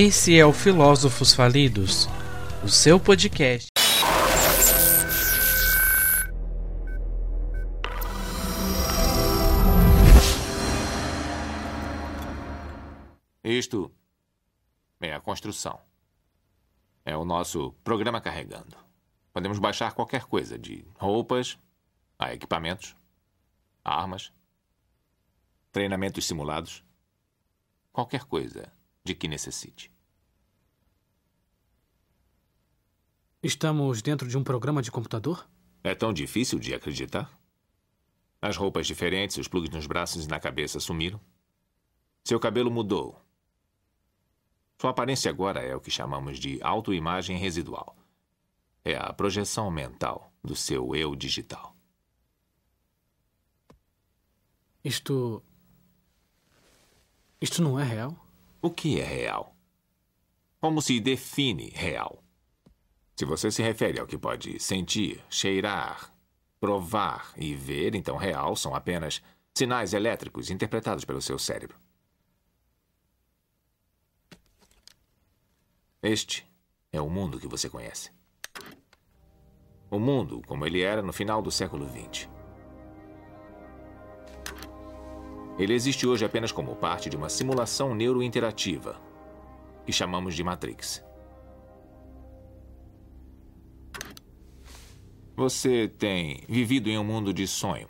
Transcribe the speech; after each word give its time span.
Esse 0.00 0.38
é 0.38 0.46
o 0.46 0.52
Filósofos 0.52 1.34
Falidos, 1.34 2.06
o 2.62 2.68
seu 2.68 3.00
podcast. 3.00 3.68
Isto 13.42 13.90
é 15.00 15.12
a 15.12 15.18
construção. 15.18 15.80
É 17.04 17.16
o 17.16 17.24
nosso 17.24 17.72
programa 17.82 18.20
carregando. 18.20 18.76
Podemos 19.32 19.58
baixar 19.58 19.94
qualquer 19.94 20.26
coisa, 20.26 20.56
de 20.56 20.86
roupas 20.94 21.58
a 22.16 22.32
equipamentos, 22.32 22.94
armas, 23.84 24.32
treinamentos 25.72 26.24
simulados, 26.24 26.84
qualquer 27.92 28.22
coisa 28.22 28.72
de 29.08 29.14
que 29.14 29.26
necessite. 29.26 29.90
Estamos 33.40 34.02
dentro 34.02 34.28
de 34.28 34.36
um 34.36 34.42
programa 34.42 34.82
de 34.82 34.90
computador? 34.90 35.48
É 35.84 35.94
tão 35.94 36.12
difícil 36.12 36.58
de 36.58 36.74
acreditar? 36.74 37.40
As 38.42 38.56
roupas 38.56 38.84
diferentes, 38.84 39.36
os 39.36 39.46
plugs 39.46 39.70
nos 39.70 39.86
braços 39.86 40.24
e 40.24 40.28
na 40.28 40.40
cabeça 40.40 40.80
sumiram. 40.80 41.20
Seu 42.24 42.40
cabelo 42.40 42.68
mudou. 42.68 43.20
Sua 44.80 44.90
aparência 44.90 45.30
agora 45.30 45.60
é 45.60 45.74
o 45.74 45.80
que 45.80 45.88
chamamos 45.88 46.40
de 46.40 46.60
autoimagem 46.62 47.38
residual. 47.38 47.96
É 48.84 48.96
a 48.96 49.12
projeção 49.12 49.70
mental 49.70 50.32
do 50.42 50.56
seu 50.56 50.96
eu 50.96 51.14
digital. 51.14 51.76
Isto. 54.82 55.44
Isto 57.40 57.62
não 57.62 57.78
é 57.78 57.84
real? 57.84 58.16
O 58.60 58.68
que 58.68 59.00
é 59.00 59.04
real? 59.04 59.54
Como 60.60 60.82
se 60.82 60.98
define 60.98 61.70
real? 61.70 62.24
Se 63.18 63.24
você 63.24 63.50
se 63.50 63.60
refere 63.60 63.98
ao 63.98 64.06
que 64.06 64.16
pode 64.16 64.60
sentir, 64.60 65.20
cheirar, 65.28 66.14
provar 66.60 67.32
e 67.36 67.52
ver, 67.52 67.96
então 67.96 68.16
real 68.16 68.54
são 68.54 68.76
apenas 68.76 69.20
sinais 69.52 69.92
elétricos 69.92 70.50
interpretados 70.50 71.04
pelo 71.04 71.20
seu 71.20 71.36
cérebro. 71.36 71.76
Este 76.00 76.48
é 76.92 77.00
o 77.00 77.10
mundo 77.10 77.40
que 77.40 77.48
você 77.48 77.68
conhece. 77.68 78.12
O 79.90 79.98
mundo 79.98 80.40
como 80.46 80.64
ele 80.64 80.80
era 80.80 81.02
no 81.02 81.12
final 81.12 81.42
do 81.42 81.50
século 81.50 81.88
XX. 81.88 82.28
Ele 85.58 85.74
existe 85.74 86.06
hoje 86.06 86.24
apenas 86.24 86.52
como 86.52 86.76
parte 86.76 87.10
de 87.10 87.16
uma 87.16 87.28
simulação 87.28 87.96
neurointerativa 87.96 89.02
que 89.84 89.92
chamamos 89.92 90.36
de 90.36 90.44
Matrix. 90.44 91.07
Você 95.38 95.86
tem 95.86 96.40
vivido 96.48 96.90
em 96.90 96.98
um 96.98 97.04
mundo 97.04 97.32
de 97.32 97.46
sonho. 97.46 97.86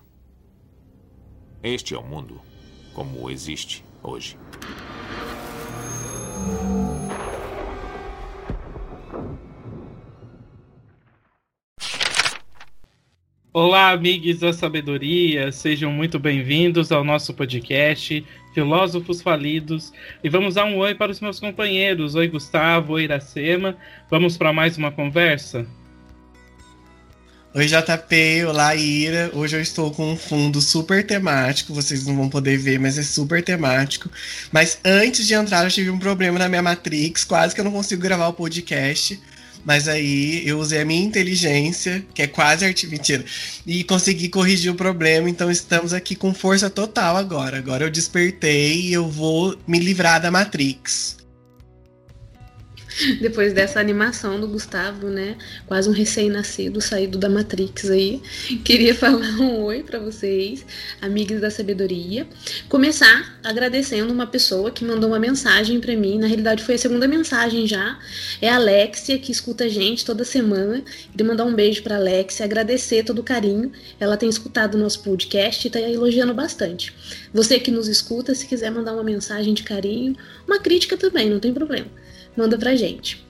Este 1.62 1.94
é 1.94 1.98
o 1.98 2.02
mundo 2.02 2.42
como 2.92 3.30
existe 3.30 3.82
hoje. 4.02 4.36
Olá, 13.50 13.92
amigos 13.92 14.40
da 14.40 14.52
sabedoria, 14.52 15.50
sejam 15.50 15.90
muito 15.90 16.18
bem-vindos 16.18 16.92
ao 16.92 17.02
nosso 17.02 17.32
podcast 17.32 18.26
Filósofos 18.52 19.22
Falidos. 19.22 19.90
E 20.22 20.28
vamos 20.28 20.56
dar 20.56 20.66
um 20.66 20.76
oi 20.76 20.94
para 20.94 21.10
os 21.10 21.18
meus 21.18 21.40
companheiros. 21.40 22.14
Oi, 22.14 22.28
Gustavo, 22.28 22.92
oi, 22.92 23.04
Iracema. 23.04 23.74
Vamos 24.10 24.36
para 24.36 24.52
mais 24.52 24.76
uma 24.76 24.92
conversa? 24.92 25.66
Oi, 27.54 27.66
JP, 27.66 28.44
olá, 28.46 28.76
Ira. 28.76 29.30
Hoje 29.32 29.56
eu 29.56 29.60
estou 29.60 29.90
com 29.90 30.12
um 30.12 30.16
fundo 30.16 30.60
super 30.60 31.04
temático, 31.06 31.72
vocês 31.72 32.04
não 32.04 32.14
vão 32.14 32.28
poder 32.28 32.58
ver, 32.58 32.78
mas 32.78 32.98
é 32.98 33.02
super 33.02 33.42
temático. 33.42 34.10
Mas 34.52 34.78
antes 34.84 35.26
de 35.26 35.32
entrar, 35.32 35.64
eu 35.64 35.70
tive 35.70 35.88
um 35.88 35.98
problema 35.98 36.38
na 36.38 36.46
minha 36.46 36.60
Matrix, 36.60 37.24
quase 37.24 37.54
que 37.54 37.60
eu 37.60 37.64
não 37.64 37.72
consigo 37.72 38.02
gravar 38.02 38.28
o 38.28 38.34
podcast 38.34 39.18
mas 39.64 39.88
aí 39.88 40.46
eu 40.48 40.58
usei 40.58 40.80
a 40.80 40.84
minha 40.84 41.04
inteligência, 41.04 42.02
que 42.14 42.22
é 42.22 42.26
quase 42.26 42.64
arte 42.64 42.86
mentira, 42.86 43.24
e 43.66 43.84
consegui 43.84 44.28
corrigir 44.28 44.70
o 44.70 44.74
problema. 44.74 45.28
Então 45.28 45.50
estamos 45.50 45.92
aqui 45.92 46.14
com 46.14 46.32
força 46.32 46.70
total 46.70 47.16
agora. 47.16 47.58
Agora 47.58 47.84
eu 47.84 47.90
despertei 47.90 48.80
e 48.82 48.92
eu 48.92 49.08
vou 49.10 49.58
me 49.66 49.78
livrar 49.78 50.22
da 50.22 50.30
Matrix. 50.30 51.18
depois 53.20 53.52
dessa 53.52 53.80
animação 53.80 54.40
do 54.40 54.48
Gustavo, 54.48 55.08
né? 55.08 55.36
Quase 55.66 55.88
um 55.88 55.92
recém-nascido 55.92 56.80
saído 56.80 57.18
da 57.18 57.28
Matrix 57.28 57.90
aí. 57.90 58.20
Queria 58.64 58.94
falar 58.96 59.28
um 59.40 59.62
oi 59.62 59.82
para 59.82 59.98
vocês, 59.98 60.64
amigos 61.00 61.40
da 61.40 61.50
sabedoria. 61.50 62.26
Começar 62.68 63.38
agradecendo 63.44 64.12
uma 64.12 64.26
pessoa 64.26 64.70
que 64.70 64.84
mandou 64.84 65.10
uma 65.10 65.18
mensagem 65.18 65.80
para 65.80 65.94
mim. 65.94 66.18
Na 66.18 66.26
realidade, 66.26 66.62
foi 66.62 66.74
a 66.74 66.78
segunda 66.78 67.06
mensagem 67.06 67.66
já. 67.66 67.98
É 68.40 68.48
a 68.48 68.56
Alexia, 68.56 69.18
que 69.18 69.30
escuta 69.30 69.64
a 69.64 69.68
gente 69.68 70.04
toda 70.04 70.24
semana. 70.24 70.82
Queria 71.10 71.26
mandar 71.26 71.44
um 71.44 71.54
beijo 71.54 71.82
para 71.82 71.96
Alexia, 71.96 72.44
agradecer 72.44 73.04
todo 73.04 73.20
o 73.20 73.24
carinho. 73.24 73.72
Ela 74.00 74.16
tem 74.16 74.28
escutado 74.28 74.74
o 74.74 74.78
nosso 74.78 75.02
podcast 75.02 75.66
e 75.66 75.70
tá 75.70 75.80
elogiando 75.80 76.34
bastante. 76.34 76.92
Você 77.32 77.58
que 77.58 77.70
nos 77.70 77.88
escuta, 77.88 78.34
se 78.34 78.46
quiser 78.46 78.70
mandar 78.70 78.94
uma 78.94 79.04
mensagem 79.04 79.54
de 79.54 79.62
carinho, 79.62 80.16
uma 80.46 80.58
crítica 80.58 80.96
também, 80.96 81.30
não 81.30 81.38
tem 81.38 81.52
problema 81.52 81.86
manda 82.38 82.56
pra 82.56 82.76
gente. 82.76 83.26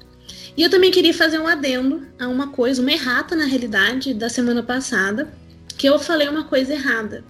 E 0.54 0.62
eu 0.62 0.68
também 0.68 0.90
queria 0.90 1.14
fazer 1.14 1.38
um 1.38 1.46
adendo 1.46 2.06
a 2.18 2.28
uma 2.28 2.48
coisa, 2.48 2.82
uma 2.82 2.92
errata 2.92 3.34
na 3.34 3.46
realidade 3.46 4.12
da 4.12 4.28
semana 4.28 4.62
passada, 4.62 5.32
que 5.78 5.88
eu 5.88 5.98
falei 5.98 6.28
uma 6.28 6.44
coisa 6.44 6.74
errada. 6.74 7.24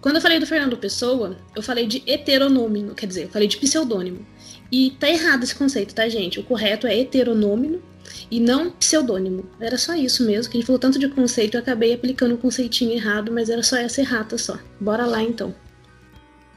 Quando 0.00 0.16
eu 0.16 0.22
falei 0.22 0.38
do 0.38 0.46
Fernando 0.46 0.76
Pessoa, 0.76 1.36
eu 1.56 1.62
falei 1.62 1.86
de 1.86 2.02
heteronômino, 2.06 2.94
quer 2.94 3.06
dizer, 3.06 3.24
eu 3.24 3.28
falei 3.30 3.48
de 3.48 3.56
pseudônimo. 3.56 4.24
E 4.70 4.90
tá 5.00 5.08
errado 5.08 5.42
esse 5.42 5.54
conceito, 5.54 5.94
tá, 5.94 6.08
gente? 6.08 6.38
O 6.38 6.44
correto 6.44 6.86
é 6.86 6.96
heteronômino 6.96 7.82
e 8.30 8.38
não 8.38 8.70
pseudônimo. 8.70 9.46
Era 9.58 9.78
só 9.78 9.94
isso 9.94 10.24
mesmo, 10.24 10.50
que 10.50 10.58
gente 10.58 10.66
falou 10.66 10.78
tanto 10.78 10.98
de 10.98 11.08
conceito, 11.08 11.56
eu 11.56 11.60
acabei 11.60 11.94
aplicando 11.94 12.32
o 12.32 12.34
um 12.34 12.38
conceitinho 12.38 12.92
errado, 12.92 13.32
mas 13.32 13.48
era 13.48 13.62
só 13.62 13.76
essa 13.76 14.00
errata 14.00 14.36
só. 14.36 14.58
Bora 14.78 15.06
lá 15.06 15.22
então. 15.22 15.54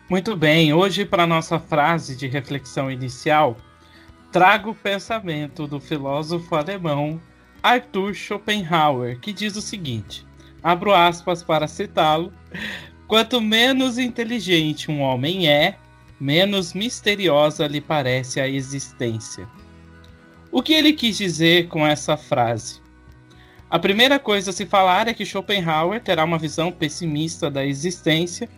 Muito 0.10 0.36
bem, 0.36 0.74
hoje 0.74 1.06
para 1.06 1.26
nossa 1.26 1.60
frase 1.60 2.16
de 2.16 2.28
reflexão 2.28 2.92
inicial, 2.92 3.58
trago 4.32 4.72
o 4.72 4.76
pensamento 4.76 5.68
do 5.68 5.80
filósofo 5.80 6.56
alemão 6.56 7.20
Arthur 7.62 8.14
Schopenhauer, 8.14 9.20
que 9.20 9.34
diz 9.34 9.56
o 9.56 9.62
seguinte: 9.62 10.26
abro 10.64 10.94
aspas 10.94 11.44
para 11.44 11.68
citá-lo. 11.68 12.32
Quanto 13.08 13.40
menos 13.40 13.98
inteligente 13.98 14.92
um 14.92 15.02
homem 15.02 15.48
é, 15.48 15.78
menos 16.20 16.74
misteriosa 16.74 17.66
lhe 17.68 17.80
parece 17.80 18.40
a 18.40 18.48
existência. 18.48 19.48
O 20.52 20.62
que 20.62 20.74
ele 20.74 20.94
quis 20.94 21.18
dizer 21.18 21.68
com 21.68 21.86
essa 21.86 22.18
frase? 22.18 22.82
A 23.70 23.78
primeira 23.78 24.18
coisa 24.18 24.52
a 24.52 24.54
se 24.54 24.66
falar 24.66 25.08
é 25.08 25.14
que 25.14 25.26
Schopenhauer 25.26 26.02
terá 26.02 26.24
uma 26.24 26.38
visão 26.38 26.72
pessimista 26.72 27.50
da 27.50 27.66
existência. 27.66 28.50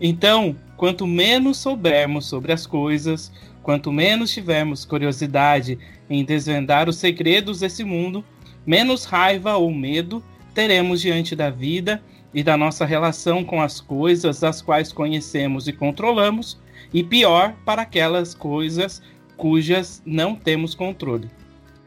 Então, 0.00 0.56
quanto 0.76 1.06
menos 1.06 1.58
soubermos 1.58 2.26
sobre 2.26 2.52
as 2.52 2.66
coisas, 2.66 3.32
Quanto 3.62 3.92
menos 3.92 4.32
tivermos 4.32 4.84
curiosidade 4.84 5.78
em 6.08 6.24
desvendar 6.24 6.88
os 6.88 6.96
segredos 6.96 7.60
desse 7.60 7.84
mundo, 7.84 8.24
menos 8.66 9.04
raiva 9.04 9.56
ou 9.56 9.72
medo 9.72 10.22
teremos 10.54 11.00
diante 11.00 11.36
da 11.36 11.50
vida 11.50 12.02
e 12.32 12.42
da 12.42 12.56
nossa 12.56 12.84
relação 12.84 13.44
com 13.44 13.60
as 13.60 13.80
coisas 13.80 14.40
das 14.40 14.62
quais 14.62 14.92
conhecemos 14.92 15.68
e 15.68 15.72
controlamos, 15.72 16.60
e 16.92 17.02
pior 17.02 17.54
para 17.64 17.82
aquelas 17.82 18.34
coisas 18.34 19.02
cujas 19.36 20.02
não 20.04 20.34
temos 20.34 20.74
controle 20.74 21.28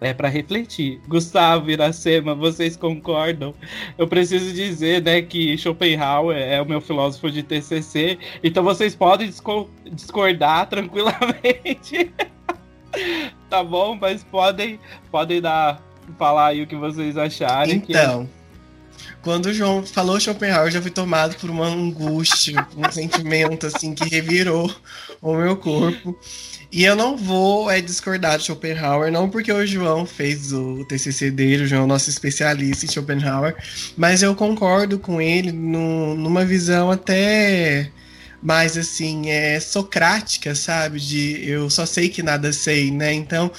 é 0.03 0.13
para 0.13 0.27
refletir. 0.27 0.99
Gustavo 1.07 1.69
Iracema, 1.69 2.35
vocês 2.35 2.75
concordam? 2.75 3.53
Eu 3.97 4.07
preciso 4.07 4.53
dizer, 4.53 5.01
né, 5.01 5.21
que 5.21 5.57
Schopenhauer 5.57 6.37
é 6.37 6.61
o 6.61 6.65
meu 6.65 6.81
filósofo 6.81 7.31
de 7.31 7.43
TCC, 7.43 8.17
então 8.43 8.63
vocês 8.63 8.95
podem 8.95 9.31
discordar 9.91 10.67
tranquilamente. 10.69 12.11
tá 13.49 13.63
bom, 13.63 13.97
mas 13.99 14.23
podem, 14.23 14.79
podem 15.11 15.41
dar 15.41 15.81
falar 16.17 16.47
aí 16.47 16.61
o 16.61 16.67
que 16.67 16.75
vocês 16.75 17.17
acharem. 17.17 17.75
Então, 17.75 18.25
que... 18.25 19.13
quando 19.21 19.47
o 19.47 19.53
João 19.53 19.85
falou 19.85 20.19
Schopenhauer, 20.19 20.67
eu 20.67 20.71
já 20.71 20.81
fui 20.81 20.91
tomado 20.91 21.35
por 21.37 21.49
uma 21.49 21.65
angústia, 21.65 22.67
um 22.75 22.89
sentimento 22.91 23.67
assim 23.67 23.93
que 23.93 24.07
revirou 24.07 24.73
o 25.21 25.33
meu 25.35 25.55
corpo. 25.57 26.17
E 26.73 26.83
eu 26.83 26.95
não 26.95 27.15
vou 27.15 27.69
é, 27.69 27.79
discordar 27.79 28.39
de 28.39 28.45
Schopenhauer, 28.45 29.11
não 29.11 29.29
porque 29.29 29.51
o 29.51 29.63
João 29.63 30.07
fez 30.07 30.51
o 30.51 30.83
TCC 30.85 31.29
dele, 31.29 31.65
o 31.65 31.67
João 31.67 31.81
é 31.81 31.85
o 31.85 31.87
nosso 31.87 32.09
especialista 32.09 32.83
em 32.83 32.89
Schopenhauer, 32.89 33.55
mas 33.95 34.23
eu 34.23 34.33
concordo 34.33 34.97
com 34.97 35.21
ele 35.21 35.51
no, 35.51 36.15
numa 36.15 36.43
visão 36.43 36.89
até 36.89 37.91
mais 38.41 38.75
assim, 38.75 39.29
é 39.29 39.59
socrática, 39.59 40.55
sabe? 40.55 40.99
De 40.99 41.47
eu 41.47 41.69
só 41.69 41.85
sei 41.85 42.09
que 42.09 42.23
nada 42.23 42.51
sei, 42.51 42.89
né? 42.89 43.13
Então, 43.13 43.51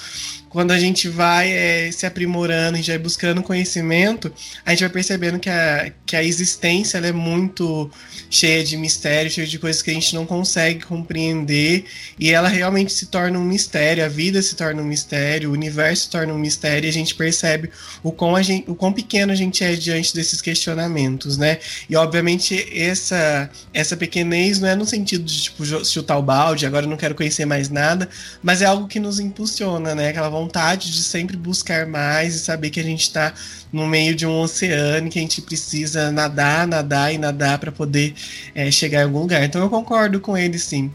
quando 0.55 0.71
a 0.71 0.79
gente 0.79 1.09
vai 1.09 1.51
é, 1.51 1.91
se 1.91 2.07
aprimorando, 2.07 2.75
a 2.75 2.77
gente 2.77 2.89
vai 2.89 2.99
buscando 2.99 3.43
conhecimento, 3.43 4.33
a 4.65 4.71
gente 4.71 4.83
vai 4.83 4.89
percebendo 4.89 5.41
que 5.41 5.51
a, 5.51 5.91
que 6.07 6.15
a 6.15 6.23
existência 6.23 6.99
é 6.99 7.11
muito 7.11 7.91
cheia 8.31 8.63
de 8.63 8.77
mistérios, 8.77 9.35
cheia 9.35 9.49
de 9.49 9.59
coisas 9.59 9.83
que 9.83 9.91
a 9.91 9.95
gente 9.95 10.15
não 10.15 10.25
consegue 10.25 10.85
compreender, 10.85 11.87
e 12.17 12.31
ela 12.31 12.47
realmente 12.47 12.93
se 12.93 13.07
torna 13.07 13.37
um 13.37 13.43
mistério, 13.43 14.05
a 14.05 14.09
vida 14.09 14.41
se 14.43 14.55
torna 14.55 14.81
um 14.81 14.85
mistério, 14.85 15.51
o 15.51 15.53
universo 15.53 16.05
se 16.05 16.11
torna 16.11 16.33
um 16.33 16.39
mistério, 16.39 16.87
e 16.87 16.89
a 16.89 16.93
gente 16.93 17.17
percebe 17.17 17.71
o 18.01 18.13
quão, 18.13 18.37
a 18.37 18.43
gente, 18.43 18.71
o 18.71 18.77
quão 18.77 18.93
pequeno 18.93 19.33
a 19.33 19.35
gente 19.35 19.65
é 19.65 19.75
diante 19.75 20.15
desses 20.15 20.41
questionamentos, 20.41 21.37
né? 21.37 21.59
E 21.91 21.97
obviamente 21.97 22.65
essa, 22.73 23.51
essa 23.73 23.97
pequenez 23.97 24.61
não 24.61 24.69
é 24.69 24.77
no 24.77 24.87
sentido 24.87 25.25
de 25.25 25.43
tipo, 25.43 25.65
chutar 25.85 26.17
o 26.17 26.23
balde, 26.23 26.65
agora 26.65 26.87
eu 26.87 26.91
não 26.91 26.97
quero 26.97 27.17
conhecer 27.17 27.45
mais 27.45 27.69
nada, 27.69 28.09
mas 28.41 28.63
é 28.63 28.67
algo 28.67 28.87
que 28.87 29.01
nos 29.01 29.19
impulsiona, 29.19 29.97
né? 29.97 30.11
Aquela 30.11 30.44
de 30.47 31.03
sempre 31.03 31.37
buscar 31.37 31.87
mais 31.87 32.35
e 32.35 32.39
saber 32.39 32.71
que 32.71 32.81
a 32.81 32.85
gente 32.85 33.03
está 33.03 33.35
no 33.73 33.87
meio 33.87 34.15
de 34.15 34.27
um 34.27 34.41
oceano 34.41 35.11
que 35.11 35.19
a 35.19 35.23
gente 35.23 35.43
precisa 35.43 36.11
nadar, 36.11 36.67
nadar 36.67 37.13
e 37.13 37.19
nadar 37.19 37.59
para 37.59 37.73
poder 37.73 38.15
é, 38.55 38.71
chegar 38.71 39.01
em 39.01 39.05
algum 39.05 39.21
lugar. 39.21 39.43
Então 39.45 39.63
eu 39.63 39.71
concordo 39.71 40.21
com 40.21 40.37
ele 40.37 40.59
sim. 40.59 40.91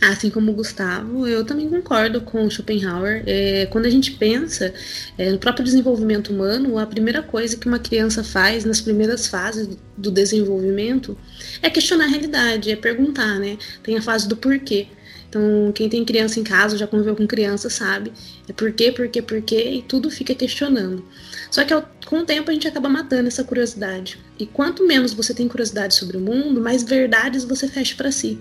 Assim 0.00 0.28
como 0.28 0.52
o 0.52 0.54
Gustavo, 0.54 1.26
eu 1.26 1.44
também 1.44 1.68
concordo 1.68 2.20
com 2.20 2.48
Schopenhauer. 2.50 3.22
É, 3.26 3.66
quando 3.66 3.86
a 3.86 3.90
gente 3.90 4.12
pensa 4.12 4.72
é, 5.16 5.30
no 5.30 5.38
próprio 5.38 5.64
desenvolvimento 5.64 6.32
humano, 6.32 6.78
a 6.78 6.86
primeira 6.86 7.22
coisa 7.22 7.56
que 7.56 7.66
uma 7.66 7.78
criança 7.78 8.22
faz 8.22 8.64
nas 8.64 8.80
primeiras 8.80 9.26
fases 9.26 9.68
do 9.96 10.10
desenvolvimento 10.10 11.16
é 11.62 11.70
questionar 11.70 12.04
a 12.04 12.08
realidade, 12.08 12.70
é 12.70 12.76
perguntar, 12.76 13.38
né? 13.38 13.56
Tem 13.82 13.96
a 13.96 14.02
fase 14.02 14.28
do 14.28 14.36
porquê. 14.36 14.88
Então, 15.36 15.70
quem 15.72 15.86
tem 15.86 16.02
criança 16.02 16.40
em 16.40 16.42
casa, 16.42 16.78
já 16.78 16.86
conviveu 16.86 17.14
com 17.14 17.26
criança, 17.26 17.68
sabe? 17.68 18.10
É 18.48 18.52
por 18.54 18.72
quê, 18.72 18.90
por 18.90 19.06
quê, 19.06 19.20
por 19.20 19.42
quê, 19.42 19.70
e 19.74 19.82
tudo 19.82 20.10
fica 20.10 20.34
questionando. 20.34 21.04
Só 21.50 21.62
que 21.62 21.74
com 22.06 22.20
o 22.20 22.24
tempo 22.24 22.50
a 22.50 22.54
gente 22.54 22.66
acaba 22.66 22.88
matando 22.88 23.28
essa 23.28 23.44
curiosidade. 23.44 24.18
E 24.38 24.46
quanto 24.46 24.86
menos 24.86 25.12
você 25.12 25.34
tem 25.34 25.46
curiosidade 25.46 25.94
sobre 25.94 26.16
o 26.16 26.20
mundo, 26.20 26.60
mais 26.60 26.82
verdades 26.82 27.44
você 27.44 27.68
fecha 27.68 27.94
para 27.94 28.10
si. 28.10 28.38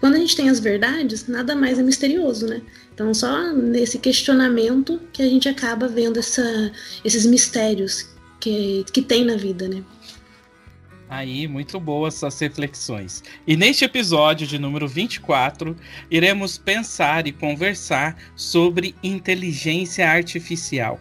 Quando 0.00 0.16
a 0.16 0.18
gente 0.18 0.34
tem 0.34 0.50
as 0.50 0.58
verdades, 0.58 1.28
nada 1.28 1.54
mais 1.54 1.78
é 1.78 1.82
misterioso, 1.84 2.48
né? 2.48 2.62
Então, 2.92 3.14
só 3.14 3.52
nesse 3.52 3.98
questionamento 3.98 5.00
que 5.12 5.22
a 5.22 5.28
gente 5.28 5.48
acaba 5.48 5.86
vendo 5.86 6.18
essa, 6.18 6.72
esses 7.04 7.24
mistérios 7.26 8.08
que, 8.40 8.84
que 8.92 9.02
tem 9.02 9.24
na 9.24 9.36
vida, 9.36 9.68
né? 9.68 9.84
Aí, 11.14 11.46
muito 11.46 11.78
boas 11.78 12.16
essas 12.16 12.40
reflexões. 12.40 13.22
E 13.46 13.56
neste 13.56 13.84
episódio 13.84 14.48
de 14.48 14.58
número 14.58 14.88
24, 14.88 15.76
iremos 16.10 16.58
pensar 16.58 17.28
e 17.28 17.32
conversar 17.32 18.16
sobre 18.34 18.96
inteligência 19.00 20.10
artificial. 20.10 20.98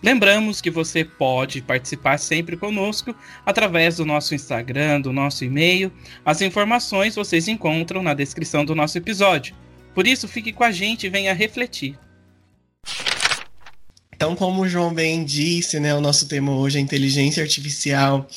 Lembramos 0.00 0.60
que 0.60 0.70
você 0.70 1.04
pode 1.04 1.62
participar 1.62 2.16
sempre 2.18 2.56
conosco 2.56 3.12
através 3.44 3.96
do 3.96 4.06
nosso 4.06 4.36
Instagram, 4.36 5.00
do 5.00 5.12
nosso 5.12 5.44
e-mail. 5.44 5.92
As 6.24 6.40
informações 6.40 7.16
vocês 7.16 7.48
encontram 7.48 8.04
na 8.04 8.14
descrição 8.14 8.64
do 8.64 8.76
nosso 8.76 8.98
episódio. 8.98 9.56
Por 9.92 10.06
isso, 10.06 10.28
fique 10.28 10.52
com 10.52 10.62
a 10.62 10.70
gente 10.70 11.08
e 11.08 11.10
venha 11.10 11.34
refletir. 11.34 11.98
Então, 14.20 14.36
como 14.36 14.60
o 14.60 14.68
João 14.68 14.92
bem 14.92 15.24
disse, 15.24 15.80
né, 15.80 15.94
o 15.94 16.00
nosso 16.00 16.26
tema 16.26 16.52
hoje 16.52 16.76
é 16.76 16.80
inteligência 16.82 17.42
artificial. 17.42 18.28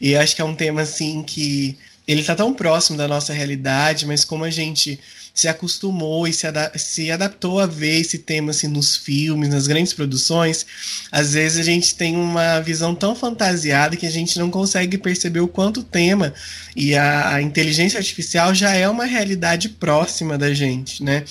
E 0.00 0.14
acho 0.14 0.36
que 0.36 0.40
é 0.40 0.44
um 0.44 0.54
tema 0.54 0.82
assim 0.82 1.20
que 1.20 1.76
ele 2.06 2.20
está 2.20 2.36
tão 2.36 2.54
próximo 2.54 2.96
da 2.96 3.08
nossa 3.08 3.32
realidade, 3.32 4.06
mas 4.06 4.24
como 4.24 4.44
a 4.44 4.50
gente 4.50 5.00
se 5.34 5.48
acostumou 5.48 6.28
e 6.28 6.32
se, 6.32 6.46
se 6.76 7.10
adaptou 7.10 7.58
a 7.58 7.66
ver 7.66 8.02
esse 8.02 8.18
tema 8.18 8.52
assim, 8.52 8.68
nos 8.68 8.94
filmes, 8.94 9.48
nas 9.48 9.66
grandes 9.66 9.92
produções, 9.92 10.64
às 11.10 11.32
vezes 11.32 11.58
a 11.58 11.64
gente 11.64 11.96
tem 11.96 12.14
uma 12.14 12.60
visão 12.60 12.94
tão 12.94 13.16
fantasiada 13.16 13.96
que 13.96 14.06
a 14.06 14.10
gente 14.10 14.38
não 14.38 14.48
consegue 14.48 14.96
perceber 14.96 15.40
o 15.40 15.48
quanto 15.48 15.80
o 15.80 15.84
tema 15.84 16.32
e 16.76 16.94
a, 16.94 17.34
a 17.34 17.42
inteligência 17.42 17.98
artificial 17.98 18.54
já 18.54 18.76
é 18.76 18.88
uma 18.88 19.06
realidade 19.06 19.70
próxima 19.70 20.38
da 20.38 20.54
gente, 20.54 21.02
né? 21.02 21.24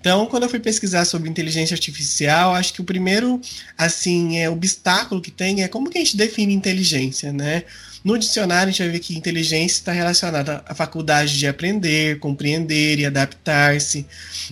Então, 0.00 0.26
quando 0.26 0.44
eu 0.44 0.48
fui 0.48 0.60
pesquisar 0.60 1.04
sobre 1.04 1.28
inteligência 1.28 1.74
artificial, 1.74 2.54
acho 2.54 2.72
que 2.72 2.80
o 2.80 2.84
primeiro, 2.84 3.40
assim, 3.76 4.38
é 4.38 4.48
obstáculo 4.48 5.20
que 5.20 5.30
tem 5.30 5.62
é 5.62 5.68
como 5.68 5.90
que 5.90 5.98
a 5.98 6.00
gente 6.00 6.16
define 6.16 6.54
inteligência, 6.54 7.32
né? 7.32 7.64
No 8.04 8.16
dicionário, 8.16 8.68
a 8.68 8.70
gente 8.70 8.82
vai 8.82 8.92
ver 8.92 9.00
que 9.00 9.16
inteligência 9.16 9.74
está 9.74 9.92
relacionada 9.92 10.62
à 10.66 10.74
faculdade 10.74 11.36
de 11.36 11.48
aprender, 11.48 12.20
compreender 12.20 13.00
e 13.00 13.04
adaptar-se. 13.04 14.06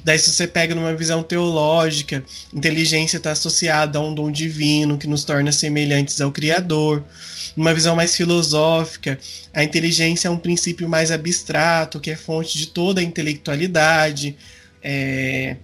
Daí, 0.05 0.19
se 0.19 0.31
você 0.31 0.49
pega 0.49 0.75
numa 0.75 0.95
visão 0.95 1.23
teológica, 1.23 2.25
inteligência 2.53 3.19
está 3.19 3.31
associada 3.31 3.99
a 3.99 4.03
um 4.03 4.13
dom 4.13 4.33
divino 4.33 4.99
que 4.99 5.07
nos 5.07 5.25
torna 5.25 5.53
semelhantes 5.53 6.21
ao 6.21 6.33
Criador. 6.33 7.05
Numa 7.57 7.73
visão 7.73 7.95
mais 7.95 8.17
filosófica, 8.17 9.19
a 9.55 9.63
inteligência 9.63 10.27
é 10.27 10.31
um 10.31 10.37
princípio 10.37 10.89
mais 10.89 11.13
abstrato, 11.13 12.01
que 12.01 12.11
é 12.11 12.17
fonte 12.17 12.59
de 12.59 12.67
toda 12.67 13.01
a 13.01 13.05
intelectualidade 13.05 14.37
é, 14.89 15.57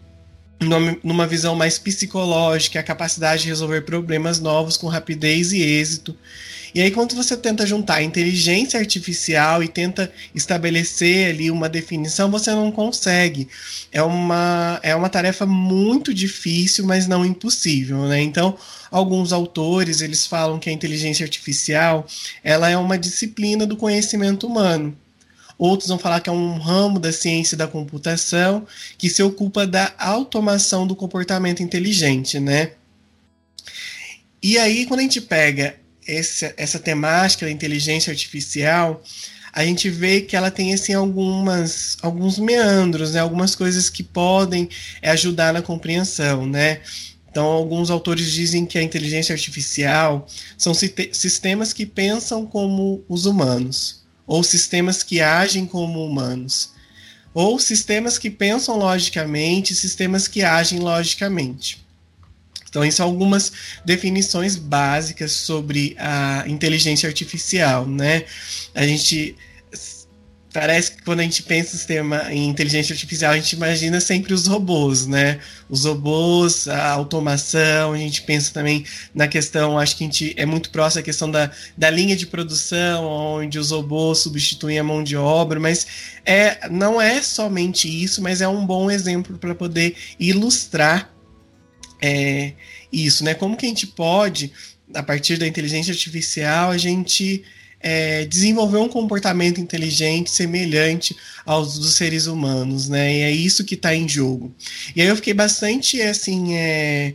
numa 1.02 1.26
visão 1.26 1.54
mais 1.54 1.78
psicológica, 1.78 2.80
a 2.80 2.82
capacidade 2.82 3.42
de 3.42 3.48
resolver 3.48 3.82
problemas 3.82 4.40
novos 4.40 4.76
com 4.76 4.88
rapidez 4.88 5.52
e 5.52 5.62
êxito. 5.62 6.16
E 6.74 6.80
aí, 6.80 6.90
quando 6.90 7.14
você 7.14 7.36
tenta 7.36 7.66
juntar 7.66 8.02
inteligência 8.02 8.80
artificial 8.80 9.62
e 9.62 9.68
tenta 9.68 10.10
estabelecer 10.34 11.28
ali 11.28 11.50
uma 11.50 11.68
definição, 11.68 12.30
você 12.30 12.50
não 12.50 12.72
consegue. 12.72 13.46
É 13.92 14.02
uma, 14.02 14.80
é 14.82 14.96
uma 14.96 15.10
tarefa 15.10 15.44
muito 15.44 16.14
difícil, 16.14 16.86
mas 16.86 17.06
não 17.06 17.26
impossível, 17.26 18.08
né? 18.08 18.22
Então, 18.22 18.56
alguns 18.90 19.34
autores, 19.34 20.00
eles 20.00 20.26
falam 20.26 20.58
que 20.58 20.70
a 20.70 20.72
inteligência 20.72 21.24
artificial, 21.24 22.06
ela 22.42 22.70
é 22.70 22.76
uma 22.76 22.98
disciplina 22.98 23.66
do 23.66 23.76
conhecimento 23.76 24.46
humano. 24.46 24.96
Outros 25.58 25.88
vão 25.88 25.98
falar 25.98 26.20
que 26.20 26.28
é 26.28 26.32
um 26.32 26.58
ramo 26.58 26.98
da 26.98 27.12
ciência 27.12 27.56
da 27.56 27.68
computação 27.68 28.66
que 28.98 29.08
se 29.08 29.22
ocupa 29.22 29.66
da 29.66 29.92
automação 29.98 30.86
do 30.86 30.96
comportamento 30.96 31.62
inteligente, 31.62 32.40
né? 32.40 32.72
E 34.42 34.58
aí, 34.58 34.86
quando 34.86 35.00
a 35.00 35.04
gente 35.04 35.20
pega 35.20 35.76
essa, 36.06 36.52
essa 36.56 36.78
temática 36.78 37.46
da 37.46 37.52
inteligência 37.52 38.10
artificial, 38.10 39.02
a 39.52 39.64
gente 39.64 39.88
vê 39.88 40.22
que 40.22 40.34
ela 40.34 40.50
tem 40.50 40.72
assim 40.74 40.94
algumas 40.94 41.96
alguns 42.02 42.38
meandros, 42.38 43.12
né? 43.12 43.20
Algumas 43.20 43.54
coisas 43.54 43.88
que 43.88 44.02
podem 44.02 44.68
ajudar 45.02 45.52
na 45.52 45.62
compreensão, 45.62 46.46
né? 46.46 46.80
Então, 47.30 47.44
alguns 47.46 47.90
autores 47.90 48.30
dizem 48.30 48.66
que 48.66 48.78
a 48.78 48.82
inteligência 48.82 49.32
artificial 49.32 50.26
são 50.58 50.74
sistemas 50.74 51.72
que 51.72 51.86
pensam 51.86 52.44
como 52.44 53.02
os 53.08 53.24
humanos 53.24 54.01
ou 54.26 54.42
sistemas 54.42 55.02
que 55.02 55.20
agem 55.20 55.66
como 55.66 56.04
humanos, 56.04 56.72
ou 57.34 57.58
sistemas 57.58 58.18
que 58.18 58.30
pensam 58.30 58.76
logicamente, 58.76 59.74
sistemas 59.74 60.28
que 60.28 60.42
agem 60.42 60.78
logicamente. 60.78 61.82
Então, 62.68 62.84
isso 62.84 62.98
são 62.98 63.06
algumas 63.06 63.52
definições 63.84 64.56
básicas 64.56 65.32
sobre 65.32 65.94
a 65.98 66.44
inteligência 66.46 67.06
artificial, 67.06 67.86
né? 67.86 68.24
A 68.74 68.86
gente 68.86 69.36
parece 70.52 70.92
que 70.92 71.02
quando 71.02 71.20
a 71.20 71.22
gente 71.22 71.42
pensa 71.42 71.74
em 71.74 71.78
sistema 71.78 72.32
em 72.32 72.48
inteligência 72.48 72.92
artificial, 72.92 73.32
a 73.32 73.36
gente 73.36 73.52
imagina 73.52 74.00
sempre 74.00 74.34
os 74.34 74.46
robôs, 74.46 75.06
né? 75.06 75.40
Os 75.68 75.84
robôs, 75.84 76.68
a 76.68 76.90
automação, 76.90 77.92
a 77.92 77.96
gente 77.96 78.22
pensa 78.22 78.52
também 78.52 78.84
na 79.14 79.26
questão, 79.26 79.78
acho 79.78 79.96
que 79.96 80.04
a 80.04 80.06
gente 80.06 80.34
é 80.36 80.44
muito 80.44 80.70
próximo 80.70 81.00
à 81.00 81.02
questão 81.02 81.30
da, 81.30 81.50
da 81.76 81.88
linha 81.88 82.14
de 82.14 82.26
produção, 82.26 83.04
onde 83.04 83.58
os 83.58 83.70
robôs 83.70 84.18
substituem 84.18 84.78
a 84.78 84.84
mão 84.84 85.02
de 85.02 85.16
obra, 85.16 85.58
mas 85.58 85.86
é, 86.24 86.68
não 86.68 87.00
é 87.00 87.22
somente 87.22 87.88
isso, 87.88 88.20
mas 88.20 88.40
é 88.40 88.48
um 88.48 88.66
bom 88.66 88.90
exemplo 88.90 89.38
para 89.38 89.54
poder 89.54 89.96
ilustrar 90.20 91.10
é, 92.00 92.52
isso, 92.92 93.24
né? 93.24 93.32
Como 93.32 93.56
que 93.56 93.64
a 93.64 93.68
gente 93.68 93.86
pode, 93.86 94.52
a 94.94 95.02
partir 95.02 95.38
da 95.38 95.46
inteligência 95.46 95.92
artificial, 95.92 96.70
a 96.70 96.76
gente 96.76 97.42
é, 97.82 98.24
desenvolver 98.24 98.78
um 98.78 98.88
comportamento 98.88 99.60
inteligente 99.60 100.30
semelhante 100.30 101.16
aos 101.44 101.78
dos 101.78 101.94
seres 101.94 102.26
humanos, 102.26 102.88
né? 102.88 103.12
E 103.12 103.20
é 103.22 103.30
isso 103.30 103.64
que 103.64 103.74
está 103.74 103.94
em 103.94 104.08
jogo. 104.08 104.54
E 104.94 105.02
aí 105.02 105.08
eu 105.08 105.16
fiquei 105.16 105.34
bastante 105.34 106.00
assim 106.00 106.54
é, 106.54 107.14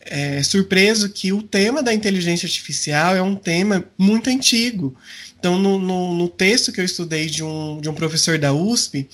é, 0.00 0.42
surpreso 0.42 1.10
que 1.10 1.32
o 1.32 1.42
tema 1.42 1.82
da 1.82 1.92
inteligência 1.92 2.46
artificial 2.46 3.14
é 3.14 3.22
um 3.22 3.36
tema 3.36 3.84
muito 3.98 4.30
antigo. 4.30 4.96
Então, 5.38 5.58
no, 5.58 5.78
no, 5.78 6.14
no 6.14 6.28
texto 6.28 6.72
que 6.72 6.80
eu 6.80 6.84
estudei 6.84 7.26
de 7.26 7.44
um, 7.44 7.78
de 7.78 7.88
um 7.88 7.94
professor 7.94 8.38
da 8.38 8.54
USP, 8.54 9.06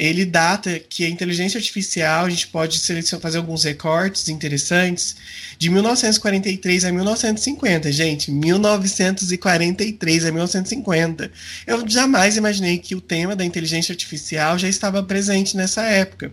ele 0.00 0.24
data 0.24 0.78
que 0.78 1.04
a 1.04 1.08
inteligência 1.10 1.58
artificial, 1.58 2.24
a 2.24 2.30
gente 2.30 2.46
pode 2.46 2.78
selecionar, 2.78 3.20
fazer 3.20 3.36
alguns 3.36 3.64
recortes 3.64 4.30
interessantes, 4.30 5.14
de 5.58 5.68
1943 5.68 6.86
a 6.86 6.90
1950, 6.90 7.92
gente, 7.92 8.30
1943 8.30 10.24
a 10.24 10.32
1950. 10.32 11.30
Eu 11.66 11.86
jamais 11.86 12.38
imaginei 12.38 12.78
que 12.78 12.94
o 12.94 13.00
tema 13.00 13.36
da 13.36 13.44
inteligência 13.44 13.92
artificial 13.92 14.58
já 14.58 14.70
estava 14.70 15.02
presente 15.02 15.54
nessa 15.54 15.82
época. 15.82 16.32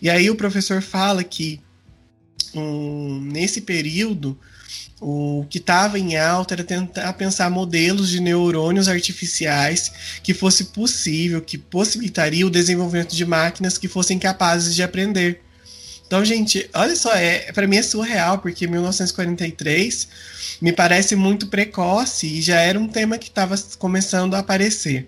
E 0.00 0.08
aí 0.08 0.30
o 0.30 0.36
professor 0.36 0.80
fala 0.80 1.24
que 1.24 1.60
um, 2.54 3.20
nesse 3.20 3.62
período 3.62 4.38
o 5.00 5.46
que 5.48 5.58
estava 5.58 5.98
em 5.98 6.16
alta 6.16 6.54
era 6.54 6.64
tentar 6.64 7.12
pensar 7.12 7.48
modelos 7.50 8.08
de 8.08 8.20
neurônios 8.20 8.88
artificiais 8.88 9.92
que 10.22 10.34
fosse 10.34 10.64
possível, 10.64 11.40
que 11.40 11.56
possibilitaria 11.56 12.46
o 12.46 12.50
desenvolvimento 12.50 13.14
de 13.14 13.24
máquinas 13.24 13.78
que 13.78 13.86
fossem 13.86 14.18
capazes 14.18 14.74
de 14.74 14.82
aprender. 14.82 15.40
Então, 16.06 16.24
gente, 16.24 16.68
olha 16.74 16.96
só, 16.96 17.14
é, 17.14 17.52
para 17.52 17.66
mim 17.66 17.76
é 17.76 17.82
surreal, 17.82 18.38
porque 18.38 18.66
1943 18.66 20.08
me 20.60 20.72
parece 20.72 21.14
muito 21.14 21.48
precoce 21.48 22.26
e 22.26 22.40
já 22.40 22.60
era 22.60 22.78
um 22.78 22.88
tema 22.88 23.18
que 23.18 23.28
estava 23.28 23.54
começando 23.78 24.34
a 24.34 24.38
aparecer. 24.38 25.06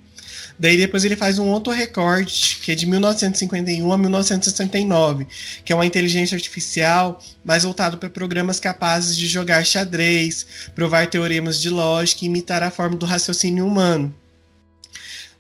Daí 0.61 0.76
depois 0.76 1.07
ele 1.07 1.17
faz 1.17 1.38
um 1.38 1.49
outro 1.49 1.73
recorde, 1.73 2.59
que 2.62 2.71
é 2.71 2.75
de 2.75 2.85
1951 2.85 3.90
a 3.90 3.97
1969, 3.97 5.26
que 5.64 5.73
é 5.73 5.75
uma 5.75 5.87
inteligência 5.87 6.35
artificial 6.37 7.19
mais 7.43 7.62
voltado 7.62 7.97
para 7.97 8.11
programas 8.11 8.61
capazes 8.61 9.17
de 9.17 9.26
jogar 9.26 9.64
xadrez, 9.64 10.47
provar 10.75 11.07
teoremas 11.07 11.59
de 11.62 11.71
lógica 11.71 12.26
e 12.26 12.29
imitar 12.29 12.62
a 12.62 12.71
forma 12.71 12.95
do 12.95 13.07
raciocínio 13.07 13.67
humano. 13.67 14.14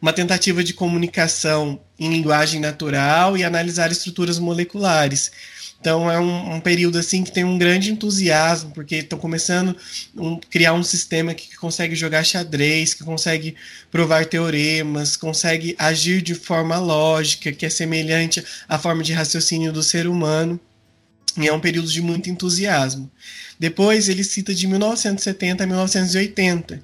Uma 0.00 0.14
tentativa 0.14 0.64
de 0.64 0.72
comunicação 0.72 1.78
em 1.98 2.08
linguagem 2.08 2.58
natural 2.58 3.36
e 3.36 3.44
analisar 3.44 3.92
estruturas 3.92 4.38
moleculares. 4.38 5.30
Então 5.80 6.10
é 6.10 6.20
um, 6.20 6.56
um, 6.56 6.60
período 6.60 6.98
assim 6.98 7.24
que 7.24 7.32
tem 7.32 7.42
um 7.42 7.56
grande 7.56 7.90
entusiasmo, 7.90 8.70
porque 8.72 8.96
estão 8.96 9.18
começando 9.18 9.74
a 10.14 10.22
um, 10.22 10.38
criar 10.38 10.74
um 10.74 10.82
sistema 10.82 11.32
que, 11.32 11.56
consegue 11.56 11.94
jogar 11.94 12.22
xadrez, 12.22 12.92
que 12.92 13.02
consegue 13.02 13.56
provar 13.90 14.26
teoremas, 14.26 15.16
consegue 15.16 15.74
agir 15.78 16.20
de 16.20 16.34
forma 16.34 16.78
lógica, 16.78 17.50
que 17.50 17.64
é 17.64 17.70
semelhante 17.70 18.44
à 18.68 18.78
forma 18.78 19.02
de 19.02 19.14
raciocínio 19.14 19.72
do 19.72 19.82
ser 19.82 20.06
humano. 20.06 20.60
E 21.38 21.48
é 21.48 21.52
um 21.52 21.60
período 21.60 21.88
de 21.88 22.02
muito 22.02 22.28
entusiasmo. 22.28 23.10
Depois 23.58 24.08
ele 24.08 24.24
cita 24.24 24.54
de 24.54 24.66
1970 24.66 25.64
a 25.64 25.66
1980 25.66 26.82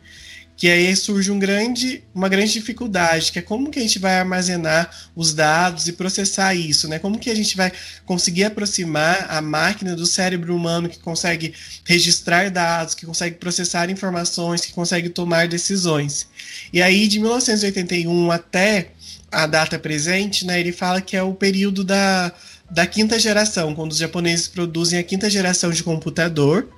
que 0.56 0.68
aí 0.68 0.96
surge 0.96 1.30
um 1.30 1.38
grande, 1.38 2.02
uma 2.14 2.28
grande 2.28 2.54
dificuldade, 2.54 3.30
que 3.30 3.38
é 3.38 3.42
como 3.42 3.70
que 3.70 3.78
a 3.78 3.82
gente 3.82 3.98
vai 3.98 4.18
armazenar 4.18 4.90
os 5.14 5.34
dados 5.34 5.86
e 5.86 5.92
processar 5.92 6.54
isso, 6.54 6.88
né? 6.88 6.98
Como 6.98 7.18
que 7.18 7.28
a 7.28 7.34
gente 7.34 7.54
vai 7.56 7.70
conseguir 8.06 8.44
aproximar 8.44 9.26
a 9.28 9.42
máquina 9.42 9.94
do 9.94 10.06
cérebro 10.06 10.56
humano 10.56 10.88
que 10.88 10.98
consegue 10.98 11.52
registrar 11.84 12.50
dados, 12.50 12.94
que 12.94 13.04
consegue 13.04 13.36
processar 13.36 13.90
informações, 13.90 14.62
que 14.62 14.72
consegue 14.72 15.10
tomar 15.10 15.46
decisões. 15.46 16.26
E 16.72 16.80
aí, 16.80 17.06
de 17.06 17.18
1981 17.18 18.30
até 18.30 18.92
a 19.30 19.46
data 19.46 19.78
presente, 19.78 20.46
né, 20.46 20.58
ele 20.58 20.72
fala 20.72 21.02
que 21.02 21.16
é 21.16 21.22
o 21.22 21.34
período 21.34 21.84
da, 21.84 22.32
da 22.70 22.86
quinta 22.86 23.18
geração, 23.18 23.74
quando 23.74 23.92
os 23.92 23.98
japoneses 23.98 24.48
produzem 24.48 24.98
a 24.98 25.02
quinta 25.02 25.28
geração 25.28 25.70
de 25.70 25.82
computador, 25.82 26.68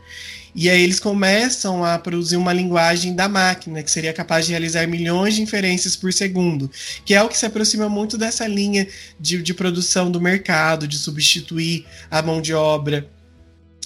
e 0.61 0.69
aí 0.69 0.83
eles 0.83 0.99
começam 0.99 1.85
a 1.85 1.97
produzir 2.01 2.37
uma 2.37 2.53
linguagem 2.53 3.15
da 3.15 3.29
máquina, 3.29 3.81
que 3.81 3.89
seria 3.89 4.13
capaz 4.13 4.45
de 4.45 4.51
realizar 4.51 4.89
milhões 4.89 5.37
de 5.37 5.43
inferências 5.43 5.95
por 5.95 6.13
segundo, 6.13 6.69
que 7.05 7.15
é 7.15 7.23
o 7.23 7.29
que 7.29 7.39
se 7.39 7.47
aproxima 7.47 7.89
muito 7.89 8.19
dessa 8.19 8.45
linha 8.45 8.85
de, 9.21 9.41
de 9.41 9.55
produção 9.55 10.11
do 10.11 10.21
mercado, 10.21 10.89
de 10.89 10.99
substituir 10.99 11.87
a 12.11 12.21
mão 12.23 12.43
de 12.43 12.53
obra 12.55 13.09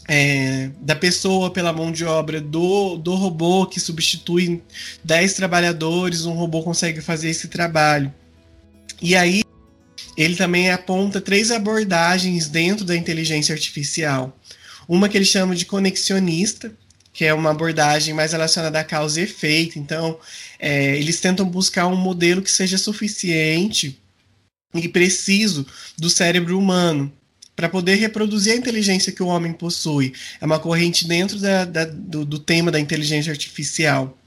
é, 0.08 0.70
da 0.80 0.96
pessoa 0.96 1.50
pela 1.50 1.74
mão 1.74 1.92
de 1.92 2.06
obra 2.06 2.40
do, 2.40 2.96
do 2.96 3.16
robô 3.16 3.66
que 3.66 3.78
substitui 3.78 4.62
10 5.04 5.34
trabalhadores, 5.34 6.24
um 6.24 6.32
robô 6.32 6.62
consegue 6.62 7.02
fazer 7.02 7.28
esse 7.28 7.48
trabalho. 7.48 8.10
E 9.02 9.14
aí 9.14 9.42
ele 10.16 10.36
também 10.36 10.70
aponta 10.70 11.20
três 11.20 11.50
abordagens 11.50 12.48
dentro 12.48 12.82
da 12.82 12.96
inteligência 12.96 13.52
artificial. 13.52 14.34
Uma 14.88 15.08
que 15.08 15.16
ele 15.16 15.24
chama 15.24 15.54
de 15.54 15.66
conexionista, 15.66 16.72
que 17.12 17.24
é 17.24 17.34
uma 17.34 17.50
abordagem 17.50 18.14
mais 18.14 18.32
relacionada 18.32 18.80
à 18.80 18.84
causa 18.84 19.20
e 19.20 19.24
efeito. 19.24 19.78
Então, 19.78 20.18
é, 20.58 20.96
eles 20.96 21.20
tentam 21.20 21.46
buscar 21.46 21.86
um 21.86 21.96
modelo 21.96 22.42
que 22.42 22.50
seja 22.50 22.78
suficiente 22.78 24.00
e 24.74 24.88
preciso 24.88 25.66
do 25.98 26.08
cérebro 26.08 26.58
humano 26.58 27.12
para 27.54 27.68
poder 27.68 27.96
reproduzir 27.96 28.54
a 28.54 28.56
inteligência 28.56 29.12
que 29.12 29.22
o 29.22 29.26
homem 29.26 29.52
possui. 29.52 30.14
É 30.40 30.46
uma 30.46 30.58
corrente 30.58 31.06
dentro 31.06 31.38
da, 31.38 31.64
da, 31.64 31.84
do, 31.84 32.24
do, 32.24 32.38
tema 32.38 32.70
da 32.70 32.80
inteligência 32.80 33.30
artificial. 33.30 34.18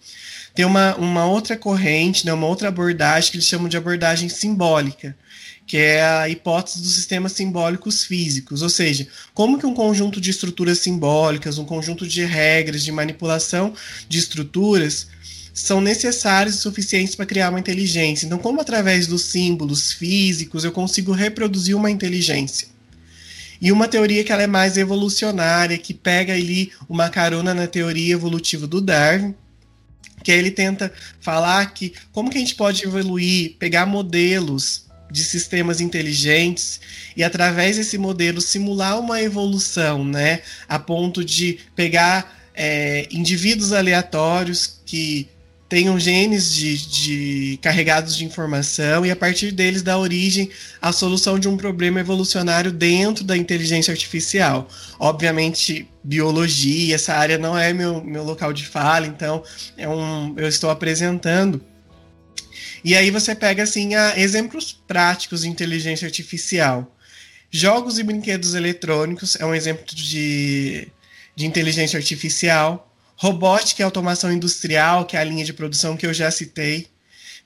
Tem 0.53 0.63
uma, 0.63 0.95
uma 0.95 1.25
outra 1.25 1.57
corrente, 1.57 2.25
né, 2.25 2.31
uma 2.31 2.47
outra 2.47 2.69
abordagem 2.69 3.31
que 3.31 3.37
eles 3.37 3.47
chamam 3.47 3.67
de 3.67 3.75
abordagem 3.75 4.29
simbólica, 4.29 5.17
que 5.67 5.77
é 5.77 6.03
a 6.03 6.29
hipótese 6.29 6.79
dos 6.79 6.93
sistemas 6.93 7.31
simbólicos 7.31 8.03
físicos, 8.03 8.61
ou 8.61 8.69
seja, 8.69 9.07
como 9.33 9.57
que 9.57 9.65
um 9.65 9.73
conjunto 9.73 10.21
de 10.21 10.29
estruturas 10.29 10.79
simbólicas, 10.79 11.57
um 11.57 11.65
conjunto 11.65 12.07
de 12.07 12.23
regras 12.23 12.83
de 12.83 12.91
manipulação 12.91 13.73
de 14.07 14.19
estruturas 14.19 15.07
são 15.53 15.81
necessários 15.81 16.55
e 16.55 16.59
suficientes 16.59 17.15
para 17.15 17.25
criar 17.25 17.49
uma 17.49 17.59
inteligência. 17.59 18.25
Então, 18.25 18.37
como 18.37 18.61
através 18.61 19.07
dos 19.07 19.23
símbolos 19.23 19.93
físicos 19.93 20.63
eu 20.63 20.71
consigo 20.71 21.13
reproduzir 21.13 21.75
uma 21.75 21.89
inteligência? 21.89 22.67
E 23.61 23.71
uma 23.71 23.87
teoria 23.87 24.23
que 24.23 24.33
ela 24.33 24.43
é 24.43 24.47
mais 24.47 24.77
evolucionária, 24.77 25.77
que 25.77 25.93
pega 25.93 26.33
ali 26.33 26.71
uma 26.89 27.09
carona 27.09 27.53
na 27.53 27.65
teoria 27.67 28.13
evolutiva 28.13 28.67
do 28.67 28.81
Darwin, 28.81 29.33
que 30.23 30.31
ele 30.31 30.51
tenta 30.51 30.91
falar 31.21 31.73
que 31.73 31.93
como 32.11 32.29
que 32.29 32.37
a 32.37 32.41
gente 32.41 32.55
pode 32.55 32.83
evoluir, 32.83 33.55
pegar 33.57 33.85
modelos 33.85 34.84
de 35.11 35.23
sistemas 35.23 35.81
inteligentes 35.81 36.79
e 37.15 37.23
através 37.23 37.77
desse 37.77 37.97
modelo 37.97 38.41
simular 38.41 38.99
uma 38.99 39.21
evolução, 39.21 40.03
né, 40.03 40.41
a 40.67 40.79
ponto 40.79 41.23
de 41.23 41.59
pegar 41.75 42.49
é, 42.53 43.07
indivíduos 43.11 43.73
aleatórios 43.73 44.79
que 44.85 45.27
tenham 45.67 45.99
genes 45.99 46.53
de, 46.53 46.77
de, 46.77 47.59
carregados 47.61 48.15
de 48.15 48.23
informação 48.23 49.05
e 49.05 49.11
a 49.11 49.15
partir 49.15 49.51
deles 49.51 49.81
dar 49.81 49.97
origem 49.97 50.49
à 50.81 50.91
solução 50.91 51.39
de 51.39 51.47
um 51.47 51.57
problema 51.57 51.99
evolucionário 51.99 52.71
dentro 52.71 53.23
da 53.23 53.35
inteligência 53.35 53.91
artificial. 53.91 54.69
Obviamente, 54.99 55.87
biologia, 56.03 56.95
essa 56.95 57.15
área 57.15 57.37
não 57.37 57.57
é 57.57 57.73
meu, 57.73 58.03
meu 58.03 58.23
local 58.23 58.53
de 58.53 58.65
fala, 58.65 59.07
então 59.07 59.43
é 59.75 59.89
um, 59.89 60.33
eu 60.37 60.47
estou 60.47 60.69
apresentando 60.69 61.61
e 62.85 62.95
aí 62.95 63.09
você 63.09 63.33
pega 63.33 63.63
assim 63.63 63.95
a 63.95 64.15
exemplos 64.15 64.71
práticos 64.71 65.41
de 65.41 65.49
inteligência 65.49 66.05
artificial. 66.05 66.95
Jogos 67.49 67.97
e 67.97 68.03
brinquedos 68.03 68.53
eletrônicos 68.53 69.35
é 69.37 69.43
um 69.43 69.55
exemplo 69.55 69.83
de, 69.87 70.87
de 71.35 71.47
inteligência 71.47 71.97
artificial. 71.97 72.95
Robótica 73.15 73.81
e 73.81 73.83
automação 73.83 74.31
industrial, 74.31 75.05
que 75.05 75.17
é 75.17 75.19
a 75.19 75.23
linha 75.23 75.43
de 75.43 75.51
produção 75.51 75.97
que 75.97 76.05
eu 76.05 76.13
já 76.13 76.29
citei. 76.29 76.87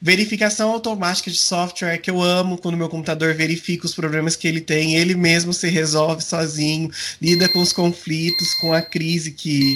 Verificação 0.01 0.71
automática 0.71 1.31
de 1.31 1.37
software, 1.37 1.99
que 1.99 2.11
eu 2.11 2.21
amo 2.21 2.57
quando 2.57 2.75
meu 2.75 2.89
computador 2.89 3.33
verifica 3.33 3.85
os 3.85 3.93
problemas 3.93 4.35
que 4.35 4.45
ele 4.45 4.59
tem, 4.59 4.95
ele 4.95 5.15
mesmo 5.15 5.53
se 5.53 5.69
resolve 5.69 6.21
sozinho, 6.21 6.91
lida 7.21 7.47
com 7.47 7.59
os 7.59 7.71
conflitos, 7.71 8.55
com 8.55 8.73
a 8.73 8.81
crise 8.81 9.31
que. 9.31 9.73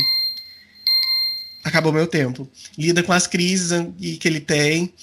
Acabou 1.64 1.94
meu 1.94 2.06
tempo. 2.06 2.50
Lida 2.78 3.02
com 3.02 3.14
as 3.14 3.28
crises 3.28 3.72
que 4.20 4.28
ele 4.28 4.42
tem 4.42 4.94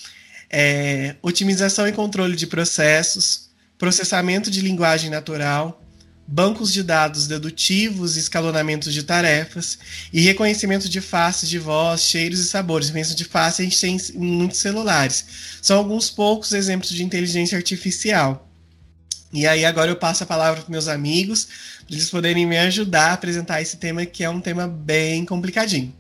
é, 0.51 1.15
otimização 1.23 1.87
e 1.87 1.93
controle 1.93 2.35
de 2.35 2.47
processos, 2.47 3.49
processamento 3.79 4.51
de 4.51 4.61
linguagem 4.61 5.09
natural, 5.09 5.81
bancos 6.27 6.73
de 6.73 6.83
dados 6.83 7.27
dedutivos 7.27 8.17
escalonamento 8.17 8.91
de 8.91 9.03
tarefas, 9.03 9.79
e 10.13 10.21
reconhecimento 10.21 10.89
de 10.89 11.01
faces 11.01 11.49
de 11.49 11.59
voz, 11.59 12.03
cheiros 12.03 12.41
e 12.41 12.45
sabores. 12.45 12.89
Reconhecimento 12.89 13.19
de 13.19 13.25
face 13.25 13.63
a 13.63 13.65
gente 13.65 13.81
tem 13.81 13.97
em 14.15 14.19
muitos 14.19 14.59
celulares. 14.59 15.25
São 15.63 15.79
alguns 15.79 16.11
poucos 16.11 16.53
exemplos 16.53 16.91
de 16.91 17.03
inteligência 17.03 17.57
artificial. 17.57 18.49
E 19.33 19.47
aí 19.47 19.65
agora 19.65 19.91
eu 19.91 19.97
passo 19.97 20.25
a 20.25 20.27
palavra 20.27 20.63
para 20.63 20.71
meus 20.71 20.89
amigos, 20.89 21.49
para 21.87 21.95
eles 21.97 22.11
poderem 22.11 22.47
me 22.47 22.59
ajudar 22.59 23.11
a 23.11 23.13
apresentar 23.13 23.63
esse 23.63 23.77
tema 23.77 24.05
que 24.05 24.25
é 24.25 24.31
um 24.31 24.41
tema 24.41 24.67
bem 24.67 25.25
complicadinho. 25.25 25.95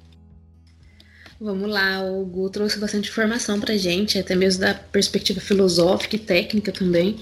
Vamos 1.42 1.70
lá, 1.70 2.04
o 2.04 2.22
Gu 2.26 2.50
trouxe 2.50 2.78
bastante 2.78 3.08
informação 3.08 3.58
pra 3.58 3.74
gente, 3.74 4.18
até 4.18 4.36
mesmo 4.36 4.60
da 4.60 4.74
perspectiva 4.74 5.40
filosófica 5.40 6.16
e 6.16 6.18
técnica 6.18 6.70
também. 6.70 7.16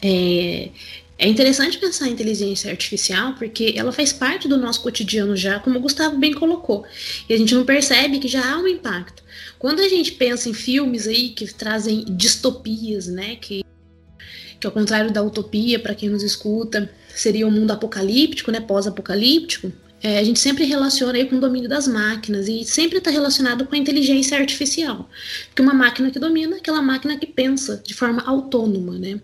É, 0.00 0.70
é 1.18 1.28
interessante 1.28 1.76
pensar 1.76 2.08
em 2.08 2.12
inteligência 2.12 2.70
artificial 2.70 3.34
porque 3.34 3.74
ela 3.76 3.92
faz 3.92 4.10
parte 4.10 4.48
do 4.48 4.56
nosso 4.56 4.80
cotidiano 4.80 5.36
já, 5.36 5.60
como 5.60 5.78
o 5.78 5.82
Gustavo 5.82 6.16
bem 6.16 6.32
colocou. 6.32 6.86
E 7.28 7.34
a 7.34 7.36
gente 7.36 7.54
não 7.54 7.66
percebe 7.66 8.18
que 8.18 8.26
já 8.26 8.54
há 8.54 8.56
um 8.56 8.66
impacto. 8.66 9.22
Quando 9.58 9.80
a 9.80 9.88
gente 9.88 10.12
pensa 10.12 10.48
em 10.48 10.54
filmes 10.54 11.06
aí 11.06 11.28
que 11.28 11.52
trazem 11.52 12.06
distopias, 12.08 13.06
né, 13.06 13.36
que 13.36 13.62
que 14.60 14.66
ao 14.66 14.72
contrário 14.72 15.12
da 15.12 15.22
utopia, 15.22 15.78
para 15.78 15.94
quem 15.94 16.08
nos 16.08 16.24
escuta, 16.24 16.90
seria 17.14 17.46
um 17.46 17.50
mundo 17.50 17.70
apocalíptico, 17.70 18.50
né, 18.50 18.60
pós-apocalíptico, 18.60 19.70
é, 20.02 20.18
a 20.18 20.24
gente 20.24 20.38
sempre 20.38 20.64
relaciona 20.64 21.24
com 21.26 21.36
o 21.36 21.40
domínio 21.40 21.68
das 21.68 21.88
máquinas 21.88 22.46
e 22.48 22.64
sempre 22.64 22.98
está 22.98 23.10
relacionado 23.10 23.66
com 23.66 23.74
a 23.74 23.78
inteligência 23.78 24.38
artificial. 24.38 25.08
Porque 25.48 25.62
uma 25.62 25.74
máquina 25.74 26.10
que 26.10 26.18
domina 26.18 26.56
é 26.56 26.58
aquela 26.58 26.80
máquina 26.82 27.16
que 27.18 27.26
pensa 27.26 27.82
de 27.84 27.94
forma 27.94 28.22
autônoma, 28.22 28.98
né? 28.98 29.20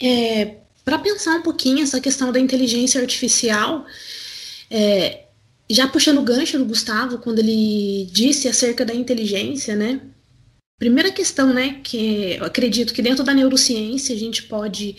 É, 0.00 0.56
Para 0.84 0.98
pensar 0.98 1.36
um 1.36 1.42
pouquinho 1.42 1.82
essa 1.82 2.00
questão 2.00 2.32
da 2.32 2.40
inteligência 2.40 3.00
artificial, 3.00 3.84
é, 4.70 5.24
já 5.68 5.86
puxando 5.86 6.18
o 6.18 6.22
gancho 6.22 6.58
do 6.58 6.64
Gustavo, 6.64 7.18
quando 7.18 7.40
ele 7.40 8.08
disse 8.10 8.48
acerca 8.48 8.84
da 8.86 8.94
inteligência, 8.94 9.76
né? 9.76 10.00
Primeira 10.78 11.10
questão, 11.10 11.52
né, 11.52 11.80
que 11.82 12.36
eu 12.38 12.44
acredito 12.44 12.94
que 12.94 13.02
dentro 13.02 13.24
da 13.24 13.34
neurociência 13.34 14.14
a 14.14 14.18
gente 14.18 14.44
pode 14.44 14.96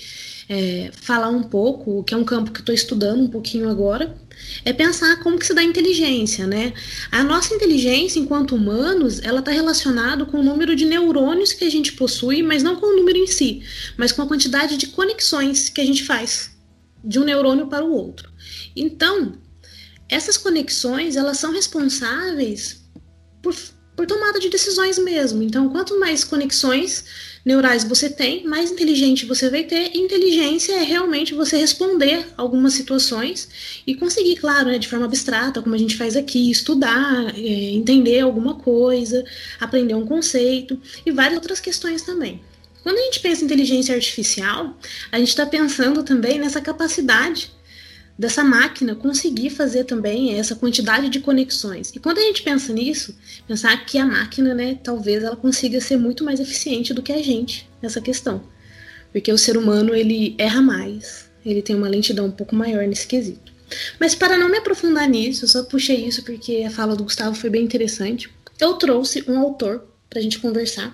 é, 0.50 0.92
falar 0.94 1.30
um 1.30 1.42
pouco, 1.42 2.04
que 2.04 2.14
é 2.14 2.18
um 2.18 2.26
campo 2.26 2.52
que 2.52 2.60
estou 2.60 2.76
estudando 2.76 3.22
um 3.24 3.30
pouquinho 3.30 3.70
agora, 3.70 4.16
é 4.66 4.74
pensar 4.74 5.18
como 5.22 5.38
que 5.38 5.46
se 5.46 5.54
dá 5.54 5.64
inteligência, 5.64 6.46
né? 6.46 6.74
A 7.12 7.24
nossa 7.24 7.54
inteligência, 7.54 8.20
enquanto 8.20 8.56
humanos, 8.56 9.20
ela 9.24 9.40
está 9.40 9.52
relacionada 9.52 10.26
com 10.26 10.40
o 10.40 10.44
número 10.44 10.76
de 10.76 10.86
neurônios 10.86 11.54
que 11.54 11.66
a 11.66 11.72
gente 11.72 11.94
possui, 11.94 12.42
mas 12.44 12.64
não 12.64 12.76
com 12.76 12.88
o 12.88 12.96
número 12.96 13.18
em 13.18 13.28
si, 13.28 13.64
mas 13.98 14.12
com 14.12 14.22
a 14.22 14.28
quantidade 14.28 14.78
de 14.78 14.88
conexões 14.88 15.70
que 15.70 15.82
a 15.82 15.86
gente 15.86 16.04
faz 16.04 16.52
de 17.04 17.20
um 17.20 17.24
neurônio 17.24 17.68
para 17.68 17.86
o 17.86 17.92
outro. 17.92 18.30
Então, 18.76 19.34
essas 20.08 20.38
conexões, 20.38 21.16
elas 21.16 21.38
são 21.38 21.54
responsáveis 21.54 22.84
por, 23.42 23.56
por 23.96 24.06
tomada 24.06 24.40
de 24.40 24.50
decisões 24.50 24.98
mesmo. 24.98 25.42
Então, 25.44 25.70
quanto 25.70 26.00
mais 26.00 26.24
conexões 26.24 27.06
neurais 27.50 27.84
você 27.84 28.12
tem, 28.12 28.44
mais 28.44 28.72
inteligente 28.72 29.26
você 29.26 29.50
vai 29.50 29.64
ter. 29.64 29.92
E 29.96 30.00
inteligência 30.00 30.74
é 30.74 30.84
realmente 30.84 31.34
você 31.34 31.58
responder 31.58 32.28
algumas 32.38 32.74
situações 32.74 33.50
e 33.88 33.96
conseguir, 33.96 34.36
claro, 34.36 34.70
né, 34.70 34.78
de 34.78 34.88
forma 34.88 35.06
abstrata, 35.06 35.60
como 35.60 35.74
a 35.74 35.78
gente 35.78 35.98
faz 35.98 36.16
aqui, 36.16 36.52
estudar, 36.52 37.34
é, 37.36 37.72
entender 37.72 38.20
alguma 38.20 38.54
coisa, 38.54 39.26
aprender 39.60 39.96
um 39.96 40.06
conceito 40.06 40.80
e 41.04 41.12
várias 41.12 41.38
outras 41.38 41.60
questões 41.60 42.04
também. 42.04 42.40
Quando 42.84 42.98
a 42.98 43.02
gente 43.02 43.20
pensa 43.20 43.42
em 43.42 43.46
inteligência 43.46 43.96
artificial, 43.96 44.78
a 45.12 45.18
gente 45.18 45.30
está 45.30 45.46
pensando 45.46 46.04
também 46.04 46.38
nessa 46.38 46.62
capacidade 46.62 47.52
dessa 48.20 48.44
máquina 48.44 48.94
conseguir 48.96 49.50
fazer 49.50 49.86
também 49.86 50.38
essa 50.38 50.54
quantidade 50.54 51.08
de 51.08 51.22
conexões. 51.22 51.90
E 51.96 52.00
quando 52.00 52.18
a 52.18 52.22
gente 52.22 52.44
pensa 52.44 52.74
nisso, 52.74 53.18
pensar 53.48 53.86
que 53.86 53.98
a 53.98 54.06
máquina, 54.06 54.54
né, 54.54 54.78
talvez 54.84 55.24
ela 55.24 55.38
consiga 55.38 55.80
ser 55.80 55.96
muito 55.96 56.26
mais 56.26 56.42
eficiente 56.42 56.94
do 56.94 57.02
que 57.02 57.14
a 57.14 57.24
gente 57.24 57.70
nessa 57.82 58.02
questão. 58.02 58.44
Porque 59.14 59.32
o 59.32 59.38
ser 59.38 59.56
humano, 59.56 59.96
ele 59.96 60.36
erra 60.38 60.62
mais, 60.62 61.32
ele 61.46 61.62
tem 61.62 61.78
uma 61.78 61.88
lentidão 61.88 62.26
um 62.26 62.32
pouco 62.32 62.54
maior 62.54 62.86
nesse 62.86 63.08
quesito. 63.08 63.54
Mas 63.98 64.14
para 64.14 64.38
não 64.38 64.50
me 64.50 64.58
aprofundar 64.58 65.08
nisso, 65.08 65.46
eu 65.46 65.50
só 65.50 65.64
puxei 65.64 66.06
isso 66.06 66.22
porque 66.26 66.66
a 66.68 66.70
fala 66.70 66.98
do 66.98 67.06
Gustavo 67.06 67.36
foi 67.36 67.50
bem 67.50 67.64
interessante. 67.64 68.30
Eu 68.60 68.74
trouxe 68.74 69.24
um 69.30 69.40
autor 69.40 69.86
para 70.10 70.20
a 70.20 70.22
gente 70.22 70.40
conversar, 70.40 70.94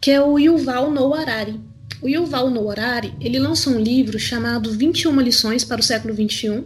que 0.00 0.10
é 0.10 0.22
o 0.22 0.38
Yuval 0.38 0.90
Noah 0.90 1.20
Harari. 1.20 1.60
O 2.00 2.08
Yuval 2.08 2.50
Noah 2.50 2.72
Harari, 2.72 3.12
ele 3.20 3.38
lançou 3.38 3.72
um 3.72 3.80
livro 3.80 4.18
chamado 4.18 4.70
21 4.70 5.20
lições 5.20 5.64
para 5.64 5.80
o 5.80 5.82
século 5.82 6.12
21, 6.14 6.64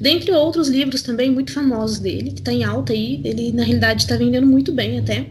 dentre 0.00 0.32
outros 0.32 0.68
livros 0.68 1.02
também 1.02 1.30
muito 1.30 1.52
famosos 1.52 1.98
dele, 1.98 2.30
que 2.30 2.40
está 2.40 2.52
em 2.52 2.64
alta 2.64 2.92
aí, 2.92 3.20
ele 3.24 3.52
na 3.52 3.62
realidade 3.62 4.02
está 4.02 4.16
vendendo 4.16 4.46
muito 4.46 4.72
bem 4.72 4.98
até. 4.98 5.26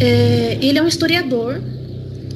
É, 0.00 0.58
ele 0.62 0.78
é 0.78 0.82
um 0.82 0.86
historiador 0.86 1.60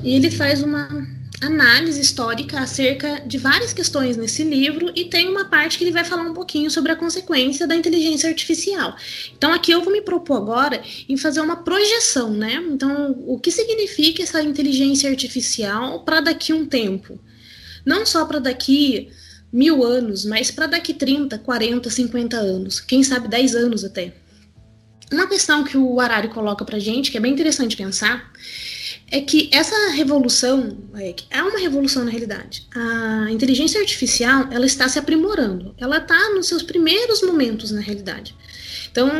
e 0.02 0.16
ele 0.16 0.30
faz 0.30 0.62
uma 0.62 1.01
análise 1.42 2.00
histórica 2.00 2.60
acerca 2.60 3.20
de 3.26 3.36
várias 3.36 3.72
questões 3.72 4.16
nesse 4.16 4.44
livro 4.44 4.92
e 4.94 5.06
tem 5.06 5.28
uma 5.28 5.46
parte 5.46 5.76
que 5.76 5.82
ele 5.84 5.90
vai 5.90 6.04
falar 6.04 6.22
um 6.22 6.32
pouquinho 6.32 6.70
sobre 6.70 6.92
a 6.92 6.96
consequência 6.96 7.66
da 7.66 7.74
inteligência 7.74 8.28
artificial. 8.28 8.96
Então 9.36 9.52
aqui 9.52 9.72
eu 9.72 9.82
vou 9.82 9.92
me 9.92 10.00
propor 10.00 10.36
agora 10.36 10.80
em 11.08 11.16
fazer 11.16 11.40
uma 11.40 11.56
projeção, 11.56 12.30
né? 12.30 12.54
Então, 12.70 13.16
o 13.26 13.38
que 13.40 13.50
significa 13.50 14.22
essa 14.22 14.40
inteligência 14.40 15.10
artificial 15.10 16.04
para 16.04 16.20
daqui 16.20 16.52
um 16.52 16.64
tempo? 16.64 17.18
Não 17.84 18.06
só 18.06 18.24
para 18.24 18.38
daqui 18.38 19.10
mil 19.52 19.84
anos, 19.84 20.24
mas 20.24 20.50
para 20.50 20.66
daqui 20.66 20.94
30, 20.94 21.38
40, 21.38 21.90
50 21.90 22.36
anos, 22.36 22.80
quem 22.80 23.02
sabe 23.02 23.26
10 23.28 23.56
anos 23.56 23.84
até. 23.84 24.14
Uma 25.12 25.26
questão 25.26 25.62
que 25.64 25.76
o 25.76 26.00
Harari 26.00 26.28
coloca 26.28 26.64
para 26.64 26.78
gente, 26.78 27.10
que 27.10 27.18
é 27.18 27.20
bem 27.20 27.32
interessante 27.32 27.76
pensar, 27.76 28.32
é 29.12 29.20
que 29.20 29.50
essa 29.52 29.90
revolução 29.90 30.78
é, 30.94 31.42
uma 31.42 31.58
revolução 31.58 32.02
na 32.02 32.10
realidade. 32.10 32.66
A 32.74 33.30
inteligência 33.30 33.78
artificial 33.78 34.48
ela 34.50 34.64
está 34.64 34.88
se 34.88 34.98
aprimorando. 34.98 35.74
Ela 35.76 35.98
está 35.98 36.30
nos 36.30 36.48
seus 36.48 36.62
primeiros 36.62 37.20
momentos 37.20 37.70
na 37.70 37.82
realidade. 37.82 38.34
Então, 38.90 39.10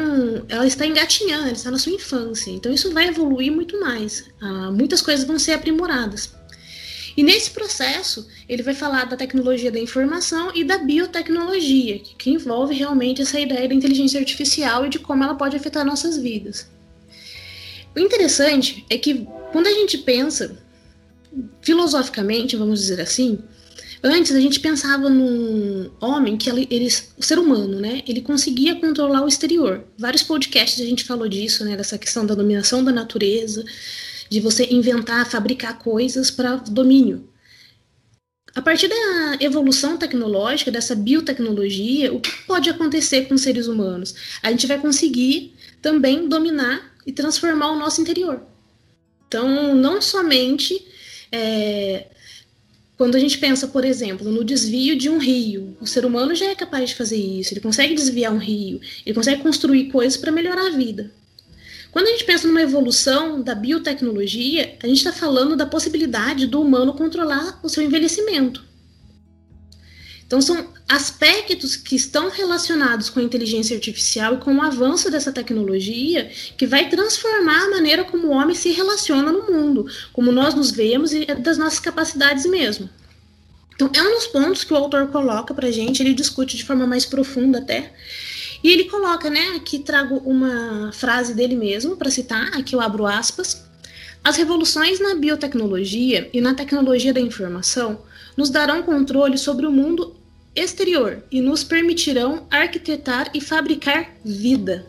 ela 0.49 0.67
está 0.67 0.87
engatinhando, 0.87 1.45
ela 1.45 1.53
está 1.53 1.71
na 1.71 1.79
sua 1.79 1.93
infância. 1.93 2.51
Então, 2.51 2.73
isso 2.73 2.91
vai 2.91 3.09
evoluir 3.09 3.53
muito 3.53 3.79
mais. 3.81 4.25
Ah, 4.41 4.71
muitas 4.71 5.03
coisas 5.03 5.27
vão 5.27 5.39
ser 5.39 5.53
aprimoradas. 5.53 6.35
E 7.15 7.23
nesse 7.23 7.51
processo, 7.51 8.27
ele 8.49 8.63
vai 8.63 8.75
falar 8.75 9.05
da 9.05 9.17
tecnologia 9.17 9.71
da 9.71 9.79
informação 9.79 10.51
e 10.55 10.65
da 10.65 10.79
biotecnologia, 10.79 11.99
que 12.17 12.31
envolve 12.31 12.75
realmente 12.75 13.21
essa 13.21 13.39
ideia 13.39 13.69
da 13.69 13.75
inteligência 13.75 14.19
artificial 14.19 14.87
e 14.87 14.89
de 14.89 14.99
como 14.99 15.23
ela 15.23 15.35
pode 15.35 15.55
afetar 15.55 15.85
nossas 15.85 16.17
vidas. 16.17 16.67
O 17.95 17.99
interessante 17.99 18.87
é 18.89 18.97
que 18.97 19.27
quando 19.53 19.67
a 19.67 19.73
gente 19.73 19.99
pensa 19.99 20.57
filosoficamente, 21.61 22.57
vamos 22.57 22.81
dizer 22.81 23.01
assim, 23.01 23.39
antes 24.03 24.35
a 24.35 24.41
gente 24.41 24.61
pensava 24.61 25.09
num 25.09 25.91
homem 26.01 26.37
que 26.37 26.51
ele, 26.51 26.67
ele, 26.71 26.89
o 27.17 27.23
ser 27.23 27.39
humano, 27.39 27.79
né, 27.81 28.03
ele 28.07 28.21
conseguia 28.21 28.75
controlar 28.75 29.23
o 29.23 29.29
exterior. 29.29 29.85
Vários 29.97 30.23
podcasts 30.23 30.81
a 30.81 30.89
gente 30.89 31.05
falou 31.05 31.29
disso, 31.29 31.65
né, 31.65 31.77
dessa 31.77 31.97
questão 31.97 32.27
da 32.27 32.35
dominação 32.35 32.83
da 32.83 32.93
natureza, 32.93 33.65
de 34.29 34.41
você 34.41 34.67
inventar, 34.71 35.29
fabricar 35.31 35.79
coisas 35.79 36.31
para 36.31 36.57
domínio. 36.57 37.29
A 38.55 38.61
partir 38.61 38.89
da 38.89 39.39
evolução 39.41 39.97
tecnológica, 39.97 40.71
dessa 40.71 40.95
biotecnologia, 40.95 42.13
o 42.13 42.21
que 42.21 42.31
pode 42.47 42.69
acontecer 42.69 43.27
com 43.27 43.35
os 43.35 43.41
seres 43.41 43.67
humanos? 43.67 44.15
A 44.43 44.51
gente 44.51 44.67
vai 44.67 44.79
conseguir 44.79 45.55
também 45.81 46.29
dominar 46.29 46.93
e 47.07 47.13
transformar 47.13 47.71
o 47.73 47.79
nosso 47.79 48.03
interior. 48.03 48.52
Então, 49.33 49.75
não 49.75 50.03
somente 50.03 50.87
é, 51.33 52.05
quando 52.99 53.15
a 53.15 53.19
gente 53.19 53.39
pensa, 53.39 53.67
por 53.67 53.83
exemplo, 53.83 54.31
no 54.31 54.45
desvio 54.45 54.95
de 54.95 55.09
um 55.09 55.17
rio, 55.17 55.75
o 55.81 55.87
ser 55.87 56.05
humano 56.05 56.35
já 56.35 56.51
é 56.51 56.55
capaz 56.55 56.91
de 56.91 56.97
fazer 56.97 57.17
isso, 57.17 57.55
ele 57.55 57.61
consegue 57.63 57.95
desviar 57.95 58.31
um 58.31 58.37
rio, 58.37 58.79
ele 59.07 59.15
consegue 59.15 59.43
construir 59.43 59.91
coisas 59.91 60.19
para 60.19 60.31
melhorar 60.31 60.67
a 60.67 60.77
vida. 60.77 61.11
Quando 61.91 62.09
a 62.09 62.11
gente 62.11 62.27
pensa 62.27 62.47
numa 62.47 62.61
evolução 62.61 63.41
da 63.41 63.55
biotecnologia, 63.55 64.77
a 64.83 64.87
gente 64.87 64.99
está 64.99 65.15
falando 65.15 65.57
da 65.57 65.65
possibilidade 65.65 66.47
do 66.47 66.61
humano 66.61 66.93
controlar 66.93 67.59
o 67.63 67.71
seu 67.71 67.83
envelhecimento. 67.83 68.63
Então, 70.33 70.41
são 70.41 70.67
aspectos 70.89 71.77
que 71.77 71.95
estão 71.95 72.31
relacionados 72.31 73.11
com 73.11 73.21
a 73.21 73.23
inteligência 73.23 73.77
artificial 73.77 74.33
e 74.33 74.39
com 74.39 74.57
o 74.57 74.63
avanço 74.63 75.11
dessa 75.11 75.31
tecnologia 75.31 76.31
que 76.57 76.67
vai 76.67 76.89
transformar 76.89 77.65
a 77.65 77.71
maneira 77.73 78.03
como 78.03 78.29
o 78.29 78.31
homem 78.31 78.57
se 78.57 78.71
relaciona 78.71 79.31
no 79.31 79.53
mundo, 79.53 79.87
como 80.11 80.33
nós 80.33 80.55
nos 80.55 80.71
vemos 80.71 81.13
e 81.13 81.27
das 81.27 81.59
nossas 81.59 81.81
capacidades 81.81 82.47
mesmo. 82.47 82.89
Então, 83.75 83.91
é 83.95 84.03
um 84.03 84.15
dos 84.15 84.27
pontos 84.27 84.65
que 84.65 84.73
o 84.73 84.77
autor 84.77 85.09
coloca 85.09 85.53
para 85.53 85.71
gente, 85.71 86.03
ele 86.03 86.15
discute 86.15 86.57
de 86.57 86.65
forma 86.65 86.87
mais 86.87 87.05
profunda 87.05 87.59
até. 87.59 87.93
E 88.65 88.71
ele 88.73 88.85
coloca, 88.85 89.29
né, 89.29 89.53
aqui 89.57 89.81
trago 89.81 90.17
uma 90.25 90.93
frase 90.95 91.35
dele 91.35 91.57
mesmo 91.57 91.95
para 91.95 92.11
citar, 92.11 92.57
aqui 92.57 92.75
eu 92.75 92.81
abro 92.81 93.05
aspas. 93.05 93.67
As 94.25 94.37
revoluções 94.39 94.99
na 94.99 95.15
biotecnologia 95.15 96.31
e 96.33 96.41
na 96.41 96.55
tecnologia 96.55 97.13
da 97.13 97.21
informação 97.21 98.01
nos 98.35 98.49
darão 98.49 98.83
controle 98.83 99.37
sobre 99.37 99.67
o 99.67 99.71
mundo 99.71 100.22
exterior 100.55 101.23
e 101.31 101.41
nos 101.41 101.65
permitirão 101.65 102.47
arquitetar 102.51 103.31
e 103.35 103.41
fabricar 103.41 104.15
vida. 104.25 104.87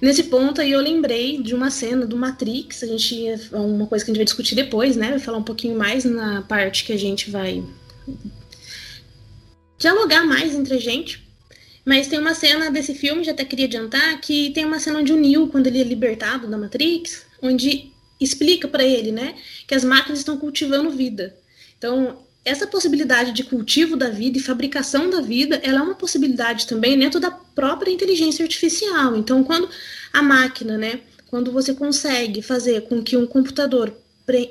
Nesse 0.00 0.24
ponto 0.24 0.60
aí 0.60 0.72
eu 0.72 0.80
lembrei 0.80 1.42
de 1.42 1.54
uma 1.54 1.70
cena 1.70 2.06
do 2.06 2.16
Matrix, 2.16 2.82
a 2.82 2.86
gente 2.86 3.26
uma 3.52 3.86
coisa 3.86 4.04
que 4.04 4.10
a 4.10 4.12
gente 4.12 4.18
vai 4.18 4.24
discutir 4.24 4.54
depois, 4.54 4.96
né? 4.96 5.10
Vai 5.10 5.18
falar 5.18 5.38
um 5.38 5.42
pouquinho 5.42 5.78
mais 5.78 6.04
na 6.04 6.42
parte 6.42 6.84
que 6.84 6.92
a 6.92 6.98
gente 6.98 7.30
vai 7.30 7.64
dialogar 9.78 10.24
mais 10.24 10.54
entre 10.54 10.74
a 10.74 10.80
gente. 10.80 11.24
Mas 11.84 12.08
tem 12.08 12.18
uma 12.18 12.34
cena 12.34 12.70
desse 12.70 12.94
filme, 12.94 13.24
já 13.24 13.32
até 13.32 13.44
queria 13.44 13.66
adiantar, 13.66 14.18
que 14.20 14.50
tem 14.50 14.64
uma 14.64 14.78
cena 14.78 15.00
onde 15.00 15.12
o 15.12 15.16
Neo, 15.16 15.48
quando 15.48 15.66
ele 15.66 15.80
é 15.80 15.84
libertado 15.84 16.48
da 16.48 16.56
Matrix, 16.56 17.26
onde 17.42 17.92
explica 18.18 18.66
para 18.66 18.84
ele, 18.84 19.12
né, 19.12 19.34
que 19.66 19.74
as 19.74 19.84
máquinas 19.84 20.20
estão 20.20 20.38
cultivando 20.38 20.90
vida. 20.90 21.36
Então, 21.76 22.23
essa 22.44 22.66
possibilidade 22.66 23.32
de 23.32 23.42
cultivo 23.42 23.96
da 23.96 24.10
vida 24.10 24.36
e 24.36 24.42
fabricação 24.42 25.08
da 25.08 25.20
vida, 25.20 25.60
ela 25.62 25.80
é 25.80 25.82
uma 25.82 25.94
possibilidade 25.94 26.66
também 26.66 26.98
dentro 26.98 27.18
da 27.18 27.30
própria 27.30 27.90
inteligência 27.90 28.42
artificial. 28.42 29.16
Então, 29.16 29.42
quando 29.42 29.68
a 30.12 30.22
máquina, 30.22 30.76
né, 30.76 31.00
quando 31.26 31.50
você 31.50 31.74
consegue 31.74 32.42
fazer 32.42 32.82
com 32.82 33.02
que 33.02 33.16
um 33.16 33.26
computador 33.26 33.96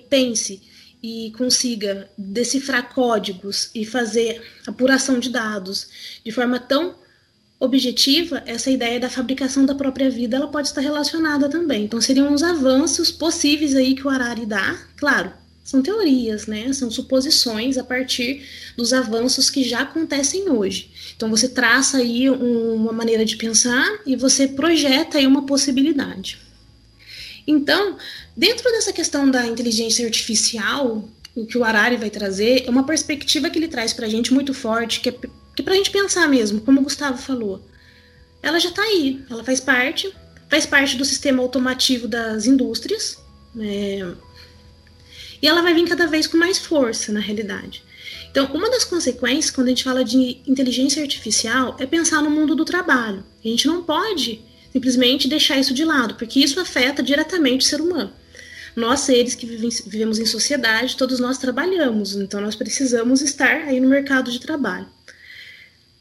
pense 0.10 0.62
e 1.02 1.32
consiga 1.38 2.10
decifrar 2.18 2.94
códigos 2.94 3.70
e 3.76 3.86
fazer 3.86 4.42
apuração 4.66 5.20
de 5.20 5.30
dados 5.30 6.20
de 6.26 6.32
forma 6.32 6.60
tão 6.60 6.96
objetiva, 7.60 8.44
essa 8.46 8.70
ideia 8.70 9.00
da 9.00 9.10
fabricação 9.10 9.66
da 9.66 9.76
própria 9.76 10.10
vida 10.10 10.36
ela 10.36 10.48
pode 10.48 10.68
estar 10.68 10.82
relacionada 10.82 11.48
também. 11.48 11.86
Então 11.86 12.02
seriam 12.02 12.34
os 12.34 12.44
avanços 12.44 13.12
possíveis 13.12 13.76
aí 13.76 13.96
que 13.96 14.06
o 14.06 14.10
Harari 14.10 14.46
dá, 14.46 14.78
claro, 14.98 15.32
são 15.64 15.82
teorias, 15.82 16.46
né? 16.46 16.72
São 16.74 16.92
suposições 16.92 17.78
a 17.78 17.84
partir 17.84 18.46
dos 18.76 18.92
avanços 18.92 19.50
que 19.50 19.64
já 19.64 19.82
acontecem 19.82 20.50
hoje. 20.50 20.92
Então 21.16 21.30
você 21.30 21.48
traça 21.48 21.98
aí 21.98 22.30
um, 22.30 22.76
uma 22.76 22.92
maneira 22.92 23.24
de 23.24 23.38
pensar 23.38 24.00
e 24.06 24.16
você 24.16 24.48
projeta 24.48 25.18
aí 25.18 25.26
uma 25.26 25.46
possibilidade. 25.46 26.38
Então, 27.48 27.98
dentro 28.36 28.64
dessa 28.72 28.92
questão 28.92 29.30
da 29.30 29.46
inteligência 29.46 30.06
artificial, 30.06 31.08
o 31.36 31.46
que 31.46 31.58
o 31.58 31.64
Harari 31.64 31.98
vai 31.98 32.10
trazer 32.10 32.64
é 32.66 32.70
uma 32.70 32.86
perspectiva 32.86 33.50
que 33.50 33.58
ele 33.58 33.68
traz 33.68 33.94
para 33.94 34.06
a 34.06 34.10
gente 34.10 34.34
muito 34.34 34.54
forte, 34.54 35.00
que 35.00 35.10
é, 35.10 35.12
que 35.12 35.62
é 35.62 35.64
para 35.64 35.74
a 35.74 35.78
gente 35.78 35.92
pensar 35.92 36.28
mesmo, 36.28 36.62
como 36.62 36.82
o 36.82 36.84
Gustavo 36.84 37.18
falou. 37.18 37.66
Ela 38.42 38.60
já 38.60 38.70
está 38.70 38.82
aí, 38.82 39.24
ela 39.30 39.44
faz 39.44 39.60
parte, 39.60 40.14
faz 40.50 40.66
parte 40.66 40.98
do 40.98 41.06
sistema 41.06 41.42
automativo 41.42 42.08
das 42.08 42.46
indústrias, 42.46 43.18
né? 43.56 44.14
E 45.44 45.48
ela 45.48 45.62
vai 45.62 45.74
vir 45.74 45.86
cada 45.86 46.08
vez 46.08 46.26
com 46.26 46.38
mais 46.38 46.58
força, 46.58 47.12
na 47.12 47.20
realidade. 47.20 47.84
Então, 48.32 48.46
uma 48.54 48.70
das 48.72 48.86
consequências, 48.86 49.52
quando 49.52 49.68
a 49.68 49.72
gente 49.72 49.84
fala 49.84 50.02
de 50.04 50.38
inteligência 50.48 51.02
artificial, 51.02 51.76
é 51.80 51.86
pensar 51.86 52.22
no 52.22 52.30
mundo 52.30 52.56
do 52.56 52.64
trabalho. 52.64 53.26
A 53.44 53.48
gente 53.50 53.68
não 53.68 53.84
pode 53.84 54.40
simplesmente 54.72 55.28
deixar 55.28 55.60
isso 55.60 55.74
de 55.74 55.84
lado, 55.84 56.16
porque 56.16 56.40
isso 56.40 56.62
afeta 56.62 57.04
diretamente 57.04 57.66
o 57.66 57.70
ser 57.70 57.82
humano. 57.82 58.14
Nós, 58.74 59.02
seres 59.02 59.36
que 59.36 59.46
vivemos 59.46 60.18
em 60.18 60.26
sociedade, 60.26 60.96
todos 60.96 61.20
nós 61.20 61.38
trabalhamos, 61.38 62.16
então 62.16 62.40
nós 62.40 62.56
precisamos 62.56 63.22
estar 63.22 63.68
aí 63.68 63.82
no 63.82 63.90
mercado 63.90 64.32
de 64.32 64.40
trabalho. 64.40 64.88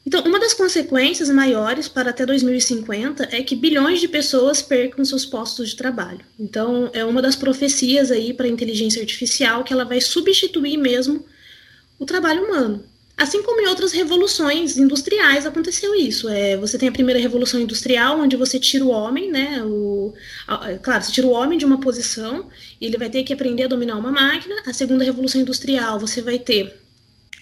Então, 0.04 0.22
uma 0.24 0.40
das 0.40 0.52
consequências 0.52 1.30
maiores 1.30 1.86
para 1.88 2.10
até 2.10 2.26
2050 2.26 3.28
é 3.30 3.42
que 3.42 3.54
bilhões 3.54 4.00
de 4.00 4.08
pessoas 4.08 4.60
percam 4.60 5.04
seus 5.04 5.24
postos 5.24 5.70
de 5.70 5.76
trabalho. 5.76 6.20
Então, 6.38 6.90
é 6.92 7.04
uma 7.04 7.22
das 7.22 7.36
profecias 7.36 8.10
aí 8.10 8.34
para 8.34 8.46
a 8.46 8.50
inteligência 8.50 9.00
artificial 9.00 9.62
que 9.62 9.72
ela 9.72 9.84
vai 9.84 10.00
substituir 10.00 10.76
mesmo 10.76 11.24
o 11.98 12.04
trabalho 12.04 12.44
humano. 12.44 12.84
Assim 13.16 13.42
como 13.42 13.60
em 13.60 13.68
outras 13.68 13.92
revoluções 13.92 14.76
industriais 14.76 15.46
aconteceu 15.46 15.94
isso. 15.94 16.28
É, 16.28 16.56
você 16.56 16.76
tem 16.76 16.88
a 16.88 16.92
primeira 16.92 17.20
revolução 17.20 17.60
industrial, 17.60 18.18
onde 18.18 18.36
você 18.36 18.58
tira 18.58 18.84
o 18.84 18.90
homem, 18.90 19.30
né? 19.30 19.62
O, 19.62 20.12
a, 20.48 20.76
claro, 20.78 21.04
você 21.04 21.12
tira 21.12 21.26
o 21.28 21.30
homem 21.30 21.56
de 21.56 21.64
uma 21.64 21.78
posição 21.78 22.48
e 22.80 22.86
ele 22.86 22.98
vai 22.98 23.08
ter 23.08 23.22
que 23.22 23.32
aprender 23.32 23.64
a 23.64 23.68
dominar 23.68 23.96
uma 23.96 24.10
máquina. 24.10 24.56
A 24.66 24.72
segunda 24.72 25.04
revolução 25.04 25.40
industrial, 25.40 26.00
você 26.00 26.20
vai 26.20 26.38
ter 26.38 26.80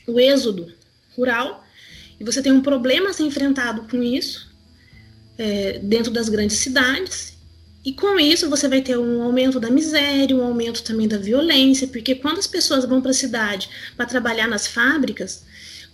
o 0.07 0.21
êxodo 0.21 0.71
rural 1.17 1.65
e 2.21 2.25
você 2.25 2.43
tem 2.43 2.53
um 2.53 2.61
problema 2.61 3.11
a 3.11 3.13
ser 3.15 3.23
enfrentado 3.23 3.87
com 3.91 4.03
isso 4.03 4.51
é, 5.39 5.79
dentro 5.83 6.13
das 6.13 6.29
grandes 6.29 6.59
cidades. 6.59 7.39
E 7.83 7.95
com 7.95 8.21
isso 8.21 8.51
você 8.51 8.69
vai 8.69 8.83
ter 8.83 8.99
um 8.99 9.23
aumento 9.23 9.59
da 9.59 9.71
miséria, 9.71 10.37
um 10.37 10.45
aumento 10.45 10.83
também 10.83 11.09
da 11.09 11.17
violência, 11.17 11.89
porque 11.89 12.15
quando 12.15 12.39
as 12.39 12.47
pessoas 12.47 12.85
vão 12.85 13.01
para 13.01 13.13
a 13.13 13.15
cidade 13.15 13.71
para 13.97 14.05
trabalhar 14.05 14.47
nas 14.47 14.67
fábricas, 14.67 15.45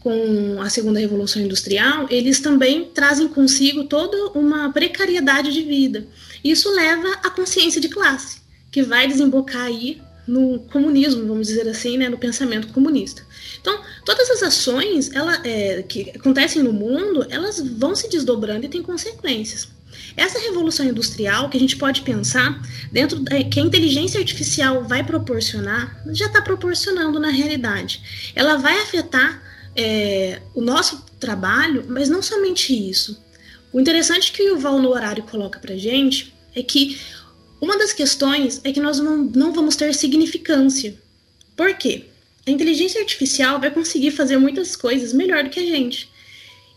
com 0.06 0.62
a 0.62 0.70
segunda 0.70 1.00
revolução 1.00 1.42
industrial, 1.42 2.06
eles 2.08 2.38
também 2.38 2.84
trazem 2.94 3.26
consigo 3.26 3.84
toda 3.84 4.38
uma 4.38 4.72
precariedade 4.72 5.52
de 5.52 5.62
vida. 5.62 6.06
Isso 6.44 6.70
leva 6.70 7.08
à 7.24 7.30
consciência 7.30 7.80
de 7.80 7.88
classe, 7.88 8.40
que 8.70 8.84
vai 8.84 9.08
desembocar 9.08 9.62
aí 9.62 10.00
no 10.24 10.60
comunismo, 10.70 11.26
vamos 11.26 11.48
dizer 11.48 11.68
assim, 11.68 11.96
né, 11.96 12.08
no 12.08 12.18
pensamento 12.18 12.68
comunista. 12.68 13.25
Então, 13.66 13.82
todas 14.04 14.30
as 14.30 14.44
ações 14.44 15.10
ela, 15.12 15.40
é, 15.44 15.82
que 15.82 16.12
acontecem 16.14 16.62
no 16.62 16.72
mundo, 16.72 17.26
elas 17.28 17.58
vão 17.58 17.96
se 17.96 18.08
desdobrando 18.08 18.64
e 18.64 18.68
têm 18.68 18.80
consequências. 18.80 19.66
Essa 20.16 20.38
revolução 20.38 20.86
industrial 20.86 21.50
que 21.50 21.56
a 21.56 21.60
gente 21.60 21.76
pode 21.76 22.02
pensar 22.02 22.62
dentro 22.92 23.18
da, 23.18 23.42
que 23.42 23.58
a 23.58 23.62
inteligência 23.64 24.20
artificial 24.20 24.84
vai 24.84 25.02
proporcionar, 25.02 26.00
já 26.12 26.26
está 26.26 26.40
proporcionando 26.40 27.18
na 27.18 27.30
realidade. 27.30 28.30
Ela 28.36 28.56
vai 28.56 28.80
afetar 28.82 29.42
é, 29.74 30.40
o 30.54 30.60
nosso 30.60 31.04
trabalho, 31.18 31.86
mas 31.88 32.08
não 32.08 32.22
somente 32.22 32.72
isso. 32.72 33.20
O 33.72 33.80
interessante 33.80 34.30
que 34.30 34.48
o 34.52 34.60
Val 34.60 34.78
no 34.78 34.90
horário 34.90 35.24
coloca 35.24 35.58
para 35.58 35.76
gente 35.76 36.32
é 36.54 36.62
que 36.62 37.00
uma 37.60 37.76
das 37.76 37.92
questões 37.92 38.60
é 38.62 38.70
que 38.70 38.78
nós 38.78 39.00
não, 39.00 39.24
não 39.24 39.52
vamos 39.52 39.74
ter 39.74 39.92
significância. 39.92 40.94
Por 41.56 41.74
quê? 41.74 42.04
A 42.46 42.50
inteligência 42.50 43.00
artificial 43.00 43.58
vai 43.58 43.70
conseguir 43.70 44.12
fazer 44.12 44.36
muitas 44.36 44.76
coisas 44.76 45.12
melhor 45.12 45.42
do 45.42 45.50
que 45.50 45.58
a 45.58 45.66
gente. 45.66 46.08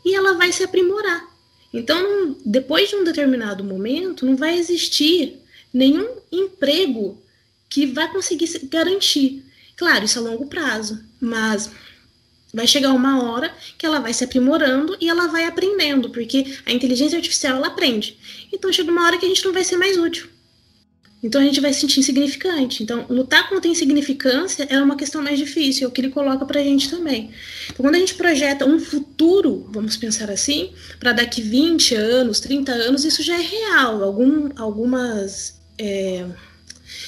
E 0.04 0.16
ela 0.16 0.34
vai 0.34 0.52
se 0.52 0.64
aprimorar. 0.64 1.30
Então, 1.72 2.36
depois 2.44 2.90
de 2.90 2.96
um 2.96 3.04
determinado 3.04 3.64
momento, 3.64 4.26
não 4.26 4.36
vai 4.36 4.58
existir 4.58 5.40
nenhum 5.72 6.08
emprego 6.32 7.22
que 7.70 7.86
vai 7.86 8.12
conseguir 8.12 8.50
garantir. 8.64 9.46
Claro, 9.76 10.06
isso 10.06 10.18
a 10.18 10.22
longo 10.24 10.48
prazo, 10.48 11.04
mas 11.22 11.70
vai 12.52 12.66
chegar 12.66 12.92
uma 12.92 13.24
hora 13.24 13.54
que 13.78 13.86
ela 13.86 14.00
vai 14.00 14.14
se 14.14 14.24
aprimorando 14.24 14.98
e 15.00 15.08
ela 15.08 15.28
vai 15.28 15.46
aprendendo, 15.46 16.10
porque 16.10 16.58
a 16.66 16.72
inteligência 16.72 17.18
artificial 17.18 17.58
ela 17.58 17.68
aprende. 17.68 18.18
Então 18.52 18.74
chega 18.74 18.92
uma 18.92 19.06
hora 19.06 19.20
que 19.20 19.26
a 19.26 19.30
gente 19.30 19.46
não 19.46 19.54
vai 19.54 19.64
ser 19.64 19.78
mais 19.78 19.98
útil. 19.98 20.28
Então 21.22 21.42
a 21.42 21.44
gente 21.44 21.60
vai 21.60 21.74
se 21.74 21.82
sentir 21.82 22.00
insignificante. 22.00 22.82
Então, 22.82 23.06
lutar 23.10 23.50
contra 23.50 23.70
a 23.70 23.72
insignificância 23.72 24.66
é 24.70 24.82
uma 24.82 24.96
questão 24.96 25.22
mais 25.22 25.38
difícil, 25.38 25.86
é 25.86 25.88
o 25.88 25.92
que 25.92 26.02
ele 26.02 26.10
coloca 26.10 26.46
pra 26.46 26.64
gente 26.64 26.90
também. 26.90 27.32
Então, 27.66 27.84
quando 27.86 27.96
a 27.96 28.00
gente 28.00 28.16
projeta 28.16 28.66
um 28.66 28.80
futuro, 28.80 29.70
vamos 29.70 29.98
pensar 29.98 30.30
assim, 30.30 30.72
para 31.00 31.12
daqui 31.12 31.42
20 31.42 31.96
anos, 31.96 32.40
30 32.40 32.72
anos, 32.72 33.04
isso 33.04 33.22
já 33.22 33.36
é 33.36 33.42
real. 33.42 34.04
Algum, 34.04 34.50
algumas. 34.56 35.60
É, 35.78 36.26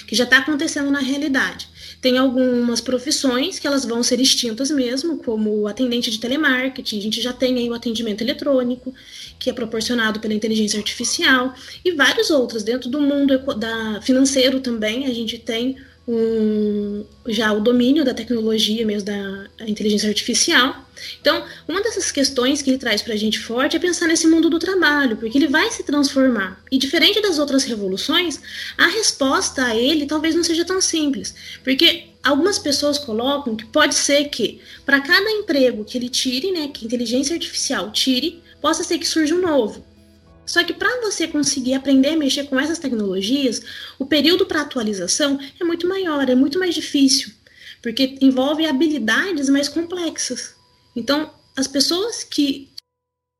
que 0.08 0.15
já 0.15 0.26
está 0.26 0.39
acontecendo 0.39 0.91
na 0.91 1.00
realidade. 1.00 1.70
Tem 2.02 2.18
algumas 2.18 2.82
profissões 2.82 3.60
que 3.60 3.68
elas 3.68 3.86
vão 3.86 4.02
ser 4.02 4.20
extintas 4.20 4.72
mesmo, 4.72 5.18
como 5.18 5.62
o 5.62 5.68
atendente 5.68 6.10
de 6.10 6.20
telemarketing, 6.20 6.98
a 6.98 7.02
gente 7.02 7.22
já 7.22 7.32
tem 7.32 7.60
aí 7.60 7.70
o 7.70 7.76
atendimento 7.76 8.22
eletrônico, 8.22 8.92
que 9.38 9.52
é 9.52 9.54
proporcionado 9.54 10.20
pela 10.20 10.34
inteligência 10.34 10.80
artificial, 10.80 11.54
e 11.86 11.92
vários 11.92 12.32
outros. 12.32 12.64
Dentro 12.64 12.90
do 12.90 13.00
mundo 13.00 13.38
da, 13.56 14.02
financeiro 14.02 14.60
também, 14.60 15.06
a 15.06 15.14
gente 15.14 15.38
tem 15.38 15.78
um, 16.08 17.06
já 17.28 17.54
o 17.54 17.60
domínio 17.60 18.04
da 18.04 18.14
tecnologia 18.14 18.86
mesmo 18.86 19.06
da 19.06 19.68
inteligência 19.68 20.10
artificial. 20.10 20.86
Então, 21.20 21.44
uma 21.68 21.82
dessas 21.82 22.12
questões 22.12 22.62
que 22.62 22.70
ele 22.70 22.78
traz 22.78 23.02
para 23.02 23.14
a 23.14 23.18
gente 23.18 23.40
forte 23.40 23.76
é 23.76 23.80
pensar 23.80 24.08
nesse 24.08 24.28
mundo 24.28 24.50
do 24.50 24.60
trabalho, 24.60 25.18
porque 25.18 25.38
ele 25.38 25.48
vai 25.48 25.70
se 25.72 25.84
transformar. 25.84 26.62
E 26.72 26.78
diferente 26.78 27.22
das 27.22 27.40
outras 27.40 27.64
revoluções, 27.64 28.40
a 28.78 28.88
resposta 28.88 29.66
a 29.66 29.76
ele 29.76 30.06
talvez 30.06 30.36
não 30.36 30.44
seja 30.44 30.66
tão 30.66 30.82
simples, 30.82 31.34
porque 31.64 32.06
algumas 32.24 32.60
pessoas 32.60 33.00
colocam 33.00 33.56
que 33.56 33.66
pode 33.66 33.96
ser 33.96 34.26
que 34.26 34.62
para 34.86 35.02
cada 35.02 35.30
emprego 35.32 35.84
que 35.86 35.98
ele 35.98 36.10
tire, 36.10 36.52
né, 36.52 36.68
que 36.68 36.86
a 36.86 36.88
inteligência 36.88 37.34
artificial 37.34 37.92
tire, 37.92 38.42
possa 38.62 38.84
ser 38.84 39.00
que 39.00 39.08
surja 39.08 39.34
um 39.34 39.42
novo. 39.42 39.84
Só 40.52 40.62
que 40.66 40.74
para 40.74 41.00
você 41.00 41.30
conseguir 41.30 41.76
aprender 41.76 42.10
a 42.10 42.18
mexer 42.18 42.44
com 42.44 42.60
essas 42.60 42.78
tecnologias, 42.78 43.62
o 43.98 44.06
período 44.06 44.46
para 44.46 44.60
atualização 44.60 45.40
é 45.58 45.64
muito 45.64 45.88
maior, 45.88 46.30
é 46.30 46.36
muito 46.36 46.60
mais 46.60 46.76
difícil, 46.76 47.32
porque 47.82 48.18
envolve 48.20 48.66
habilidades 48.66 49.48
mais 49.48 49.70
complexas. 49.70 50.54
Então, 50.94 51.34
as 51.56 51.68
pessoas 51.68 52.26
que 52.26 52.70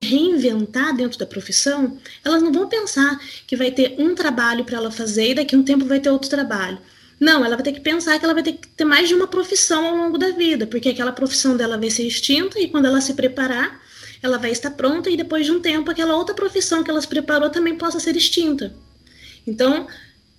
reinventar 0.02 0.96
dentro 0.96 1.20
da 1.20 1.26
profissão, 1.26 2.00
elas 2.24 2.42
não 2.42 2.54
vão 2.54 2.70
pensar 2.70 3.20
que 3.46 3.58
vai 3.58 3.72
ter 3.72 3.96
um 4.00 4.16
trabalho 4.16 4.64
para 4.64 4.78
ela 4.78 4.90
fazer 4.90 5.32
e 5.32 5.36
daqui 5.36 5.54
a 5.54 5.58
um 5.58 5.64
tempo 5.64 5.84
vai 5.84 6.00
ter 6.00 6.10
outro 6.10 6.30
trabalho. 6.30 6.80
Não, 7.20 7.44
ela 7.44 7.58
vai 7.58 7.64
ter 7.66 7.74
que 7.74 7.82
pensar 7.82 8.18
que 8.18 8.24
ela 8.24 8.34
vai 8.34 8.42
ter 8.42 8.54
que 8.54 8.70
ter 8.70 8.86
mais 8.86 9.10
de 9.10 9.16
uma 9.16 9.28
profissão 9.28 9.86
ao 9.86 9.98
longo 9.98 10.18
da 10.18 10.30
vida, 10.30 10.66
porque 10.66 10.88
aquela 10.88 11.12
profissão 11.12 11.58
dela 11.58 11.78
vai 11.78 11.90
ser 11.90 12.08
extinta 12.08 12.58
e 12.58 12.70
quando 12.70 12.86
ela 12.86 13.02
se 13.02 13.14
preparar, 13.16 13.81
ela 14.22 14.38
vai 14.38 14.52
estar 14.52 14.72
pronta 14.72 15.10
e 15.10 15.18
depois 15.18 15.46
de 15.46 15.52
um 15.52 15.60
tempo 15.60 15.90
aquela 15.90 16.16
outra 16.16 16.36
profissão 16.36 16.84
que 16.84 16.92
ela 16.92 17.02
se 17.02 17.08
preparou 17.08 17.50
também 17.50 17.78
possa 17.78 18.00
ser 18.00 18.16
extinta. 18.16 18.74
Então, 19.46 19.88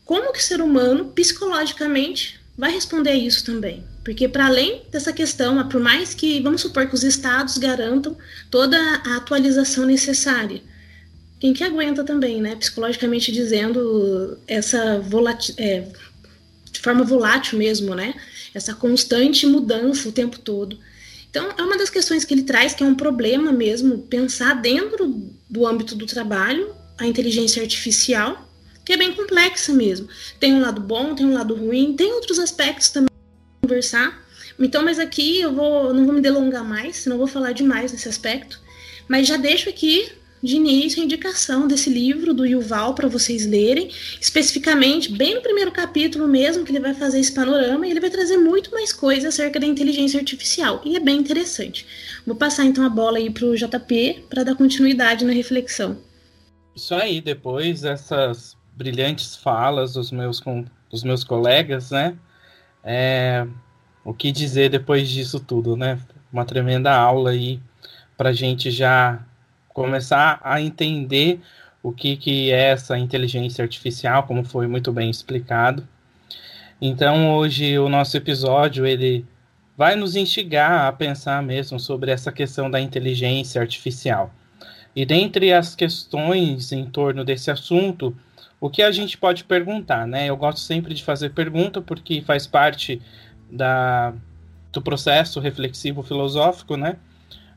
como 0.05 0.33
que 0.33 0.39
o 0.39 0.43
ser 0.43 0.61
humano 0.61 1.07
psicologicamente 1.07 2.41
vai 2.57 2.71
responder 2.71 3.11
a 3.11 3.17
isso 3.17 3.45
também? 3.45 3.85
Porque 4.05 4.29
para 4.29 4.47
além 4.47 4.83
dessa 4.91 5.13
questão, 5.13 5.67
por 5.69 5.81
mais 5.81 6.15
que 6.15 6.41
vamos 6.41 6.61
supor 6.61 6.87
que 6.87 6.95
os 6.95 7.05
estados 7.05 7.57
garantam 7.59 8.17
toda 8.51 8.77
a 8.79 9.17
atualização 9.17 9.87
necessária, 9.87 10.61
quem 11.39 11.53
que 11.53 11.65
aguenta 11.65 12.05
também, 12.05 12.41
né, 12.41 12.55
psicologicamente 12.55 13.33
dizendo 13.33 14.39
essa 14.47 15.01
volátil, 15.01 15.55
é, 15.59 15.89
de 16.71 16.81
forma 16.81 17.05
volátil 17.05 17.59
mesmo, 17.59 17.95
né, 17.95 18.15
essa 18.55 18.75
constante 18.75 19.47
mudança 19.47 20.09
o 20.09 20.13
tempo 20.13 20.39
todo. 20.39 20.79
Então, 21.33 21.49
é 21.57 21.63
uma 21.63 21.79
das 21.79 21.89
questões 21.89 22.27
que 22.27 22.35
ele 22.35 22.43
traz, 22.43 22.75
que 22.75 22.85
é 22.85 22.87
um 22.87 22.95
problema 22.95 23.51
mesmo, 23.51 24.01
pensar 24.03 24.53
dentro 24.61 25.33
do 25.49 25.67
âmbito 25.67 25.97
do 25.97 26.05
trabalho 26.05 26.75
a 26.99 27.07
inteligência 27.07 27.63
artificial, 27.63 28.47
que 28.85 28.93
é 28.93 28.99
bem 28.99 29.15
complexa 29.15 29.73
mesmo. 29.73 30.07
Tem 30.39 30.53
um 30.53 30.61
lado 30.61 30.79
bom, 30.79 31.15
tem 31.15 31.25
um 31.25 31.33
lado 31.33 31.55
ruim, 31.55 31.97
tem 31.97 32.13
outros 32.13 32.39
aspectos 32.39 32.91
também 32.91 33.09
conversar. 33.63 34.23
Então, 34.59 34.85
mas 34.85 34.99
aqui 34.99 35.41
eu 35.41 35.55
vou, 35.55 35.95
não 35.95 36.05
vou 36.05 36.15
me 36.15 36.21
delongar 36.21 36.65
mais, 36.67 36.97
senão 36.97 37.17
vou 37.17 37.27
falar 37.27 37.53
demais 37.53 37.93
nesse 37.93 38.11
aspecto. 38.11 38.61
Mas 39.09 39.27
já 39.27 39.39
deixo 39.39 39.71
aqui 39.71 40.13
de 40.43 40.57
início 40.57 41.01
a 41.01 41.05
indicação 41.05 41.69
desse 41.69 41.89
livro 41.89 42.35
do 42.35 42.45
Yuval 42.45 42.95
para 42.95 43.09
vocês 43.09 43.47
lerem, 43.47 43.89
especificamente 44.21 45.13
bem 45.13 45.37
no 45.37 45.41
primeiro 45.41 45.71
capítulo 45.71 46.27
mesmo, 46.27 46.65
que 46.65 46.73
ele 46.73 46.81
vai 46.81 46.95
fazer 46.95 47.21
esse 47.21 47.33
panorama 47.33 47.87
e 47.87 47.91
ele 47.91 48.01
vai 48.01 48.11
trazer 48.11 48.37
muito 48.39 48.71
mais 48.73 48.93
coisas 48.93 49.35
acerca 49.35 49.61
da 49.61 49.67
inteligência 49.67 50.19
artificial, 50.19 50.83
e 50.85 50.97
é 50.97 51.01
bem 51.01 51.19
interessante. 51.19 51.87
Vou 52.27 52.35
passar 52.35 52.65
então 52.65 52.85
a 52.85 52.89
bola 52.89 53.19
aí 53.19 53.31
para 53.31 53.47
o 53.47 53.55
JP 53.55 54.25
para 54.29 54.43
dar 54.43 54.57
continuidade 54.57 55.25
na 55.25 55.33
reflexão. 55.33 55.99
Isso 56.75 56.95
aí, 56.95 57.21
depois 57.21 57.83
dessas 57.83 58.57
brilhantes 58.75 59.37
falas 59.37 59.93
dos 59.93 60.11
meus, 60.11 60.41
com, 60.41 60.65
dos 60.91 61.05
meus 61.05 61.23
colegas, 61.23 61.91
né? 61.91 62.17
É, 62.83 63.47
o 64.05 64.13
que 64.13 64.33
dizer 64.33 64.71
depois 64.71 65.09
disso 65.09 65.39
tudo, 65.39 65.77
né? 65.77 66.01
Uma 66.33 66.45
tremenda 66.45 66.93
aula 66.93 67.31
aí 67.31 67.61
para 68.17 68.33
gente 68.33 68.71
já 68.71 69.25
começar 69.73 70.41
a 70.43 70.61
entender 70.61 71.41
o 71.83 71.93
que, 71.93 72.17
que 72.17 72.51
é 72.53 72.71
essa 72.71 72.97
inteligência 72.99 73.63
artificial, 73.63 74.23
como 74.25 74.45
foi 74.45 74.67
muito 74.67 74.93
bem 74.93 75.11
explicado. 75.11 75.87
Então, 76.81 77.35
hoje, 77.35 77.79
o 77.79 77.89
nosso 77.89 78.17
episódio, 78.17 78.87
ele 78.87 79.25
vai 79.77 79.97
nos 79.97 80.15
instigar 80.17 80.87
a 80.87 80.93
pensar 80.93 81.43
mesmo 81.43 81.79
sobre 81.81 82.11
essa 82.11 82.31
questão 82.31 82.71
da 82.71 82.81
inteligência 82.81 83.61
artificial. 83.61 84.33
E 84.95 85.07
dentre 85.07 85.53
as 85.53 85.75
questões 85.75 86.71
em 86.71 86.85
torno 86.85 87.25
desse 87.25 87.51
assunto, 87.51 88.15
o 88.61 88.69
que 88.69 88.83
a 88.83 88.93
gente 88.93 89.17
pode 89.17 89.45
perguntar, 89.45 90.07
né? 90.07 90.27
Eu 90.27 90.37
gosto 90.37 90.61
sempre 90.61 90.95
de 90.95 91.03
fazer 91.03 91.31
pergunta 91.31 91.81
porque 91.81 92.21
faz 92.21 92.47
parte 92.47 93.01
da, 93.51 94.13
do 94.73 94.81
processo 94.81 95.41
reflexivo 95.41 96.03
filosófico, 96.03 96.77
né? 96.77 96.97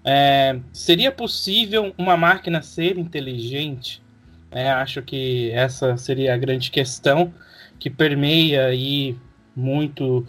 É, 0.05 0.59
seria 0.71 1.11
possível 1.11 1.91
uma 1.97 2.15
máquina 2.15 2.61
ser 2.61 2.97
inteligente? 2.97 4.03
É, 4.51 4.69
acho 4.69 5.01
que 5.01 5.49
essa 5.51 5.97
seria 5.97 6.33
a 6.33 6.37
grande 6.37 6.69
questão 6.69 7.33
que 7.79 7.89
permeia 7.89 8.67
aí 8.67 9.17
muito 9.55 10.25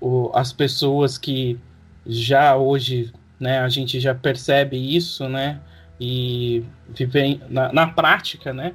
o, 0.00 0.30
as 0.34 0.52
pessoas 0.52 1.16
que 1.16 1.58
já 2.04 2.56
hoje, 2.56 3.12
né, 3.38 3.60
a 3.60 3.68
gente 3.68 4.00
já 4.00 4.12
percebe 4.12 4.76
isso, 4.76 5.28
né, 5.28 5.60
e 6.00 6.64
vivem 6.88 7.40
na, 7.48 7.72
na 7.72 7.86
prática, 7.86 8.52
né. 8.52 8.74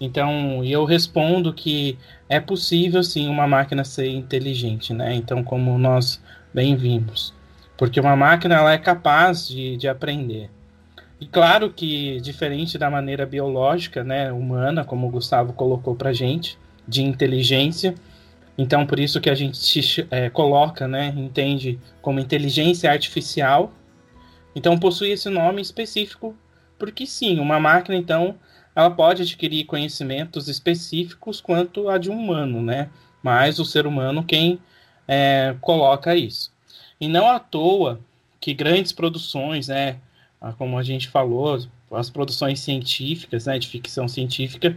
Então, 0.00 0.64
eu 0.64 0.84
respondo 0.84 1.52
que 1.52 1.98
é 2.28 2.40
possível 2.40 3.02
sim 3.02 3.28
uma 3.28 3.46
máquina 3.46 3.84
ser 3.84 4.08
inteligente, 4.08 4.94
né. 4.94 5.14
Então, 5.14 5.44
como 5.44 5.78
nós 5.78 6.20
bem 6.52 6.74
vimos. 6.76 7.34
Porque 7.76 8.00
uma 8.00 8.16
máquina 8.16 8.56
ela 8.56 8.72
é 8.72 8.78
capaz 8.78 9.48
de, 9.48 9.76
de 9.76 9.88
aprender. 9.88 10.50
E 11.20 11.26
claro 11.26 11.70
que, 11.70 12.20
diferente 12.20 12.76
da 12.76 12.90
maneira 12.90 13.24
biológica, 13.24 14.02
né, 14.02 14.32
humana, 14.32 14.84
como 14.84 15.06
o 15.06 15.10
Gustavo 15.10 15.52
colocou 15.52 15.94
para 15.94 16.12
gente, 16.12 16.58
de 16.86 17.02
inteligência, 17.02 17.94
então 18.58 18.86
por 18.86 18.98
isso 18.98 19.20
que 19.20 19.30
a 19.30 19.34
gente 19.34 20.06
é, 20.10 20.28
coloca, 20.28 20.88
né, 20.88 21.14
entende 21.16 21.78
como 22.00 22.20
inteligência 22.20 22.90
artificial. 22.90 23.72
Então 24.54 24.78
possui 24.78 25.10
esse 25.10 25.30
nome 25.30 25.62
específico, 25.62 26.36
porque 26.78 27.06
sim, 27.06 27.38
uma 27.38 27.60
máquina, 27.60 27.96
então, 27.96 28.34
ela 28.74 28.90
pode 28.90 29.22
adquirir 29.22 29.64
conhecimentos 29.64 30.48
específicos 30.48 31.40
quanto 31.40 31.88
a 31.88 31.98
de 31.98 32.10
um 32.10 32.18
humano, 32.18 32.60
né? 32.62 32.88
Mas 33.22 33.58
o 33.58 33.64
ser 33.64 33.86
humano 33.86 34.24
quem 34.24 34.58
é, 35.06 35.54
coloca 35.60 36.16
isso. 36.16 36.51
E 37.02 37.08
não 37.08 37.28
à 37.28 37.40
toa 37.40 37.98
que 38.40 38.54
grandes 38.54 38.92
produções, 38.92 39.66
né, 39.66 39.96
como 40.56 40.78
a 40.78 40.84
gente 40.84 41.08
falou, 41.08 41.58
as 41.90 42.08
produções 42.08 42.60
científicas, 42.60 43.46
né, 43.46 43.58
de 43.58 43.66
ficção 43.66 44.06
científica, 44.06 44.76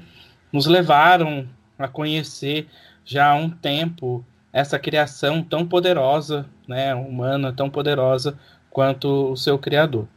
nos 0.51 0.65
levaram 0.65 1.47
a 1.77 1.87
conhecer 1.87 2.67
já 3.05 3.29
há 3.29 3.35
um 3.35 3.47
tempo 3.47 4.25
essa 4.51 4.79
criação 4.79 5.43
tão 5.43 5.67
poderosa, 5.67 6.49
né, 6.67 6.95
humana, 6.95 7.53
tão 7.53 7.69
poderosa 7.69 8.35
quanto 8.71 9.31
o 9.31 9.37
seu 9.37 9.59
criador. 9.59 10.07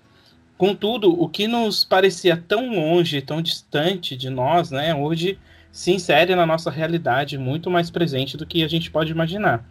Contudo, 0.57 1.12
o 1.12 1.29
que 1.29 1.47
nos 1.47 1.85
parecia 1.85 2.38
tão 2.38 2.75
longe, 2.75 3.21
tão 3.21 3.42
distante 3.42 4.16
de 4.16 4.31
nós, 4.31 4.71
né, 4.71 4.94
hoje 4.94 5.38
se 5.71 5.92
insere 5.92 6.35
na 6.35 6.47
nossa 6.47 6.71
realidade 6.71 7.37
muito 7.37 7.71
mais 7.71 7.90
presente 7.90 8.35
do 8.35 8.47
que 8.47 8.64
a 8.64 8.68
gente 8.68 8.90
pode 8.90 9.12
imaginar. 9.12 9.62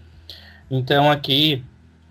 Então, 0.70 1.10
aqui 1.10 1.64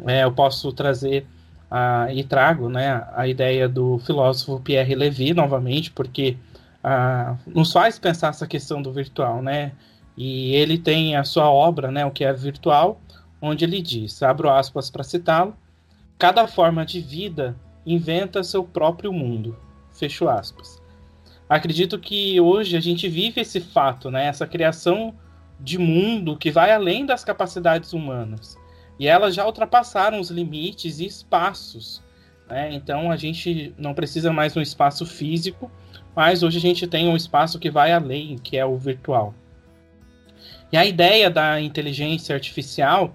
é, 0.04 0.24
eu 0.24 0.32
posso 0.32 0.72
trazer 0.72 1.26
a, 1.70 2.09
e 2.12 2.22
trago 2.24 2.68
né, 2.68 3.06
a 3.14 3.26
ideia 3.26 3.68
do 3.68 3.98
filósofo 3.98 4.61
Pierre 4.61 4.94
Levy 4.94 5.35
novamente, 5.35 5.90
porque 5.90 6.37
a, 6.82 7.37
nos 7.46 7.72
faz 7.72 7.98
pensar 7.98 8.28
essa 8.28 8.46
questão 8.46 8.82
do 8.82 8.92
virtual, 8.92 9.42
né? 9.42 9.72
E 10.16 10.54
ele 10.54 10.78
tem 10.78 11.14
a 11.16 11.24
sua 11.24 11.50
obra, 11.50 11.90
né, 11.90 12.06
o 12.06 12.11
que 12.11 12.24
é 12.24 12.32
virtual, 12.32 13.00
onde 13.40 13.64
ele 13.64 13.82
diz, 13.82 14.22
abro 14.22 14.48
aspas 14.48 14.88
para 14.88 15.04
citá-lo, 15.04 15.54
cada 16.18 16.46
forma 16.48 16.87
de 16.87 17.00
vida 17.00 17.54
inventa 17.85 18.42
seu 18.42 18.64
próprio 18.64 19.12
mundo, 19.12 19.56
fecho 19.92 20.26
aspas. 20.26 20.80
Acredito 21.48 21.98
que 21.98 22.40
hoje 22.40 22.76
a 22.76 22.80
gente 22.80 23.09
vive 23.09 23.42
esse 23.42 23.61
fato, 23.61 24.11
né, 24.11 24.26
essa 24.26 24.46
criação 24.46 25.14
de 25.61 25.78
mundo 25.78 26.37
que 26.37 26.50
vai 26.50 26.72
além 26.72 27.04
das 27.04 27.24
capacidades 27.24 27.92
humanas. 27.92 28.59
E 28.98 29.06
elas 29.06 29.35
já 29.35 29.44
ultrapassaram 29.44 30.20
os 30.20 30.30
limites 30.30 31.00
e 31.00 31.06
espaços. 31.06 32.02
Né? 32.48 32.72
Então 32.72 33.11
a 33.11 33.16
gente 33.16 33.74
não 33.76 33.94
precisa 33.94 34.32
mais 34.32 34.52
de 34.52 34.59
um 34.59 34.62
espaço 34.62 35.04
físico, 35.04 35.70
mas 36.14 36.42
hoje 36.42 36.59
a 36.59 36.61
gente 36.61 36.87
tem 36.87 37.09
um 37.09 37.16
espaço 37.16 37.59
que 37.59 37.70
vai 37.70 37.92
além, 37.92 38.38
que 38.38 38.56
é 38.56 38.64
o 38.64 38.76
virtual. 38.76 39.35
E 40.72 40.76
a 40.76 40.85
ideia 40.85 41.30
da 41.30 41.61
inteligência 41.61 42.35
artificial 42.35 43.14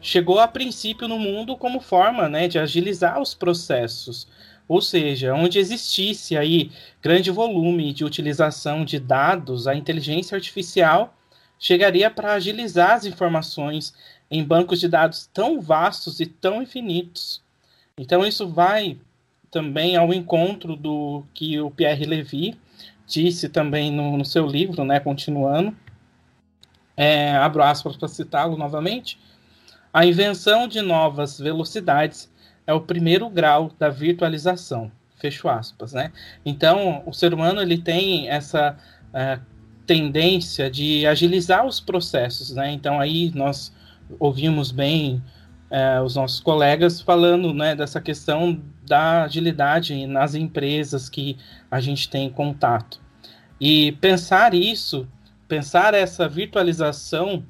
chegou 0.00 0.38
a 0.38 0.48
princípio 0.48 1.08
no 1.08 1.18
mundo 1.18 1.56
como 1.56 1.80
forma 1.80 2.28
né, 2.28 2.48
de 2.48 2.58
agilizar 2.58 3.20
os 3.20 3.34
processos. 3.34 4.28
Ou 4.68 4.80
seja, 4.80 5.34
onde 5.34 5.58
existisse 5.58 6.36
aí 6.36 6.70
grande 7.00 7.30
volume 7.30 7.92
de 7.92 8.04
utilização 8.04 8.84
de 8.84 8.98
dados, 8.98 9.66
a 9.66 9.74
inteligência 9.74 10.34
artificial 10.34 11.14
chegaria 11.58 12.10
para 12.10 12.32
agilizar 12.32 12.92
as 12.92 13.04
informações 13.04 13.94
em 14.32 14.42
bancos 14.42 14.80
de 14.80 14.88
dados 14.88 15.28
tão 15.32 15.60
vastos 15.60 16.18
e 16.18 16.24
tão 16.24 16.62
infinitos. 16.62 17.42
Então 17.98 18.26
isso 18.26 18.48
vai 18.48 18.98
também 19.50 19.94
ao 19.94 20.12
encontro 20.14 20.74
do 20.74 21.22
que 21.34 21.60
o 21.60 21.70
Pierre 21.70 22.06
Levy 22.06 22.58
disse 23.06 23.50
também 23.50 23.92
no, 23.92 24.16
no 24.16 24.24
seu 24.24 24.46
livro, 24.46 24.84
né, 24.84 24.98
continuando, 24.98 25.76
é, 26.96 27.32
abro 27.32 27.62
aspas 27.62 27.94
para 27.94 28.08
citá-lo 28.08 28.56
novamente, 28.56 29.18
a 29.92 30.06
invenção 30.06 30.66
de 30.66 30.80
novas 30.80 31.38
velocidades 31.38 32.32
é 32.66 32.72
o 32.72 32.80
primeiro 32.80 33.28
grau 33.28 33.70
da 33.78 33.90
virtualização, 33.90 34.90
fecho 35.16 35.46
aspas, 35.46 35.92
né? 35.92 36.10
Então, 36.46 37.02
o 37.04 37.12
ser 37.12 37.34
humano 37.34 37.60
ele 37.60 37.76
tem 37.76 38.30
essa 38.30 38.78
é, 39.12 39.38
tendência 39.86 40.70
de 40.70 41.06
agilizar 41.06 41.66
os 41.66 41.80
processos, 41.80 42.52
né? 42.54 42.70
Então, 42.72 42.98
aí 42.98 43.30
nós 43.34 43.72
ouvimos 44.18 44.70
bem 44.70 45.22
é, 45.70 46.00
os 46.00 46.16
nossos 46.16 46.40
colegas 46.40 47.00
falando 47.00 47.54
né, 47.54 47.74
dessa 47.74 48.00
questão 48.00 48.60
da 48.86 49.24
agilidade 49.24 50.06
nas 50.06 50.34
empresas 50.34 51.08
que 51.08 51.36
a 51.70 51.80
gente 51.80 52.08
tem 52.08 52.28
contato. 52.28 53.00
E 53.60 53.92
pensar 53.92 54.54
isso, 54.54 55.08
pensar 55.48 55.94
essa 55.94 56.28
virtualização, 56.28 57.44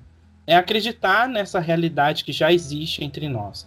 é 0.47 0.57
acreditar 0.57 1.29
nessa 1.29 1.59
realidade 1.59 2.25
que 2.25 2.33
já 2.33 2.53
existe 2.53 3.05
entre 3.05 3.29
nós. 3.29 3.67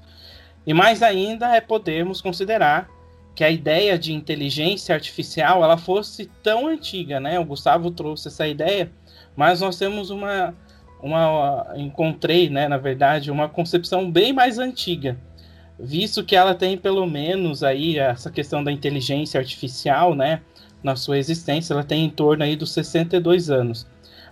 E 0.66 0.74
mais 0.74 1.04
ainda 1.04 1.56
é 1.56 1.62
podermos 1.62 2.22
considerar 2.22 2.90
que 3.36 3.44
a 3.44 3.50
ideia 3.50 4.00
de 4.00 4.14
inteligência 4.14 4.96
artificial 4.96 5.64
ela 5.64 5.78
fosse 5.78 6.32
tão 6.42 6.68
antiga, 6.68 7.20
né? 7.20 7.38
O 7.38 7.46
Gustavo 7.46 7.92
trouxe 7.92 8.30
essa 8.30 8.48
ideia, 8.48 8.90
mas 9.36 9.60
nós 9.60 9.78
temos 9.78 10.10
uma 10.10 10.56
uma 11.06 11.68
encontrei, 11.76 12.50
né, 12.50 12.68
na 12.68 12.78
verdade, 12.78 13.30
uma 13.30 13.48
concepção 13.48 14.10
bem 14.12 14.34
mais 14.34 14.58
antiga, 14.58 15.15
visto 15.80 16.24
que 16.24 16.36
ela 16.36 16.56
tem 16.56 16.76
pelo 16.76 17.06
menos 17.06 17.63
aí 17.63 18.00
essa 18.00 18.32
questão 18.32 18.63
da 18.63 18.72
inteligência 18.72 19.39
artificial, 19.39 20.15
né, 20.15 20.41
na 20.82 20.96
sua 20.96 21.20
existência, 21.20 21.74
ela 21.74 21.84
tem 21.84 22.06
em 22.06 22.10
torno 22.10 22.44
aí 22.44 22.56
dos 22.56 22.72
62 22.72 23.52
anos. 23.52 23.86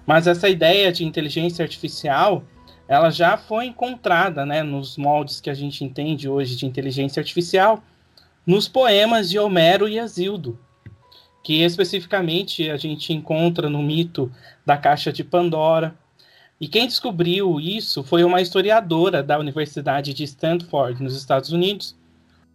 Mas 0.04 0.26
essa 0.26 0.50
ideia 0.50 0.92
de 0.92 1.06
inteligência 1.06 1.62
artificial, 1.62 2.44
ela 2.88 3.12
já 3.12 3.38
foi 3.38 3.68
encontrada, 3.68 4.44
né, 4.44 4.64
nos 4.64 4.98
moldes 4.98 5.40
que 5.40 5.52
a 5.52 5.54
gente 5.54 5.84
entende 5.84 6.28
hoje 6.28 6.56
de 6.56 6.66
inteligência 6.66 7.20
artificial, 7.20 7.84
nos 8.48 8.68
poemas 8.68 9.30
de 9.30 9.38
Homero 9.38 9.88
e 9.88 10.00
Asildo, 10.00 10.60
que 11.44 11.62
especificamente 11.62 12.70
a 12.72 12.78
gente 12.78 13.14
encontra 13.14 13.70
no 13.70 13.84
mito 13.84 14.32
da 14.66 14.76
caixa 14.76 15.14
de 15.14 15.24
Pandora, 15.24 15.96
E 16.60 16.68
quem 16.68 16.88
descobriu 16.88 17.60
isso 17.60 18.04
foi 18.04 18.24
uma 18.24 18.42
historiadora 18.42 19.22
da 19.22 19.38
Universidade 19.38 20.14
de 20.14 20.24
Stanford, 20.24 21.02
nos 21.02 21.16
Estados 21.16 21.52
Unidos, 21.52 21.96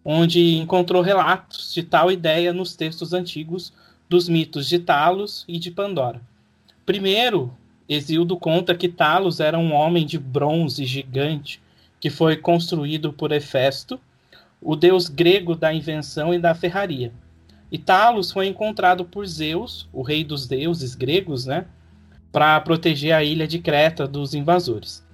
onde 0.04 0.56
encontrou 0.56 1.02
relatos 1.02 1.74
de 1.74 1.82
tal 1.82 2.11
ideia 2.11 2.52
nos 2.52 2.74
textos 2.74 3.12
antigos 3.12 3.72
dos 4.08 4.28
mitos 4.28 4.66
de 4.68 4.78
Talos 4.78 5.44
e 5.46 5.58
de 5.58 5.70
Pandora. 5.70 6.20
Primeiro, 6.87 7.52
Exildo 7.88 8.37
conta 8.37 8.74
que 8.74 8.88
Talos 8.88 9.40
era 9.40 9.58
um 9.58 9.72
homem 9.72 10.06
de 10.06 10.18
bronze 10.18 10.84
gigante 10.87 11.61
que 12.00 12.11
foi 12.11 12.37
construído 12.37 13.12
por 13.12 13.32
Hefesto, 13.32 14.00
o 14.61 14.76
deus 14.76 15.08
grego 15.08 15.54
da 15.54 15.72
invenção 15.72 16.32
e 16.32 16.38
da 16.38 16.54
ferraria. 16.54 17.12
E 17.70 17.78
Talos 17.78 18.32
foi 18.32 18.46
encontrado 18.46 19.04
por 19.04 19.26
Zeus, 19.26 19.88
o 19.92 20.02
rei 20.02 20.24
dos 20.24 20.46
deuses 20.46 20.94
gregos, 20.94 21.44
né, 21.44 21.66
para 22.30 22.60
proteger 22.60 23.12
a 23.12 23.24
ilha 23.24 23.46
de 23.46 23.58
Creta 23.58 24.06
dos 24.06 24.34
invasores. 24.34 25.06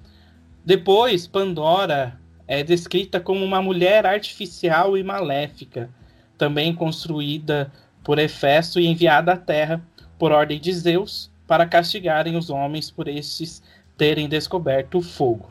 Depois, 0.64 1.26
Pandora 1.26 2.18
é 2.46 2.62
descrita 2.62 3.20
como 3.20 3.44
uma 3.44 3.62
mulher 3.62 4.06
artificial 4.06 4.96
e 4.96 5.02
maléfica, 5.02 5.90
também 6.36 6.74
construída 6.74 7.72
por 8.02 8.18
Hefesto 8.18 8.80
e 8.80 8.86
enviada 8.86 9.32
à 9.32 9.36
Terra 9.36 9.82
por 10.18 10.32
ordem 10.32 10.60
de 10.60 10.72
Zeus 10.72 11.30
para 11.46 11.66
castigarem 11.66 12.36
os 12.36 12.50
homens 12.50 12.90
por 12.90 13.08
estes 13.08 13.62
terem 13.96 14.28
descoberto 14.28 14.98
o 14.98 15.02
fogo. 15.02 15.48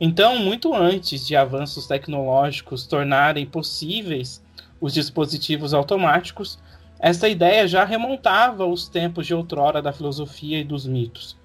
Então, 0.00 0.38
muito 0.38 0.74
antes 0.74 1.26
de 1.26 1.34
avanços 1.34 1.86
tecnológicos 1.86 2.86
tornarem 2.86 3.46
possíveis 3.46 4.42
os 4.80 4.92
dispositivos 4.92 5.72
automáticos, 5.72 6.58
essa 6.98 7.28
ideia 7.28 7.68
já 7.68 7.84
remontava 7.84 8.64
aos 8.64 8.88
tempos 8.88 9.26
de 9.26 9.34
outrora 9.34 9.82
da 9.82 9.92
filosofia 9.92 10.60
e 10.60 10.64
dos 10.64 10.86
mitos. 10.86 11.36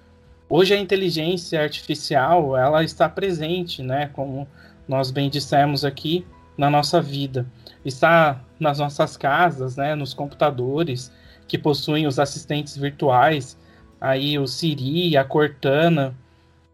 Hoje 0.48 0.74
a 0.74 0.78
inteligência 0.78 1.62
artificial 1.62 2.56
ela 2.56 2.84
está 2.84 3.08
presente, 3.08 3.82
né, 3.82 4.10
como 4.12 4.46
nós 4.86 5.10
bem 5.10 5.30
dissemos 5.30 5.84
aqui, 5.84 6.26
na 6.56 6.68
nossa 6.68 7.00
vida. 7.00 7.46
Está 7.84 8.40
nas 8.58 8.78
nossas 8.78 9.16
casas, 9.16 9.76
né, 9.76 9.94
nos 9.94 10.14
computadores 10.14 11.12
que 11.48 11.58
possuem 11.58 12.06
os 12.06 12.18
assistentes 12.18 12.76
virtuais, 12.76 13.58
aí 14.00 14.38
o 14.38 14.46
Siri, 14.46 15.16
a 15.16 15.24
Cortana, 15.24 16.14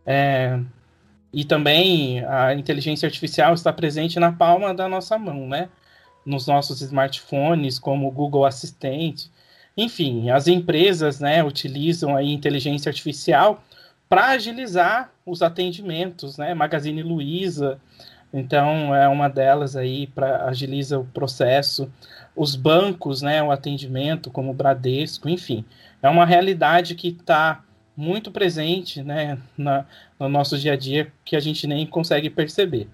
é, 0.05 0.59
e 1.33 1.45
também 1.45 2.25
a 2.25 2.55
inteligência 2.55 3.07
artificial 3.07 3.55
está 3.55 3.73
presente 3.73 4.19
na 4.19 4.33
palma 4.33 4.73
da 4.73 4.89
nossa 4.89 5.19
mão, 5.19 5.47
né? 5.47 5.69
Nos 6.29 6.47
nossos 6.47 6.83
smartphones, 6.83 7.79
como 7.79 8.07
o 8.07 8.11
Google 8.11 8.45
Assistente. 8.45 9.31
Enfim, 9.77 10.31
as 10.31 10.47
empresas 10.47 11.21
né, 11.21 11.43
utilizam 11.43 12.15
a 12.15 12.23
inteligência 12.23 12.91
artificial 12.91 13.65
para 14.09 14.29
agilizar 14.29 15.11
os 15.25 15.43
atendimentos, 15.43 16.39
né? 16.39 16.55
Magazine 16.55 17.03
Luiza, 17.03 17.79
então 18.33 18.95
é 18.95 19.09
uma 19.09 19.29
delas 19.29 19.77
aí 19.77 20.07
para 20.07 20.45
agiliza 20.45 20.99
o 20.99 21.05
processo. 21.05 21.91
Os 22.37 22.55
bancos, 22.55 23.23
né, 23.23 23.43
o 23.43 23.51
atendimento, 23.51 24.31
como 24.31 24.51
o 24.51 24.55
Bradesco, 24.55 25.29
enfim, 25.29 25.65
é 26.03 26.09
uma 26.09 26.25
realidade 26.25 26.95
que 26.95 27.09
está 27.09 27.63
muito 27.97 28.31
presente, 28.31 29.03
né, 29.03 29.39
na, 29.57 29.85
no 30.21 30.29
nosso 30.29 30.57
dia 30.57 30.75
a 30.75 30.77
dia 30.77 31.13
que 31.25 31.35
a 31.35 31.41
gente 31.41 31.67
nem 31.67 31.85
consegue 31.85 32.31
perceber. 32.31 32.89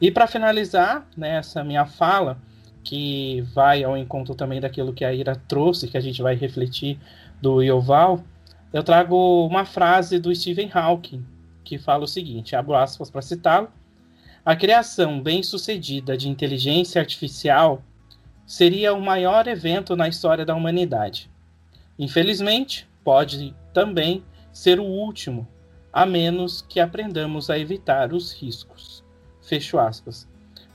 E 0.00 0.10
para 0.10 0.26
finalizar, 0.26 1.06
né, 1.16 1.36
essa 1.36 1.64
minha 1.64 1.86
fala, 1.86 2.36
que 2.84 3.40
vai 3.54 3.84
ao 3.84 3.96
encontro 3.96 4.34
também 4.34 4.60
daquilo 4.60 4.92
que 4.92 5.04
a 5.04 5.12
Ira 5.12 5.36
trouxe, 5.48 5.88
que 5.88 5.96
a 5.96 6.00
gente 6.00 6.20
vai 6.20 6.34
refletir 6.34 6.98
do 7.40 7.62
Yoval, 7.62 8.22
eu 8.72 8.82
trago 8.82 9.46
uma 9.46 9.64
frase 9.64 10.18
do 10.18 10.34
Stephen 10.34 10.70
Hawking, 10.72 11.24
que 11.64 11.78
fala 11.78 12.04
o 12.04 12.08
seguinte, 12.08 12.56
abro 12.56 12.74
aspas 12.74 13.10
para 13.10 13.22
citá-lo, 13.22 13.68
a 14.44 14.56
criação 14.56 15.20
bem-sucedida 15.20 16.16
de 16.16 16.28
inteligência 16.28 17.00
artificial 17.00 17.82
seria 18.46 18.92
o 18.92 19.00
maior 19.00 19.46
evento 19.46 19.94
na 19.94 20.08
história 20.08 20.44
da 20.44 20.54
humanidade. 20.54 21.30
Infelizmente, 21.98 22.88
pode 23.04 23.54
também 23.72 24.24
ser 24.52 24.80
o 24.80 24.84
último, 24.84 25.46
a 25.92 26.04
menos 26.04 26.62
que 26.62 26.80
aprendamos 26.80 27.50
a 27.50 27.58
evitar 27.58 28.12
os 28.12 28.32
riscos. 28.32 29.04
Fecho 29.42 29.78
aspas. 29.78 30.26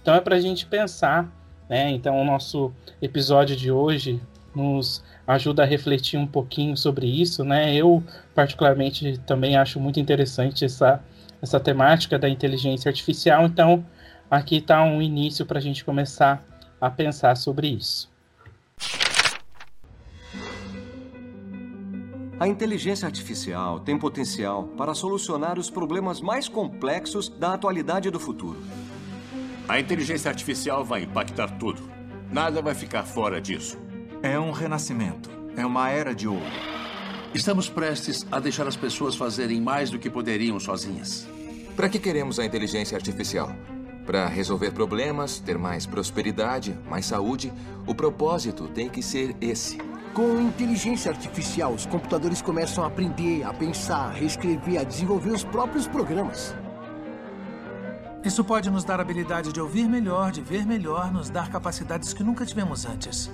Então 0.02 0.15
é 0.15 0.22
para 0.22 0.36
a 0.36 0.39
gente 0.39 0.65
pensar 0.65 1.30
né? 1.69 1.89
Então, 1.91 2.19
o 2.19 2.25
nosso 2.25 2.71
episódio 3.01 3.56
de 3.56 3.71
hoje 3.71 4.21
nos 4.56 5.03
ajuda 5.25 5.63
a 5.63 5.65
refletir 5.65 6.17
um 6.17 6.25
pouquinho 6.25 6.75
sobre 6.75 7.06
isso. 7.06 7.43
Né? 7.43 7.75
Eu, 7.75 8.03
particularmente, 8.34 9.19
também 9.25 9.56
acho 9.56 9.80
muito 9.80 9.99
interessante 9.99 10.65
essa, 10.65 11.03
essa 11.41 11.60
temática 11.60 12.17
da 12.17 12.30
inteligência 12.30 12.89
artificial. 12.89 13.45
Então, 13.45 13.86
aqui 14.30 14.58
está 14.58 14.84
um 14.84 15.01
início 15.01 15.45
para 15.45 15.60
a 15.60 15.62
gente 15.62 15.86
começar 15.86 16.43
a 16.80 16.89
pensar 16.89 17.36
sobre 17.36 17.67
isso. 17.67 18.10
A 22.39 22.47
inteligência 22.47 23.08
artificial 23.08 23.80
tem 23.80 23.97
potencial 23.97 24.65
para 24.77 24.93
solucionar 24.93 25.58
os 25.58 25.71
problemas 25.71 26.21
mais 26.21 26.47
complexos 26.47 27.30
da 27.30 27.56
atualidade 27.56 28.10
e 28.10 28.12
do 28.12 28.19
futuro. 28.19 28.62
A 29.67 29.82
inteligência 29.82 30.30
artificial 30.30 30.86
vai 30.86 31.03
impactar 31.03 31.49
tudo. 31.58 31.91
Nada 32.32 32.62
vai 32.62 32.73
ficar 32.73 33.03
fora 33.03 33.41
disso. 33.41 33.77
É 34.23 34.39
um 34.39 34.51
renascimento. 34.51 35.30
É 35.58 35.65
uma 35.65 35.89
era 35.89 36.15
de 36.15 36.25
ouro. 36.25 36.45
Estamos 37.34 37.67
prestes 37.67 38.25
a 38.32 38.39
deixar 38.39 38.65
as 38.65 38.77
pessoas 38.77 39.17
fazerem 39.17 39.60
mais 39.60 39.89
do 39.89 39.99
que 39.99 40.10
poderiam 40.10 40.58
sozinhas. 40.58 41.27
Para 41.75 41.89
que 41.89 41.99
queremos 41.99 42.39
a 42.39 42.45
inteligência 42.45 42.95
artificial? 42.95 43.53
Para 44.06 44.27
resolver 44.27 44.71
problemas, 44.71 45.39
ter 45.39 45.58
mais 45.58 45.86
prosperidade, 45.86 46.73
mais 46.89 47.06
saúde? 47.06 47.51
O 47.86 47.93
propósito 47.93 48.69
tem 48.69 48.88
que 48.88 49.03
ser 49.03 49.36
esse. 49.41 49.77
Com 50.13 50.39
inteligência 50.39 51.12
artificial, 51.12 51.73
os 51.73 51.86
computadores 51.86 52.41
começam 52.41 52.86
a 52.86 52.88
aprender, 52.88 53.43
a 53.43 53.53
pensar, 53.53 54.08
a 54.08 54.12
reescrever, 54.12 54.80
a 54.80 54.86
desenvolver 54.86 55.32
os 55.32 55.43
próprios 55.43 55.86
programas. 55.88 56.56
Isso 58.28 58.44
pode 58.44 58.70
nos 58.70 58.84
dar 58.84 59.00
a 59.00 59.04
habilidade 59.04 59.54
de 59.54 59.62
ouvir 59.62 59.88
melhor, 59.88 60.34
de 60.34 60.42
ver 60.42 60.66
melhor, 60.66 61.13
nos 61.13 61.30
dar 61.30 61.50
capacidades 61.50 62.12
que 62.12 62.22
nunca 62.22 62.46
tivemos 62.46 62.86
antes. 62.86 63.32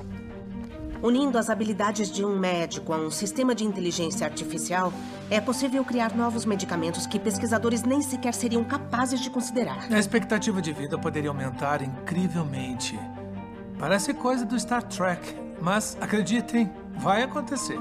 Unindo 1.02 1.36
as 1.36 1.50
habilidades 1.50 2.12
de 2.12 2.24
um 2.24 2.38
médico 2.38 2.94
a 2.94 2.98
um 2.98 3.10
sistema 3.10 3.56
de 3.56 3.66
inteligência 3.66 4.24
artificial, 4.28 4.94
é 5.32 5.42
possível 5.42 5.84
criar 5.84 6.16
novos 6.16 6.46
medicamentos 6.46 7.08
que 7.08 7.18
pesquisadores 7.18 7.82
nem 7.82 8.04
sequer 8.04 8.36
seriam 8.36 8.64
capazes 8.64 9.20
de 9.20 9.32
considerar. 9.32 9.92
A 9.92 9.98
expectativa 9.98 10.62
de 10.62 10.72
vida 10.72 10.96
poderia 10.96 11.32
aumentar 11.32 11.82
incrivelmente. 11.82 12.98
Parece 13.80 14.14
coisa 14.14 14.46
do 14.46 14.58
Star 14.60 14.84
Trek, 14.84 15.36
mas 15.60 15.98
acreditem, 16.00 16.72
vai 16.98 17.24
acontecer. 17.24 17.80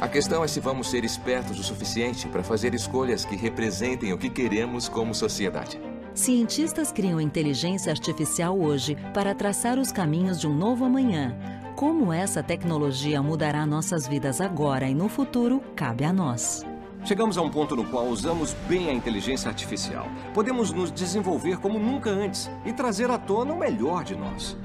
A 0.00 0.08
questão 0.08 0.42
é 0.42 0.48
se 0.48 0.60
vamos 0.60 0.88
ser 0.88 1.04
espertos 1.04 1.58
o 1.58 1.62
suficiente 1.62 2.26
para 2.26 2.42
fazer 2.42 2.74
escolhas 2.74 3.26
que 3.26 3.36
representem 3.36 4.14
o 4.14 4.18
que 4.18 4.30
queremos 4.30 4.88
como 4.88 5.14
sociedade. 5.14 5.78
Cientistas 6.14 6.90
criam 6.90 7.20
inteligência 7.20 7.92
artificial 7.92 8.58
hoje 8.58 8.96
para 9.12 9.34
traçar 9.34 9.78
os 9.78 9.92
caminhos 9.92 10.40
de 10.40 10.46
um 10.46 10.56
novo 10.56 10.86
amanhã. 10.86 11.36
Como 11.76 12.10
essa 12.10 12.42
tecnologia 12.42 13.22
mudará 13.22 13.66
nossas 13.66 14.08
vidas 14.08 14.40
agora 14.40 14.88
e 14.88 14.94
no 14.94 15.06
futuro, 15.06 15.60
cabe 15.76 16.02
a 16.02 16.12
nós. 16.14 16.64
Chegamos 17.04 17.36
a 17.36 17.42
um 17.42 17.50
ponto 17.50 17.76
no 17.76 17.84
qual 17.84 18.06
usamos 18.06 18.54
bem 18.66 18.88
a 18.88 18.94
inteligência 18.94 19.50
artificial. 19.50 20.08
Podemos 20.32 20.72
nos 20.72 20.90
desenvolver 20.90 21.58
como 21.58 21.78
nunca 21.78 22.08
antes 22.08 22.50
e 22.64 22.72
trazer 22.72 23.10
à 23.10 23.18
tona 23.18 23.52
o 23.52 23.58
melhor 23.58 24.02
de 24.02 24.16
nós. 24.16 24.56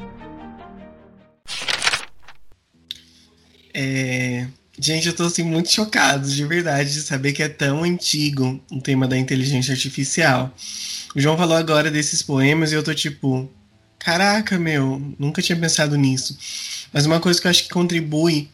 É, 3.74 4.48
Gente, 4.78 5.08
eu 5.08 5.14
tô 5.14 5.24
assim 5.24 5.44
muito 5.44 5.72
chocado, 5.72 6.30
de 6.30 6.46
verdade, 6.46 6.94
de 6.94 7.02
saber 7.02 7.32
que 7.32 7.42
é 7.42 7.48
tão 7.48 7.84
antigo 7.84 8.62
o 8.70 8.82
tema 8.82 9.08
da 9.08 9.18
inteligência 9.18 9.74
artificial. 9.74 10.54
O 11.16 11.22
João 11.22 11.38
falou 11.38 11.56
agora 11.56 11.90
desses 11.90 12.22
poemas 12.22 12.72
e 12.72 12.76
eu 12.76 12.84
tô 12.84 12.94
tipo, 12.94 13.50
caraca, 13.98 14.60
meu, 14.60 15.16
nunca 15.18 15.42
tinha 15.42 15.58
pensado 15.58 15.96
nisso. 15.96 16.38
Mas 16.92 17.06
uma 17.06 17.22
coisa 17.22 17.40
que 17.40 17.48
eu 17.48 17.52
acho 17.52 17.64
que 17.64 17.70
contribui 17.70 18.50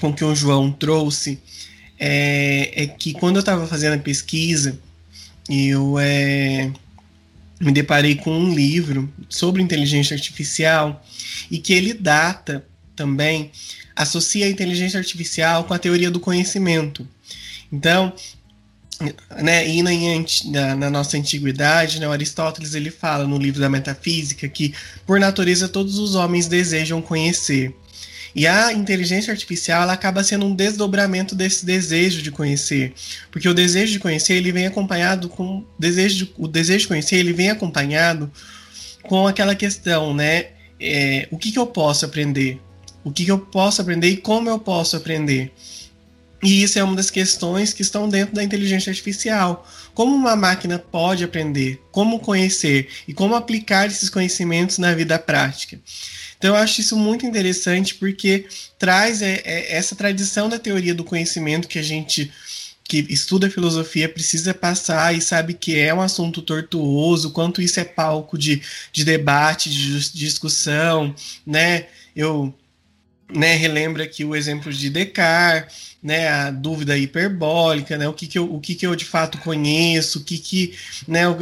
com 0.00 0.10
o 0.10 0.14
que 0.14 0.24
o 0.24 0.34
João 0.36 0.70
trouxe 0.70 1.40
é, 1.98 2.84
é 2.84 2.86
que 2.86 3.12
quando 3.12 3.36
eu 3.36 3.42
tava 3.42 3.66
fazendo 3.66 3.94
a 3.94 3.98
pesquisa, 3.98 4.78
eu 5.48 5.98
é, 5.98 6.70
me 7.60 7.72
deparei 7.72 8.14
com 8.14 8.30
um 8.30 8.54
livro 8.54 9.12
sobre 9.28 9.62
inteligência 9.62 10.14
artificial 10.14 11.04
e 11.50 11.58
que 11.58 11.72
ele 11.72 11.92
data 11.92 12.64
também 12.94 13.50
associa 13.94 14.46
a 14.46 14.50
inteligência 14.50 14.98
artificial 14.98 15.64
com 15.64 15.74
a 15.74 15.78
teoria 15.78 16.10
do 16.10 16.20
conhecimento. 16.20 17.06
Então, 17.72 18.12
né, 19.42 19.68
e 19.68 19.82
na, 19.82 20.76
na, 20.76 20.90
nossa 20.90 21.16
antiguidade, 21.16 22.00
né, 22.00 22.06
Aristóteles 22.06 22.74
ele 22.74 22.90
fala 22.90 23.26
no 23.26 23.38
livro 23.38 23.60
da 23.60 23.68
Metafísica 23.68 24.48
que, 24.48 24.74
por 25.06 25.18
natureza, 25.18 25.68
todos 25.68 25.98
os 25.98 26.14
homens 26.14 26.46
desejam 26.46 27.02
conhecer. 27.02 27.74
E 28.34 28.48
a 28.48 28.72
inteligência 28.72 29.30
artificial 29.30 29.82
ela 29.82 29.92
acaba 29.92 30.24
sendo 30.24 30.44
um 30.44 30.54
desdobramento 30.54 31.36
desse 31.36 31.64
desejo 31.64 32.20
de 32.20 32.32
conhecer, 32.32 32.92
porque 33.30 33.48
o 33.48 33.54
desejo 33.54 33.92
de 33.92 34.00
conhecer 34.00 34.34
ele 34.34 34.50
vem 34.50 34.66
acompanhado 34.66 35.28
com 35.28 35.64
desejo 35.78 36.16
de, 36.16 36.34
o 36.36 36.48
desejo 36.48 36.80
de 36.80 36.88
conhecer 36.88 37.16
ele 37.16 37.32
vem 37.32 37.50
acompanhado 37.50 38.30
com 39.02 39.28
aquela 39.28 39.54
questão, 39.54 40.12
né? 40.12 40.46
É, 40.80 41.28
o 41.30 41.38
que, 41.38 41.52
que 41.52 41.58
eu 41.58 41.66
posso 41.66 42.04
aprender? 42.04 42.60
O 43.04 43.12
que, 43.12 43.28
eu 43.28 43.38
posso 43.38 43.82
aprender 43.82 44.08
e 44.08 44.16
como 44.16 44.48
eu 44.48 44.58
posso 44.58 44.96
aprender? 44.96 45.52
E 46.42 46.62
isso 46.62 46.78
é 46.78 46.84
uma 46.84 46.96
das 46.96 47.10
questões 47.10 47.72
que 47.72 47.82
estão 47.82 48.08
dentro 48.08 48.34
da 48.34 48.42
inteligência 48.42 48.90
artificial. 48.90 49.66
Como 49.94 50.14
uma 50.14 50.34
máquina 50.34 50.78
pode 50.78 51.24
aprender, 51.24 51.80
como 51.92 52.18
conhecer 52.18 52.88
e 53.06 53.14
como 53.14 53.34
aplicar 53.34 53.86
esses 53.86 54.10
conhecimentos 54.10 54.78
na 54.78 54.94
vida 54.94 55.18
prática. 55.18 55.78
Então 56.36 56.54
eu 56.54 56.60
acho 56.60 56.80
isso 56.80 56.96
muito 56.96 57.24
interessante 57.24 57.94
porque 57.94 58.46
traz 58.78 59.22
é, 59.22 59.40
é, 59.44 59.76
essa 59.76 59.94
tradição 59.94 60.48
da 60.48 60.58
teoria 60.58 60.94
do 60.94 61.04
conhecimento 61.04 61.68
que 61.68 61.78
a 61.78 61.82
gente 61.82 62.30
que 62.86 62.98
estuda 63.08 63.48
filosofia 63.48 64.06
precisa 64.06 64.52
passar 64.52 65.14
e 65.14 65.20
sabe 65.22 65.54
que 65.54 65.78
é 65.78 65.94
um 65.94 66.02
assunto 66.02 66.42
tortuoso, 66.42 67.30
quanto 67.30 67.62
isso 67.62 67.80
é 67.80 67.84
palco 67.84 68.36
de, 68.36 68.60
de 68.92 69.04
debate, 69.04 69.70
de 69.70 70.12
discussão, 70.12 71.14
né? 71.46 71.86
Eu 72.14 72.54
né, 73.32 73.54
relembra 73.54 74.04
aqui 74.04 74.24
o 74.24 74.36
exemplo 74.36 74.72
de 74.72 74.90
Descartes, 74.90 75.94
né, 76.02 76.28
a 76.28 76.50
dúvida 76.50 76.96
hiperbólica, 76.98 77.96
né, 77.96 78.06
o 78.06 78.12
que 78.12 78.26
que 78.26 78.38
eu, 78.38 78.52
o 78.52 78.60
que 78.60 78.74
que 78.74 78.86
eu 78.86 78.94
de 78.94 79.04
fato 79.04 79.38
conheço, 79.38 80.18
o 80.18 80.24
que 80.24 80.36
que, 80.36 80.74
né, 81.08 81.26
o, 81.26 81.34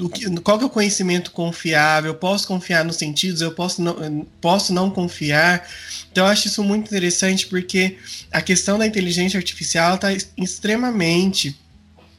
o, 0.00 0.40
qual 0.42 0.58
que 0.58 0.64
é 0.64 0.66
o 0.66 0.70
conhecimento 0.70 1.32
confiável, 1.32 2.14
posso 2.14 2.46
confiar 2.46 2.84
nos 2.84 2.96
sentidos, 2.96 3.40
eu 3.40 3.52
posso 3.52 3.82
não, 3.82 4.26
posso 4.40 4.72
não 4.72 4.88
confiar, 4.88 5.68
então 6.12 6.24
eu 6.24 6.30
acho 6.30 6.46
isso 6.46 6.62
muito 6.62 6.86
interessante 6.86 7.46
porque 7.46 7.98
a 8.30 8.40
questão 8.40 8.78
da 8.78 8.86
inteligência 8.86 9.36
artificial 9.36 9.96
está 9.96 10.10
extremamente 10.36 11.58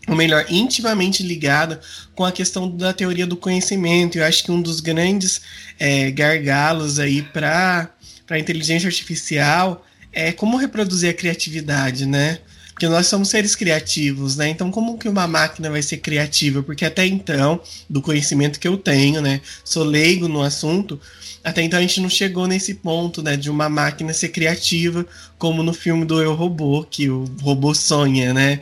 ou 0.08 0.16
melhor, 0.16 0.46
intimamente 0.50 1.24
ligada 1.24 1.82
com 2.14 2.24
a 2.24 2.32
questão 2.32 2.70
da 2.70 2.94
teoria 2.94 3.26
do 3.26 3.36
conhecimento. 3.36 4.18
Eu 4.18 4.24
acho 4.24 4.44
que 4.44 4.52
um 4.52 4.62
dos 4.62 4.80
grandes 4.80 5.42
é, 5.80 6.12
gargalos 6.12 7.00
aí 7.00 7.24
para 7.24 7.90
a 8.30 8.40
inteligência 8.40 8.88
artificial 8.88 9.86
é 10.12 10.32
como 10.32 10.58
reproduzir 10.58 11.10
a 11.10 11.14
criatividade, 11.14 12.06
né? 12.06 12.40
Porque 12.76 12.90
nós 12.90 13.08
somos 13.08 13.30
seres 13.30 13.56
criativos, 13.56 14.36
né? 14.36 14.50
Então, 14.50 14.70
como 14.70 14.98
que 14.98 15.08
uma 15.08 15.26
máquina 15.26 15.70
vai 15.70 15.82
ser 15.82 15.98
criativa? 15.98 16.62
Porque 16.62 16.84
até 16.84 17.06
então, 17.06 17.62
do 17.90 18.02
conhecimento 18.02 18.60
que 18.60 18.68
eu 18.68 18.78
tenho, 18.78 19.22
né? 19.22 19.40
Sou 19.64 19.84
leigo 19.84 20.28
no 20.28 20.42
assunto. 20.42 21.00
Até 21.42 21.62
então 21.62 21.80
a 21.80 21.82
gente 21.82 22.02
não 22.02 22.10
chegou 22.10 22.48
nesse 22.48 22.74
ponto, 22.74 23.24
né? 23.24 23.38
De 23.38 23.50
uma 23.50 23.70
máquina 23.70 24.12
ser 24.12 24.28
criativa, 24.28 25.06
como 25.38 25.64
no 25.64 25.74
filme 25.74 26.04
do 26.04 26.22
Eu 26.22 26.34
Robô, 26.34 26.84
que 26.84 27.10
o 27.10 27.24
robô 27.42 27.74
sonha, 27.74 28.34
né? 28.34 28.60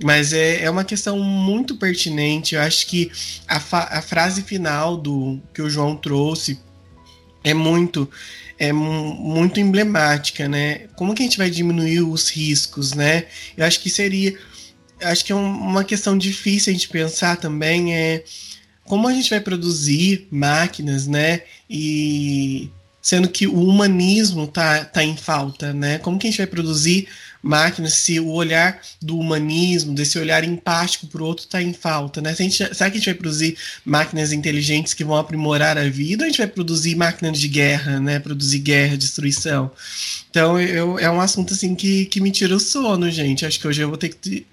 Mas 0.00 0.32
é, 0.32 0.62
é 0.62 0.70
uma 0.70 0.84
questão 0.84 1.18
muito 1.18 1.74
pertinente. 1.74 2.54
Eu 2.54 2.60
acho 2.60 2.86
que 2.86 3.10
a, 3.48 3.56
a 3.98 4.00
frase 4.00 4.42
final 4.42 4.96
do 4.96 5.40
que 5.52 5.60
o 5.60 5.68
João 5.68 5.96
trouxe 5.96 6.60
é 7.42 7.52
muito 7.52 8.08
é 8.58 8.72
muito 8.72 9.60
emblemática, 9.60 10.48
né? 10.48 10.86
Como 10.96 11.14
que 11.14 11.22
a 11.22 11.26
gente 11.26 11.38
vai 11.38 11.50
diminuir 11.50 12.00
os 12.00 12.30
riscos, 12.30 12.94
né? 12.94 13.26
Eu 13.56 13.64
acho 13.64 13.80
que 13.80 13.90
seria, 13.90 14.36
acho 15.02 15.24
que 15.24 15.32
é 15.32 15.34
uma 15.34 15.84
questão 15.84 16.16
difícil 16.16 16.70
a 16.70 16.74
gente 16.74 16.88
pensar 16.88 17.36
também 17.36 17.94
é 17.94 18.24
como 18.84 19.08
a 19.08 19.12
gente 19.12 19.30
vai 19.30 19.40
produzir 19.40 20.26
máquinas, 20.30 21.06
né? 21.06 21.42
E 21.68 22.70
sendo 23.02 23.28
que 23.28 23.46
o 23.46 23.60
humanismo 23.60 24.46
tá, 24.46 24.84
tá 24.84 25.04
em 25.04 25.16
falta, 25.16 25.72
né? 25.72 25.98
Como 25.98 26.18
que 26.18 26.26
a 26.26 26.30
gente 26.30 26.38
vai 26.38 26.46
produzir 26.46 27.06
máquinas 27.46 27.94
se 27.94 28.18
o 28.18 28.30
olhar 28.30 28.80
do 29.00 29.18
humanismo, 29.18 29.94
desse 29.94 30.18
olhar 30.18 30.42
empático 30.44 31.06
para 31.06 31.22
o 31.22 31.26
outro 31.26 31.44
está 31.44 31.62
em 31.62 31.72
falta, 31.72 32.20
né? 32.20 32.34
Se 32.34 32.42
a 32.42 32.44
gente, 32.44 32.74
será 32.74 32.90
que 32.90 32.96
a 32.96 33.00
gente 33.00 33.06
vai 33.06 33.14
produzir 33.14 33.56
máquinas 33.84 34.32
inteligentes 34.32 34.92
que 34.92 35.04
vão 35.04 35.16
aprimorar 35.16 35.78
a 35.78 35.88
vida 35.88 36.24
ou 36.24 36.26
a 36.26 36.28
gente 36.28 36.38
vai 36.38 36.46
produzir 36.46 36.94
máquinas 36.96 37.38
de 37.38 37.48
guerra, 37.48 38.00
né? 38.00 38.18
Produzir 38.18 38.58
guerra, 38.58 38.96
destruição. 38.96 39.70
Então 40.30 40.60
eu, 40.60 40.98
é 40.98 41.10
um 41.10 41.20
assunto 41.20 41.54
assim 41.54 41.74
que, 41.74 42.06
que 42.06 42.20
me 42.20 42.30
tira 42.30 42.54
o 42.54 42.60
sono, 42.60 43.10
gente. 43.10 43.46
Acho 43.46 43.60
que 43.60 43.68
hoje 43.68 43.82
eu 43.82 43.88
vou 43.88 43.96
ter 43.96 44.10
que 44.10 44.46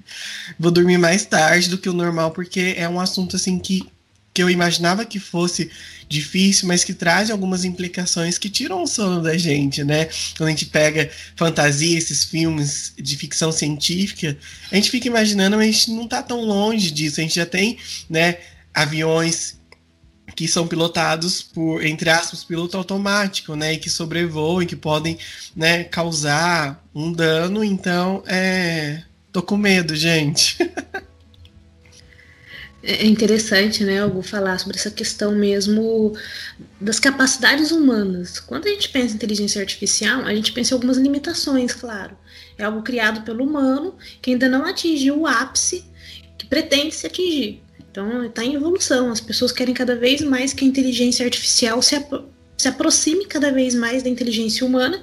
vou 0.59 0.71
dormir 0.71 0.97
mais 0.97 1.25
tarde 1.25 1.69
do 1.69 1.77
que 1.77 1.89
o 1.89 1.93
normal 1.93 2.31
porque 2.31 2.75
é 2.77 2.87
um 2.87 2.99
assunto 2.99 3.35
assim 3.35 3.59
que 3.59 3.92
que 4.33 4.41
eu 4.41 4.49
imaginava 4.49 5.05
que 5.05 5.19
fosse 5.19 5.69
difícil, 6.09 6.67
mas 6.67 6.83
que 6.83 6.93
traz 6.93 7.29
algumas 7.29 7.63
implicações 7.63 8.37
que 8.37 8.49
tiram 8.49 8.83
o 8.83 8.87
sono 8.87 9.21
da 9.21 9.37
gente, 9.37 9.83
né? 9.83 10.09
Quando 10.37 10.47
a 10.47 10.51
gente 10.51 10.65
pega 10.65 11.09
fantasia, 11.35 11.97
esses 11.97 12.23
filmes 12.23 12.93
de 12.97 13.15
ficção 13.15 13.51
científica, 13.51 14.37
a 14.71 14.75
gente 14.75 14.89
fica 14.89 15.07
imaginando, 15.07 15.57
mas 15.57 15.67
a 15.67 15.71
gente 15.71 15.91
não 15.91 16.05
está 16.05 16.21
tão 16.21 16.41
longe 16.43 16.91
disso. 16.91 17.19
A 17.19 17.23
gente 17.23 17.35
já 17.35 17.45
tem, 17.45 17.77
né, 18.09 18.37
aviões 18.73 19.57
que 20.35 20.47
são 20.47 20.67
pilotados 20.67 21.41
por, 21.41 21.85
entre 21.85 22.09
aspas, 22.09 22.43
piloto 22.43 22.77
automático, 22.77 23.55
né, 23.55 23.73
e 23.73 23.77
que 23.77 23.89
sobrevoam 23.89 24.63
e 24.63 24.65
que 24.65 24.75
podem, 24.75 25.17
né, 25.55 25.83
causar 25.83 26.83
um 26.93 27.11
dano. 27.11 27.63
Então, 27.63 28.23
é, 28.25 29.03
tô 29.31 29.41
com 29.43 29.57
medo, 29.57 29.95
gente. 29.95 30.57
É 32.85 33.05
interessante, 33.05 33.81
né, 33.85 34.05
Hugo, 34.05 34.21
falar 34.21 34.57
sobre 34.59 34.77
essa 34.77 34.91
questão 34.91 35.31
mesmo 35.31 36.13
das 36.81 36.99
capacidades 36.99 37.71
humanas. 37.71 38.41
Quando 38.41 38.67
a 38.67 38.71
gente 38.71 38.89
pensa 38.89 39.13
em 39.13 39.15
inteligência 39.15 39.61
artificial, 39.61 40.25
a 40.25 40.35
gente 40.35 40.51
pensa 40.51 40.73
em 40.73 40.75
algumas 40.75 40.97
limitações, 40.97 41.73
claro. 41.73 42.17
É 42.57 42.65
algo 42.65 42.81
criado 42.81 43.21
pelo 43.21 43.45
humano 43.45 43.95
que 44.21 44.31
ainda 44.31 44.49
não 44.49 44.65
atingiu 44.65 45.21
o 45.21 45.25
ápice 45.25 45.85
que 46.37 46.45
pretende 46.45 46.93
se 46.93 47.07
atingir. 47.07 47.63
Então, 47.89 48.25
está 48.25 48.43
em 48.43 48.55
evolução. 48.55 49.09
As 49.09 49.21
pessoas 49.21 49.53
querem 49.53 49.73
cada 49.73 49.95
vez 49.95 50.21
mais 50.21 50.51
que 50.51 50.65
a 50.65 50.67
inteligência 50.67 51.23
artificial 51.23 51.81
se, 51.81 51.95
apro 51.95 52.27
se 52.57 52.67
aproxime 52.67 53.25
cada 53.25 53.49
vez 53.49 53.73
mais 53.73 54.03
da 54.03 54.09
inteligência 54.09 54.67
humana, 54.67 55.01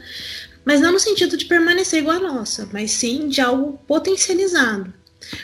mas 0.66 0.83
não 0.83 0.93
no 0.93 1.01
sentido 1.01 1.35
de 1.35 1.47
permanecer 1.47 2.01
igual 2.01 2.18
a 2.18 2.33
nossa, 2.33 2.68
mas 2.74 2.91
sim 2.91 3.26
de 3.28 3.41
algo 3.41 3.78
potencializado. 3.87 5.00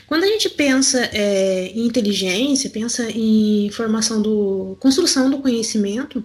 Quando 0.07 0.25
a 0.25 0.27
gente 0.27 0.49
pensa 0.51 1.09
é, 1.13 1.69
em 1.75 1.87
inteligência, 1.87 2.71
pensa 2.71 3.11
em 3.11 3.71
formação 3.71 4.21
do 4.21 4.77
construção 4.81 5.31
do 5.31 5.39
conhecimento, 5.39 6.25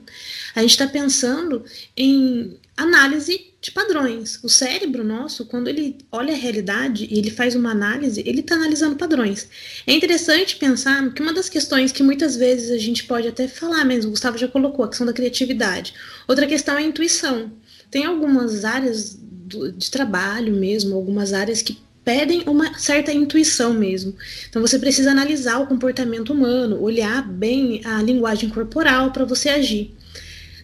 a 0.56 0.62
gente 0.62 0.72
está 0.72 0.88
pensando 0.88 1.64
em 1.96 2.58
análise 2.76 3.52
de 3.62 3.72
padrões. 3.72 4.40
O 4.44 4.50
cérebro 4.50 5.04
nosso, 5.04 5.46
quando 5.46 5.68
ele 5.68 5.98
olha 6.12 6.34
a 6.34 6.38
realidade 6.38 7.08
e 7.10 7.20
ele 7.20 7.30
faz 7.30 7.56
uma 7.56 7.70
análise, 7.72 8.24
ele 8.26 8.40
está 8.40 8.56
analisando 8.56 8.96
padrões. 8.96 9.48
É 9.86 9.94
interessante 9.94 10.56
pensar 10.56 11.14
que 11.14 11.22
uma 11.22 11.32
das 11.32 11.48
questões 11.48 11.92
que 11.92 12.02
muitas 12.02 12.36
vezes 12.36 12.72
a 12.72 12.78
gente 12.80 13.04
pode 13.04 13.28
até 13.28 13.48
falar 13.48 13.86
mesmo, 13.86 14.10
o 14.10 14.12
Gustavo 14.12 14.38
já 14.38 14.48
colocou, 14.48 14.84
a 14.84 14.88
questão 14.88 15.06
da 15.06 15.14
criatividade. 15.14 15.94
Outra 16.28 16.48
questão 16.48 16.76
é 16.76 16.80
a 16.80 16.82
intuição. 16.82 17.52
Tem 17.92 18.06
algumas 18.06 18.66
áreas 18.66 19.16
do, 19.16 19.72
de 19.72 19.92
trabalho 19.92 20.54
mesmo, 20.54 20.96
algumas 20.96 21.34
áreas 21.34 21.62
que 21.62 21.78
pedem 22.12 22.44
uma 22.46 22.78
certa 22.78 23.14
intuição 23.14 23.74
mesmo. 23.74 24.14
Então 24.50 24.62
você 24.62 24.78
precisa 24.78 25.12
analisar 25.12 25.60
o 25.60 25.68
comportamento 25.68 26.34
humano, 26.34 26.82
olhar 26.82 27.26
bem 27.26 27.82
a 27.86 28.02
linguagem 28.02 28.50
corporal 28.50 29.12
para 29.12 29.24
você 29.24 29.48
agir. 29.48 29.96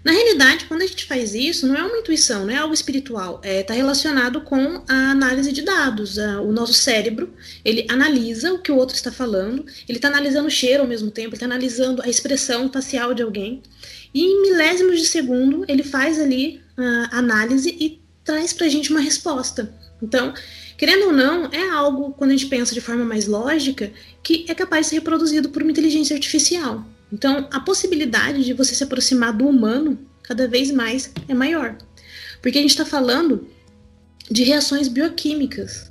Na 0.04 0.12
realidade, 0.12 0.66
quando 0.66 0.82
a 0.82 0.86
gente 0.86 1.06
faz 1.06 1.34
isso, 1.34 1.66
não 1.66 1.76
é 1.76 1.84
uma 1.84 1.98
intuição, 1.98 2.46
não 2.46 2.54
é 2.54 2.58
algo 2.58 2.74
espiritual, 2.74 3.38
está 3.38 3.50
é, 3.50 3.64
tá 3.64 3.74
relacionado 3.74 4.42
com 4.42 4.84
a 4.88 5.12
análise 5.12 5.54
de 5.54 5.62
dados. 5.62 6.20
A, 6.20 6.42
o 6.42 6.52
nosso 6.52 6.74
cérebro, 6.74 7.34
ele 7.64 7.86
analisa 7.90 8.54
o 8.54 8.60
que 8.60 8.72
o 8.72 8.76
outro 8.76 8.96
está 8.96 9.12
falando, 9.12 9.66
ele 9.88 9.98
está 9.98 10.10
analisando 10.10 10.48
o 10.48 10.52
cheiro 10.52 10.84
ao 10.84 10.90
mesmo 10.90 11.12
tempo, 11.12 11.30
ele 11.30 11.36
está 11.36 11.46
analisando 11.46 12.02
a 12.02 12.10
expressão 12.10 12.70
facial 12.72 13.14
de 13.14 13.24
alguém, 13.24 13.64
e 14.14 14.22
em 14.22 14.42
milésimos 14.42 15.00
de 15.00 15.06
segundo 15.06 15.66
ele 15.68 15.84
faz 15.84 16.20
ali 16.20 16.62
a 16.78 17.20
análise 17.20 17.70
e 17.80 18.02
traz 18.24 18.52
para 18.52 18.66
a 18.66 18.70
gente 18.70 18.92
uma 18.92 19.02
resposta. 19.02 19.74
Então, 20.02 20.34
Querendo 20.78 21.08
ou 21.08 21.14
não, 21.14 21.46
é 21.52 21.70
algo, 21.70 22.14
quando 22.14 22.30
a 22.32 22.34
gente 22.34 22.46
pensa 22.46 22.74
de 22.74 22.82
forma 22.82 23.04
mais 23.04 23.26
lógica, 23.26 23.92
que 24.22 24.46
é 24.48 24.54
capaz 24.54 24.86
de 24.86 24.90
ser 24.92 24.96
reproduzido 24.98 25.50
por 25.50 25.64
uma 25.64 25.72
inteligência 25.72 26.16
artificial. 26.16 26.86
Então, 27.12 27.48
a 27.52 27.60
possibilidade 27.60 28.46
de 28.46 28.54
você 28.54 28.76
se 28.76 28.84
aproximar 28.84 29.34
do 29.34 29.48
humano 29.48 29.98
cada 30.22 30.48
vez 30.48 30.72
mais 30.72 31.12
é 31.28 31.34
maior. 31.34 31.76
Porque 32.42 32.60
a 32.60 32.62
gente 32.62 32.72
está 32.72 32.86
falando 32.86 33.48
de 34.30 34.44
reações 34.44 34.88
bioquímicas, 34.88 35.90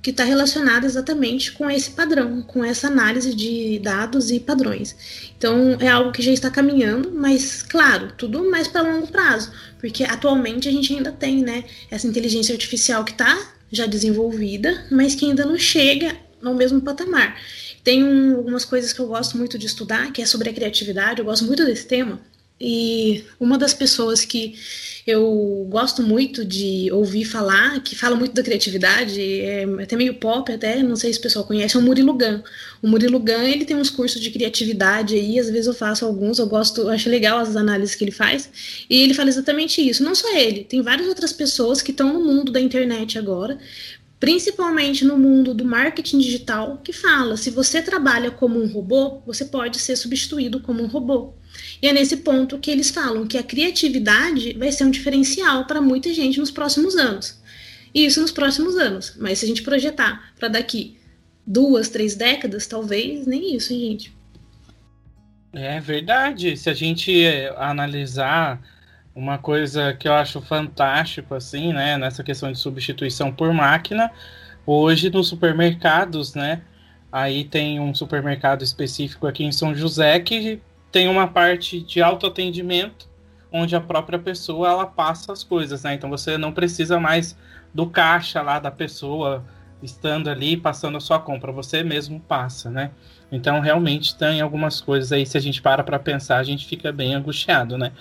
que 0.00 0.10
está 0.10 0.24
relacionada 0.24 0.84
exatamente 0.84 1.52
com 1.52 1.70
esse 1.70 1.90
padrão, 1.90 2.42
com 2.42 2.64
essa 2.64 2.88
análise 2.88 3.34
de 3.34 3.78
dados 3.78 4.30
e 4.30 4.40
padrões. 4.40 4.96
Então 5.38 5.76
é 5.78 5.88
algo 5.88 6.10
que 6.10 6.22
já 6.22 6.32
está 6.32 6.50
caminhando, 6.50 7.12
mas 7.14 7.62
claro, 7.62 8.12
tudo 8.18 8.50
mais 8.50 8.66
para 8.66 8.82
longo 8.82 9.06
prazo, 9.06 9.52
porque 9.78 10.02
atualmente 10.02 10.68
a 10.68 10.72
gente 10.72 10.92
ainda 10.92 11.12
tem, 11.12 11.42
né, 11.42 11.64
essa 11.88 12.08
inteligência 12.08 12.52
artificial 12.52 13.04
que 13.04 13.12
está 13.12 13.52
já 13.72 13.86
desenvolvida, 13.86 14.84
mas 14.90 15.14
que 15.14 15.24
ainda 15.24 15.46
não 15.46 15.58
chega 15.58 16.14
ao 16.44 16.54
mesmo 16.54 16.80
patamar. 16.80 17.40
Tem 17.82 18.04
um, 18.04 18.36
algumas 18.36 18.64
coisas 18.64 18.92
que 18.92 19.00
eu 19.00 19.06
gosto 19.08 19.36
muito 19.36 19.58
de 19.58 19.66
estudar, 19.66 20.12
que 20.12 20.22
é 20.22 20.26
sobre 20.26 20.50
a 20.50 20.52
criatividade, 20.52 21.18
eu 21.18 21.24
gosto 21.24 21.44
muito 21.44 21.64
desse 21.64 21.86
tema. 21.86 22.20
E 22.64 23.24
uma 23.40 23.58
das 23.58 23.74
pessoas 23.74 24.24
que 24.24 24.54
eu 25.04 25.66
gosto 25.68 26.00
muito 26.00 26.44
de 26.44 26.88
ouvir 26.92 27.24
falar, 27.24 27.82
que 27.82 27.96
fala 27.96 28.14
muito 28.14 28.34
da 28.34 28.42
criatividade, 28.42 29.20
é 29.20 29.64
até 29.82 29.96
meio 29.96 30.14
pop, 30.14 30.52
até 30.52 30.80
não 30.80 30.94
sei 30.94 31.12
se 31.12 31.18
o 31.18 31.22
pessoal 31.22 31.44
conhece, 31.44 31.76
é 31.76 31.80
o 31.80 31.82
Murilo 31.82 32.12
Gun. 32.12 32.40
O 32.80 32.86
Murilo 32.86 33.18
Gun, 33.18 33.42
ele 33.42 33.64
tem 33.64 33.76
uns 33.76 33.90
cursos 33.90 34.20
de 34.20 34.30
criatividade 34.30 35.16
aí, 35.16 35.40
às 35.40 35.50
vezes 35.50 35.66
eu 35.66 35.74
faço 35.74 36.04
alguns, 36.04 36.38
eu 36.38 36.46
gosto, 36.46 36.82
eu 36.82 36.90
acho 36.90 37.10
legal 37.10 37.38
as 37.38 37.56
análises 37.56 37.96
que 37.96 38.04
ele 38.04 38.12
faz, 38.12 38.48
e 38.88 39.02
ele 39.02 39.12
fala 39.12 39.28
exatamente 39.28 39.80
isso. 39.86 40.04
Não 40.04 40.14
só 40.14 40.32
ele, 40.36 40.62
tem 40.62 40.80
várias 40.82 41.08
outras 41.08 41.32
pessoas 41.32 41.82
que 41.82 41.90
estão 41.90 42.12
no 42.12 42.24
mundo 42.24 42.52
da 42.52 42.60
internet 42.60 43.18
agora, 43.18 43.58
principalmente 44.22 45.04
no 45.04 45.18
mundo 45.18 45.52
do 45.52 45.64
marketing 45.64 46.20
digital, 46.20 46.78
que 46.78 46.92
fala: 46.92 47.36
se 47.36 47.50
você 47.50 47.82
trabalha 47.82 48.30
como 48.30 48.62
um 48.62 48.68
robô, 48.68 49.20
você 49.26 49.44
pode 49.44 49.80
ser 49.80 49.96
substituído 49.96 50.60
como 50.60 50.80
um 50.80 50.86
robô. 50.86 51.34
E 51.82 51.88
é 51.88 51.92
nesse 51.92 52.18
ponto 52.18 52.56
que 52.60 52.70
eles 52.70 52.88
falam 52.88 53.26
que 53.26 53.36
a 53.36 53.42
criatividade 53.42 54.52
vai 54.52 54.70
ser 54.70 54.84
um 54.84 54.92
diferencial 54.92 55.66
para 55.66 55.82
muita 55.82 56.14
gente 56.14 56.38
nos 56.38 56.52
próximos 56.52 56.94
anos. 56.94 57.42
Isso 57.92 58.20
nos 58.20 58.30
próximos 58.30 58.76
anos. 58.76 59.16
Mas 59.18 59.40
se 59.40 59.44
a 59.44 59.48
gente 59.48 59.62
projetar 59.62 60.32
para 60.38 60.46
daqui 60.46 60.96
duas, 61.44 61.88
três 61.88 62.14
décadas, 62.14 62.68
talvez 62.68 63.26
nem 63.26 63.56
isso, 63.56 63.72
hein, 63.72 63.80
gente. 63.80 64.16
É 65.52 65.80
verdade. 65.80 66.56
Se 66.56 66.70
a 66.70 66.74
gente 66.74 67.26
analisar 67.56 68.62
uma 69.14 69.38
coisa 69.38 69.92
que 69.94 70.08
eu 70.08 70.12
acho 70.14 70.40
fantástico, 70.40 71.34
assim, 71.34 71.72
né, 71.72 71.96
nessa 71.98 72.22
questão 72.22 72.50
de 72.50 72.58
substituição 72.58 73.32
por 73.32 73.52
máquina, 73.52 74.10
hoje 74.66 75.10
nos 75.10 75.28
supermercados, 75.28 76.34
né, 76.34 76.62
aí 77.10 77.44
tem 77.44 77.78
um 77.78 77.94
supermercado 77.94 78.62
específico 78.62 79.26
aqui 79.26 79.44
em 79.44 79.52
São 79.52 79.74
José 79.74 80.18
que 80.20 80.60
tem 80.90 81.08
uma 81.08 81.28
parte 81.28 81.80
de 81.80 82.02
autoatendimento, 82.02 83.08
onde 83.50 83.76
a 83.76 83.80
própria 83.80 84.18
pessoa 84.18 84.68
ela 84.68 84.86
passa 84.86 85.32
as 85.32 85.44
coisas, 85.44 85.82
né, 85.82 85.94
então 85.94 86.08
você 86.08 86.38
não 86.38 86.52
precisa 86.52 86.98
mais 86.98 87.36
do 87.74 87.86
caixa 87.86 88.40
lá 88.40 88.58
da 88.58 88.70
pessoa 88.70 89.44
estando 89.82 90.28
ali 90.30 90.56
passando 90.56 90.96
a 90.96 91.00
sua 91.00 91.18
compra, 91.18 91.50
você 91.50 91.82
mesmo 91.82 92.20
passa, 92.20 92.70
né? 92.70 92.92
Então 93.30 93.60
realmente 93.60 94.16
tem 94.16 94.40
algumas 94.40 94.80
coisas 94.80 95.10
aí, 95.10 95.26
se 95.26 95.36
a 95.36 95.40
gente 95.40 95.60
para 95.60 95.82
para 95.82 95.98
pensar, 95.98 96.38
a 96.38 96.42
gente 96.44 96.66
fica 96.66 96.92
bem 96.92 97.14
angustiado, 97.14 97.76
né? 97.76 97.92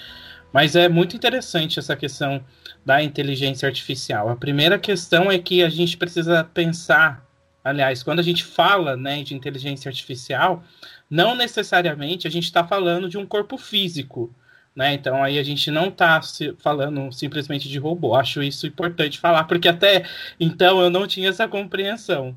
Mas 0.51 0.75
é 0.75 0.89
muito 0.89 1.15
interessante 1.15 1.79
essa 1.79 1.95
questão 1.95 2.43
da 2.85 3.01
inteligência 3.01 3.67
artificial. 3.67 4.29
A 4.29 4.35
primeira 4.35 4.77
questão 4.77 5.31
é 5.31 5.37
que 5.37 5.63
a 5.63 5.69
gente 5.69 5.95
precisa 5.95 6.43
pensar, 6.43 7.25
aliás, 7.63 8.03
quando 8.03 8.19
a 8.19 8.23
gente 8.23 8.43
fala 8.43 8.97
né, 8.97 9.23
de 9.23 9.33
inteligência 9.35 9.89
artificial, 9.89 10.63
não 11.09 11.35
necessariamente 11.35 12.27
a 12.27 12.31
gente 12.31 12.45
está 12.45 12.65
falando 12.65 13.07
de 13.07 13.17
um 13.17 13.25
corpo 13.25 13.57
físico. 13.57 14.33
Né? 14.75 14.93
Então 14.93 15.21
aí 15.21 15.37
a 15.37 15.43
gente 15.43 15.69
não 15.69 15.87
está 15.87 16.21
falando 16.59 17.11
simplesmente 17.11 17.67
de 17.67 17.77
robô. 17.77 18.15
Acho 18.15 18.41
isso 18.41 18.65
importante 18.65 19.19
falar, 19.19 19.43
porque 19.43 19.67
até 19.67 20.05
então 20.39 20.81
eu 20.81 20.89
não 20.89 21.05
tinha 21.05 21.29
essa 21.29 21.47
compreensão. 21.47 22.35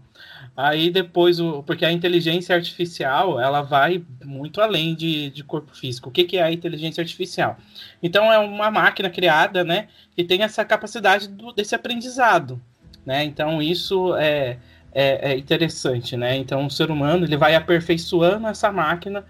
Aí 0.57 0.88
depois, 0.88 1.40
o, 1.40 1.64
porque 1.64 1.84
a 1.84 1.90
inteligência 1.90 2.55
artificial, 2.55 3.40
ela 3.40 3.61
vai 3.62 4.05
muito 4.24 4.61
além 4.61 4.94
de, 4.94 5.30
de 5.30 5.42
corpo 5.42 5.74
físico. 5.74 6.09
O 6.09 6.12
que, 6.12 6.24
que 6.24 6.36
é 6.36 6.44
a 6.44 6.52
inteligência 6.52 7.00
artificial? 7.00 7.57
Então, 8.00 8.32
é 8.32 8.38
uma 8.38 8.70
máquina 8.70 9.11
criada, 9.11 9.64
né, 9.64 9.88
que 10.14 10.22
tem 10.22 10.42
essa 10.42 10.64
capacidade 10.64 11.28
do, 11.28 11.52
desse 11.52 11.74
aprendizado, 11.74 12.61
né? 13.05 13.24
Então, 13.24 13.61
isso 13.61 14.14
é, 14.16 14.59
é, 14.92 15.32
é 15.32 15.36
interessante, 15.36 16.16
né? 16.16 16.36
Então, 16.36 16.66
o 16.66 16.70
ser 16.70 16.88
humano, 16.88 17.26
ele 17.26 17.36
vai 17.36 17.57
aperfeiçoando 17.57 18.46
essa 18.46 18.70
máquina 18.70 19.24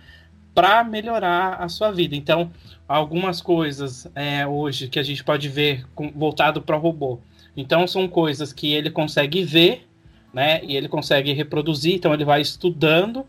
para 0.55 0.85
melhorar 0.85 1.55
a 1.55 1.69
sua 1.71 1.91
vida. 1.91 2.15
Então, 2.15 2.51
algumas 2.87 3.41
coisas 3.41 4.07
é, 4.15 4.47
hoje 4.47 4.89
que 4.89 4.99
a 4.99 5.03
gente 5.03 5.25
pode 5.25 5.49
ver 5.49 5.87
com, 5.95 6.11
voltado 6.11 6.61
para 6.61 6.77
o 6.77 6.81
robô. 6.81 7.19
Então, 7.57 7.87
são 7.87 8.07
coisas 8.07 8.53
que 8.53 8.73
ele 8.73 8.91
consegue 8.91 9.43
ver 9.43 9.87
né? 10.35 10.61
E 10.65 10.77
ele 10.77 10.89
consegue 10.89 11.33
reproduzir, 11.33 11.95
então 11.95 12.13
ele 12.13 12.25
vai 12.25 12.41
estudando 12.41 13.25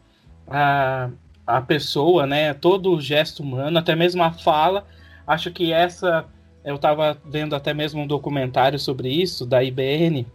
a, 0.47 1.09
a 1.45 1.61
pessoa, 1.61 2.25
né? 2.25 2.53
Todo 2.55 2.91
o 2.91 2.99
gesto 2.99 3.43
humano, 3.43 3.77
até 3.77 3.95
mesmo 3.95 4.23
a 4.23 4.31
fala. 4.31 4.85
Acho 5.27 5.51
que 5.51 5.71
essa. 5.71 6.25
Eu 6.63 6.77
estava 6.77 7.15
vendo 7.23 7.55
até 7.55 7.75
mesmo 7.75 8.01
um 8.01 8.07
documentário 8.07 8.79
sobre 8.79 9.07
isso, 9.09 9.45
da 9.45 9.63
IBN, 9.63 10.25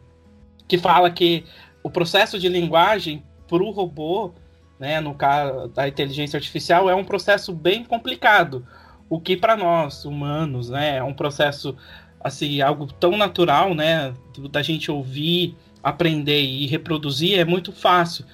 que 0.68 0.78
fala 0.78 1.10
que 1.10 1.44
o 1.82 1.90
processo 1.90 2.38
de 2.38 2.48
linguagem 2.48 3.24
para 3.48 3.60
o 3.64 3.70
robô, 3.70 4.32
né, 4.78 5.00
no 5.00 5.12
caso 5.12 5.66
da 5.68 5.88
inteligência 5.88 6.36
artificial, 6.36 6.88
é 6.88 6.94
um 6.94 7.02
processo 7.02 7.52
bem 7.52 7.82
complicado. 7.82 8.64
O 9.08 9.20
que 9.20 9.36
para 9.36 9.56
nós, 9.56 10.04
humanos, 10.04 10.70
né, 10.70 10.98
é 10.98 11.02
um 11.02 11.12
processo 11.12 11.76
assim, 12.22 12.60
algo 12.60 12.86
tão 12.86 13.16
natural, 13.16 13.74
né, 13.74 14.14
da 14.52 14.62
gente 14.62 14.88
ouvir, 14.88 15.56
aprender 15.82 16.42
e 16.42 16.66
reproduzir 16.66 17.38
é 17.38 17.44
muito 17.44 17.72
fácil. 17.72 18.24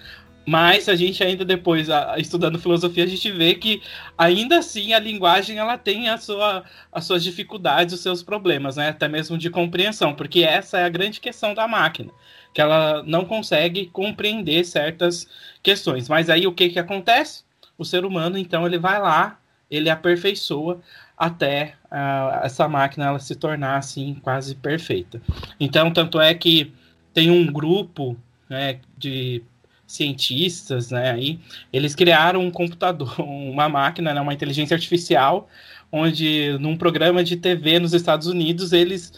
Mas 0.46 0.88
a 0.88 0.94
gente 0.94 1.24
ainda 1.24 1.44
depois, 1.44 1.88
estudando 2.18 2.56
filosofia, 2.56 3.02
a 3.02 3.08
gente 3.08 3.32
vê 3.32 3.56
que 3.56 3.82
ainda 4.16 4.58
assim 4.58 4.92
a 4.92 4.98
linguagem 5.00 5.58
ela 5.58 5.76
tem 5.76 6.08
a 6.08 6.16
sua, 6.18 6.62
as 6.92 7.04
suas 7.04 7.24
dificuldades, 7.24 7.92
os 7.92 8.00
seus 8.00 8.22
problemas, 8.22 8.76
né? 8.76 8.90
até 8.90 9.08
mesmo 9.08 9.36
de 9.36 9.50
compreensão, 9.50 10.14
porque 10.14 10.44
essa 10.44 10.78
é 10.78 10.84
a 10.84 10.88
grande 10.88 11.18
questão 11.18 11.52
da 11.52 11.66
máquina, 11.66 12.12
que 12.54 12.60
ela 12.60 13.02
não 13.02 13.24
consegue 13.24 13.86
compreender 13.86 14.64
certas 14.64 15.28
questões. 15.64 16.08
Mas 16.08 16.30
aí 16.30 16.46
o 16.46 16.52
que, 16.52 16.68
que 16.68 16.78
acontece? 16.78 17.44
O 17.76 17.84
ser 17.84 18.04
humano, 18.04 18.38
então, 18.38 18.64
ele 18.64 18.78
vai 18.78 19.00
lá, 19.00 19.40
ele 19.68 19.90
aperfeiçoa 19.90 20.80
até 21.18 21.74
uh, 21.90 22.44
essa 22.44 22.68
máquina 22.68 23.06
ela 23.06 23.18
se 23.18 23.34
tornar 23.34 23.78
assim 23.78 24.14
quase 24.22 24.54
perfeita. 24.54 25.20
Então, 25.58 25.90
tanto 25.90 26.20
é 26.20 26.32
que 26.34 26.72
tem 27.16 27.30
um 27.30 27.46
grupo 27.46 28.14
né, 28.46 28.78
de 28.98 29.42
cientistas, 29.86 30.90
né, 30.90 31.12
aí, 31.12 31.40
eles 31.72 31.94
criaram 31.94 32.42
um 32.42 32.50
computador, 32.50 33.18
uma 33.24 33.70
máquina, 33.70 34.12
né, 34.12 34.20
uma 34.20 34.34
inteligência 34.34 34.74
artificial, 34.74 35.48
onde 35.90 36.58
num 36.60 36.76
programa 36.76 37.24
de 37.24 37.38
TV 37.38 37.78
nos 37.78 37.94
Estados 37.94 38.26
Unidos 38.26 38.74
eles 38.74 39.14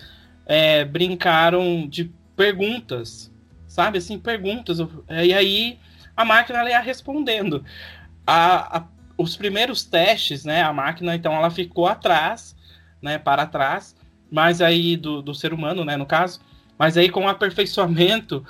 é, 0.47 0.85
brincaram 0.85 1.89
de 1.89 2.09
perguntas, 2.37 3.33
sabe, 3.67 3.99
assim, 3.99 4.17
perguntas, 4.17 4.79
e 5.11 5.35
aí 5.35 5.77
a 6.17 6.25
máquina 6.25 6.61
ela 6.61 6.71
ia 6.71 6.81
respondendo. 6.81 7.65
A, 8.25 8.79
a, 8.79 8.85
os 9.17 9.37
primeiros 9.37 9.83
testes, 9.83 10.45
né, 10.45 10.63
a 10.63 10.73
máquina, 10.73 11.17
então, 11.17 11.35
ela 11.35 11.51
ficou 11.51 11.89
atrás, 11.89 12.55
né, 13.03 13.19
para 13.19 13.45
trás, 13.45 13.97
mas 14.31 14.63
aí 14.63 14.97
do, 14.97 15.21
do 15.21 15.35
ser 15.35 15.53
humano, 15.53 15.85
né, 15.85 15.97
no 15.97 16.07
caso, 16.07 16.47
mas 16.79 16.97
aí, 16.97 17.09
com 17.09 17.25
o 17.25 17.29
aperfeiçoamento, 17.29 18.45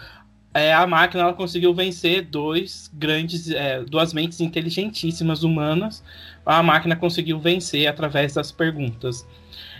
é, 0.52 0.72
a 0.72 0.86
máquina 0.86 1.22
ela 1.22 1.34
conseguiu 1.34 1.72
vencer 1.72 2.22
dois 2.22 2.90
grandes, 2.92 3.50
é, 3.50 3.82
duas 3.84 4.12
mentes 4.12 4.40
inteligentíssimas 4.40 5.42
humanas. 5.42 6.02
A 6.44 6.62
máquina 6.62 6.96
conseguiu 6.96 7.38
vencer 7.38 7.86
através 7.86 8.34
das 8.34 8.50
perguntas. 8.50 9.26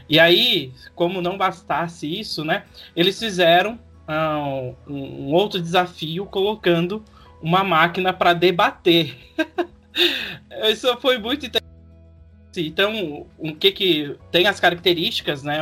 E 0.08 0.18
aí, 0.18 0.72
como 0.94 1.20
não 1.20 1.36
bastasse 1.36 2.06
isso, 2.06 2.44
né, 2.44 2.64
eles 2.96 3.18
fizeram 3.18 3.78
um, 4.08 4.74
um 4.92 5.32
outro 5.32 5.60
desafio 5.60 6.24
colocando 6.26 7.04
uma 7.42 7.62
máquina 7.62 8.12
para 8.12 8.32
debater. 8.32 9.16
isso 10.70 10.96
foi 10.98 11.18
muito 11.18 11.46
interessante. 11.46 11.68
Então, 12.56 13.26
o 13.36 13.54
que 13.54 13.70
que 13.70 14.16
tem 14.32 14.46
as 14.46 14.58
características, 14.58 15.42
né, 15.42 15.58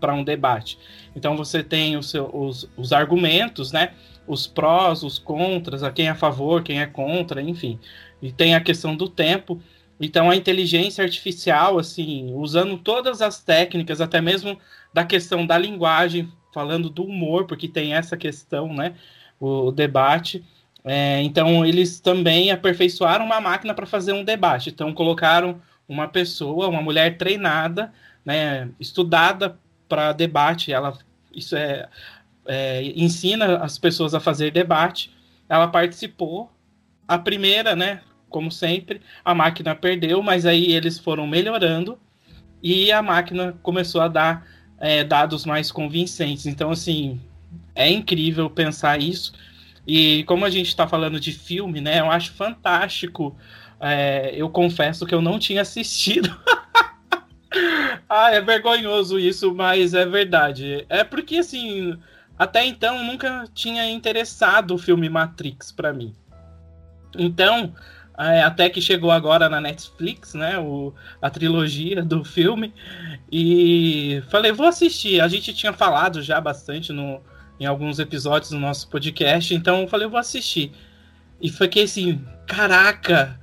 para 0.00 0.14
um 0.14 0.24
debate? 0.24 0.78
Então 1.14 1.36
você 1.36 1.62
tem 1.62 1.96
o 1.96 2.02
seu, 2.02 2.30
os, 2.32 2.68
os 2.76 2.92
argumentos, 2.92 3.72
né? 3.72 3.92
Os 4.26 4.46
prós, 4.46 5.02
os 5.02 5.18
contras, 5.18 5.82
a 5.82 5.90
quem 5.90 6.06
é 6.06 6.10
a 6.10 6.14
favor, 6.14 6.62
quem 6.62 6.80
é 6.80 6.86
contra, 6.86 7.42
enfim. 7.42 7.78
E 8.22 8.30
tem 8.30 8.54
a 8.54 8.60
questão 8.60 8.94
do 8.94 9.08
tempo. 9.08 9.60
Então 10.00 10.30
a 10.30 10.36
inteligência 10.36 11.04
artificial, 11.04 11.78
assim, 11.78 12.32
usando 12.34 12.78
todas 12.78 13.20
as 13.20 13.42
técnicas, 13.42 14.00
até 14.00 14.20
mesmo 14.20 14.58
da 14.94 15.04
questão 15.04 15.46
da 15.46 15.58
linguagem, 15.58 16.32
falando 16.52 16.88
do 16.88 17.04
humor, 17.04 17.46
porque 17.46 17.68
tem 17.68 17.94
essa 17.94 18.16
questão, 18.16 18.72
né? 18.72 18.94
O 19.38 19.70
debate. 19.70 20.44
É, 20.84 21.22
então 21.22 21.64
eles 21.64 22.00
também 22.00 22.50
aperfeiçoaram 22.50 23.24
uma 23.24 23.40
máquina 23.40 23.74
para 23.74 23.86
fazer 23.86 24.12
um 24.12 24.24
debate. 24.24 24.70
Então 24.70 24.92
colocaram 24.94 25.60
uma 25.88 26.08
pessoa, 26.08 26.68
uma 26.68 26.80
mulher 26.80 27.18
treinada, 27.18 27.92
né, 28.24 28.70
estudada 28.78 29.58
para 29.90 30.12
debate. 30.12 30.72
Ela 30.72 30.96
isso 31.34 31.56
é, 31.56 31.88
é, 32.46 32.82
ensina 32.96 33.58
as 33.58 33.76
pessoas 33.76 34.14
a 34.14 34.20
fazer 34.20 34.52
debate. 34.52 35.12
Ela 35.48 35.68
participou. 35.68 36.50
A 37.06 37.18
primeira, 37.18 37.74
né? 37.74 38.02
Como 38.28 38.52
sempre, 38.52 39.02
a 39.24 39.34
máquina 39.34 39.74
perdeu, 39.74 40.22
mas 40.22 40.46
aí 40.46 40.72
eles 40.72 40.96
foram 40.96 41.26
melhorando 41.26 41.98
e 42.62 42.92
a 42.92 43.02
máquina 43.02 43.58
começou 43.60 44.00
a 44.00 44.06
dar 44.06 44.46
é, 44.78 45.02
dados 45.02 45.44
mais 45.44 45.72
convincentes. 45.72 46.46
Então, 46.46 46.70
assim, 46.70 47.20
é 47.74 47.90
incrível 47.90 48.48
pensar 48.48 49.00
isso. 49.00 49.32
E 49.84 50.22
como 50.24 50.44
a 50.44 50.50
gente 50.50 50.68
está 50.68 50.86
falando 50.86 51.18
de 51.18 51.32
filme, 51.32 51.80
né? 51.80 51.98
Eu 51.98 52.08
acho 52.08 52.32
fantástico. 52.32 53.36
É, 53.80 54.32
eu 54.36 54.48
confesso 54.48 55.04
que 55.04 55.14
eu 55.14 55.20
não 55.20 55.36
tinha 55.38 55.62
assistido 55.62 56.30
Ah, 58.08 58.30
é 58.32 58.40
vergonhoso 58.40 59.18
isso, 59.18 59.54
mas 59.54 59.94
é 59.94 60.04
verdade. 60.04 60.84
É 60.88 61.04
porque, 61.04 61.36
assim, 61.36 61.96
até 62.38 62.64
então 62.64 63.02
nunca 63.04 63.44
tinha 63.54 63.88
interessado 63.90 64.74
o 64.74 64.78
filme 64.78 65.08
Matrix 65.08 65.72
para 65.72 65.92
mim. 65.92 66.12
Então, 67.16 67.74
é, 68.18 68.42
até 68.42 68.68
que 68.68 68.80
chegou 68.82 69.10
agora 69.10 69.48
na 69.48 69.60
Netflix, 69.60 70.34
né? 70.34 70.58
O, 70.58 70.92
a 71.22 71.30
trilogia 71.30 72.02
do 72.02 72.22
filme. 72.22 72.74
E 73.32 74.22
falei, 74.28 74.52
vou 74.52 74.66
assistir. 74.66 75.20
A 75.20 75.28
gente 75.28 75.54
tinha 75.54 75.72
falado 75.72 76.22
já 76.22 76.40
bastante 76.40 76.92
no, 76.92 77.22
em 77.58 77.64
alguns 77.64 77.98
episódios 77.98 78.50
do 78.50 78.58
nosso 78.58 78.88
podcast, 78.90 79.54
então 79.54 79.88
falei, 79.88 80.06
vou 80.06 80.18
assistir. 80.18 80.72
E 81.40 81.50
fiquei 81.50 81.84
assim, 81.84 82.22
caraca! 82.46 83.39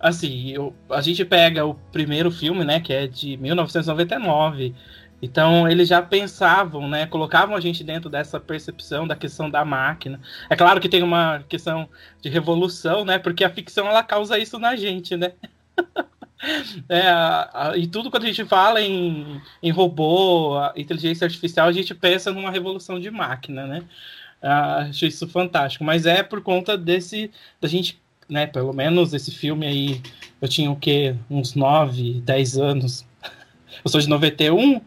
Assim, 0.00 0.50
eu, 0.50 0.74
a 0.90 1.00
gente 1.00 1.24
pega 1.24 1.66
o 1.66 1.74
primeiro 1.74 2.30
filme, 2.30 2.64
né, 2.64 2.80
que 2.80 2.92
é 2.92 3.06
de 3.06 3.36
1999. 3.36 4.74
Então 5.20 5.68
eles 5.68 5.88
já 5.88 6.00
pensavam, 6.00 6.88
né? 6.88 7.06
Colocavam 7.06 7.56
a 7.56 7.60
gente 7.60 7.82
dentro 7.82 8.08
dessa 8.08 8.38
percepção 8.38 9.06
da 9.06 9.16
questão 9.16 9.50
da 9.50 9.64
máquina. 9.64 10.20
É 10.48 10.54
claro 10.54 10.80
que 10.80 10.88
tem 10.88 11.02
uma 11.02 11.44
questão 11.48 11.88
de 12.22 12.28
revolução, 12.28 13.04
né? 13.04 13.18
Porque 13.18 13.44
a 13.44 13.50
ficção 13.50 13.88
ela 13.88 14.02
causa 14.02 14.38
isso 14.38 14.58
na 14.58 14.76
gente, 14.76 15.16
né? 15.16 15.32
é, 16.88 17.08
a, 17.08 17.50
a, 17.52 17.76
e 17.76 17.86
tudo 17.86 18.10
quando 18.10 18.24
a 18.24 18.26
gente 18.26 18.44
fala 18.44 18.80
em, 18.80 19.40
em 19.62 19.70
robô, 19.70 20.56
inteligência 20.76 21.24
artificial, 21.24 21.68
a 21.68 21.72
gente 21.72 21.94
pensa 21.94 22.32
numa 22.32 22.50
revolução 22.50 23.00
de 23.00 23.10
máquina, 23.10 23.66
né? 23.66 23.84
Ah, 24.40 24.82
acho 24.88 25.06
isso 25.06 25.28
fantástico. 25.28 25.84
Mas 25.84 26.06
é 26.06 26.22
por 26.22 26.40
conta 26.42 26.76
desse. 26.78 27.30
da 27.60 27.68
gente, 27.68 28.00
né? 28.28 28.46
Pelo 28.46 28.72
menos 28.72 29.14
esse 29.14 29.30
filme 29.30 29.66
aí, 29.66 30.02
eu 30.40 30.48
tinha 30.48 30.70
o 30.70 30.76
quê? 30.76 31.14
Uns 31.30 31.54
9, 31.54 32.20
10 32.20 32.58
anos. 32.58 33.06
Eu 33.84 33.90
sou 33.90 34.00
de 34.00 34.08
91. 34.08 34.80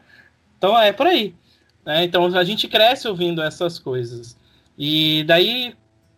Então 0.58 0.78
é 0.78 0.92
por 0.92 1.08
aí. 1.08 1.34
Né? 1.86 2.04
Então 2.04 2.26
a 2.26 2.44
gente 2.44 2.68
cresce 2.68 3.08
ouvindo 3.08 3.42
essas 3.42 3.80
coisas. 3.80 4.38
E 4.78 5.24
daí 5.26 5.74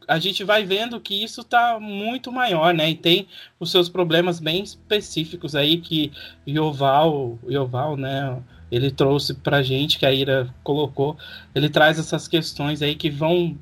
a 0.08 0.20
gente 0.20 0.44
vai 0.44 0.64
vendo 0.64 1.00
que 1.00 1.24
isso 1.24 1.42
está 1.42 1.80
muito 1.80 2.32
maior, 2.32 2.74
né? 2.74 2.90
E 2.90 2.96
tem 2.96 3.28
os 3.60 3.72
seus 3.72 3.90
problemas 3.90 4.40
bem 4.40 4.64
específicos 4.64 5.56
aí 5.56 5.78
que 5.78 6.12
Yoval, 6.48 7.40
Yoval, 7.50 7.96
né? 7.96 8.42
Ele 8.72 8.90
trouxe 8.90 9.34
pra 9.36 9.62
gente, 9.62 10.00
que 10.00 10.06
a 10.06 10.12
Ira 10.12 10.54
colocou. 10.64 11.18
Ele 11.54 11.70
traz 11.70 12.00
essas 12.00 12.28
questões 12.28 12.82
aí 12.82 12.96
que 12.96 13.10
vão 13.10 13.58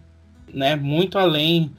né, 0.54 0.76
muito 0.76 1.18
além 1.18 1.72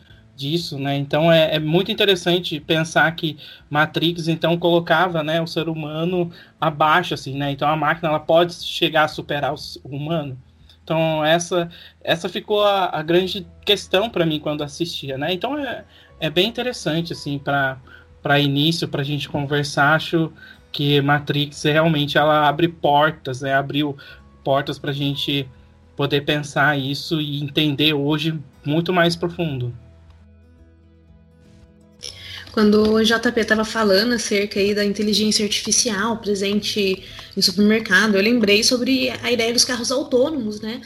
disso, 0.42 0.78
né? 0.78 0.96
Então 0.96 1.32
é, 1.32 1.54
é, 1.54 1.58
muito 1.60 1.92
interessante 1.92 2.58
pensar 2.58 3.10
que 3.12 3.38
Matrix 3.70 4.26
então 4.26 4.58
colocava, 4.58 5.22
né, 5.22 5.40
o 5.40 5.46
ser 5.46 5.68
humano 5.68 6.30
abaixo, 6.60 7.14
assim, 7.14 7.36
né? 7.36 7.52
Então 7.52 7.68
a 7.68 7.76
máquina 7.76 8.08
ela 8.08 8.20
pode 8.20 8.54
chegar 8.54 9.04
a 9.04 9.08
superar 9.08 9.54
o 9.54 9.88
humano. 9.88 10.36
Então 10.82 11.24
essa 11.24 11.70
essa 12.02 12.28
ficou 12.28 12.64
a, 12.64 12.98
a 12.98 13.02
grande 13.02 13.46
questão 13.64 14.10
para 14.10 14.26
mim 14.26 14.40
quando 14.40 14.64
assistia, 14.64 15.16
né? 15.16 15.32
Então 15.32 15.56
é, 15.56 15.84
é 16.18 16.28
bem 16.28 16.48
interessante 16.48 17.12
assim 17.12 17.38
para 17.38 17.78
para 18.22 18.40
início 18.40 18.88
para 18.88 19.02
a 19.02 19.04
gente 19.04 19.28
conversar. 19.28 19.94
Acho 19.94 20.32
que 20.72 21.00
Matrix 21.00 21.62
realmente 21.64 22.18
ela 22.18 22.48
abre 22.48 22.68
portas, 22.68 23.42
né? 23.42 23.54
Abriu 23.54 23.96
portas 24.42 24.78
para 24.78 24.90
a 24.90 24.94
gente 24.94 25.48
poder 25.96 26.22
pensar 26.22 26.76
isso 26.78 27.20
e 27.20 27.42
entender 27.42 27.92
hoje 27.94 28.38
muito 28.64 28.92
mais 28.92 29.14
profundo 29.14 29.72
quando 32.52 32.94
o 32.94 33.02
JP 33.02 33.40
estava 33.40 33.64
falando 33.64 34.12
acerca 34.12 34.60
aí 34.60 34.74
da 34.74 34.84
inteligência 34.84 35.44
artificial 35.44 36.18
presente 36.18 37.02
no 37.34 37.42
supermercado, 37.42 38.16
eu 38.16 38.22
lembrei 38.22 38.62
sobre 38.62 39.10
a 39.22 39.32
ideia 39.32 39.52
dos 39.52 39.64
carros 39.64 39.90
autônomos, 39.90 40.60
né? 40.60 40.80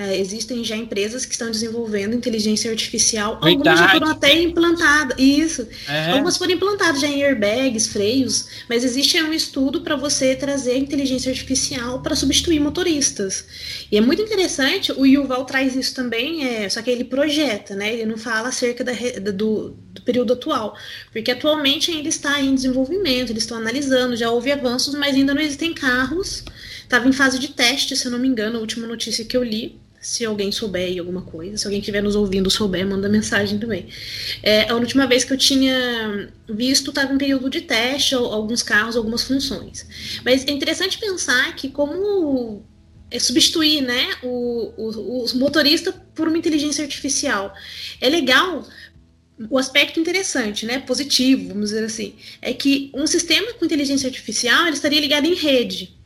É, 0.00 0.18
existem 0.18 0.64
já 0.64 0.74
empresas 0.74 1.26
que 1.26 1.32
estão 1.32 1.50
desenvolvendo 1.50 2.14
inteligência 2.14 2.70
artificial. 2.70 3.38
Verdade. 3.38 3.50
Algumas 3.50 3.78
já 3.78 3.88
foram 3.90 4.08
até 4.08 4.32
implantadas. 4.40 5.14
Isso. 5.18 5.68
É. 5.86 6.12
Algumas 6.12 6.38
foram 6.38 6.52
implantadas 6.52 7.02
já 7.02 7.06
em 7.06 7.22
airbags, 7.22 7.86
freios, 7.86 8.46
mas 8.66 8.82
existe 8.82 9.22
um 9.22 9.30
estudo 9.30 9.82
para 9.82 9.96
você 9.96 10.34
trazer 10.34 10.78
inteligência 10.78 11.30
artificial 11.30 12.00
para 12.00 12.16
substituir 12.16 12.60
motoristas. 12.60 13.44
E 13.92 13.98
é 13.98 14.00
muito 14.00 14.22
interessante, 14.22 14.90
o 14.90 15.04
Yuval 15.04 15.44
traz 15.44 15.76
isso 15.76 15.94
também, 15.94 16.46
é, 16.46 16.66
só 16.70 16.80
que 16.80 16.90
ele 16.90 17.04
projeta, 17.04 17.74
né? 17.74 17.92
Ele 17.92 18.06
não 18.06 18.16
fala 18.16 18.48
acerca 18.48 18.82
da, 18.82 18.92
do, 19.32 19.76
do 19.92 20.00
período 20.00 20.32
atual. 20.32 20.74
Porque 21.12 21.30
atualmente 21.30 21.90
ainda 21.90 22.08
está 22.08 22.40
em 22.40 22.54
desenvolvimento, 22.54 23.32
eles 23.32 23.42
estão 23.42 23.58
analisando, 23.58 24.16
já 24.16 24.30
houve 24.30 24.50
avanços, 24.50 24.94
mas 24.94 25.14
ainda 25.14 25.34
não 25.34 25.42
existem 25.42 25.74
carros. 25.74 26.42
Estava 26.82 27.06
em 27.06 27.12
fase 27.12 27.38
de 27.38 27.48
teste, 27.48 27.94
se 27.94 28.06
eu 28.06 28.10
não 28.10 28.18
me 28.18 28.28
engano, 28.28 28.56
a 28.56 28.60
última 28.60 28.86
notícia 28.86 29.26
que 29.26 29.36
eu 29.36 29.44
li. 29.44 29.78
Se 30.00 30.24
alguém 30.24 30.50
souber 30.50 30.98
alguma 30.98 31.22
coisa, 31.22 31.58
se 31.58 31.66
alguém 31.66 31.80
estiver 31.80 32.02
nos 32.02 32.16
ouvindo 32.16 32.50
souber, 32.50 32.86
manda 32.86 33.08
mensagem 33.08 33.58
também. 33.58 33.88
É, 34.42 34.70
a 34.70 34.74
última 34.74 35.06
vez 35.06 35.24
que 35.24 35.32
eu 35.32 35.36
tinha 35.36 36.32
visto 36.48 36.90
estava 36.90 37.12
em 37.12 37.18
período 37.18 37.50
de 37.50 37.60
teste, 37.60 38.14
alguns 38.14 38.62
carros, 38.62 38.96
algumas 38.96 39.22
funções. 39.22 39.86
Mas 40.24 40.46
é 40.46 40.50
interessante 40.50 40.98
pensar 40.98 41.54
que 41.54 41.68
como 41.68 42.64
é 43.10 43.18
substituir 43.18 43.82
né, 43.82 44.08
o, 44.22 44.72
o, 44.76 45.24
o 45.24 45.36
motorista 45.36 45.92
por 46.14 46.28
uma 46.28 46.38
inteligência 46.38 46.84
artificial. 46.84 47.52
É 48.00 48.08
legal 48.08 48.66
o 49.48 49.58
aspecto 49.58 49.98
interessante, 49.98 50.66
né, 50.66 50.78
positivo, 50.80 51.48
vamos 51.48 51.70
dizer 51.70 51.84
assim, 51.84 52.14
é 52.42 52.52
que 52.52 52.90
um 52.94 53.06
sistema 53.06 53.54
com 53.54 53.64
inteligência 53.64 54.06
artificial 54.06 54.66
ele 54.66 54.76
estaria 54.76 55.00
ligado 55.00 55.26
em 55.26 55.34
rede. 55.34 55.98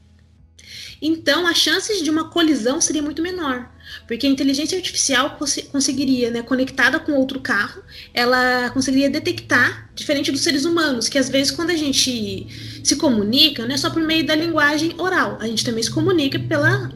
Então, 1.03 1.47
as 1.47 1.59
chances 1.59 2.03
de 2.03 2.11
uma 2.11 2.31
colisão 2.31 2.81
seria 2.81 3.03
muito 3.03 3.21
menor, 3.21 3.74
porque 4.07 4.27
a 4.27 4.31
inteligência 4.31 4.77
artificial 4.77 5.37
cons 5.39 5.59
conseguiria, 5.71 6.31
né, 6.31 6.43
conectada 6.43 6.99
com 6.99 7.13
outro 7.13 7.41
carro, 7.41 7.83
ela 8.13 8.71
conseguiria 8.71 9.11
detectar, 9.11 9.91
diferente 9.95 10.31
dos 10.31 10.43
seres 10.43 10.65
humanos, 10.65 11.09
que 11.09 11.19
às 11.19 11.29
vezes 11.29 11.51
quando 11.51 11.71
a 11.71 11.77
gente 11.77 12.81
se 12.83 12.97
comunica, 12.97 13.67
não 13.67 13.75
é 13.75 13.79
só 13.79 13.91
por 13.91 14.03
meio 14.03 14.27
da 14.27 14.35
linguagem 14.35 14.95
oral, 14.99 15.39
a 15.41 15.47
gente 15.47 15.65
também 15.65 15.83
se 15.83 15.91
comunica 15.91 16.39
pela, 16.39 16.91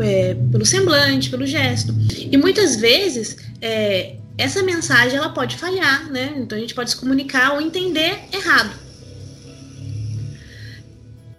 é, 0.00 0.34
pelo 0.50 0.64
semblante, 0.64 1.30
pelo 1.30 1.46
gesto. 1.46 1.94
E 2.30 2.36
muitas 2.36 2.76
vezes 2.76 3.36
é, 3.60 4.16
essa 4.38 4.62
mensagem 4.62 5.16
ela 5.18 5.30
pode 5.30 5.56
falhar, 5.56 6.10
né? 6.10 6.34
Então 6.36 6.56
a 6.56 6.60
gente 6.60 6.74
pode 6.74 6.90
se 6.90 6.96
comunicar 6.96 7.54
ou 7.54 7.60
entender 7.60 8.18
errado. 8.32 8.70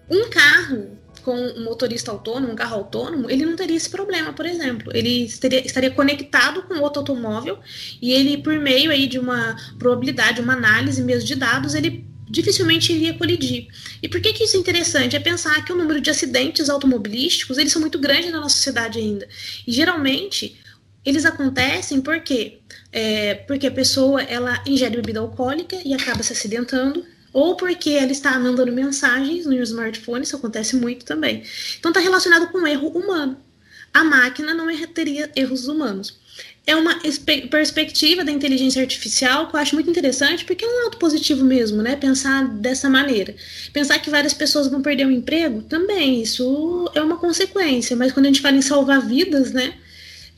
Um 0.09 0.30
carro 0.30 0.93
com 1.24 1.36
um 1.36 1.63
motorista 1.63 2.11
autônomo, 2.11 2.53
um 2.53 2.55
carro 2.55 2.76
autônomo, 2.76 3.30
ele 3.30 3.45
não 3.45 3.55
teria 3.55 3.78
esse 3.78 3.89
problema, 3.89 4.34
por 4.34 4.45
exemplo. 4.45 4.91
Ele 4.95 5.26
estaria, 5.26 5.65
estaria 5.65 5.91
conectado 5.91 6.63
com 6.63 6.80
outro 6.80 6.99
automóvel 6.99 7.59
e 8.01 8.11
ele, 8.11 8.38
por 8.38 8.57
meio 8.59 8.91
aí 8.91 9.07
de 9.07 9.17
uma 9.17 9.55
probabilidade, 9.80 10.41
uma 10.41 10.53
análise 10.53 11.01
mesmo 11.01 11.28
de 11.28 11.36
dados, 11.36 11.74
ele 11.74 12.05
dificilmente 12.30 12.91
iria 12.91 13.13
colidir. 13.13 13.67
E 14.01 14.09
por 14.09 14.19
que, 14.19 14.34
que 14.34 14.43
isso 14.43 14.57
é 14.57 14.59
interessante? 14.59 15.15
É 15.15 15.19
pensar 15.19 15.63
que 15.63 15.71
o 15.71 15.76
número 15.76 16.01
de 16.01 16.09
acidentes 16.09 16.69
automobilísticos, 16.69 17.57
eles 17.57 17.71
são 17.71 17.82
muito 17.82 17.99
grandes 17.99 18.32
na 18.32 18.39
nossa 18.39 18.55
sociedade 18.55 18.99
ainda. 18.99 19.28
E 19.67 19.71
geralmente, 19.71 20.59
eles 21.05 21.26
acontecem 21.26 22.01
porque 22.01 22.59
é, 22.91 23.34
porque 23.34 23.67
a 23.67 23.71
pessoa 23.71 24.21
ela 24.21 24.63
ingere 24.67 24.95
bebida 24.95 25.19
alcoólica 25.19 25.76
e 25.84 25.93
acaba 25.93 26.21
se 26.21 26.32
acidentando, 26.32 27.03
ou 27.34 27.57
porque 27.57 27.89
ela 27.89 28.11
está 28.11 28.39
mandando 28.39 28.71
mensagens 28.71 29.45
no 29.45 29.55
smartphone, 29.63 30.23
isso 30.23 30.36
acontece 30.36 30.75
muito 30.75 31.03
também. 31.03 31.43
Então 31.79 31.89
está 31.89 31.99
relacionado 31.99 32.51
com 32.51 32.65
erro 32.67 32.89
humano. 32.89 33.36
A 33.91 34.03
máquina 34.03 34.53
não 34.53 34.67
teria 34.88 35.29
erros 35.36 35.67
humanos. 35.67 36.21
É 36.65 36.75
uma 36.75 36.97
perspectiva 37.51 38.23
da 38.23 38.31
inteligência 38.31 38.81
artificial 38.81 39.47
que 39.47 39.55
eu 39.55 39.59
acho 39.59 39.75
muito 39.75 39.89
interessante, 39.89 40.45
porque 40.45 40.63
é 40.63 40.67
um 40.67 40.84
lado 40.86 40.97
positivo 40.97 41.43
mesmo, 41.43 41.81
né? 41.81 41.95
Pensar 41.95 42.47
dessa 42.47 42.89
maneira. 42.89 43.36
Pensar 43.73 43.99
que 43.99 44.09
várias 44.09 44.34
pessoas 44.34 44.67
vão 44.67 44.81
perder 44.81 45.05
o 45.05 45.11
emprego, 45.11 45.61
também, 45.63 46.21
isso 46.21 46.89
é 46.95 47.01
uma 47.01 47.17
consequência. 47.17 47.97
Mas 47.97 48.13
quando 48.13 48.27
a 48.27 48.29
gente 48.29 48.41
fala 48.41 48.55
em 48.55 48.61
salvar 48.61 49.01
vidas, 49.01 49.51
né? 49.51 49.73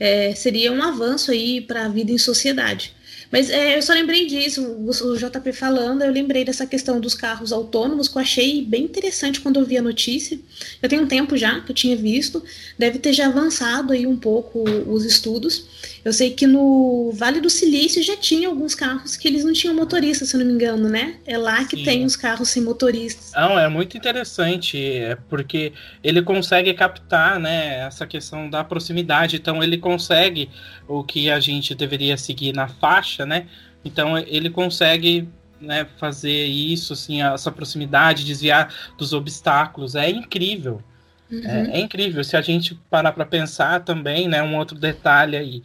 É, 0.00 0.34
seria 0.34 0.72
um 0.72 0.82
avanço 0.82 1.30
aí 1.30 1.60
para 1.60 1.86
a 1.86 1.88
vida 1.88 2.10
em 2.10 2.18
sociedade. 2.18 2.95
Mas 3.30 3.50
é, 3.50 3.76
eu 3.76 3.82
só 3.82 3.92
lembrei 3.92 4.26
disso, 4.26 4.62
o, 4.62 5.16
JP 5.16 5.52
falando, 5.52 6.02
eu 6.02 6.12
lembrei 6.12 6.44
dessa 6.44 6.66
questão 6.66 7.00
dos 7.00 7.14
carros 7.14 7.52
autônomos, 7.52 8.08
que 8.08 8.16
eu 8.16 8.22
achei 8.22 8.62
bem 8.62 8.84
interessante 8.84 9.40
quando 9.40 9.58
eu 9.58 9.66
vi 9.66 9.76
a 9.76 9.82
notícia. 9.82 10.38
Já 10.82 10.88
tem 10.88 11.00
um 11.00 11.06
tempo 11.06 11.36
já 11.36 11.60
que 11.60 11.70
eu 11.70 11.74
tinha 11.74 11.96
visto, 11.96 12.42
deve 12.78 12.98
ter 12.98 13.12
já 13.12 13.26
avançado 13.26 13.92
aí 13.92 14.06
um 14.06 14.16
pouco 14.16 14.64
os 14.88 15.04
estudos. 15.04 15.64
Eu 16.06 16.12
sei 16.12 16.30
que 16.30 16.46
no 16.46 17.10
Vale 17.14 17.40
do 17.40 17.50
Silício 17.50 18.00
já 18.00 18.16
tinha 18.16 18.46
alguns 18.46 18.76
carros 18.76 19.16
que 19.16 19.26
eles 19.26 19.44
não 19.44 19.52
tinham 19.52 19.74
motorista, 19.74 20.24
se 20.24 20.36
eu 20.36 20.38
não 20.38 20.46
me 20.46 20.52
engano, 20.52 20.88
né? 20.88 21.16
É 21.26 21.36
lá 21.36 21.64
que 21.64 21.78
Sim. 21.78 21.82
tem 21.82 22.04
os 22.04 22.14
carros 22.14 22.48
sem 22.48 22.62
motoristas. 22.62 23.32
Não, 23.34 23.58
é 23.58 23.68
muito 23.68 23.96
interessante, 23.96 24.80
é 24.80 25.16
porque 25.28 25.72
ele 26.04 26.22
consegue 26.22 26.72
captar, 26.74 27.40
né, 27.40 27.80
essa 27.80 28.06
questão 28.06 28.48
da 28.48 28.62
proximidade, 28.62 29.34
então 29.34 29.60
ele 29.60 29.78
consegue 29.78 30.48
o 30.86 31.02
que 31.02 31.28
a 31.28 31.40
gente 31.40 31.74
deveria 31.74 32.16
seguir 32.16 32.54
na 32.54 32.68
faixa, 32.68 33.26
né? 33.26 33.48
Então 33.84 34.16
ele 34.16 34.48
consegue 34.48 35.28
né, 35.60 35.88
fazer 35.98 36.44
isso, 36.44 36.92
assim, 36.92 37.20
essa 37.20 37.50
proximidade, 37.50 38.24
desviar 38.24 38.72
dos 38.96 39.12
obstáculos. 39.12 39.96
É 39.96 40.08
incrível. 40.08 40.80
Uhum. 41.28 41.42
É, 41.44 41.78
é, 41.78 41.80
incrível. 41.80 42.22
Se 42.22 42.36
a 42.36 42.40
gente 42.40 42.76
parar 42.88 43.12
para 43.12 43.26
pensar 43.26 43.80
também, 43.80 44.28
né, 44.28 44.42
um 44.42 44.56
outro 44.56 44.78
detalhe 44.78 45.36
aí, 45.36 45.62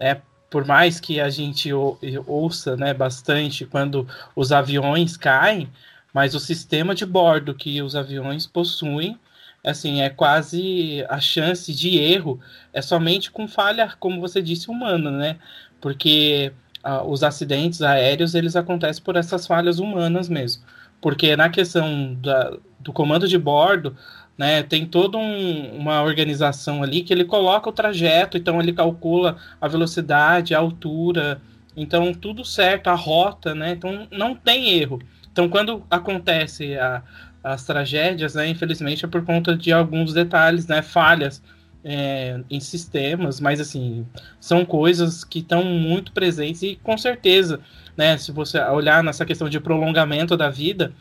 é 0.00 0.20
por 0.50 0.64
mais 0.64 0.98
que 0.98 1.20
a 1.20 1.28
gente 1.28 1.72
ou, 1.72 1.98
ouça, 2.26 2.76
né, 2.76 2.94
bastante 2.94 3.66
quando 3.66 4.08
os 4.34 4.50
aviões 4.50 5.16
caem, 5.16 5.68
mas 6.12 6.34
o 6.34 6.40
sistema 6.40 6.94
de 6.94 7.04
bordo 7.04 7.54
que 7.54 7.82
os 7.82 7.94
aviões 7.94 8.46
possuem, 8.46 9.18
assim, 9.64 10.00
é 10.00 10.08
quase 10.08 11.04
a 11.08 11.20
chance 11.20 11.74
de 11.74 11.98
erro 11.98 12.40
é 12.72 12.80
somente 12.80 13.30
com 13.30 13.46
falha, 13.46 13.94
como 14.00 14.20
você 14.20 14.40
disse, 14.40 14.70
humana, 14.70 15.10
né? 15.10 15.36
Porque 15.80 16.52
ah, 16.82 17.02
os 17.04 17.22
acidentes 17.22 17.82
aéreos 17.82 18.34
eles 18.34 18.56
acontecem 18.56 19.02
por 19.02 19.16
essas 19.16 19.46
falhas 19.46 19.78
humanas 19.78 20.28
mesmo. 20.28 20.62
Porque 21.00 21.36
na 21.36 21.48
questão 21.50 22.14
da, 22.14 22.56
do 22.80 22.92
comando 22.92 23.28
de 23.28 23.38
bordo, 23.38 23.96
né, 24.38 24.62
tem 24.62 24.86
toda 24.86 25.18
um, 25.18 25.76
uma 25.76 26.00
organização 26.00 26.80
ali 26.80 27.02
que 27.02 27.12
ele 27.12 27.24
coloca 27.24 27.68
o 27.68 27.72
trajeto, 27.72 28.38
então 28.38 28.60
ele 28.60 28.72
calcula 28.72 29.36
a 29.60 29.66
velocidade, 29.66 30.54
a 30.54 30.58
altura, 30.58 31.42
então 31.76 32.14
tudo 32.14 32.44
certo, 32.44 32.88
a 32.88 32.94
rota, 32.94 33.52
né? 33.52 33.72
Então 33.72 34.06
não 34.12 34.36
tem 34.36 34.70
erro. 34.78 35.00
Então 35.32 35.48
quando 35.48 35.84
acontece 35.90 36.78
a, 36.78 37.02
as 37.42 37.64
tragédias, 37.64 38.34
né, 38.36 38.48
infelizmente 38.48 39.04
é 39.04 39.08
por 39.08 39.24
conta 39.24 39.56
de 39.56 39.72
alguns 39.72 40.12
detalhes, 40.12 40.68
né, 40.68 40.82
falhas 40.82 41.42
é, 41.82 42.40
em 42.48 42.60
sistemas, 42.60 43.40
mas 43.40 43.60
assim 43.60 44.06
são 44.40 44.64
coisas 44.64 45.24
que 45.24 45.40
estão 45.40 45.64
muito 45.64 46.12
presentes 46.12 46.62
e 46.62 46.78
com 46.80 46.96
certeza, 46.96 47.60
né, 47.96 48.16
se 48.18 48.30
você 48.30 48.60
olhar 48.60 49.02
nessa 49.02 49.24
questão 49.24 49.48
de 49.48 49.58
prolongamento 49.58 50.36
da 50.36 50.48
vida, 50.48 50.92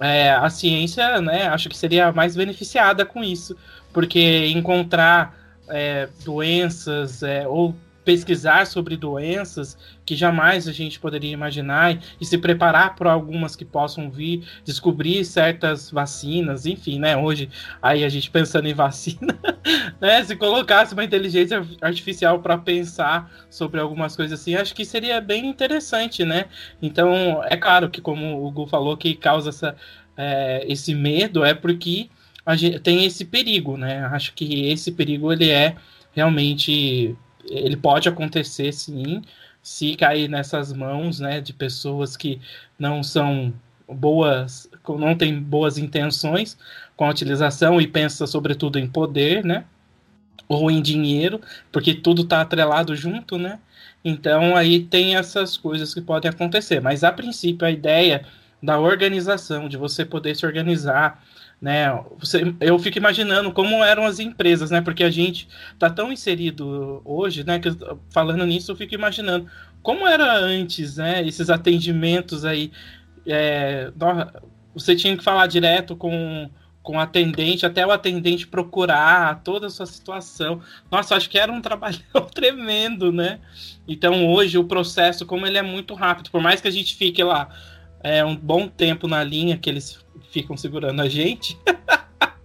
é, 0.00 0.32
a 0.32 0.48
ciência, 0.50 1.20
né, 1.20 1.46
acho 1.48 1.68
que 1.68 1.76
seria 1.76 2.12
mais 2.12 2.34
beneficiada 2.36 3.04
com 3.04 3.22
isso, 3.22 3.56
porque 3.92 4.46
encontrar 4.48 5.38
é, 5.68 6.08
doenças 6.24 7.22
é, 7.22 7.46
ou 7.46 7.74
pesquisar 8.04 8.66
sobre 8.66 8.96
doenças 8.96 9.78
que 10.04 10.14
jamais 10.14 10.68
a 10.68 10.72
gente 10.72 11.00
poderia 11.00 11.32
imaginar 11.32 11.98
e 12.20 12.24
se 12.24 12.36
preparar 12.36 12.94
para 12.94 13.10
algumas 13.10 13.56
que 13.56 13.64
possam 13.64 14.10
vir, 14.10 14.46
descobrir 14.64 15.24
certas 15.24 15.90
vacinas, 15.90 16.66
enfim, 16.66 16.98
né? 16.98 17.16
Hoje 17.16 17.48
aí 17.80 18.04
a 18.04 18.08
gente 18.08 18.30
pensando 18.30 18.68
em 18.68 18.74
vacina, 18.74 19.38
né? 20.00 20.22
Se 20.24 20.36
colocasse 20.36 20.92
uma 20.92 21.04
inteligência 21.04 21.66
artificial 21.80 22.40
para 22.40 22.58
pensar 22.58 23.30
sobre 23.48 23.80
algumas 23.80 24.14
coisas 24.14 24.38
assim, 24.38 24.54
acho 24.54 24.74
que 24.74 24.84
seria 24.84 25.20
bem 25.20 25.46
interessante, 25.46 26.24
né? 26.24 26.46
Então 26.82 27.42
é 27.44 27.56
claro 27.56 27.88
que 27.88 28.00
como 28.00 28.44
o 28.46 28.50
Gu 28.50 28.66
falou 28.66 28.96
que 28.96 29.14
causa 29.14 29.48
essa, 29.48 29.74
é, 30.16 30.64
esse 30.68 30.94
medo 30.94 31.44
é 31.44 31.54
porque 31.54 32.10
a 32.44 32.56
gente 32.56 32.78
tem 32.80 33.04
esse 33.04 33.24
perigo, 33.24 33.76
né? 33.76 34.04
Acho 34.12 34.34
que 34.34 34.68
esse 34.68 34.92
perigo 34.92 35.32
ele 35.32 35.50
é 35.50 35.76
realmente 36.14 37.16
ele 37.48 37.76
pode 37.76 38.08
acontecer 38.08 38.72
sim, 38.72 39.22
se 39.62 39.96
cair 39.96 40.28
nessas 40.28 40.72
mãos, 40.72 41.20
né, 41.20 41.40
de 41.40 41.52
pessoas 41.52 42.16
que 42.16 42.40
não 42.78 43.02
são 43.02 43.52
boas, 43.88 44.68
não 44.88 45.16
têm 45.16 45.40
boas 45.40 45.78
intenções 45.78 46.56
com 46.96 47.04
a 47.04 47.10
utilização 47.10 47.80
e 47.80 47.86
pensa 47.86 48.26
sobretudo 48.26 48.78
em 48.78 48.86
poder, 48.86 49.44
né, 49.44 49.64
ou 50.48 50.70
em 50.70 50.82
dinheiro, 50.82 51.40
porque 51.72 51.94
tudo 51.94 52.22
está 52.22 52.40
atrelado 52.40 52.94
junto, 52.94 53.38
né. 53.38 53.58
Então 54.04 54.54
aí 54.54 54.80
tem 54.80 55.16
essas 55.16 55.56
coisas 55.56 55.94
que 55.94 56.00
podem 56.00 56.30
acontecer, 56.30 56.80
mas 56.80 57.02
a 57.02 57.10
princípio 57.10 57.66
a 57.66 57.70
ideia 57.70 58.24
da 58.62 58.78
organização, 58.78 59.68
de 59.68 59.76
você 59.76 60.04
poder 60.04 60.36
se 60.36 60.46
organizar, 60.46 61.22
né? 61.60 61.88
Você, 62.18 62.54
eu 62.60 62.78
fico 62.78 62.98
imaginando 62.98 63.52
como 63.52 63.82
eram 63.82 64.04
as 64.04 64.18
empresas, 64.18 64.70
né? 64.70 64.80
Porque 64.80 65.02
a 65.02 65.10
gente 65.10 65.48
tá 65.78 65.88
tão 65.88 66.12
inserido 66.12 67.00
hoje, 67.04 67.44
né? 67.44 67.58
Que 67.58 67.68
falando 68.10 68.44
nisso, 68.46 68.72
eu 68.72 68.76
fico 68.76 68.94
imaginando 68.94 69.46
como 69.82 70.06
era 70.06 70.36
antes, 70.36 70.96
né? 70.96 71.26
Esses 71.26 71.50
atendimentos 71.50 72.44
aí, 72.44 72.70
é, 73.26 73.92
você 74.74 74.94
tinha 74.94 75.16
que 75.16 75.24
falar 75.24 75.46
direto 75.46 75.96
com 75.96 76.50
com 76.84 76.98
o 76.98 77.00
atendente, 77.00 77.64
até 77.64 77.84
o 77.84 77.90
atendente 77.90 78.46
procurar 78.46 79.40
toda 79.42 79.68
a 79.68 79.70
sua 79.70 79.86
situação. 79.86 80.60
Nossa, 80.90 81.16
acho 81.16 81.30
que 81.30 81.38
era 81.38 81.50
um 81.50 81.60
trabalho 81.62 81.98
tremendo, 82.34 83.10
né? 83.10 83.40
Então 83.88 84.28
hoje 84.28 84.58
o 84.58 84.64
processo, 84.64 85.24
como 85.24 85.46
ele 85.46 85.56
é 85.56 85.62
muito 85.62 85.94
rápido, 85.94 86.30
por 86.30 86.42
mais 86.42 86.60
que 86.60 86.68
a 86.68 86.70
gente 86.70 86.94
fique 86.94 87.24
lá 87.24 87.48
é, 88.02 88.22
um 88.22 88.36
bom 88.36 88.68
tempo 88.68 89.08
na 89.08 89.24
linha, 89.24 89.56
que 89.56 89.70
eles 89.70 90.03
ficam 90.34 90.56
segurando 90.56 91.00
a 91.00 91.08
gente. 91.08 91.56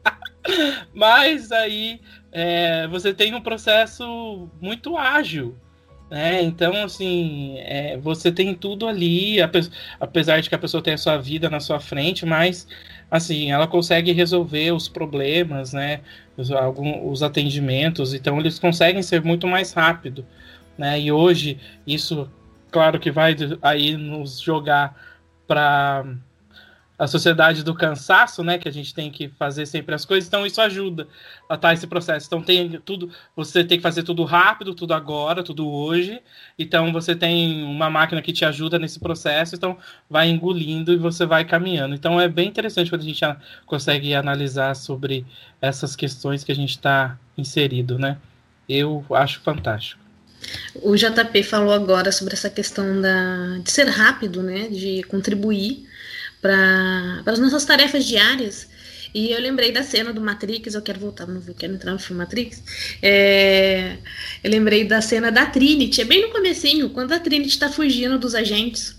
Mas 0.94 1.52
aí 1.52 2.00
é, 2.32 2.88
você 2.88 3.12
tem 3.14 3.34
um 3.34 3.42
processo 3.42 4.48
muito 4.62 4.96
ágil. 4.96 5.58
Né? 6.10 6.42
Então, 6.44 6.74
assim, 6.84 7.56
é, 7.60 7.98
você 7.98 8.32
tem 8.32 8.54
tudo 8.54 8.88
ali, 8.88 9.38
apesar 10.00 10.40
de 10.40 10.50
que 10.50 10.56
a 10.56 10.60
pessoa 10.60 10.84
tem 10.84 10.94
a 10.94 10.98
sua 10.98 11.18
vida 11.18 11.50
na 11.50 11.60
sua 11.60 11.80
frente, 11.80 12.26
mas 12.26 12.68
assim, 13.12 13.52
ela 13.52 13.68
consegue 13.68 14.12
resolver 14.12 14.72
os 14.72 14.88
problemas, 14.88 15.72
né? 15.72 16.02
Os, 16.36 16.52
algum, 16.52 17.10
os 17.10 17.22
atendimentos, 17.22 18.14
então 18.14 18.40
eles 18.40 18.58
conseguem 18.58 19.04
ser 19.04 19.24
muito 19.24 19.48
mais 19.48 19.72
rápido. 19.74 20.26
Né? 20.78 21.00
E 21.00 21.12
hoje, 21.12 21.60
isso, 21.86 22.28
claro 22.72 23.00
que 23.00 23.12
vai 23.12 23.36
aí 23.62 23.96
nos 23.96 24.40
jogar 24.40 24.96
para 25.48 26.06
a 27.00 27.08
sociedade 27.08 27.64
do 27.64 27.74
cansaço, 27.74 28.44
né, 28.44 28.58
que 28.58 28.68
a 28.68 28.72
gente 28.72 28.94
tem 28.94 29.10
que 29.10 29.30
fazer 29.30 29.66
sempre 29.66 29.96
as 29.96 30.04
coisas, 30.04 30.28
então 30.28 30.46
isso 30.46 30.60
ajuda 30.60 31.08
a 31.48 31.56
estar 31.56 31.74
esse 31.74 31.88
processo. 31.88 32.28
Então 32.28 32.42
tem 32.42 32.78
tudo, 32.84 33.10
você 33.34 33.64
tem 33.64 33.78
que 33.78 33.82
fazer 33.82 34.04
tudo 34.04 34.26
rápido, 34.26 34.76
tudo 34.76 34.94
agora, 34.94 35.42
tudo 35.42 35.66
hoje. 35.66 36.22
Então 36.58 36.92
você 36.92 37.16
tem 37.16 37.64
uma 37.64 37.90
máquina 37.90 38.22
que 38.22 38.34
te 38.34 38.44
ajuda 38.44 38.78
nesse 38.78 39.00
processo, 39.00 39.56
então 39.56 39.78
vai 40.10 40.28
engolindo 40.28 40.92
e 40.92 40.98
você 40.98 41.26
vai 41.26 41.46
caminhando. 41.46 41.96
Então 41.96 42.20
é 42.20 42.28
bem 42.28 42.50
interessante 42.50 42.90
quando 42.90 43.02
a 43.02 43.06
gente 43.06 43.24
consegue 43.66 44.14
analisar 44.14 44.76
sobre 44.76 45.26
essas 45.62 45.96
questões 45.96 46.44
que 46.44 46.52
a 46.52 46.56
gente 46.56 46.72
está 46.72 47.18
inserido, 47.38 47.98
né? 47.98 48.18
Eu 48.68 49.06
acho 49.12 49.40
fantástico. 49.40 50.02
O 50.76 50.96
JP 50.96 51.44
falou 51.44 51.74
agora 51.74 52.12
sobre 52.12 52.34
essa 52.34 52.50
questão 52.50 53.02
da, 53.02 53.58
de 53.64 53.72
ser 53.72 53.88
rápido, 53.88 54.42
né, 54.42 54.68
de 54.70 55.04
contribuir 55.04 55.89
para 56.42 57.24
as 57.26 57.40
nossas 57.40 57.66
tarefas 57.66 58.06
diárias. 58.06 58.68
E 59.14 59.32
eu 59.32 59.42
lembrei 59.42 59.72
da 59.72 59.82
cena 59.82 60.14
do 60.14 60.22
Matrix, 60.22 60.76
eu 60.76 60.82
quero 60.82 61.00
voltar, 61.00 61.26
não 61.26 61.42
quero 61.42 61.74
entrar 61.74 61.92
no 61.92 62.00
filme 62.00 62.22
Matrix. 62.22 62.62
É, 63.02 63.98
eu 64.44 64.52
lembrei 64.52 64.86
da 64.86 65.02
cena 65.02 65.32
da 65.32 65.48
Trinity, 65.48 66.02
é 66.02 66.06
bem 66.06 66.22
no 66.22 66.30
comecinho, 66.30 66.90
quando 66.92 67.12
a 67.14 67.20
Trinity 67.20 67.50
está 67.50 67.70
fugindo 67.70 68.20
dos 68.20 68.36
agentes. 68.36 68.96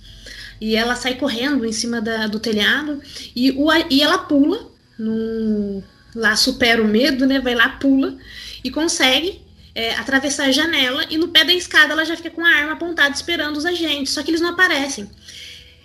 E 0.60 0.76
ela 0.76 0.96
sai 0.96 1.14
correndo 1.14 1.64
em 1.64 1.72
cima 1.72 2.00
da, 2.00 2.26
do 2.26 2.38
telhado 2.38 3.00
e, 3.34 3.52
o, 3.52 3.68
e 3.88 4.02
ela 4.02 4.18
pula, 4.18 4.68
no, 4.98 5.82
lá 6.14 6.36
supera 6.36 6.82
o 6.82 6.88
medo, 6.88 7.24
né? 7.26 7.40
Vai 7.40 7.54
lá, 7.54 7.68
pula 7.70 8.18
e 8.62 8.70
consegue 8.70 9.40
é, 9.74 9.94
atravessar 9.94 10.46
a 10.46 10.52
janela 10.52 11.06
e 11.08 11.16
no 11.16 11.28
pé 11.28 11.44
da 11.44 11.54
escada 11.54 11.92
ela 11.92 12.04
já 12.04 12.16
fica 12.16 12.30
com 12.30 12.44
a 12.44 12.48
arma 12.48 12.72
apontada 12.72 13.14
esperando 13.14 13.56
os 13.56 13.64
agentes, 13.64 14.12
só 14.12 14.22
que 14.22 14.30
eles 14.30 14.40
não 14.40 14.50
aparecem. 14.50 15.08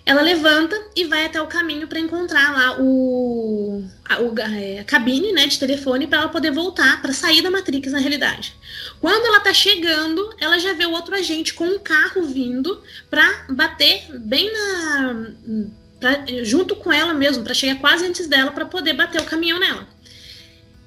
Ela 0.06 0.22
levanta 0.22 0.80
e 0.94 1.04
vai 1.04 1.26
até 1.26 1.42
o 1.42 1.48
caminho 1.48 1.88
para 1.88 1.98
encontrar 1.98 2.52
lá 2.52 2.80
o, 2.80 3.82
a, 4.08 4.20
o, 4.20 4.38
é, 4.38 4.78
a 4.78 4.84
cabine 4.84 5.32
né, 5.32 5.48
de 5.48 5.58
telefone 5.58 6.06
para 6.06 6.20
ela 6.20 6.28
poder 6.28 6.52
voltar, 6.52 7.02
para 7.02 7.12
sair 7.12 7.42
da 7.42 7.50
Matrix 7.50 7.90
na 7.90 7.98
realidade. 7.98 8.54
Quando 9.00 9.26
ela 9.26 9.40
tá 9.40 9.52
chegando, 9.52 10.32
ela 10.38 10.60
já 10.60 10.74
vê 10.74 10.86
o 10.86 10.92
outro 10.92 11.12
agente 11.12 11.52
com 11.54 11.64
um 11.64 11.78
carro 11.80 12.22
vindo 12.22 12.80
para 13.10 13.46
bater 13.50 14.06
bem 14.20 14.48
na. 14.52 15.26
Pra, 15.98 16.24
junto 16.44 16.76
com 16.76 16.92
ela 16.92 17.12
mesmo, 17.12 17.42
para 17.42 17.54
chegar 17.54 17.80
quase 17.80 18.06
antes 18.06 18.28
dela, 18.28 18.52
para 18.52 18.66
poder 18.66 18.92
bater 18.92 19.20
o 19.20 19.24
caminhão 19.24 19.58
nela. 19.58 19.88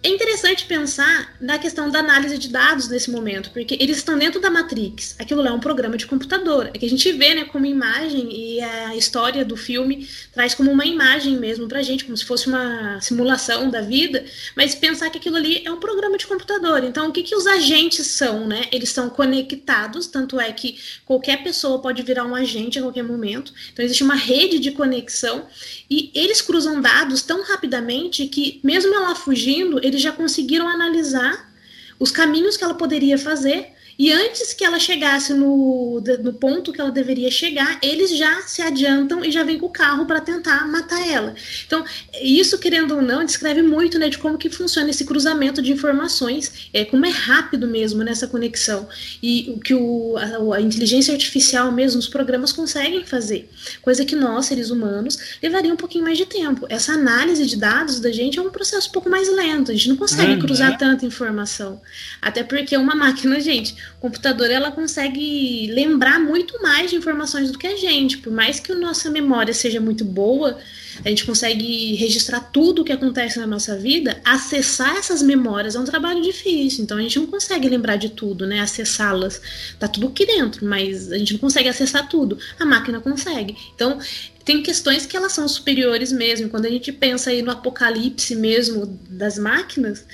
É 0.02 0.08
interessante 0.08 0.66
pensar 0.66 1.36
na 1.42 1.60
questão 1.60 1.90
da 1.90 2.00
análise 2.00 2.38
de 2.38 2.48
dados 2.48 2.88
nesse 2.88 3.12
momento, 3.12 3.50
porque 3.52 3.76
eles 3.82 3.98
estão 3.98 4.18
dentro 4.18 4.40
da 4.40 4.50
Matrix. 4.50 5.14
Aquilo 5.20 5.42
lá 5.42 5.50
é 5.50 5.52
um 5.52 5.60
programa 5.60 5.98
de 5.98 6.08
computador. 6.08 6.72
É 6.74 6.78
que 6.78 6.86
a 6.86 6.90
gente 6.90 7.12
vê, 7.12 7.36
né, 7.36 7.44
como 7.44 7.66
imagem 7.66 8.30
e 8.32 8.62
a 8.62 8.96
história 8.96 9.44
do 9.44 9.58
filme 9.58 10.08
traz 10.32 10.56
como 10.56 10.72
uma 10.72 10.86
imagem 10.86 11.36
mesmo 11.36 11.68
pra 11.68 11.82
gente, 11.82 12.06
como 12.06 12.16
se 12.16 12.24
fosse 12.24 12.48
uma 12.48 13.02
simulação 13.02 13.70
da 13.70 13.82
vida, 13.82 14.24
mas 14.56 14.74
pensar 14.74 15.10
que 15.10 15.18
aquilo 15.18 15.36
ali 15.36 15.64
é 15.66 15.72
um 15.72 15.82
programa 15.82 16.18
de 16.18 16.26
computador. 16.26 16.82
Então, 16.86 17.10
o 17.10 17.12
que 17.12 17.22
que 17.22 17.36
os 17.36 17.46
agentes 17.46 18.08
são, 18.08 18.48
né? 18.48 18.68
Eles 18.72 18.92
são 18.92 19.10
conectados, 19.10 20.08
tanto 20.08 20.40
é 20.40 20.50
que 20.54 20.80
qualquer 21.06 21.44
pessoa 21.44 21.82
pode 21.82 22.02
virar 22.04 22.24
um 22.24 22.36
agente 22.36 22.80
a 22.80 22.82
qualquer 22.82 23.04
momento. 23.04 23.54
Então, 23.74 23.84
existe 23.84 24.04
uma 24.06 24.16
rede 24.16 24.60
de 24.60 24.72
conexão 24.72 25.46
e 25.90 26.10
eles 26.16 26.40
cruzam 26.40 26.80
dados 26.80 27.22
tão 27.22 27.44
rapidamente 27.44 28.26
que 28.28 28.62
mesmo 28.64 28.96
ela 28.96 29.14
fugindo, 29.14 29.89
eles 29.90 30.02
já 30.02 30.12
conseguiram 30.12 30.68
analisar 30.68 31.52
os 32.00 32.12
caminhos 32.12 32.56
que 32.56 32.64
ela 32.64 32.74
poderia 32.74 33.18
fazer 33.18 33.74
E 34.00 34.14
antes 34.14 34.54
que 34.54 34.64
ela 34.64 34.80
chegasse 34.80 35.34
no, 35.34 36.02
no 36.24 36.32
ponto 36.32 36.72
que 36.72 36.80
ela 36.80 36.90
deveria 36.90 37.30
chegar, 37.30 37.78
eles 37.84 38.18
já 38.18 38.42
se 38.44 38.62
adiantam 38.62 39.26
e 39.26 39.30
já 39.30 39.44
vêm 39.44 39.60
com 39.60 39.66
o 39.66 39.70
carro 39.70 40.06
para 40.06 40.22
tentar 40.22 40.66
matar 40.70 41.06
ela. 41.06 41.36
Então, 41.68 41.84
isso, 42.22 42.58
querendo 42.58 42.96
ou 42.96 43.02
não, 43.02 43.26
descreve 43.26 43.62
muito 43.62 44.00
né, 44.00 44.08
de 44.08 44.18
como 44.18 44.38
que 44.38 44.50
funciona 44.50 44.90
esse 44.90 45.04
cruzamento 45.04 45.62
de 45.62 45.74
informações, 45.74 46.70
é, 46.72 46.86
como 46.86 47.06
é 47.06 47.10
rápido 47.10 47.68
mesmo 47.68 48.02
nessa 48.02 48.26
conexão. 48.26 48.88
E 49.22 49.54
o 49.54 49.60
que 49.60 49.74
o, 49.74 50.16
a, 50.16 50.56
a 50.56 50.62
inteligência 50.62 51.14
artificial 51.14 51.70
mesmo, 51.70 52.00
os 52.00 52.08
programas 52.08 52.54
conseguem 52.54 53.06
fazer. 53.06 53.50
Coisa 53.82 54.06
que 54.06 54.16
nós, 54.16 54.46
seres 54.46 54.70
humanos, 54.70 55.38
levaria 55.44 55.74
um 55.74 55.78
pouquinho 55.78 56.06
mais 56.06 56.18
de 56.18 56.26
tempo. 56.26 56.66
Essa 56.70 56.94
análise 56.94 57.46
de 57.46 57.58
dados 57.58 58.00
da 58.00 58.14
gente 58.14 58.40
é 58.40 58.42
um 58.42 58.50
processo 58.50 58.88
um 58.88 58.92
pouco 58.94 59.10
mais 59.10 59.28
lento. 59.30 59.72
A 59.72 59.74
gente 59.74 59.90
não 59.90 59.98
consegue 59.98 60.36
uhum. 60.36 60.40
cruzar 60.40 60.78
tanta 60.78 61.06
informação. 61.06 61.82
Até 62.22 62.44
porque 62.44 62.78
uma 62.78 62.96
máquina, 62.96 63.42
gente, 63.42 63.76
o 63.98 64.02
computador 64.02 64.50
ela 64.50 64.72
consegue 64.72 65.68
lembrar 65.68 66.20
muito 66.20 66.62
mais 66.62 66.90
de 66.90 66.96
informações 66.96 67.52
do 67.52 67.58
que 67.58 67.68
a 67.68 67.76
gente. 67.76 68.18
Por 68.18 68.32
mais 68.32 68.60
que 68.60 68.72
a 68.72 68.76
nossa 68.76 69.10
memória 69.10 69.54
seja 69.54 69.82
muito 69.82 70.06
boa, 70.06 70.58
a 71.04 71.10
gente 71.10 71.26
consegue 71.26 71.96
registrar 71.96 72.40
tudo 72.40 72.82
o 72.82 72.86
que 72.86 72.92
acontece 72.92 73.40
na 73.40 73.48
nossa 73.48 73.78
vida, 73.78 74.20
acessar 74.24 74.98
essas 74.98 75.22
memórias 75.22 75.76
é 75.76 75.80
um 75.80 75.86
trabalho 75.86 76.22
difícil. 76.22 76.84
Então 76.84 76.98
a 76.98 77.02
gente 77.02 77.20
não 77.20 77.28
consegue 77.28 77.68
lembrar 77.68 77.96
de 77.96 78.10
tudo, 78.10 78.46
né? 78.46 78.60
Acessá-las. 78.60 79.42
Tá 79.78 79.88
tudo 79.88 80.08
aqui 80.08 80.26
dentro, 80.26 80.66
mas 80.66 81.12
a 81.12 81.18
gente 81.18 81.34
não 81.34 81.40
consegue 81.40 81.70
acessar 81.70 82.08
tudo. 82.08 82.38
A 82.60 82.66
máquina 82.66 83.00
consegue. 83.00 83.56
Então 83.76 84.00
tem 84.44 84.64
questões 84.64 85.06
que 85.06 85.16
elas 85.16 85.32
são 85.32 85.48
superiores 85.48 86.12
mesmo. 86.12 86.50
Quando 86.50 86.66
a 86.66 86.70
gente 86.70 86.92
pensa 86.92 87.30
aí 87.30 87.42
no 87.42 87.52
apocalipse 87.52 88.36
mesmo 88.36 89.00
das 89.10 89.38
máquinas, 89.38 90.06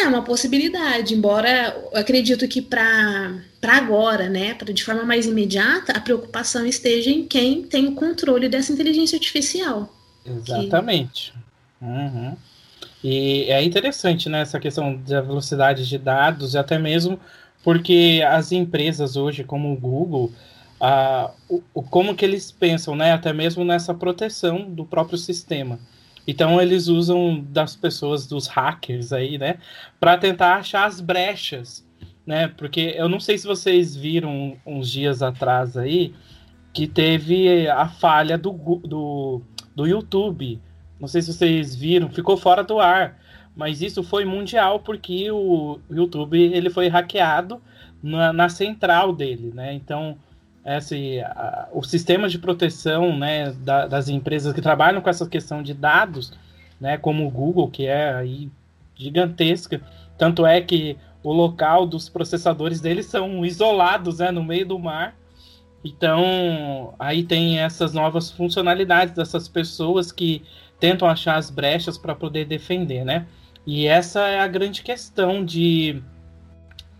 é 0.00 0.06
uma 0.08 0.22
possibilidade, 0.22 1.14
embora 1.14 1.76
eu 1.92 1.98
acredito 1.98 2.48
que 2.48 2.62
para 2.62 3.40
agora, 3.62 4.28
né, 4.28 4.54
pra, 4.54 4.72
de 4.72 4.84
forma 4.84 5.04
mais 5.04 5.26
imediata, 5.26 5.92
a 5.92 6.00
preocupação 6.00 6.66
esteja 6.66 7.10
em 7.10 7.26
quem 7.26 7.62
tem 7.62 7.86
o 7.86 7.94
controle 7.94 8.48
dessa 8.48 8.72
inteligência 8.72 9.16
artificial. 9.16 9.94
Exatamente. 10.24 11.32
Que... 11.78 11.84
Uhum. 11.84 12.36
E 13.04 13.44
é 13.50 13.62
interessante, 13.62 14.28
né, 14.28 14.42
essa 14.42 14.60
questão 14.60 14.96
da 14.96 15.20
velocidade 15.20 15.88
de 15.88 15.98
dados, 15.98 16.54
e 16.54 16.58
até 16.58 16.78
mesmo 16.78 17.18
porque 17.62 18.22
as 18.28 18.52
empresas 18.52 19.16
hoje, 19.16 19.44
como 19.44 19.72
o 19.72 19.76
Google, 19.76 20.32
uh, 20.80 21.30
o, 21.48 21.62
o, 21.74 21.82
como 21.82 22.14
que 22.14 22.24
eles 22.24 22.50
pensam, 22.50 22.96
né, 22.96 23.12
até 23.12 23.32
mesmo 23.32 23.64
nessa 23.64 23.94
proteção 23.94 24.62
do 24.70 24.84
próprio 24.84 25.18
sistema. 25.18 25.78
Então 26.26 26.60
eles 26.60 26.88
usam 26.88 27.44
das 27.48 27.74
pessoas, 27.74 28.26
dos 28.26 28.46
hackers 28.46 29.12
aí, 29.12 29.38
né, 29.38 29.58
para 29.98 30.16
tentar 30.16 30.56
achar 30.56 30.86
as 30.86 31.00
brechas, 31.00 31.84
né? 32.24 32.48
Porque 32.48 32.94
eu 32.96 33.08
não 33.08 33.18
sei 33.18 33.36
se 33.36 33.46
vocês 33.46 33.96
viram 33.96 34.56
uns 34.64 34.90
dias 34.90 35.22
atrás 35.22 35.76
aí 35.76 36.14
que 36.72 36.86
teve 36.86 37.68
a 37.68 37.88
falha 37.88 38.38
do, 38.38 38.52
do, 38.52 39.42
do 39.74 39.86
YouTube. 39.86 40.60
Não 40.98 41.08
sei 41.08 41.20
se 41.20 41.32
vocês 41.32 41.74
viram, 41.74 42.08
ficou 42.08 42.36
fora 42.36 42.62
do 42.62 42.78
ar. 42.78 43.18
Mas 43.54 43.82
isso 43.82 44.02
foi 44.02 44.24
mundial 44.24 44.80
porque 44.80 45.30
o 45.30 45.78
YouTube 45.90 46.40
ele 46.40 46.70
foi 46.70 46.88
hackeado 46.88 47.60
na, 48.02 48.32
na 48.32 48.48
central 48.48 49.12
dele, 49.12 49.52
né? 49.54 49.74
Então 49.74 50.16
esse, 50.64 51.20
a, 51.20 51.68
o 51.72 51.82
sistema 51.82 52.28
de 52.28 52.38
proteção 52.38 53.16
né, 53.16 53.52
da, 53.52 53.86
das 53.86 54.08
empresas 54.08 54.52
que 54.52 54.62
trabalham 54.62 55.00
com 55.00 55.10
essa 55.10 55.26
questão 55.28 55.62
de 55.62 55.74
dados, 55.74 56.32
né, 56.80 56.96
como 56.96 57.26
o 57.26 57.30
Google, 57.30 57.68
que 57.68 57.86
é 57.86 58.14
aí 58.14 58.50
gigantesca, 58.94 59.80
tanto 60.16 60.46
é 60.46 60.60
que 60.60 60.96
o 61.22 61.32
local 61.32 61.86
dos 61.86 62.08
processadores 62.08 62.80
deles 62.80 63.06
são 63.06 63.44
isolados 63.44 64.18
né, 64.18 64.30
no 64.30 64.42
meio 64.42 64.66
do 64.66 64.78
mar. 64.78 65.16
Então, 65.84 66.94
aí 66.98 67.24
tem 67.24 67.58
essas 67.58 67.92
novas 67.92 68.30
funcionalidades 68.30 69.14
dessas 69.14 69.48
pessoas 69.48 70.12
que 70.12 70.42
tentam 70.78 71.08
achar 71.08 71.36
as 71.36 71.50
brechas 71.50 71.98
para 71.98 72.14
poder 72.14 72.44
defender, 72.44 73.04
né? 73.04 73.26
E 73.66 73.86
essa 73.86 74.20
é 74.28 74.40
a 74.40 74.48
grande 74.48 74.82
questão 74.82 75.44
de 75.44 76.02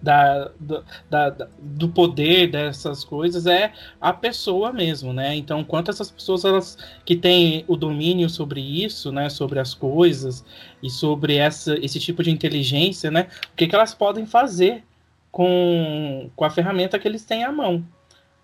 da, 0.03 0.51
da, 0.59 1.31
da, 1.31 1.49
do 1.61 1.89
poder 1.89 2.51
dessas 2.51 3.05
coisas 3.05 3.47
é 3.47 3.73
a 4.01 4.13
pessoa 4.13 4.73
mesmo, 4.73 5.13
né? 5.13 5.35
Então, 5.37 5.63
quanto 5.63 5.91
essas 5.91 6.11
pessoas 6.11 6.45
elas, 6.45 6.77
que 7.05 7.17
têm 7.17 7.65
o 7.69 7.77
domínio 7.77 8.29
sobre 8.29 8.61
isso, 8.61 9.13
né? 9.13 9.31
Sobre 9.31 9.61
as 9.61 9.73
coisas 9.73 10.45
e 10.83 10.91
sobre 10.91 11.37
essa, 11.37 11.75
esse 11.85 12.01
tipo 12.01 12.23
de 12.23 12.31
inteligência, 12.31 13.11
né? 13.11 13.29
O 13.53 13.57
que, 13.57 13.69
que 13.69 13.75
elas 13.75 13.95
podem 13.95 14.27
fazer 14.27 14.85
com, 15.31 16.31
com 16.37 16.45
a 16.45 16.51
ferramenta 16.51 16.99
que 16.99 17.07
eles 17.07 17.25
têm 17.25 17.45
à 17.45 17.53
mão. 17.53 17.85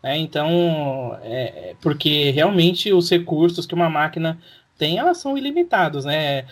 Né? 0.03 0.17
Então, 0.19 1.19
é, 1.23 1.75
porque 1.83 2.31
realmente 2.31 2.93
os 2.93 3.11
recursos 3.11 3.67
que 3.67 3.75
uma 3.75 3.91
máquina 3.91 4.39
tem, 4.79 4.97
elas 4.97 5.19
são 5.19 5.37
ilimitados, 5.37 6.05
né? 6.05 6.47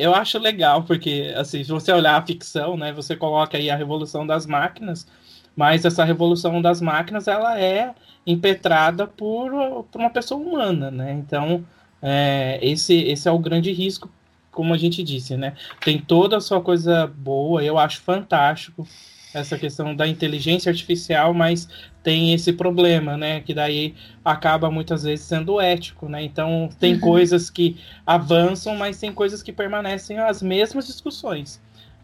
Eu 0.00 0.14
acho 0.14 0.38
legal, 0.38 0.82
porque, 0.82 1.32
assim, 1.36 1.62
se 1.62 1.70
você 1.70 1.92
olhar 1.92 2.16
a 2.16 2.26
ficção, 2.26 2.76
né, 2.76 2.92
você 2.92 3.16
coloca 3.16 3.56
aí 3.56 3.70
a 3.70 3.76
revolução 3.76 4.26
das 4.26 4.44
máquinas, 4.44 5.06
mas 5.54 5.84
essa 5.84 6.04
revolução 6.04 6.60
das 6.60 6.80
máquinas, 6.80 7.28
ela 7.28 7.58
é 7.58 7.94
impetrada 8.26 9.06
por, 9.06 9.84
por 9.90 10.00
uma 10.00 10.10
pessoa 10.10 10.40
humana, 10.40 10.90
né? 10.90 11.12
Então, 11.12 11.64
é, 12.02 12.58
esse, 12.60 12.94
esse 12.94 13.28
é 13.28 13.30
o 13.32 13.38
grande 13.38 13.72
risco, 13.72 14.10
como 14.50 14.74
a 14.74 14.76
gente 14.76 15.02
disse, 15.02 15.36
né? 15.36 15.54
Tem 15.80 15.98
toda 15.98 16.36
a 16.36 16.40
sua 16.40 16.60
coisa 16.60 17.06
boa, 17.06 17.62
eu 17.62 17.78
acho 17.78 18.00
fantástico 18.00 18.86
essa 19.34 19.58
questão 19.58 19.94
da 19.94 20.06
inteligência 20.06 20.70
artificial, 20.70 21.32
mas 21.32 21.68
tem 22.02 22.32
esse 22.32 22.52
problema, 22.52 23.16
né? 23.16 23.40
Que 23.40 23.54
daí 23.54 23.94
acaba 24.24 24.70
muitas 24.70 25.02
vezes 25.04 25.24
sendo 25.24 25.60
ético, 25.60 26.08
né? 26.08 26.22
Então 26.22 26.68
tem 26.78 26.94
uhum. 26.94 27.00
coisas 27.00 27.50
que 27.50 27.78
avançam, 28.06 28.76
mas 28.76 28.98
tem 28.98 29.12
coisas 29.12 29.42
que 29.42 29.52
permanecem 29.52 30.18
as 30.18 30.42
mesmas 30.42 30.86
discussões. 30.86 31.60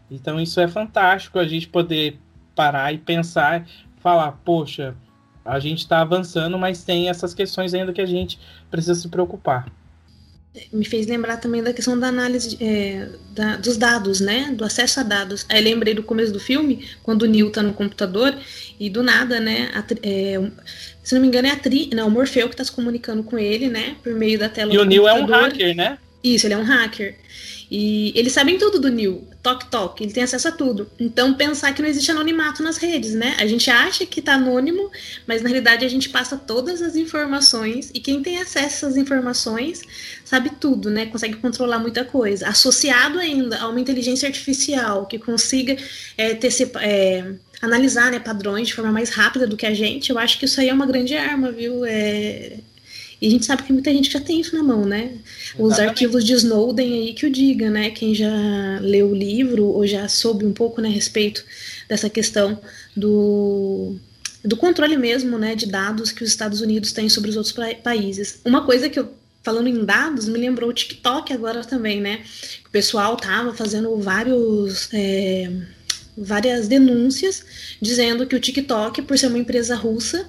Então 0.09 0.39
isso 0.39 0.59
é 0.59 0.67
fantástico 0.67 1.39
a 1.39 1.47
gente 1.47 1.67
poder 1.67 2.19
parar 2.55 2.93
e 2.93 2.97
pensar, 2.97 3.65
falar, 3.97 4.31
poxa, 4.43 4.95
a 5.45 5.59
gente 5.59 5.79
está 5.79 6.01
avançando, 6.01 6.57
mas 6.57 6.83
tem 6.83 7.09
essas 7.09 7.33
questões 7.33 7.73
ainda 7.73 7.93
que 7.93 8.01
a 8.01 8.05
gente 8.05 8.39
precisa 8.69 8.95
se 8.95 9.07
preocupar 9.07 9.78
me 10.73 10.83
fez 10.83 11.05
lembrar 11.05 11.37
também 11.37 11.61
da 11.61 11.71
questão 11.71 11.97
da 11.97 12.07
análise 12.07 12.57
é, 12.59 13.07
da, 13.31 13.55
dos 13.57 13.77
dados, 13.77 14.19
né? 14.19 14.51
Do 14.55 14.63
acesso 14.63 14.99
a 14.99 15.03
dados. 15.03 15.45
Aí 15.47 15.61
lembrei 15.61 15.93
do 15.93 16.03
começo 16.03 16.33
do 16.33 16.39
filme, 16.39 16.87
quando 17.03 17.23
o 17.23 17.25
Neil 17.27 17.51
tá 17.51 17.61
no 17.61 17.73
computador 17.73 18.35
e 18.79 18.89
do 18.89 19.03
nada, 19.03 19.39
né? 19.39 19.69
A, 19.73 19.83
é, 20.01 20.41
se 21.03 21.13
não 21.13 21.21
me 21.21 21.27
engano, 21.27 21.47
é 21.47 21.51
a 21.51 21.55
Tri, 21.55 21.89
não, 21.93 22.07
o 22.07 22.11
Morfeu 22.11 22.49
que 22.49 22.55
tá 22.55 22.63
se 22.63 22.71
comunicando 22.71 23.23
com 23.23 23.37
ele, 23.37 23.67
né? 23.67 23.95
Por 24.03 24.13
meio 24.13 24.39
da 24.39 24.49
tela 24.49 24.71
e. 24.71 24.75
E 24.75 24.79
o 24.79 24.85
Neil 24.85 25.07
é 25.07 25.13
um 25.13 25.25
hacker, 25.25 25.75
né? 25.75 25.97
Isso, 26.23 26.47
ele 26.47 26.55
é 26.55 26.57
um 26.57 26.63
hacker. 26.63 27.15
E 27.71 28.11
eles 28.15 28.33
sabem 28.33 28.57
tudo 28.57 28.79
do 28.79 28.89
Neil, 28.89 29.27
toque 29.43 29.69
toque, 29.69 30.03
ele 30.03 30.11
tem 30.11 30.23
acesso 30.23 30.47
a 30.47 30.51
tudo. 30.51 30.89
Então 30.99 31.33
pensar 31.35 31.71
que 31.73 31.81
não 31.81 31.89
existe 31.89 32.09
anonimato 32.09 32.63
nas 32.63 32.77
redes, 32.77 33.13
né? 33.13 33.35
A 33.37 33.45
gente 33.45 33.69
acha 33.69 34.05
que 34.05 34.21
tá 34.21 34.33
anônimo, 34.33 34.89
mas 35.27 35.43
na 35.43 35.49
realidade 35.49 35.85
a 35.85 35.89
gente 35.89 36.09
passa 36.09 36.35
todas 36.35 36.81
as 36.81 36.95
informações 36.95 37.91
e 37.93 37.99
quem 37.99 38.23
tem 38.23 38.41
acesso 38.41 38.87
às 38.87 38.97
informações 38.97 39.81
sabe 40.25 40.51
tudo, 40.59 40.89
né? 40.89 41.05
Consegue 41.05 41.35
controlar 41.37 41.77
muita 41.77 42.03
coisa. 42.03 42.47
Associado 42.47 43.19
ainda 43.19 43.59
a 43.59 43.67
uma 43.67 43.79
inteligência 43.79 44.27
artificial 44.27 45.05
que 45.05 45.19
consiga 45.19 45.77
é, 46.17 46.33
ter, 46.33 46.51
é, 46.81 47.33
analisar 47.61 48.11
né, 48.11 48.19
padrões 48.19 48.67
de 48.69 48.73
forma 48.73 48.91
mais 48.91 49.09
rápida 49.09 49.45
do 49.45 49.57
que 49.57 49.65
a 49.65 49.73
gente, 49.73 50.09
eu 50.09 50.17
acho 50.17 50.39
que 50.39 50.45
isso 50.45 50.59
aí 50.59 50.69
é 50.69 50.73
uma 50.73 50.85
grande 50.85 51.15
arma, 51.15 51.51
viu? 51.51 51.85
É, 51.85 52.57
e 53.21 53.27
a 53.27 53.29
gente 53.29 53.45
sabe 53.45 53.63
que 53.63 53.73
muita 53.73 53.91
gente 53.91 54.09
já 54.09 54.19
tem 54.19 54.39
isso 54.39 54.55
na 54.55 54.63
mão, 54.63 54.85
né? 54.85 55.11
Os 55.57 55.77
arquivos 55.77 56.23
de 56.23 56.33
Snowden 56.33 56.93
aí 56.93 57.13
que 57.13 57.25
o 57.25 57.29
diga, 57.29 57.69
né? 57.69 57.89
Quem 57.89 58.15
já 58.15 58.79
leu 58.81 59.09
o 59.09 59.15
livro 59.15 59.65
ou 59.65 59.85
já 59.85 60.07
soube 60.07 60.45
um 60.45 60.53
pouco 60.53 60.79
né, 60.79 60.87
a 60.87 60.91
respeito 60.91 61.43
dessa 61.87 62.09
questão 62.09 62.59
do, 62.95 63.95
do 64.43 64.55
controle 64.55 64.95
mesmo, 64.95 65.37
né, 65.37 65.53
de 65.53 65.65
dados 65.65 66.11
que 66.11 66.23
os 66.23 66.29
Estados 66.29 66.61
Unidos 66.61 66.93
têm 66.93 67.09
sobre 67.09 67.29
os 67.29 67.35
outros 67.35 67.55
países. 67.83 68.39
Uma 68.45 68.65
coisa 68.65 68.89
que 68.89 68.99
eu 68.99 69.13
falando 69.43 69.67
em 69.67 69.85
dados, 69.85 70.27
me 70.27 70.37
lembrou 70.37 70.69
o 70.69 70.73
TikTok 70.73 71.33
agora 71.33 71.63
também, 71.63 72.01
né? 72.01 72.21
O 72.65 72.69
pessoal 72.69 73.15
tava 73.15 73.53
fazendo 73.53 73.95
vários 73.97 74.89
é, 74.93 75.49
várias 76.17 76.67
denúncias 76.67 77.45
dizendo 77.81 78.27
que 78.27 78.35
o 78.35 78.39
TikTok, 78.39 79.01
por 79.03 79.17
ser 79.17 79.27
uma 79.27 79.39
empresa 79.39 79.75
russa, 79.75 80.27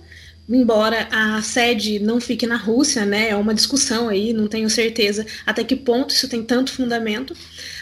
embora 0.56 1.08
a 1.12 1.40
sede 1.42 1.98
não 2.00 2.20
fique 2.20 2.46
na 2.46 2.56
Rússia, 2.56 3.04
né, 3.04 3.28
é 3.28 3.36
uma 3.36 3.54
discussão 3.54 4.08
aí, 4.08 4.32
não 4.32 4.48
tenho 4.48 4.68
certeza 4.68 5.24
até 5.46 5.62
que 5.62 5.76
ponto 5.76 6.12
isso 6.12 6.28
tem 6.28 6.42
tanto 6.42 6.72
fundamento, 6.72 7.36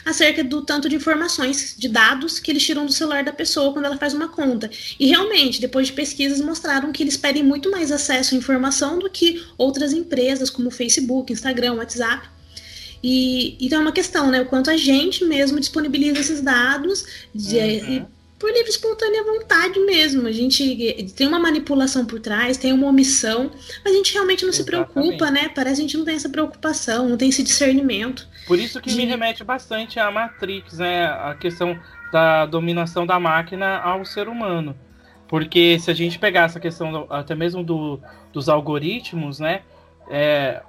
acerca 0.04 0.44
do 0.44 0.62
tanto 0.62 0.88
de 0.88 0.96
informações, 0.96 1.74
de 1.78 1.88
dados 1.88 2.38
que 2.38 2.50
eles 2.50 2.64
tiram 2.64 2.84
do 2.84 2.92
celular 2.92 3.24
da 3.24 3.32
pessoa 3.32 3.72
quando 3.72 3.86
ela 3.86 3.96
faz 3.96 4.12
uma 4.12 4.28
conta. 4.28 4.70
E 4.98 5.06
realmente, 5.06 5.60
depois 5.60 5.86
de 5.86 5.92
pesquisas, 5.94 6.40
mostraram 6.40 6.92
que 6.92 7.02
eles 7.02 7.16
pedem 7.16 7.42
muito 7.42 7.70
mais 7.70 7.90
acesso 7.90 8.34
à 8.34 8.38
informação 8.38 8.98
do 8.98 9.08
que 9.08 9.42
outras 9.56 9.92
empresas, 9.92 10.50
como 10.50 10.70
Facebook, 10.70 11.32
Instagram, 11.32 11.74
WhatsApp. 11.74 12.28
E 13.02 13.56
então 13.60 13.78
é 13.78 13.82
uma 13.82 13.92
questão, 13.92 14.30
né? 14.30 14.40
O 14.40 14.46
quanto 14.46 14.70
a 14.70 14.76
gente 14.76 15.24
mesmo 15.24 15.60
disponibiliza 15.60 16.18
esses 16.18 16.40
dados 16.40 17.04
de, 17.34 17.56
uhum 17.56 18.17
por 18.38 18.50
livre 18.52 18.70
espontânea 18.70 19.24
vontade 19.24 19.80
mesmo. 19.80 20.28
A 20.28 20.32
gente 20.32 21.12
tem 21.16 21.26
uma 21.26 21.38
manipulação 21.38 22.06
por 22.06 22.20
trás, 22.20 22.56
tem 22.56 22.72
uma 22.72 22.86
omissão, 22.86 23.50
mas 23.84 23.92
a 23.92 23.96
gente 23.96 24.12
realmente 24.12 24.44
não 24.44 24.50
Exatamente. 24.50 24.86
se 24.88 24.94
preocupa, 24.94 25.30
né? 25.30 25.48
Parece 25.48 25.76
que 25.76 25.80
a 25.80 25.86
gente 25.88 25.96
não 25.98 26.04
tem 26.04 26.14
essa 26.14 26.28
preocupação, 26.28 27.08
não 27.08 27.16
tem 27.16 27.28
esse 27.28 27.42
discernimento. 27.42 28.28
Por 28.46 28.58
isso 28.58 28.80
que 28.80 28.90
de... 28.90 28.96
me 28.96 29.04
remete 29.04 29.42
bastante 29.42 29.98
à 29.98 30.10
Matrix, 30.10 30.78
né? 30.78 31.06
A 31.06 31.34
questão 31.34 31.78
da 32.12 32.46
dominação 32.46 33.04
da 33.04 33.18
máquina 33.18 33.78
ao 33.78 34.04
ser 34.04 34.28
humano. 34.28 34.78
Porque 35.26 35.78
se 35.78 35.90
a 35.90 35.94
gente 35.94 36.18
pegar 36.18 36.44
essa 36.44 36.60
questão 36.60 36.92
do, 36.92 37.12
até 37.12 37.34
mesmo 37.34 37.62
do, 37.64 38.00
dos 38.32 38.48
algoritmos, 38.48 39.40
né? 39.40 39.62
É, 40.08 40.62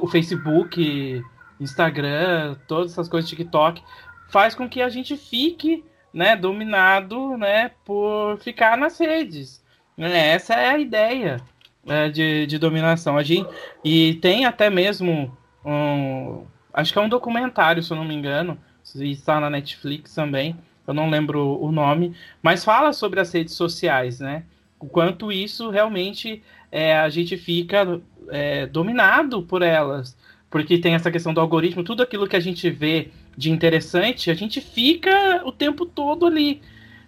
o 0.00 0.08
Facebook, 0.08 1.22
Instagram, 1.60 2.56
todas 2.66 2.92
essas 2.92 3.08
coisas, 3.08 3.30
TikTok, 3.30 3.82
faz 4.28 4.54
com 4.54 4.68
que 4.68 4.82
a 4.82 4.88
gente 4.88 5.16
fique 5.16 5.84
né, 6.12 6.36
dominado 6.36 7.36
né, 7.36 7.70
por 7.84 8.38
ficar 8.38 8.76
nas 8.76 8.98
redes. 8.98 9.62
Né? 9.96 10.30
Essa 10.30 10.54
é 10.54 10.68
a 10.68 10.78
ideia 10.78 11.40
né, 11.84 12.08
de, 12.08 12.46
de 12.46 12.58
dominação. 12.58 13.16
A 13.16 13.22
gente, 13.22 13.48
e 13.84 14.14
tem 14.14 14.44
até 14.44 14.70
mesmo 14.70 15.36
um. 15.64 16.44
Acho 16.72 16.92
que 16.92 16.98
é 16.98 17.02
um 17.02 17.08
documentário, 17.08 17.82
se 17.82 17.90
eu 17.90 17.96
não 17.96 18.04
me 18.04 18.14
engano. 18.14 18.58
Está 18.94 19.40
na 19.40 19.50
Netflix 19.50 20.14
também. 20.14 20.56
Eu 20.86 20.94
não 20.94 21.10
lembro 21.10 21.60
o 21.60 21.70
nome. 21.70 22.14
Mas 22.42 22.64
fala 22.64 22.92
sobre 22.92 23.20
as 23.20 23.32
redes 23.32 23.54
sociais, 23.54 24.20
né? 24.20 24.44
O 24.78 24.86
quanto 24.86 25.32
isso 25.32 25.70
realmente 25.70 26.42
é, 26.70 26.96
a 26.96 27.08
gente 27.08 27.36
fica 27.36 28.00
é, 28.30 28.66
dominado 28.66 29.42
por 29.42 29.62
elas. 29.62 30.16
Porque 30.48 30.78
tem 30.78 30.94
essa 30.94 31.10
questão 31.10 31.34
do 31.34 31.40
algoritmo, 31.40 31.84
tudo 31.84 32.02
aquilo 32.02 32.26
que 32.26 32.36
a 32.36 32.40
gente 32.40 32.70
vê 32.70 33.10
de 33.38 33.52
interessante, 33.52 34.32
a 34.32 34.34
gente 34.34 34.60
fica 34.60 35.42
o 35.44 35.52
tempo 35.52 35.86
todo 35.86 36.26
ali. 36.26 36.60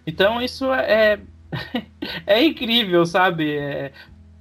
Então 0.07 0.41
isso 0.41 0.73
é, 0.73 1.19
é 2.25 2.41
incrível, 2.41 3.05
sabe? 3.05 3.53
É, 3.53 3.91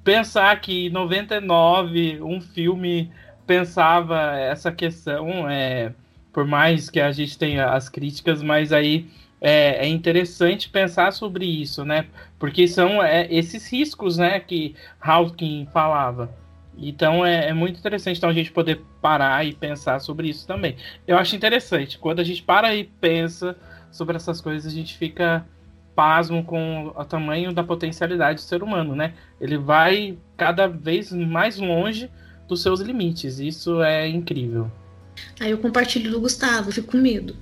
pensar 0.05 0.61
que 0.61 0.87
em 0.87 0.91
99 0.91 2.23
um 2.23 2.41
filme 2.41 3.11
pensava 3.45 4.39
essa 4.39 4.71
questão, 4.71 5.51
é, 5.51 5.93
por 6.33 6.47
mais 6.47 6.89
que 6.89 7.01
a 7.01 7.11
gente 7.11 7.37
tenha 7.37 7.71
as 7.71 7.89
críticas, 7.89 8.41
mas 8.41 8.73
aí 8.73 9.09
é, 9.41 9.85
é 9.85 9.89
interessante 9.89 10.69
pensar 10.69 11.13
sobre 11.13 11.45
isso, 11.45 11.85
né? 11.85 12.07
Porque 12.39 12.69
são 12.69 13.03
é, 13.03 13.27
esses 13.33 13.69
riscos, 13.69 14.17
né, 14.17 14.39
que 14.39 14.77
Hawking 15.01 15.67
falava. 15.73 16.31
Então 16.81 17.25
é, 17.25 17.49
é, 17.49 17.53
muito 17.53 17.79
interessante 17.79 18.17
então, 18.17 18.31
a 18.31 18.33
gente 18.33 18.51
poder 18.51 18.81
parar 19.03 19.45
e 19.45 19.53
pensar 19.53 20.01
sobre 20.01 20.29
isso 20.29 20.47
também. 20.47 20.77
Eu 21.07 21.19
acho 21.19 21.37
interessante. 21.37 21.99
Quando 21.99 22.21
a 22.21 22.25
gente 22.25 22.43
para 22.43 22.75
e 22.75 22.85
pensa 22.85 23.57
sobre 23.91 24.17
essas 24.17 24.41
coisas, 24.41 24.73
a 24.73 24.75
gente 24.75 24.97
fica 24.97 25.47
pasmo 25.95 26.43
com 26.43 26.93
o 26.97 27.05
tamanho 27.05 27.53
da 27.53 27.63
potencialidade 27.63 28.37
do 28.37 28.47
ser 28.47 28.63
humano, 28.63 28.97
né? 28.97 29.13
Ele 29.41 29.59
vai 29.59 30.17
cada 30.37 30.67
vez 30.67 31.13
mais 31.13 31.59
longe 31.59 32.11
dos 32.49 32.63
seus 32.63 32.81
limites. 32.81 33.39
Isso 33.39 33.83
é 33.83 34.09
incrível. 34.09 34.71
Aí 35.39 35.51
eu 35.51 35.59
compartilho 35.59 36.11
do 36.11 36.21
Gustavo, 36.21 36.73
fico 36.73 36.93
com 36.93 36.99
medo. 36.99 37.37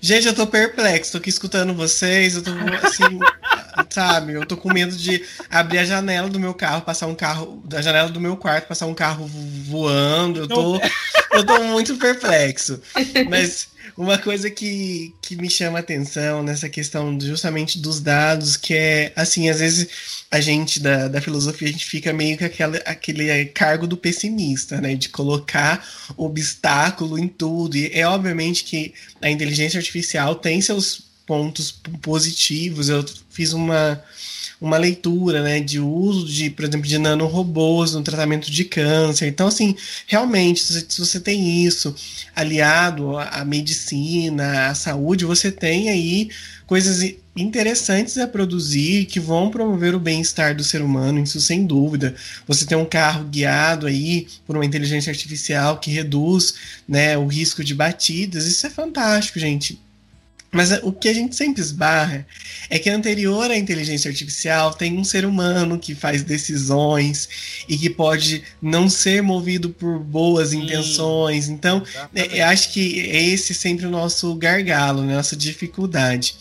Gente, 0.00 0.26
eu 0.26 0.34
tô 0.34 0.46
perplexo, 0.46 1.12
tô 1.12 1.18
aqui 1.18 1.28
escutando 1.28 1.74
vocês, 1.74 2.34
eu 2.36 2.42
tô 2.42 2.50
assim, 2.82 3.18
sabe? 3.88 4.34
Eu 4.34 4.44
tô 4.44 4.56
com 4.56 4.72
medo 4.72 4.94
de 4.96 5.24
abrir 5.48 5.78
a 5.78 5.84
janela 5.84 6.28
do 6.28 6.38
meu 6.38 6.54
carro, 6.54 6.82
passar 6.82 7.06
um 7.06 7.14
carro, 7.14 7.62
da 7.64 7.80
janela 7.80 8.08
do 8.08 8.20
meu 8.20 8.36
quarto, 8.36 8.68
passar 8.68 8.86
um 8.86 8.94
carro 8.94 9.26
voando. 9.26 10.40
Eu 10.40 10.48
tô, 10.48 10.80
eu 11.32 11.44
tô 11.44 11.62
muito 11.64 11.96
perplexo. 11.96 12.80
Mas 13.28 13.68
uma 13.96 14.18
coisa 14.18 14.50
que, 14.50 15.14
que 15.20 15.36
me 15.36 15.50
chama 15.50 15.78
a 15.78 15.80
atenção 15.80 16.42
nessa 16.42 16.68
questão 16.68 17.20
justamente 17.20 17.78
dos 17.78 18.00
dados, 18.00 18.56
que 18.56 18.74
é, 18.74 19.12
assim, 19.16 19.48
às 19.48 19.60
vezes 19.60 19.88
a 20.30 20.40
gente 20.40 20.80
da, 20.80 21.08
da 21.08 21.20
filosofia, 21.20 21.68
a 21.68 21.72
gente 21.72 21.84
fica 21.84 22.12
meio 22.12 22.38
que 22.38 22.44
aquela, 22.44 22.76
aquele 22.78 23.46
cargo 23.46 23.86
do 23.86 23.96
pessimista, 23.96 24.80
né? 24.80 24.94
De 24.94 25.08
colocar 25.08 25.86
obstáculo 26.16 27.18
em 27.18 27.28
tudo. 27.28 27.76
E 27.76 27.90
é 27.92 28.06
obviamente 28.06 28.64
que 28.64 28.94
a 29.20 29.28
inteligência 29.28 29.78
artificial 29.78 30.34
tem 30.34 30.60
seus 30.60 31.09
pontos 31.30 31.70
positivos. 32.02 32.88
Eu 32.88 33.04
fiz 33.30 33.52
uma 33.52 34.02
uma 34.60 34.76
leitura, 34.76 35.42
né, 35.42 35.58
de 35.58 35.80
uso 35.80 36.26
de, 36.26 36.50
por 36.50 36.66
exemplo, 36.66 36.86
de 36.86 36.98
nanorobôs 36.98 37.94
no 37.94 38.02
tratamento 38.02 38.50
de 38.50 38.62
câncer. 38.62 39.26
Então, 39.26 39.46
assim, 39.46 39.74
realmente, 40.06 40.60
se 40.60 40.98
você 40.98 41.18
tem 41.18 41.64
isso 41.64 41.94
aliado 42.36 43.16
à 43.16 43.42
medicina, 43.42 44.68
à 44.68 44.74
saúde, 44.74 45.24
você 45.24 45.50
tem 45.50 45.88
aí 45.88 46.28
coisas 46.66 47.14
interessantes 47.34 48.18
a 48.18 48.28
produzir 48.28 49.06
que 49.06 49.18
vão 49.18 49.50
promover 49.50 49.94
o 49.94 49.98
bem-estar 50.00 50.54
do 50.54 50.62
ser 50.62 50.82
humano, 50.82 51.22
isso 51.22 51.40
sem 51.40 51.64
dúvida. 51.64 52.14
Você 52.46 52.66
tem 52.66 52.76
um 52.76 52.84
carro 52.84 53.24
guiado 53.24 53.86
aí 53.86 54.26
por 54.46 54.56
uma 54.56 54.66
inteligência 54.66 55.10
artificial 55.10 55.78
que 55.78 55.90
reduz, 55.90 56.52
né, 56.86 57.16
o 57.16 57.26
risco 57.26 57.64
de 57.64 57.74
batidas, 57.74 58.44
isso 58.44 58.66
é 58.66 58.70
fantástico, 58.70 59.38
gente 59.38 59.80
mas 60.52 60.72
o 60.82 60.92
que 60.92 61.08
a 61.08 61.14
gente 61.14 61.36
sempre 61.36 61.62
esbarra 61.62 62.26
é 62.68 62.78
que 62.78 62.90
anterior 62.90 63.50
à 63.50 63.56
inteligência 63.56 64.10
artificial 64.10 64.74
tem 64.74 64.98
um 64.98 65.04
ser 65.04 65.24
humano 65.24 65.78
que 65.78 65.94
faz 65.94 66.24
decisões 66.24 67.28
e 67.68 67.78
que 67.78 67.88
pode 67.88 68.42
não 68.60 68.88
ser 68.90 69.22
movido 69.22 69.70
por 69.70 70.00
boas 70.00 70.50
Sim, 70.50 70.64
intenções. 70.64 71.48
Então, 71.48 71.84
é, 72.14 72.42
acho 72.42 72.72
que 72.72 73.00
é 73.10 73.22
esse 73.22 73.54
sempre 73.54 73.86
o 73.86 73.90
nosso 73.90 74.34
gargalo, 74.34 75.02
né, 75.02 75.14
nossa 75.14 75.36
dificuldade. 75.36 76.34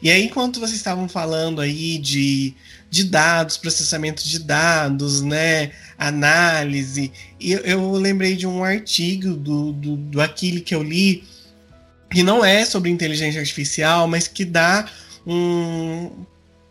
E 0.00 0.08
aí, 0.08 0.22
enquanto 0.22 0.60
vocês 0.60 0.76
estavam 0.76 1.08
falando 1.08 1.60
aí 1.60 1.98
de, 1.98 2.54
de 2.88 3.02
dados, 3.02 3.56
processamento 3.56 4.22
de 4.22 4.38
dados, 4.38 5.20
né, 5.20 5.72
análise, 5.98 7.10
eu, 7.40 7.58
eu 7.60 7.92
lembrei 7.92 8.36
de 8.36 8.46
um 8.46 8.62
artigo 8.62 9.34
do, 9.34 9.72
do, 9.72 9.96
do 9.96 10.20
Aquile 10.20 10.60
que 10.60 10.74
eu 10.76 10.82
li 10.84 11.24
que 12.10 12.22
não 12.22 12.44
é 12.44 12.64
sobre 12.64 12.90
inteligência 12.90 13.40
artificial, 13.40 14.08
mas 14.08 14.26
que 14.26 14.44
dá 14.44 14.88
um 15.26 16.10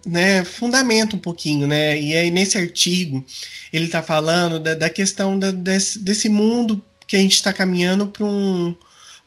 né, 0.05 0.43
fundamento 0.43 1.15
um 1.15 1.19
pouquinho, 1.19 1.67
né? 1.67 1.99
E 1.99 2.15
aí 2.15 2.31
nesse 2.31 2.57
artigo 2.57 3.23
ele 3.71 3.85
está 3.85 4.01
falando 4.01 4.59
da, 4.59 4.73
da 4.73 4.89
questão 4.89 5.37
da, 5.37 5.51
desse, 5.51 5.99
desse 5.99 6.29
mundo 6.29 6.83
que 7.05 7.15
a 7.15 7.19
gente 7.19 7.33
está 7.33 7.53
caminhando 7.53 8.07
para 8.07 8.25
um, 8.25 8.75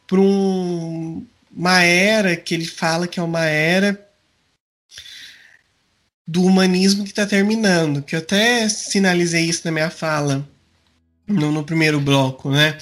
para 0.07 0.19
um, 0.19 1.25
uma 1.55 1.81
era 1.83 2.35
que 2.35 2.53
ele 2.53 2.65
fala 2.65 3.07
que 3.07 3.19
é 3.19 3.23
uma 3.23 3.45
era 3.45 4.07
do 6.27 6.43
humanismo 6.43 7.03
que 7.03 7.09
está 7.09 7.25
terminando, 7.25 8.01
que 8.01 8.15
eu 8.15 8.19
até 8.19 8.69
sinalizei 8.69 9.45
isso 9.45 9.61
na 9.65 9.71
minha 9.71 9.89
fala 9.89 10.47
no, 11.27 11.51
no 11.51 11.63
primeiro 11.63 11.99
bloco, 11.99 12.49
né? 12.49 12.77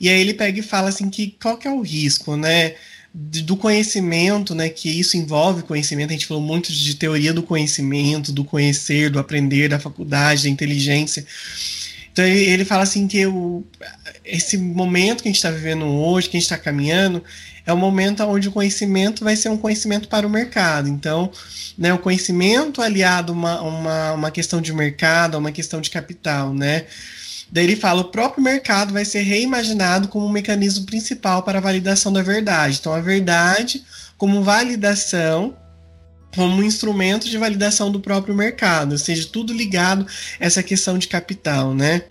E 0.00 0.08
aí 0.08 0.20
ele 0.20 0.34
pega 0.34 0.60
e 0.60 0.62
fala 0.62 0.88
assim 0.88 1.10
que 1.10 1.36
qual 1.40 1.56
que 1.56 1.66
é 1.66 1.70
o 1.70 1.80
risco, 1.80 2.36
né? 2.36 2.74
do 3.14 3.56
conhecimento, 3.56 4.54
né, 4.54 4.68
que 4.68 4.88
isso 4.88 5.16
envolve 5.16 5.62
conhecimento, 5.62 6.10
a 6.10 6.12
gente 6.12 6.26
falou 6.26 6.42
muito 6.42 6.70
de 6.70 6.94
teoria 6.94 7.32
do 7.32 7.42
conhecimento, 7.42 8.30
do 8.30 8.44
conhecer, 8.44 9.10
do 9.10 9.18
aprender, 9.18 9.68
da 9.68 9.80
faculdade, 9.80 10.44
da 10.44 10.48
inteligência. 10.48 11.26
Então 12.12 12.24
ele, 12.24 12.64
fala 12.64 12.82
assim 12.82 13.06
que 13.08 13.26
o, 13.26 13.64
esse 14.24 14.58
momento 14.58 15.22
que 15.22 15.28
a 15.28 15.30
gente 15.30 15.36
está 15.36 15.50
vivendo 15.50 15.84
hoje, 15.86 16.28
que 16.28 16.36
a 16.36 16.40
gente 16.40 16.50
está 16.50 16.58
caminhando, 16.58 17.22
é 17.64 17.72
um 17.72 17.76
momento 17.76 18.22
onde 18.24 18.48
o 18.48 18.52
conhecimento 18.52 19.24
vai 19.24 19.36
ser 19.36 19.50
um 19.50 19.56
conhecimento 19.56 20.08
para 20.08 20.26
o 20.26 20.30
mercado. 20.30 20.88
Então, 20.88 21.30
né, 21.76 21.92
o 21.92 21.98
conhecimento 21.98 22.82
aliado 22.82 23.32
a 23.32 23.36
uma, 23.36 23.62
uma, 23.62 24.12
uma 24.14 24.30
questão 24.30 24.60
de 24.60 24.72
mercado, 24.72 25.36
a 25.36 25.38
uma 25.38 25.52
questão 25.52 25.80
de 25.80 25.90
capital, 25.90 26.52
né? 26.52 26.86
Daí 27.50 27.64
ele 27.64 27.76
fala: 27.76 28.02
o 28.02 28.10
próprio 28.10 28.42
mercado 28.42 28.92
vai 28.92 29.04
ser 29.04 29.22
reimaginado 29.22 30.08
como 30.08 30.26
um 30.26 30.32
mecanismo 30.32 30.84
principal 30.84 31.42
para 31.42 31.58
a 31.58 31.62
validação 31.62 32.12
da 32.12 32.22
verdade. 32.22 32.78
Então, 32.80 32.92
a 32.92 33.00
verdade 33.00 33.84
como 34.16 34.42
validação, 34.42 35.56
como 36.34 36.56
um 36.56 36.62
instrumento 36.62 37.28
de 37.28 37.38
validação 37.38 37.90
do 37.90 38.00
próprio 38.00 38.34
mercado, 38.34 38.92
ou 38.92 38.98
seja, 38.98 39.28
tudo 39.32 39.52
ligado 39.52 40.06
a 40.40 40.44
essa 40.44 40.62
questão 40.62 40.98
de 40.98 41.06
capital, 41.06 41.72
né? 41.72 42.02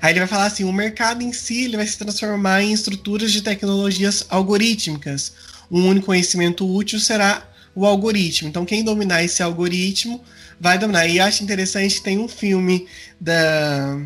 Aí 0.00 0.12
ele 0.12 0.20
vai 0.20 0.28
falar 0.28 0.46
assim: 0.46 0.64
o 0.64 0.72
mercado 0.72 1.22
em 1.22 1.32
si 1.32 1.64
ele 1.64 1.76
vai 1.76 1.86
se 1.86 1.98
transformar 1.98 2.62
em 2.62 2.72
estruturas 2.72 3.32
de 3.32 3.42
tecnologias 3.42 4.24
algorítmicas. 4.28 5.32
Um 5.70 5.86
único 5.88 6.06
conhecimento 6.06 6.70
útil 6.70 7.00
será 7.00 7.48
o 7.74 7.86
algoritmo. 7.86 8.48
Então, 8.48 8.64
quem 8.64 8.84
dominar 8.84 9.24
esse 9.24 9.42
algoritmo 9.42 10.22
vai 10.62 10.78
dominar. 10.78 11.08
E 11.08 11.18
acho 11.18 11.42
interessante 11.42 11.96
que 11.96 12.02
tem 12.02 12.18
um 12.18 12.28
filme 12.28 12.86
da. 13.20 14.00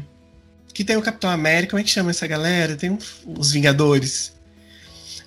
Que 0.73 0.83
tem 0.83 0.97
o 0.97 1.03
Capitão 1.03 1.29
América, 1.31 1.73
como 1.73 1.81
é 1.81 1.85
que 1.85 1.91
chama 1.91 2.11
essa 2.11 2.27
galera? 2.27 2.77
Tem 2.77 2.91
um... 2.91 2.99
os 3.27 3.53
Vingadores. 3.53 4.33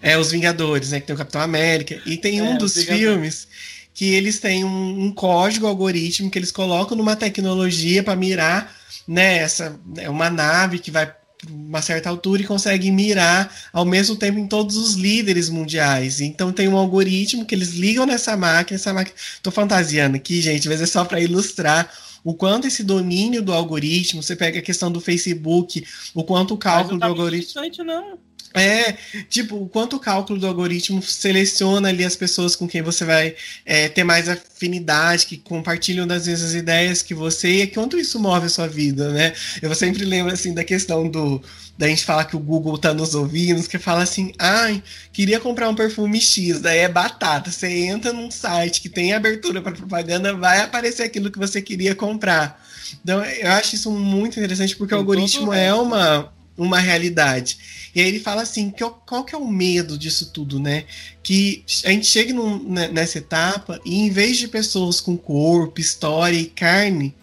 É, 0.02 0.18
os 0.18 0.32
Vingadores, 0.32 0.90
né? 0.90 1.00
Que 1.00 1.06
tem 1.06 1.16
o 1.16 1.20
Capitão 1.20 1.42
América. 1.42 2.02
E 2.06 2.18
tem 2.18 2.40
é, 2.40 2.44
um 2.44 2.58
dos 2.58 2.74
filmes 2.84 3.48
que 3.94 4.14
eles 4.14 4.40
têm 4.40 4.64
um, 4.64 5.06
um, 5.06 5.12
código 5.12 5.68
algoritmo 5.68 6.32
que 6.32 6.40
eles 6.40 6.52
colocam 6.52 6.98
numa 6.98 7.16
tecnologia 7.16 8.02
para 8.02 8.16
mirar 8.16 8.74
né, 9.08 9.40
essa, 9.40 9.78
é 9.98 10.10
uma 10.10 10.30
nave 10.30 10.80
que 10.80 10.90
vai 10.92 11.12
uma 11.48 11.82
certa 11.82 12.10
altura 12.10 12.42
e 12.42 12.46
consegue 12.46 12.92
mirar 12.92 13.54
ao 13.72 13.86
mesmo 13.86 14.16
tempo 14.16 14.40
em 14.40 14.48
todos 14.48 14.76
os 14.76 14.96
líderes 14.96 15.50
mundiais. 15.50 16.20
Então 16.20 16.52
tem 16.52 16.68
um 16.68 16.76
algoritmo 16.76 17.46
que 17.46 17.56
eles 17.56 17.74
ligam 17.74 18.06
nessa 18.06 18.36
máquina, 18.36 18.76
essa 18.76 18.94
máquina. 18.94 19.16
Tô 19.42 19.52
fantasiando 19.52 20.18
aqui, 20.18 20.42
gente, 20.42 20.68
mas 20.68 20.82
é 20.82 20.86
só 20.86 21.06
para 21.06 21.22
ilustrar 21.22 21.90
o 22.24 22.34
quanto 22.34 22.68
esse 22.68 22.84
domínio 22.84 23.42
do 23.42 23.54
algoritmo, 23.54 24.22
você 24.22 24.36
pega 24.36 24.60
a 24.60 24.62
questão 24.62 24.92
do 24.92 25.00
Facebook, 25.00 25.86
o 26.14 26.24
quanto 26.24 26.54
o 26.54 26.58
cálculo 26.58 27.00
do 27.00 27.06
algoritmo. 27.06 27.62
Não. 27.86 28.29
É, 28.60 28.98
tipo, 29.30 29.56
o 29.56 29.70
quanto 29.70 29.96
o 29.96 30.00
cálculo 30.00 30.40
do 30.40 30.48
algoritmo 30.48 31.02
seleciona 31.02 31.90
ali 31.90 32.04
as 32.04 32.16
pessoas 32.16 32.56
com 32.56 32.68
quem 32.68 32.82
você 32.82 33.06
vai 33.06 33.36
é, 33.66 33.90
ter 33.90 34.04
mais 34.04 34.28
afinidade, 34.28 35.26
que 35.26 35.38
compartilham 35.38 36.06
das 36.06 36.28
mesmas 36.28 36.54
ideias 36.54 37.02
que 37.02 37.14
você, 37.14 37.64
e 37.64 37.68
quanto 37.68 37.98
isso 37.98 38.20
move 38.20 38.46
a 38.46 38.50
sua 38.50 38.68
vida, 38.68 39.10
né? 39.12 39.34
Eu 39.62 39.74
sempre 39.76 40.06
lembro, 40.06 40.34
assim, 40.34 40.54
da 40.54 40.64
questão 40.64 41.08
do, 41.10 41.42
da 41.78 41.88
gente 41.88 42.04
falar 42.04 42.26
que 42.26 42.36
o 42.36 42.40
Google 42.40 42.78
tá 42.78 42.94
nos 42.94 43.16
ouvindo, 43.16 43.66
que 43.68 43.80
fala 43.80 44.04
assim, 44.04 44.34
ai, 44.38 44.84
queria 45.14 45.40
comprar 45.40 45.70
um 45.70 45.76
perfume 45.76 46.20
X, 46.20 46.60
daí 46.60 46.80
é 46.80 46.90
batata. 46.90 47.52
Você 47.52 47.68
entra 47.68 48.12
num 48.12 48.30
site 48.30 48.82
que 48.82 48.90
tem 48.90 49.14
abertura 49.14 49.62
para 49.62 49.72
propaganda, 49.72 50.34
vai 50.36 50.62
aparecer 50.62 51.04
aquilo 51.04 51.32
que 51.32 51.40
você 51.40 51.62
queria 51.62 51.96
comprar. 51.96 52.62
Então, 53.02 53.24
eu 53.24 53.52
acho 53.52 53.76
isso 53.76 53.92
muito 53.92 54.38
interessante, 54.38 54.76
porque 54.76 54.90
tem 54.90 54.98
o 54.98 55.00
algoritmo 55.00 55.54
é 55.54 55.74
uma, 55.74 56.34
uma 56.60 56.80
realidade. 56.80 57.58
E 57.96 58.02
aí 58.02 58.08
ele 58.08 58.20
fala 58.20 58.44
assim, 58.44 58.70
que, 58.70 58.84
qual 59.06 59.24
que 59.24 59.34
é 59.34 59.38
o 59.38 59.48
medo 59.48 59.98
disso 59.98 60.32
tudo, 60.32 60.60
né? 60.60 60.86
Que 61.24 61.64
a 61.86 61.90
gente 61.90 62.06
chega 62.06 62.34
num, 62.34 62.70
né, 62.70 62.90
nessa 62.90 63.18
etapa 63.18 63.80
e 63.86 63.96
em 63.96 64.10
vez 64.10 64.38
de 64.38 64.48
pessoas 64.48 65.02
com 65.02 65.18
corpo, 65.18 65.80
história 65.80 66.38
e 66.38 66.46
carne, 66.46 67.16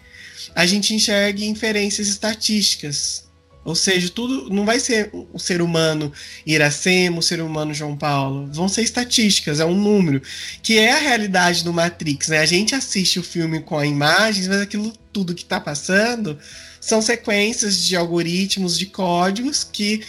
a 0.55 0.65
gente 0.67 0.95
enxerga 0.95 1.45
inferências 1.45 2.09
estatísticas. 2.09 3.26
Ou 3.67 3.75
seja, 3.75 4.09
tudo 4.09 4.49
não 4.49 4.65
vai 4.65 4.79
ser 4.79 5.11
o 5.13 5.39
ser 5.41 5.61
humano 5.61 6.13
Iracema, 6.47 7.19
o 7.19 7.23
ser 7.23 7.41
humano 7.43 7.75
João 7.75 7.97
Paulo. 7.97 8.49
Vão 8.53 8.69
ser 8.69 8.83
estatísticas, 8.83 9.59
é 9.59 9.65
um 9.65 9.75
número. 9.75 10.23
Que 10.63 10.79
é 10.79 10.93
a 10.93 10.99
realidade 10.99 11.65
do 11.65 11.73
Matrix, 11.73 12.29
né? 12.29 12.39
A 12.39 12.47
gente 12.47 12.77
assiste 12.77 13.19
o 13.19 13.25
filme 13.25 13.61
com 13.61 13.85
imagens, 13.85 14.47
mas 14.47 14.61
aquilo 14.61 14.93
tudo 15.13 15.35
que 15.35 15.43
está 15.43 15.59
passando 15.59 16.39
são 16.81 17.03
sequências 17.03 17.85
de 17.85 17.97
algoritmos, 17.97 18.79
de 18.79 18.87
códigos 18.87 19.65
que 19.65 20.01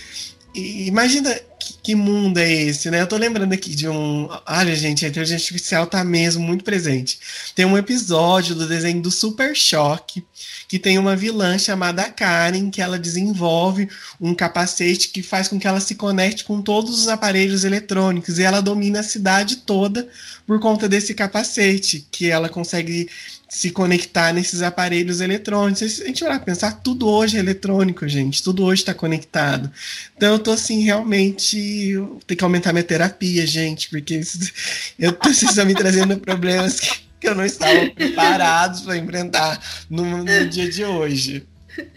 imagina 0.54 1.34
que, 1.60 1.74
que, 1.82 1.96
mundo 1.96 2.38
é 2.38 2.52
esse, 2.52 2.90
né? 2.90 3.02
Eu 3.02 3.08
tô 3.08 3.18
lembrando 3.18 3.54
aqui 3.54 3.76
de 3.76 3.88
um. 3.88 4.30
Olha, 4.46 4.76
gente, 4.76 5.06
a 5.06 5.10
inteligência 5.10 5.44
artificial 5.44 5.88
tá 5.88 6.04
mesmo 6.04 6.44
muito 6.44 6.64
presente. 6.64 7.20
Tem 7.56 7.66
um 7.66 7.78
episódio 7.78 8.56
do 8.56 8.68
desenho 8.68 9.02
do 9.02 9.12
Super 9.12 9.56
Choque 9.56 10.24
que 10.68 10.78
tem 10.78 10.98
uma 11.00 11.16
vilã 11.16 11.58
chamada 11.58 12.10
Karen, 12.10 12.70
que 12.70 12.82
ela 12.82 13.00
desenvolve 13.00 13.90
um 14.20 14.36
capacete 14.36 15.10
que 15.10 15.24
faz 15.24 15.48
com 15.48 15.60
que 15.60 15.68
ela 15.68 15.80
se 15.80 15.96
conecte 15.96 16.44
com 16.44 16.62
todos 16.62 17.00
os 17.00 17.08
aparelhos 17.08 17.64
eletrônicos 17.64 18.38
e 18.38 18.44
ela 18.44 18.62
domina 18.62 19.00
a 19.00 19.04
cidade 19.04 19.58
toda 19.58 20.08
por 20.46 20.60
conta 20.60 20.88
desse 20.90 21.14
capacete, 21.14 22.06
que 22.12 22.30
ela 22.30 22.50
consegue 22.50 23.10
se 23.50 23.72
conectar 23.72 24.34
nesses 24.34 24.62
aparelhos 24.62 25.22
eletrônicos. 25.22 26.02
A 26.02 26.06
gente 26.06 26.24
vai 26.24 26.40
pensar, 26.40 26.82
tudo 26.82 27.08
hoje 27.08 27.38
é 27.38 27.40
eletrônico, 27.40 28.08
gente. 28.08 28.44
Tudo 28.44 28.64
hoje 28.64 28.82
está 28.82 28.94
conectado. 28.94 29.72
Então 30.16 30.34
eu 30.34 30.40
tô 30.40 30.52
assim, 30.52 30.84
realmente. 30.84 31.96
Tem 32.26 32.36
que 32.36 32.44
aumentar 32.44 32.74
minha 32.74 32.84
terapia, 32.84 33.48
gente, 33.48 33.90
porque 33.90 34.22
eu 35.00 35.14
preciso 35.14 35.66
me 35.66 35.74
trazendo 35.74 36.18
problemas 36.18 36.80
que, 36.80 37.07
que 37.28 37.32
eu 37.32 37.36
não 37.36 37.46
estava 37.46 37.90
preparado 37.90 38.84
para 38.86 38.98
enfrentar 38.98 39.60
no, 39.90 40.24
no 40.24 40.50
dia 40.50 40.70
de 40.70 40.86
hoje. 40.86 41.46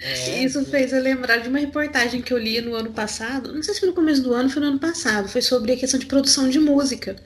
É, 0.00 0.42
Isso 0.44 0.64
fez 0.64 0.92
eu 0.92 1.02
lembrar 1.02 1.38
de 1.38 1.48
uma 1.48 1.58
reportagem 1.58 2.22
que 2.22 2.32
eu 2.32 2.38
li 2.38 2.60
no 2.60 2.74
ano 2.74 2.90
passado, 2.90 3.52
não 3.52 3.62
sei 3.62 3.74
se 3.74 3.80
foi 3.80 3.88
no 3.88 3.94
começo 3.94 4.22
do 4.22 4.32
ano, 4.32 4.48
foi 4.48 4.62
no 4.62 4.68
ano 4.68 4.78
passado, 4.78 5.28
foi 5.28 5.42
sobre 5.42 5.72
a 5.72 5.76
questão 5.76 5.98
de 5.98 6.06
produção 6.06 6.48
de 6.48 6.58
música. 6.58 7.16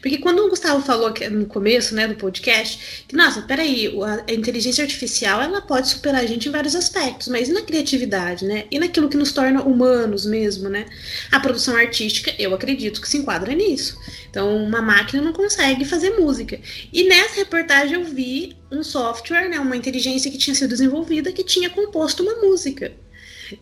Porque 0.00 0.18
quando 0.18 0.40
o 0.40 0.48
Gustavo 0.48 0.82
falou 0.82 1.12
no 1.30 1.46
começo, 1.46 1.94
né, 1.94 2.08
do 2.08 2.14
podcast, 2.14 3.04
que, 3.06 3.14
nossa, 3.14 3.42
peraí, 3.42 3.92
a 4.28 4.32
inteligência 4.32 4.82
artificial, 4.82 5.40
ela 5.40 5.60
pode 5.60 5.88
superar 5.88 6.22
a 6.22 6.26
gente 6.26 6.48
em 6.48 6.52
vários 6.52 6.74
aspectos, 6.74 7.28
mas 7.28 7.48
e 7.48 7.52
na 7.52 7.62
criatividade, 7.62 8.44
né? 8.44 8.64
E 8.70 8.78
naquilo 8.78 9.08
que 9.08 9.16
nos 9.16 9.32
torna 9.32 9.62
humanos 9.62 10.24
mesmo, 10.26 10.68
né? 10.68 10.86
A 11.30 11.40
produção 11.40 11.76
artística, 11.76 12.34
eu 12.38 12.54
acredito 12.54 13.00
que 13.00 13.08
se 13.08 13.18
enquadra 13.18 13.54
nisso. 13.54 13.98
Então, 14.30 14.56
uma 14.56 14.80
máquina 14.80 15.22
não 15.22 15.32
consegue 15.32 15.84
fazer 15.84 16.10
música. 16.10 16.58
E 16.92 17.04
nessa 17.04 17.36
reportagem 17.36 17.94
eu 17.94 18.04
vi 18.04 18.56
um 18.72 18.82
software, 18.82 19.48
né, 19.48 19.60
uma 19.60 19.76
inteligência 19.76 20.30
que 20.30 20.38
tinha 20.38 20.54
sido 20.54 20.70
desenvolvida 20.70 21.32
que 21.32 21.44
tinha 21.44 21.70
composto 21.70 22.22
uma 22.22 22.36
música. 22.36 22.92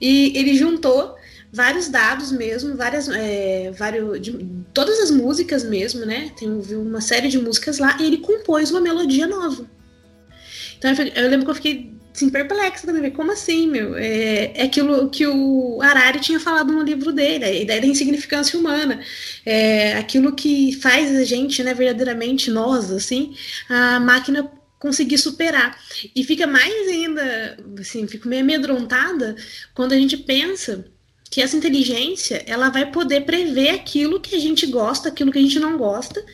E 0.00 0.32
ele 0.36 0.56
juntou 0.56 1.16
vários 1.52 1.88
dados 1.88 2.30
mesmo, 2.30 2.76
várias, 2.76 3.08
é, 3.08 3.72
vários, 3.72 4.20
de, 4.20 4.46
todas 4.72 5.00
as 5.00 5.10
músicas 5.10 5.64
mesmo, 5.64 6.06
né? 6.06 6.30
Tem 6.38 6.48
uma 6.48 7.00
série 7.00 7.28
de 7.28 7.38
músicas 7.38 7.78
lá 7.78 7.96
e 8.00 8.06
ele 8.06 8.18
compôs 8.18 8.70
uma 8.70 8.80
melodia 8.80 9.26
nova. 9.26 9.66
Então 10.78 10.92
eu, 11.14 11.28
lembro 11.28 11.44
que 11.44 11.50
eu 11.50 11.54
fiquei 11.54 11.92
assim, 12.14 12.28
perplexa 12.28 12.86
também, 12.86 13.10
como 13.10 13.32
assim, 13.32 13.66
meu? 13.68 13.96
É, 13.96 14.52
é 14.54 14.62
aquilo 14.62 15.08
que 15.10 15.26
o 15.26 15.80
Harari 15.82 16.20
tinha 16.20 16.40
falado 16.40 16.72
no 16.72 16.82
livro 16.82 17.12
dele, 17.12 17.44
a 17.44 17.50
ideia 17.50 17.80
da 17.80 17.86
insignificância 17.86 18.58
humana. 18.58 19.00
É 19.44 19.94
aquilo 19.94 20.32
que 20.32 20.72
faz 20.80 21.14
a 21.16 21.24
gente, 21.24 21.62
né, 21.62 21.74
verdadeiramente 21.74 22.50
nós, 22.50 22.90
assim, 22.90 23.34
a 23.68 24.00
máquina 24.00 24.50
conseguir 24.80 25.18
superar. 25.18 25.78
E 26.16 26.24
fica 26.24 26.46
mais 26.46 26.88
ainda, 26.88 27.56
assim, 27.78 28.08
fico 28.08 28.26
meio 28.26 28.42
amedrontada 28.42 29.36
quando 29.72 29.92
a 29.92 29.96
gente 29.96 30.16
pensa 30.16 30.90
que 31.30 31.40
essa 31.40 31.56
inteligência 31.56 32.42
ela 32.44 32.70
vai 32.70 32.90
poder 32.90 33.20
prever 33.20 33.70
aquilo 33.70 34.18
que 34.18 34.34
a 34.34 34.38
gente 34.40 34.66
gosta, 34.66 35.08
aquilo 35.08 35.30
que 35.30 35.38
a 35.38 35.42
gente 35.42 35.60
não 35.60 35.78
gosta, 35.78 36.24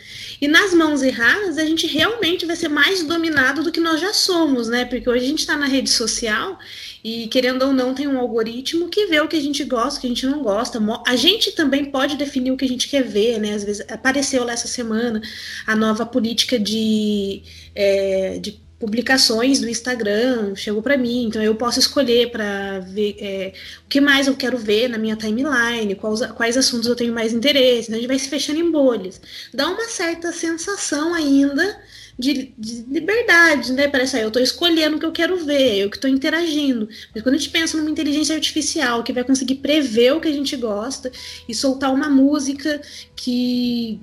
e 0.40 0.48
nas 0.48 0.72
mãos 0.72 1.02
erradas 1.02 1.58
a 1.58 1.64
gente 1.66 1.86
realmente 1.86 2.46
vai 2.46 2.56
ser 2.56 2.68
mais 2.68 3.04
dominado 3.04 3.62
do 3.62 3.70
que 3.70 3.78
nós 3.78 4.00
já 4.00 4.14
somos, 4.14 4.68
né? 4.68 4.86
Porque 4.86 5.08
hoje 5.08 5.26
a 5.26 5.28
gente 5.28 5.40
está 5.40 5.54
na 5.54 5.66
rede 5.66 5.90
social 5.90 6.58
e 7.04 7.28
querendo 7.28 7.62
ou 7.62 7.74
não 7.74 7.94
tem 7.94 8.08
um 8.08 8.18
algoritmo 8.18 8.88
que 8.88 9.06
vê 9.06 9.20
o 9.20 9.28
que 9.28 9.36
a 9.36 9.40
gente 9.40 9.62
gosta, 9.64 9.98
o 9.98 10.00
que 10.00 10.06
a 10.06 10.10
gente 10.10 10.26
não 10.26 10.42
gosta. 10.42 10.80
A 11.06 11.14
gente 11.14 11.52
também 11.52 11.84
pode 11.84 12.16
definir 12.16 12.50
o 12.50 12.56
que 12.56 12.64
a 12.64 12.68
gente 12.68 12.88
quer 12.88 13.02
ver, 13.02 13.38
né? 13.38 13.52
Às 13.52 13.64
vezes 13.64 13.84
apareceu 13.90 14.44
lá 14.44 14.54
essa 14.54 14.66
semana 14.66 15.20
a 15.66 15.76
nova 15.76 16.06
política 16.06 16.58
de, 16.58 17.42
é, 17.74 18.38
de 18.38 18.65
publicações 18.78 19.60
do 19.60 19.68
Instagram 19.68 20.54
chegou 20.54 20.82
para 20.82 20.96
mim, 20.96 21.26
então 21.26 21.42
eu 21.42 21.54
posso 21.54 21.78
escolher 21.78 22.30
para 22.30 22.80
ver 22.80 23.16
é, 23.18 23.52
o 23.84 23.88
que 23.88 24.00
mais 24.00 24.26
eu 24.26 24.36
quero 24.36 24.58
ver 24.58 24.88
na 24.88 24.98
minha 24.98 25.16
timeline, 25.16 25.94
quais, 25.94 26.20
quais 26.32 26.56
assuntos 26.56 26.86
eu 26.86 26.94
tenho 26.94 27.12
mais 27.12 27.32
interesse, 27.32 27.88
então 27.88 27.94
a 27.94 28.00
gente 28.00 28.08
vai 28.08 28.18
se 28.18 28.28
fechando 28.28 28.60
em 28.60 28.70
bolhas. 28.70 29.20
Dá 29.52 29.68
uma 29.68 29.84
certa 29.84 30.30
sensação 30.30 31.14
ainda 31.14 31.80
de, 32.18 32.54
de 32.58 32.84
liberdade, 32.88 33.72
né? 33.72 33.88
Parece 33.88 34.16
aí, 34.16 34.22
eu 34.22 34.28
estou 34.28 34.42
escolhendo 34.42 34.96
o 34.96 35.00
que 35.00 35.06
eu 35.06 35.12
quero 35.12 35.36
ver, 35.44 35.78
eu 35.78 35.90
que 35.90 35.96
estou 35.96 36.10
interagindo. 36.10 36.88
Mas 37.14 37.22
quando 37.22 37.34
a 37.34 37.38
gente 37.38 37.50
pensa 37.50 37.76
numa 37.76 37.90
inteligência 37.90 38.34
artificial 38.34 39.02
que 39.02 39.12
vai 39.12 39.24
conseguir 39.24 39.56
prever 39.56 40.12
o 40.12 40.20
que 40.20 40.28
a 40.28 40.32
gente 40.32 40.56
gosta 40.56 41.10
e 41.48 41.54
soltar 41.54 41.92
uma 41.92 42.08
música 42.08 42.80
que 43.14 44.00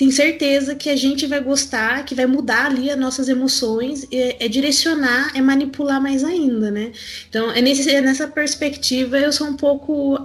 tem 0.00 0.10
certeza 0.10 0.74
que 0.74 0.88
a 0.88 0.96
gente 0.96 1.26
vai 1.26 1.40
gostar, 1.42 2.06
que 2.06 2.14
vai 2.14 2.24
mudar 2.24 2.64
ali 2.64 2.90
as 2.90 2.98
nossas 2.98 3.28
emoções, 3.28 4.06
é, 4.10 4.46
é 4.46 4.48
direcionar, 4.48 5.30
é 5.36 5.42
manipular 5.42 6.00
mais 6.00 6.24
ainda, 6.24 6.70
né? 6.70 6.90
Então, 7.28 7.50
é, 7.50 7.60
nesse, 7.60 7.90
é 7.90 8.00
nessa 8.00 8.26
perspectiva, 8.26 9.18
eu 9.18 9.30
sou 9.30 9.46
um 9.46 9.56
pouco, 9.58 10.18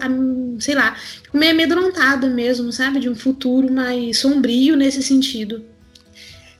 sei 0.61 0.75
lá, 0.75 0.95
meio 1.33 1.51
amedrontada 1.51 2.29
mesmo, 2.29 2.71
sabe? 2.71 3.01
De 3.01 3.09
um 3.09 3.15
futuro 3.15 3.69
mais 3.69 4.19
sombrio 4.19 4.77
nesse 4.77 5.03
sentido. 5.03 5.61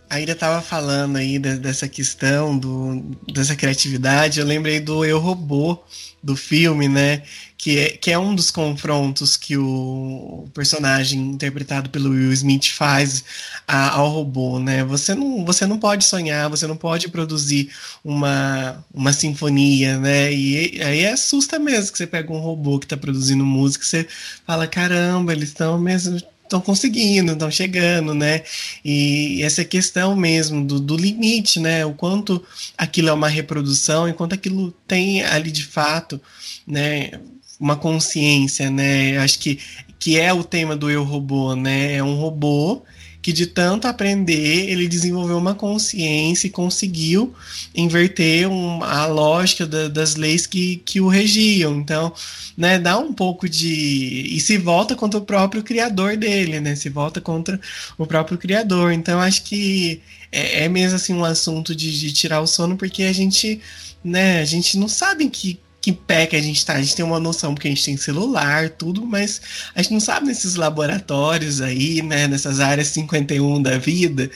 A 0.09 0.19
Ira 0.19 0.35
tava 0.35 0.61
falando 0.61 1.17
aí 1.17 1.39
dessa 1.39 1.87
questão 1.87 2.57
do, 2.57 3.01
dessa 3.31 3.55
criatividade, 3.55 4.39
eu 4.39 4.45
lembrei 4.45 4.79
do 4.79 5.03
Eu 5.03 5.19
Robô, 5.19 5.83
do 6.25 6.35
filme, 6.35 6.87
né? 6.87 7.21
Que 7.57 7.79
é, 7.79 7.89
que 7.89 8.11
é 8.11 8.17
um 8.17 8.33
dos 8.33 8.49
confrontos 8.49 9.37
que 9.37 9.55
o 9.57 10.47
personagem 10.53 11.19
interpretado 11.21 11.89
pelo 11.89 12.09
Will 12.09 12.33
Smith 12.33 12.71
faz 12.71 13.23
a, 13.67 13.91
ao 13.91 14.09
robô, 14.09 14.59
né? 14.59 14.83
Você 14.83 15.13
não, 15.13 15.45
você 15.45 15.65
não 15.67 15.77
pode 15.79 16.03
sonhar, 16.03 16.49
você 16.49 16.65
não 16.65 16.75
pode 16.75 17.09
produzir 17.09 17.71
uma, 18.03 18.83
uma 18.93 19.13
sinfonia, 19.13 19.99
né? 19.99 20.33
E 20.33 20.81
aí 20.81 21.05
assusta 21.05 21.59
mesmo 21.59 21.91
que 21.91 21.97
você 21.99 22.07
pega 22.07 22.33
um 22.33 22.39
robô 22.39 22.79
que 22.79 22.85
está 22.85 22.97
produzindo 22.97 23.45
música, 23.45 23.85
você 23.85 24.07
fala, 24.45 24.67
caramba, 24.67 25.31
eles 25.31 25.49
estão 25.49 25.79
mesmo 25.79 26.19
estão 26.45 26.61
conseguindo, 26.61 27.33
estão 27.33 27.51
chegando, 27.51 28.13
né? 28.13 28.43
E 28.83 29.41
essa 29.43 29.65
questão 29.65 30.15
mesmo 30.15 30.63
do, 30.65 30.79
do, 30.79 30.95
limite, 30.95 31.59
né? 31.59 31.85
O 31.85 31.93
quanto 31.93 32.43
aquilo 32.77 33.09
é 33.09 33.13
uma 33.13 33.27
reprodução 33.27 34.07
e 34.07 34.13
quanto 34.13 34.33
aquilo 34.33 34.71
tem 34.87 35.23
ali 35.23 35.51
de 35.51 35.65
fato, 35.65 36.21
né? 36.65 37.11
Uma 37.59 37.75
consciência, 37.75 38.69
né? 38.69 39.17
Acho 39.17 39.39
que, 39.39 39.59
que 39.99 40.19
é 40.19 40.33
o 40.33 40.43
tema 40.43 40.75
do 40.75 40.89
eu 40.89 41.03
robô, 41.03 41.55
né? 41.55 41.95
É 41.95 42.03
um 42.03 42.15
robô 42.15 42.83
que 43.25 43.33
de 43.33 43.47
tanto 43.47 43.87
aprender, 43.87 44.69
ele 44.69 44.87
desenvolveu 44.87 45.39
uma 45.39 45.55
consciência 45.55 46.45
e 46.45 46.51
conseguiu 46.51 47.33
inverter 47.73 48.47
um, 48.47 48.83
a 48.83 49.07
lógica 49.07 49.65
da, 49.65 49.87
das 49.87 50.15
leis 50.15 50.45
que, 50.45 50.75
que 50.85 51.01
o 51.01 51.07
regiam. 51.07 51.75
Então, 51.75 52.13
né, 52.55 52.77
dá 52.77 52.99
um 52.99 53.11
pouco 53.11 53.49
de. 53.49 54.27
E 54.29 54.39
se 54.39 54.59
volta 54.59 54.95
contra 54.95 55.19
o 55.19 55.25
próprio 55.25 55.63
criador 55.63 56.15
dele, 56.15 56.59
né? 56.59 56.75
Se 56.75 56.87
volta 56.87 57.19
contra 57.19 57.59
o 57.97 58.05
próprio 58.05 58.37
criador. 58.37 58.91
Então, 58.93 59.19
acho 59.19 59.41
que 59.41 60.03
é, 60.31 60.65
é 60.65 60.69
mesmo 60.69 60.95
assim 60.95 61.13
um 61.15 61.25
assunto 61.25 61.73
de, 61.75 61.99
de 61.99 62.13
tirar 62.13 62.41
o 62.41 62.47
sono, 62.47 62.77
porque 62.77 63.01
a 63.01 63.11
gente, 63.11 63.59
né, 64.03 64.39
a 64.39 64.45
gente 64.45 64.77
não 64.77 64.87
sabe 64.87 65.27
que 65.31 65.57
que 65.85 65.91
pé 65.91 66.25
que 66.25 66.35
a 66.35 66.41
gente 66.41 66.65
tá. 66.65 66.73
A 66.73 66.81
gente 66.81 66.95
tem 66.95 67.05
uma 67.05 67.19
noção 67.19 67.53
porque 67.53 67.67
a 67.67 67.71
gente 67.71 67.85
tem 67.85 67.95
celular, 67.95 68.71
tudo, 68.71 69.05
mas 69.05 69.39
a 69.75 69.83
gente 69.83 69.93
não 69.93 69.99
sabe 69.99 70.25
nesses 70.25 70.55
laboratórios 70.55 71.61
aí, 71.61 72.01
né, 72.01 72.27
nessas 72.27 72.59
áreas 72.59 72.87
51 72.87 73.61
da 73.61 73.77
vida, 73.77 74.31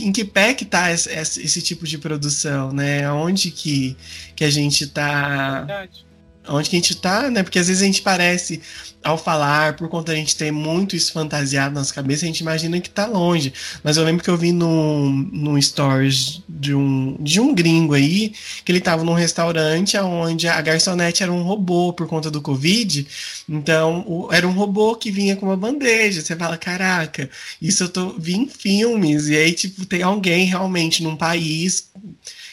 em 0.00 0.10
que 0.10 0.24
pé 0.24 0.54
que 0.54 0.64
tá 0.64 0.90
esse, 0.90 1.10
esse 1.10 1.60
tipo 1.60 1.86
de 1.86 1.98
produção, 1.98 2.72
né? 2.72 3.12
Onde 3.12 3.50
que, 3.50 3.94
que 4.34 4.44
a 4.44 4.50
gente 4.50 4.86
tá. 4.86 5.58
Verdade 5.58 6.11
onde 6.48 6.68
que 6.68 6.76
a 6.76 6.78
gente 6.78 6.96
tá, 6.96 7.30
né? 7.30 7.42
Porque 7.42 7.58
às 7.58 7.68
vezes 7.68 7.82
a 7.82 7.86
gente 7.86 8.02
parece, 8.02 8.60
ao 9.02 9.16
falar, 9.16 9.76
por 9.76 9.88
conta 9.88 10.12
de 10.12 10.18
a 10.18 10.20
gente 10.20 10.36
ter 10.36 10.50
muito 10.50 10.96
isso 10.96 11.12
fantasiado 11.12 11.74
na 11.74 11.80
nossa 11.80 11.94
cabeça, 11.94 12.24
a 12.24 12.26
gente 12.26 12.40
imagina 12.40 12.80
que 12.80 12.90
tá 12.90 13.06
longe. 13.06 13.52
Mas 13.82 13.96
eu 13.96 14.04
lembro 14.04 14.22
que 14.22 14.30
eu 14.30 14.36
vi 14.36 14.52
no, 14.52 15.10
no 15.10 15.60
stories 15.60 16.42
de 16.48 16.74
um, 16.74 17.16
de 17.20 17.40
um 17.40 17.54
gringo 17.54 17.94
aí, 17.94 18.32
que 18.64 18.72
ele 18.72 18.80
tava 18.80 19.04
num 19.04 19.12
restaurante 19.12 19.96
onde 19.98 20.48
a 20.48 20.60
garçonete 20.60 21.22
era 21.22 21.32
um 21.32 21.42
robô 21.42 21.92
por 21.92 22.06
conta 22.06 22.30
do 22.30 22.42
Covid. 22.42 23.06
Então, 23.48 24.04
o, 24.06 24.28
era 24.32 24.46
um 24.46 24.52
robô 24.52 24.96
que 24.96 25.10
vinha 25.10 25.36
com 25.36 25.46
uma 25.46 25.56
bandeja. 25.56 26.20
Você 26.20 26.34
fala, 26.34 26.56
caraca, 26.56 27.30
isso 27.60 27.84
eu 27.84 27.88
tô, 27.88 28.18
vi 28.18 28.34
em 28.34 28.48
filmes. 28.48 29.28
E 29.28 29.36
aí, 29.36 29.52
tipo, 29.52 29.84
tem 29.86 30.02
alguém 30.02 30.46
realmente 30.46 31.02
num 31.02 31.16
país 31.16 31.90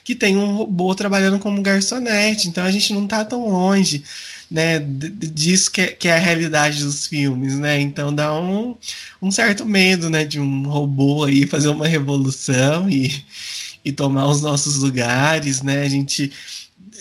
que 0.09 0.15
tem 0.15 0.35
um 0.35 0.55
robô 0.55 0.95
trabalhando 0.95 1.37
como 1.37 1.61
garçonete. 1.61 2.47
Então 2.49 2.65
a 2.65 2.71
gente 2.71 2.91
não 2.93 3.03
está 3.03 3.23
tão 3.23 3.47
longe 3.47 4.03
né, 4.49 4.79
disso 4.79 5.69
que 5.69 5.81
é, 5.81 5.87
que 5.89 6.07
é, 6.07 6.15
a 6.15 6.17
realidade 6.17 6.83
dos 6.83 7.05
filmes, 7.05 7.53
né? 7.53 7.79
Então 7.79 8.11
dá 8.11 8.33
um, 8.33 8.75
um 9.21 9.29
certo 9.29 9.67
medo, 9.67 10.09
né, 10.09 10.25
de 10.25 10.39
um 10.39 10.67
robô 10.67 11.25
aí 11.25 11.45
fazer 11.45 11.67
uma 11.67 11.87
revolução 11.87 12.89
e, 12.89 13.23
e 13.85 13.91
tomar 13.91 14.25
os 14.25 14.41
nossos 14.41 14.77
lugares, 14.77 15.61
né? 15.61 15.83
A 15.83 15.89
gente 15.89 16.31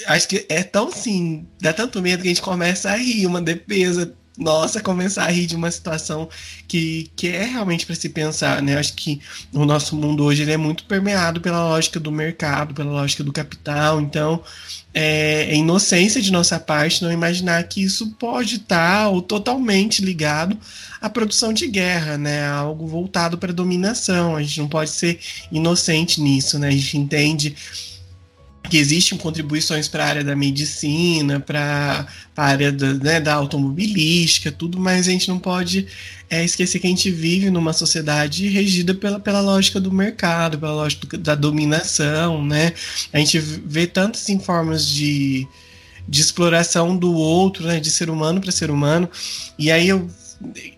acho 0.06 0.28
que 0.28 0.44
é 0.46 0.62
tão 0.62 0.92
sim, 0.92 1.46
dá 1.62 1.72
tanto 1.72 2.02
medo 2.02 2.20
que 2.20 2.28
a 2.28 2.30
gente 2.30 2.42
começa 2.42 2.90
a 2.90 2.96
rir, 2.96 3.24
uma 3.24 3.40
defesa 3.40 4.14
nossa, 4.38 4.80
começar 4.80 5.24
a 5.24 5.30
rir 5.30 5.46
de 5.46 5.56
uma 5.56 5.70
situação 5.70 6.28
que, 6.68 7.10
que 7.16 7.26
é 7.28 7.44
realmente 7.44 7.84
para 7.84 7.96
se 7.96 8.08
pensar, 8.08 8.62
né? 8.62 8.78
Acho 8.78 8.94
que 8.94 9.20
o 9.52 9.64
nosso 9.64 9.96
mundo 9.96 10.22
hoje 10.22 10.42
ele 10.42 10.52
é 10.52 10.56
muito 10.56 10.84
permeado 10.84 11.40
pela 11.40 11.68
lógica 11.68 11.98
do 11.98 12.12
mercado, 12.12 12.72
pela 12.72 12.90
lógica 12.92 13.24
do 13.24 13.32
capital, 13.32 14.00
então 14.00 14.40
é, 14.94 15.50
é 15.50 15.54
inocência 15.56 16.22
de 16.22 16.30
nossa 16.30 16.58
parte 16.58 17.02
não 17.02 17.12
imaginar 17.12 17.62
que 17.64 17.82
isso 17.82 18.12
pode 18.18 18.56
estar 18.56 19.08
ou 19.08 19.20
totalmente 19.20 20.04
ligado 20.04 20.56
à 21.00 21.10
produção 21.10 21.52
de 21.52 21.66
guerra, 21.66 22.16
né? 22.16 22.46
Algo 22.46 22.86
voltado 22.86 23.36
para 23.36 23.52
dominação. 23.52 24.36
A 24.36 24.42
gente 24.42 24.60
não 24.60 24.68
pode 24.68 24.90
ser 24.90 25.18
inocente 25.50 26.20
nisso, 26.20 26.58
né? 26.58 26.68
A 26.68 26.72
gente 26.72 26.96
entende 26.96 27.56
que 28.68 28.76
existem 28.76 29.16
contribuições 29.16 29.88
para 29.88 30.04
a 30.04 30.08
área 30.08 30.24
da 30.24 30.36
medicina, 30.36 31.40
para 31.40 32.06
a 32.36 32.44
área 32.44 32.70
da, 32.70 32.94
né, 32.94 33.20
da, 33.20 33.34
automobilística, 33.34 34.52
tudo, 34.52 34.78
mas 34.78 35.08
a 35.08 35.10
gente 35.10 35.28
não 35.28 35.38
pode 35.38 35.86
é, 36.28 36.44
esquecer 36.44 36.78
que 36.78 36.86
a 36.86 36.90
gente 36.90 37.10
vive 37.10 37.50
numa 37.50 37.72
sociedade 37.72 38.48
regida 38.48 38.94
pela, 38.94 39.18
pela 39.18 39.40
lógica 39.40 39.80
do 39.80 39.90
mercado, 39.90 40.58
pela 40.58 40.72
lógica 40.72 41.16
da 41.16 41.34
dominação, 41.34 42.44
né? 42.44 42.72
A 43.12 43.18
gente 43.18 43.38
vê 43.38 43.86
tantas 43.86 44.26
formas 44.44 44.86
de, 44.86 45.46
de 46.06 46.20
exploração 46.20 46.96
do 46.96 47.12
outro, 47.12 47.66
né, 47.66 47.80
de 47.80 47.90
ser 47.90 48.10
humano 48.10 48.40
para 48.40 48.52
ser 48.52 48.70
humano, 48.70 49.08
e 49.58 49.70
aí 49.70 49.88
eu 49.88 50.08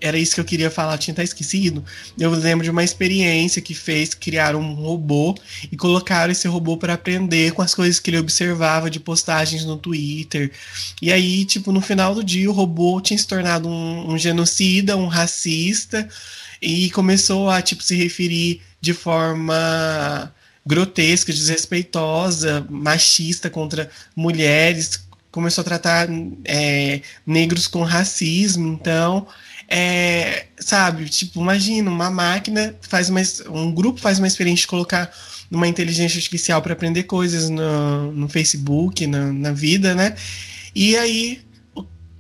era 0.01 0.19
isso 0.19 0.35
que 0.35 0.41
eu 0.41 0.45
queria 0.45 0.71
falar, 0.71 0.97
tinha 0.99 1.13
até 1.13 1.23
esquecido. 1.23 1.85
Eu 2.19 2.31
lembro 2.31 2.65
de 2.65 2.71
uma 2.71 2.83
experiência 2.83 3.61
que 3.61 3.75
fez 3.75 4.15
criar 4.15 4.57
um 4.57 4.75
robô 4.75 5.37
e 5.71 5.77
colocaram 5.77 6.33
esse 6.33 6.49
robô 6.49 6.77
para 6.77 6.95
aprender 6.95 7.53
com 7.53 7.63
as 7.63 7.75
coisas 7.75 8.01
que 8.01 8.11
ele 8.11 8.19
observava 8.19 8.91
de 8.91 8.99
postagens 8.99 9.65
no 9.65 9.77
Twitter. 9.77 10.51
E 11.01 11.13
aí, 11.13 11.45
tipo, 11.45 11.73
no 11.73 11.81
final 11.81 12.15
do 12.15 12.25
dia, 12.25 12.49
o 12.49 12.55
robô 12.55 13.01
tinha 13.01 13.19
se 13.19 13.27
tornado 13.27 13.69
um, 13.69 14.13
um 14.13 14.19
genocida, 14.19 14.97
um 14.97 15.07
racista 15.07 16.09
e 16.61 16.91
começou 16.91 17.51
a 17.51 17.63
tipo 17.63 17.83
se 17.83 17.95
referir 17.95 18.61
de 18.81 18.93
forma 18.93 20.33
grotesca, 20.67 21.33
desrespeitosa, 21.33 22.67
machista 22.69 23.51
contra 23.51 23.91
mulheres, 24.15 25.07
começou 25.31 25.63
a 25.63 25.65
tratar 25.65 26.09
é, 26.45 27.01
negros 27.27 27.67
com 27.67 27.83
racismo, 27.83 28.69
então 28.69 29.27
é, 29.73 30.47
sabe, 30.59 31.09
tipo, 31.09 31.41
imagina, 31.41 31.89
uma 31.89 32.11
máquina 32.11 32.75
faz 32.81 33.09
uma, 33.09 33.23
um 33.51 33.73
grupo 33.73 34.01
faz 34.01 34.19
uma 34.19 34.27
experiência 34.27 34.63
de 34.63 34.67
colocar 34.67 35.13
uma 35.49 35.69
inteligência 35.69 36.19
artificial 36.19 36.61
para 36.61 36.73
aprender 36.73 37.05
coisas 37.05 37.49
no, 37.49 38.11
no 38.11 38.29
Facebook, 38.29 39.07
na, 39.07 39.33
na 39.33 39.53
vida, 39.53 39.95
né? 39.95 40.17
E 40.75 40.97
aí, 40.97 41.41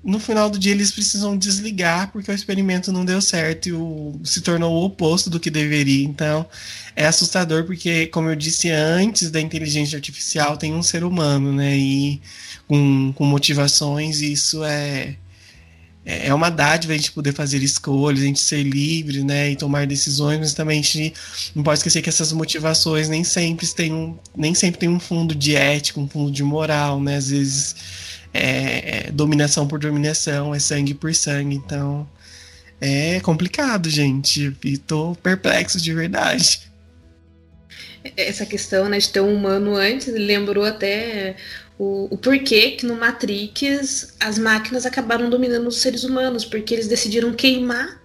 no 0.02 0.20
final 0.20 0.48
do 0.48 0.60
dia, 0.60 0.70
eles 0.70 0.92
precisam 0.92 1.36
desligar 1.36 2.12
porque 2.12 2.30
o 2.30 2.34
experimento 2.34 2.92
não 2.92 3.04
deu 3.04 3.20
certo 3.20 3.68
e 3.68 3.72
o, 3.72 4.20
se 4.22 4.40
tornou 4.42 4.72
o 4.72 4.84
oposto 4.84 5.28
do 5.28 5.40
que 5.40 5.50
deveria. 5.50 6.04
Então, 6.04 6.46
é 6.94 7.06
assustador 7.06 7.64
porque, 7.64 8.06
como 8.06 8.30
eu 8.30 8.36
disse 8.36 8.70
antes, 8.70 9.28
da 9.28 9.40
inteligência 9.40 9.96
artificial 9.96 10.56
tem 10.56 10.72
um 10.72 10.82
ser 10.84 11.02
humano, 11.02 11.52
né? 11.52 11.76
E 11.76 12.20
com, 12.68 13.12
com 13.12 13.24
motivações, 13.24 14.20
isso 14.20 14.62
é 14.64 15.16
é, 16.04 16.28
é 16.28 16.34
uma 16.34 16.50
dádiva 16.50 16.92
a 16.92 16.96
gente 16.96 17.12
poder 17.12 17.32
fazer 17.32 17.62
escolhas, 17.62 18.20
a 18.20 18.26
gente 18.26 18.40
ser 18.40 18.62
livre, 18.62 19.22
né, 19.22 19.50
e 19.50 19.56
tomar 19.56 19.86
decisões, 19.86 20.38
mas 20.38 20.54
também 20.54 20.80
a 20.80 20.82
gente 20.82 21.14
não 21.54 21.62
pode 21.62 21.78
esquecer 21.78 22.02
que 22.02 22.08
essas 22.08 22.32
motivações 22.32 23.08
nem 23.08 23.22
sempre 23.22 23.66
têm 23.68 23.92
um, 23.92 24.16
nem 24.36 24.54
sempre 24.54 24.80
tem 24.80 24.88
um 24.88 25.00
fundo 25.00 25.34
de 25.34 25.54
ética, 25.54 26.00
um 26.00 26.08
fundo 26.08 26.30
de 26.30 26.42
moral, 26.42 27.00
né, 27.00 27.16
às 27.16 27.30
vezes 27.30 27.76
é, 28.32 29.06
é 29.08 29.12
dominação 29.12 29.66
por 29.66 29.78
dominação, 29.78 30.54
é 30.54 30.58
sangue 30.58 30.94
por 30.94 31.14
sangue, 31.14 31.56
então 31.56 32.08
é 32.80 33.20
complicado, 33.20 33.90
gente, 33.90 34.56
e 34.64 34.78
tô 34.78 35.14
perplexo 35.22 35.78
de 35.80 35.92
verdade. 35.92 36.70
Essa 38.16 38.46
questão 38.46 38.88
né, 38.88 38.98
de 38.98 39.10
ter 39.10 39.20
um 39.20 39.34
humano 39.34 39.76
antes 39.76 40.08
lembrou 40.08 40.64
até 40.64 41.36
o, 41.80 42.08
o 42.10 42.18
porquê 42.18 42.72
que 42.72 42.84
no 42.84 42.94
Matrix 42.94 44.12
as 44.20 44.38
máquinas 44.38 44.84
acabaram 44.84 45.30
dominando 45.30 45.66
os 45.66 45.78
seres 45.78 46.04
humanos, 46.04 46.44
porque 46.44 46.74
eles 46.74 46.86
decidiram 46.86 47.32
queimar 47.32 47.98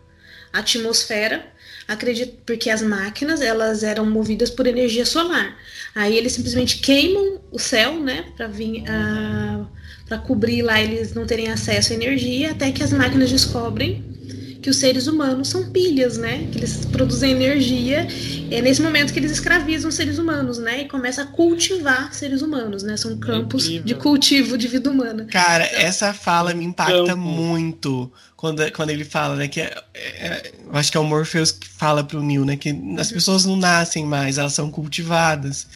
a 0.53 0.59
atmosfera, 0.59 1.45
acredito, 1.85 2.37
porque 2.45 2.69
as 2.69 2.81
máquinas 2.81 3.41
elas 3.41 3.83
eram 3.83 4.05
movidas 4.05 4.49
por 4.49 4.65
energia 4.65 5.05
solar. 5.05 5.57
Aí 5.93 6.15
eles 6.15 6.31
simplesmente 6.31 6.77
queimam 6.79 7.41
o 7.51 7.59
céu, 7.59 7.99
né, 7.99 8.23
para 8.37 8.47
vir 8.47 8.85
a 8.87 9.67
para 10.05 10.19
cobrir 10.19 10.61
lá 10.61 10.79
eles 10.79 11.15
não 11.15 11.25
terem 11.25 11.49
acesso 11.49 11.91
à 11.91 11.95
energia, 11.95 12.51
até 12.51 12.71
que 12.71 12.83
as 12.83 12.93
máquinas 12.93 13.29
descobrem 13.29 14.03
que 14.65 14.69
os 14.71 14.77
seres 14.77 15.05
humanos 15.05 15.49
são 15.49 15.69
pilhas, 15.69 16.17
né? 16.17 16.47
Que 16.51 16.57
eles 16.57 16.87
produzem 16.87 17.33
energia. 17.33 18.07
É 18.49 18.63
nesse 18.63 18.81
momento 18.81 19.13
que 19.13 19.19
eles 19.19 19.29
escravizam 19.29 19.89
os 19.89 19.95
seres 19.95 20.17
humanos, 20.17 20.57
né? 20.57 20.81
E 20.81 20.87
começa 20.87 21.21
a 21.21 21.25
cultivar 21.27 22.11
seres 22.11 22.41
humanos, 22.41 22.81
né? 22.81 22.97
São 22.97 23.15
campos 23.15 23.69
é 23.69 23.77
de 23.77 23.93
cultivo 23.93 24.57
de 24.57 24.67
vida 24.67 24.89
humana. 24.89 25.25
Cara, 25.25 25.65
essa 25.65 26.15
fala 26.15 26.51
me 26.55 26.65
impacta 26.65 27.05
Campo. 27.05 27.15
muito 27.15 28.11
quando, 28.35 28.71
quando 28.71 28.89
ele 28.89 29.05
fala, 29.05 29.35
né? 29.35 29.47
Que 29.47 29.61
é, 29.61 29.83
é, 29.93 30.51
eu 30.65 30.75
acho 30.75 30.91
que 30.91 30.97
é 30.97 30.99
o 30.99 31.03
Morpheus 31.03 31.51
que 31.51 31.67
fala 31.67 32.03
pro 32.03 32.23
Neil, 32.23 32.43
né? 32.43 32.57
Que 32.57 32.75
as 32.97 33.11
pessoas 33.11 33.45
não 33.45 33.55
nascem 33.55 34.03
mais, 34.03 34.39
elas 34.39 34.53
são 34.53 34.71
cultivadas. 34.71 35.67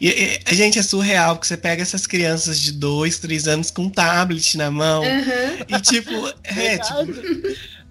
E, 0.00 0.08
e, 0.08 0.40
a 0.44 0.54
gente 0.54 0.76
é 0.76 0.82
surreal, 0.82 1.36
porque 1.36 1.46
você 1.46 1.56
pega 1.56 1.80
essas 1.80 2.04
crianças 2.04 2.58
de 2.58 2.72
dois, 2.72 3.20
três 3.20 3.46
anos 3.46 3.70
com 3.70 3.82
um 3.82 3.90
tablet 3.90 4.56
na 4.56 4.72
mão. 4.72 5.02
Uhum. 5.02 5.64
E 5.68 5.80
tipo, 5.80 6.10
é, 6.42 6.78
tipo, 6.78 6.96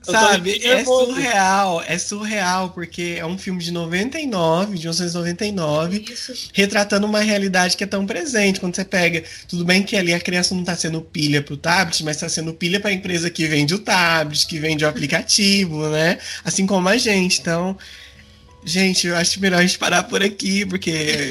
Sabe, 0.03 0.59
é 0.65 0.83
surreal, 0.83 1.83
é 1.87 1.97
surreal, 1.97 2.69
porque 2.71 3.15
é 3.17 3.25
um 3.25 3.37
filme 3.37 3.63
de 3.63 3.71
99, 3.71 4.77
de 4.77 4.81
1999, 4.81 6.05
Isso. 6.11 6.49
retratando 6.51 7.07
uma 7.07 7.21
realidade 7.21 7.77
que 7.77 7.83
é 7.83 7.87
tão 7.87 8.05
presente. 8.05 8.59
Quando 8.59 8.75
você 8.75 8.83
pega, 8.83 9.23
tudo 9.47 9.63
bem 9.63 9.81
que 9.81 9.95
ali 9.95 10.13
a 10.13 10.19
criança 10.19 10.53
não 10.53 10.61
está 10.61 10.75
sendo 10.75 11.01
pilha 11.01 11.41
para 11.41 11.53
o 11.53 11.57
tablet, 11.57 12.03
mas 12.03 12.17
está 12.17 12.27
sendo 12.27 12.53
pilha 12.53 12.79
para 12.79 12.89
a 12.89 12.93
empresa 12.93 13.29
que 13.29 13.47
vende 13.47 13.73
o 13.73 13.79
tablet, 13.79 14.45
que 14.45 14.59
vende 14.59 14.83
o 14.83 14.87
aplicativo, 14.87 15.87
né? 15.89 16.17
Assim 16.43 16.65
como 16.65 16.89
a 16.89 16.97
gente. 16.97 17.39
Então, 17.39 17.77
gente, 18.65 19.07
eu 19.07 19.15
acho 19.15 19.39
melhor 19.39 19.59
a 19.59 19.65
gente 19.65 19.79
parar 19.79 20.03
por 20.03 20.21
aqui, 20.21 20.65
porque 20.65 20.89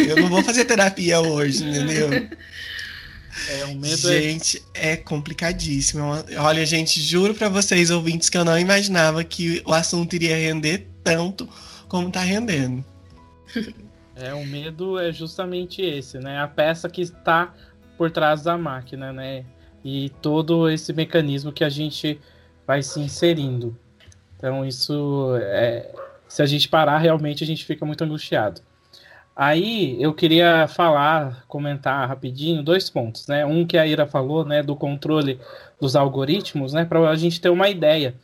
eu 0.08 0.16
não 0.16 0.28
vou 0.30 0.42
fazer 0.42 0.64
terapia 0.64 1.20
hoje, 1.20 1.62
entendeu? 1.62 2.08
É, 3.48 3.64
um 3.66 3.74
medo 3.74 4.12
é 4.12 4.20
gente, 4.20 4.62
é... 4.74 4.92
é 4.92 4.96
complicadíssimo. 4.96 6.04
Olha, 6.38 6.64
gente, 6.66 7.00
juro 7.00 7.34
para 7.34 7.48
vocês, 7.48 7.90
ouvintes, 7.90 8.28
que 8.28 8.36
eu 8.36 8.44
não 8.44 8.58
imaginava 8.58 9.24
que 9.24 9.62
o 9.64 9.72
assunto 9.72 10.14
iria 10.14 10.36
render 10.36 10.86
tanto 11.02 11.48
como 11.88 12.10
tá 12.10 12.20
rendendo. 12.20 12.84
É, 14.14 14.34
o 14.34 14.44
medo 14.46 14.98
é 14.98 15.10
justamente 15.10 15.82
esse, 15.82 16.18
né? 16.18 16.38
A 16.38 16.46
peça 16.46 16.88
que 16.88 17.00
está 17.00 17.54
por 17.96 18.10
trás 18.10 18.42
da 18.42 18.56
máquina, 18.58 19.12
né? 19.12 19.44
E 19.84 20.10
todo 20.20 20.68
esse 20.68 20.92
mecanismo 20.92 21.50
que 21.52 21.64
a 21.64 21.68
gente 21.68 22.20
vai 22.66 22.82
se 22.82 23.00
inserindo. 23.00 23.76
Então, 24.36 24.64
isso 24.64 25.34
é. 25.40 25.90
Se 26.28 26.42
a 26.42 26.46
gente 26.46 26.68
parar, 26.68 26.98
realmente 26.98 27.42
a 27.42 27.46
gente 27.46 27.64
fica 27.64 27.84
muito 27.84 28.04
angustiado. 28.04 28.60
Aí 29.42 30.00
eu 30.00 30.14
queria 30.14 30.68
falar, 30.68 31.44
comentar 31.48 32.08
rapidinho 32.08 32.62
dois 32.62 32.88
pontos, 32.88 33.26
né? 33.26 33.44
Um 33.44 33.66
que 33.66 33.76
a 33.76 33.84
Ira 33.84 34.06
falou, 34.06 34.44
né, 34.44 34.62
do 34.62 34.76
controle 34.76 35.40
dos 35.80 35.96
algoritmos, 35.96 36.72
né, 36.72 36.84
para 36.84 37.10
a 37.10 37.16
gente 37.16 37.40
ter 37.40 37.48
uma 37.48 37.68
ideia. 37.68 38.14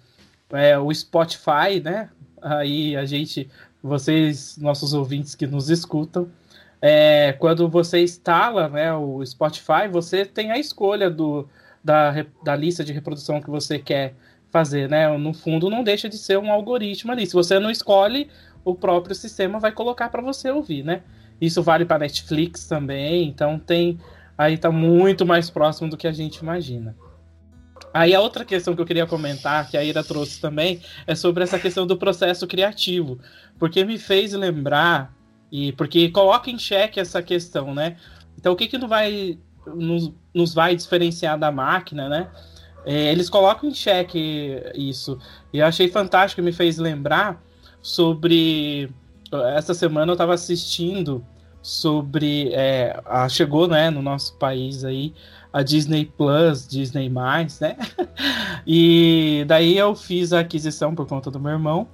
É, 0.52 0.78
o 0.78 0.94
Spotify, 0.94 1.80
né? 1.82 2.08
Aí 2.40 2.96
a 2.96 3.04
gente, 3.04 3.50
vocês, 3.82 4.56
nossos 4.58 4.94
ouvintes 4.94 5.34
que 5.34 5.44
nos 5.44 5.70
escutam, 5.70 6.28
é, 6.80 7.32
quando 7.32 7.68
você 7.68 8.00
instala, 8.00 8.68
né, 8.68 8.94
o 8.94 9.20
Spotify, 9.26 9.88
você 9.90 10.24
tem 10.24 10.52
a 10.52 10.56
escolha 10.56 11.10
do, 11.10 11.48
da, 11.82 12.14
da 12.44 12.54
lista 12.54 12.84
de 12.84 12.92
reprodução 12.92 13.40
que 13.40 13.50
você 13.50 13.76
quer 13.76 14.14
fazer, 14.50 14.88
né? 14.88 15.08
No 15.18 15.34
fundo, 15.34 15.68
não 15.68 15.82
deixa 15.82 16.08
de 16.08 16.16
ser 16.16 16.38
um 16.38 16.52
algoritmo 16.52 17.10
ali. 17.10 17.26
Se 17.26 17.32
você 17.32 17.58
não 17.58 17.70
escolhe, 17.70 18.28
o 18.70 18.74
próprio 18.74 19.14
sistema 19.14 19.58
vai 19.58 19.72
colocar 19.72 20.10
para 20.10 20.20
você 20.20 20.50
ouvir, 20.50 20.84
né? 20.84 21.02
Isso 21.40 21.62
vale 21.62 21.84
para 21.84 22.00
Netflix 22.00 22.66
também, 22.66 23.26
então 23.26 23.58
tem 23.58 23.98
aí 24.36 24.58
tá 24.58 24.70
muito 24.70 25.24
mais 25.24 25.48
próximo 25.48 25.88
do 25.88 25.96
que 25.96 26.06
a 26.06 26.12
gente 26.12 26.36
imagina. 26.36 26.94
Aí 27.94 28.14
a 28.14 28.20
outra 28.20 28.44
questão 28.44 28.74
que 28.74 28.80
eu 28.82 28.86
queria 28.86 29.06
comentar, 29.06 29.68
que 29.70 29.76
a 29.76 29.82
Ira 29.82 30.04
trouxe 30.04 30.40
também, 30.40 30.80
é 31.06 31.14
sobre 31.14 31.42
essa 31.42 31.58
questão 31.58 31.86
do 31.86 31.96
processo 31.96 32.46
criativo, 32.46 33.18
porque 33.58 33.84
me 33.84 33.98
fez 33.98 34.32
lembrar 34.34 35.14
e 35.50 35.72
porque 35.72 36.10
coloca 36.10 36.50
em 36.50 36.58
xeque 36.58 37.00
essa 37.00 37.22
questão, 37.22 37.74
né? 37.74 37.96
Então 38.36 38.52
o 38.52 38.56
que 38.56 38.68
que 38.68 38.76
não 38.76 38.86
vai 38.86 39.38
nos, 39.66 40.12
nos 40.34 40.52
vai 40.52 40.76
diferenciar 40.76 41.38
da 41.38 41.50
máquina, 41.50 42.08
né? 42.08 42.28
É, 42.84 43.10
eles 43.10 43.30
colocam 43.30 43.68
em 43.68 43.74
xeque 43.74 44.62
isso. 44.74 45.18
E 45.52 45.58
eu 45.58 45.66
achei 45.66 45.88
fantástico, 45.88 46.42
me 46.42 46.52
fez 46.52 46.76
lembrar 46.76 47.42
sobre. 47.88 48.90
Essa 49.56 49.72
semana 49.72 50.10
eu 50.10 50.14
estava 50.14 50.34
assistindo 50.34 51.24
sobre. 51.62 52.50
É, 52.52 53.00
a, 53.06 53.28
chegou 53.28 53.66
né, 53.66 53.90
no 53.90 54.02
nosso 54.02 54.36
país 54.36 54.84
aí 54.84 55.14
a 55.52 55.62
Disney 55.62 56.04
Plus, 56.04 56.68
Disney, 56.68 57.08
né? 57.08 57.76
e 58.66 59.44
daí 59.46 59.76
eu 59.78 59.94
fiz 59.94 60.32
a 60.32 60.40
aquisição 60.40 60.94
por 60.94 61.06
conta 61.06 61.30
do 61.30 61.40
meu 61.40 61.52
irmão 61.52 61.88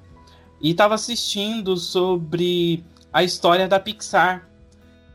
e 0.60 0.70
estava 0.70 0.94
assistindo 0.94 1.76
sobre 1.76 2.84
a 3.12 3.22
história 3.22 3.68
da 3.68 3.78
Pixar, 3.78 4.48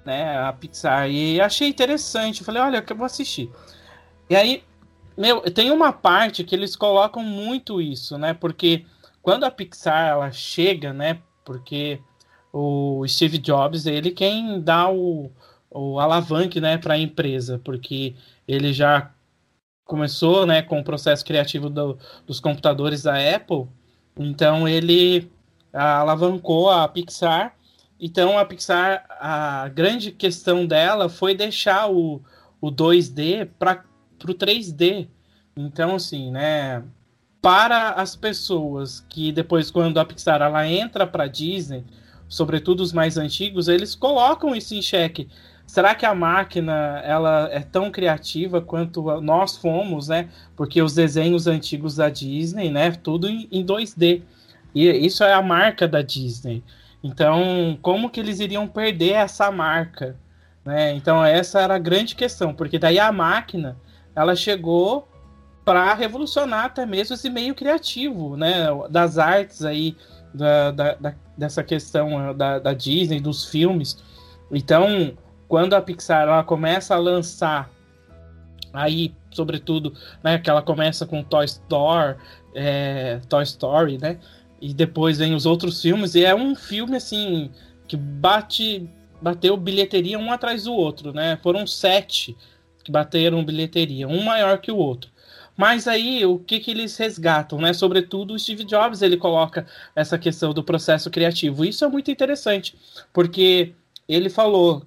né? 0.05 0.37
A 0.37 0.53
Pixar. 0.53 1.09
E 1.09 1.41
achei 1.41 1.67
interessante. 1.67 2.43
Falei, 2.43 2.61
olha, 2.61 2.85
eu 2.87 2.95
vou 2.95 3.05
assistir. 3.05 3.51
E 4.29 4.35
aí, 4.35 4.63
meu, 5.17 5.41
tem 5.41 5.71
uma 5.71 5.91
parte 5.91 6.45
que 6.45 6.55
eles 6.55 6.75
colocam 6.75 7.21
muito 7.21 7.81
isso, 7.81 8.17
né? 8.17 8.33
Porque 8.33 8.85
quando 9.21 9.43
a 9.43 9.51
Pixar 9.51 10.09
ela 10.09 10.31
chega, 10.31 10.93
né? 10.93 11.21
Porque 11.43 11.99
o 12.51 13.05
Steve 13.07 13.37
Jobs, 13.37 13.85
ele 13.85 14.11
quem 14.11 14.61
dá 14.61 14.89
o, 14.89 15.31
o 15.69 15.99
alavanque, 15.99 16.59
né, 16.59 16.77
para 16.77 16.95
a 16.95 16.99
empresa, 16.99 17.59
porque 17.63 18.15
ele 18.47 18.73
já 18.73 19.11
começou, 19.85 20.45
né, 20.45 20.61
com 20.61 20.79
o 20.79 20.83
processo 20.83 21.25
criativo 21.25 21.69
do, 21.69 21.97
dos 22.25 22.39
computadores 22.39 23.03
da 23.03 23.15
Apple. 23.35 23.67
Então 24.17 24.67
ele 24.67 25.31
alavancou 25.73 26.69
a 26.69 26.87
Pixar. 26.87 27.55
Então 27.99 28.37
a 28.37 28.45
Pixar, 28.45 29.05
a 29.19 29.67
grande 29.69 30.11
questão 30.11 30.65
dela 30.65 31.09
foi 31.09 31.35
deixar 31.35 31.91
o, 31.91 32.21
o 32.61 32.71
2D 32.71 33.49
para 33.57 33.83
o 34.23 34.33
3D. 34.33 35.07
Então, 35.55 35.95
assim, 35.95 36.31
né? 36.31 36.83
Para 37.41 37.91
as 37.91 38.15
pessoas 38.15 39.05
que 39.09 39.31
depois, 39.31 39.71
quando 39.71 39.99
a 39.99 40.05
Pixar 40.05 40.41
ela 40.41 40.67
entra 40.67 41.07
para 41.07 41.27
Disney, 41.27 41.83
sobretudo 42.27 42.81
os 42.81 42.91
mais 42.91 43.17
antigos, 43.17 43.67
eles 43.67 43.95
colocam 43.95 44.55
isso 44.55 44.75
em 44.75 44.81
xeque. 44.81 45.29
Será 45.65 45.93
que 45.93 46.05
a 46.05 46.15
máquina 46.15 47.01
ela 47.05 47.47
é 47.51 47.59
tão 47.59 47.91
criativa 47.91 48.59
quanto 48.59 49.21
nós 49.21 49.55
fomos, 49.55 50.07
né? 50.07 50.29
Porque 50.55 50.81
os 50.81 50.95
desenhos 50.95 51.47
antigos 51.47 51.95
da 51.95 52.09
Disney, 52.09 52.71
né? 52.71 52.91
Tudo 52.91 53.29
em, 53.29 53.47
em 53.51 53.65
2D. 53.65 54.23
E 54.73 54.87
isso 54.87 55.23
é 55.23 55.33
a 55.33 55.41
marca 55.41 55.87
da 55.87 56.01
Disney. 56.01 56.63
Então, 57.03 57.77
como 57.81 58.09
que 58.09 58.19
eles 58.19 58.39
iriam 58.39 58.67
perder 58.67 59.13
essa 59.13 59.51
marca? 59.51 60.17
Né? 60.65 60.93
Então, 60.93 61.23
essa 61.23 61.61
era 61.61 61.75
a 61.75 61.79
grande 61.79 62.15
questão, 62.15 62.53
porque 62.53 62.77
daí 62.77 62.99
a 62.99 63.11
máquina 63.11 63.77
ela 64.15 64.35
chegou 64.35 65.07
para 65.63 65.93
revolucionar 65.93 66.65
até 66.65 66.85
mesmo 66.85 67.13
esse 67.13 67.29
meio 67.29 67.53
criativo, 67.53 68.35
né, 68.35 68.67
das 68.89 69.17
artes 69.17 69.63
aí, 69.63 69.95
da, 70.33 70.71
da, 70.71 70.93
da 70.95 71.15
dessa 71.37 71.63
questão 71.63 72.35
da, 72.35 72.59
da, 72.59 72.73
Disney, 72.73 73.21
dos 73.21 73.45
filmes. 73.45 73.97
Então, 74.51 75.13
quando 75.47 75.73
a 75.73 75.81
Pixar 75.81 76.23
ela 76.23 76.43
começa 76.43 76.93
a 76.93 76.97
lançar 76.97 77.69
aí, 78.73 79.15
sobretudo, 79.31 79.93
né, 80.21 80.37
que 80.37 80.49
ela 80.49 80.61
começa 80.61 81.05
com 81.05 81.23
Toy 81.23 81.45
Story, 81.45 82.17
é, 82.53 83.21
Toy 83.29 83.43
Story, 83.43 83.97
né, 83.97 84.19
e 84.61 84.73
depois 84.73 85.17
vem 85.17 85.33
os 85.33 85.45
outros 85.45 85.81
filmes, 85.81 86.13
e 86.13 86.25
é 86.25 86.35
um 86.35 86.55
filme 86.55 86.97
assim 86.97 87.49
que 87.87 87.95
bate 87.95 88.89
bateu 89.21 89.57
bilheteria 89.57 90.17
um 90.17 90.31
atrás 90.31 90.63
do 90.63 90.73
outro, 90.73 91.13
né? 91.13 91.37
Foram 91.43 91.67
sete 91.67 92.37
que 92.83 92.91
bateram 92.91 93.43
bilheteria, 93.43 94.07
um 94.07 94.23
maior 94.23 94.59
que 94.59 94.71
o 94.71 94.77
outro. 94.77 95.08
Mas 95.59 95.89
aí, 95.89 96.25
o 96.25 96.39
que, 96.39 96.57
que 96.57 96.71
eles 96.71 96.95
resgatam, 96.95 97.59
né? 97.59 97.73
Sobretudo 97.73 98.33
o 98.33 98.39
Steve 98.39 98.63
Jobs, 98.63 99.01
ele 99.01 99.17
coloca 99.17 99.67
essa 99.93 100.17
questão 100.17 100.53
do 100.53 100.63
processo 100.63 101.11
criativo. 101.11 101.65
Isso 101.65 101.83
é 101.83 101.87
muito 101.89 102.09
interessante, 102.09 102.77
porque 103.11 103.73
ele 104.07 104.29
falou, 104.29 104.85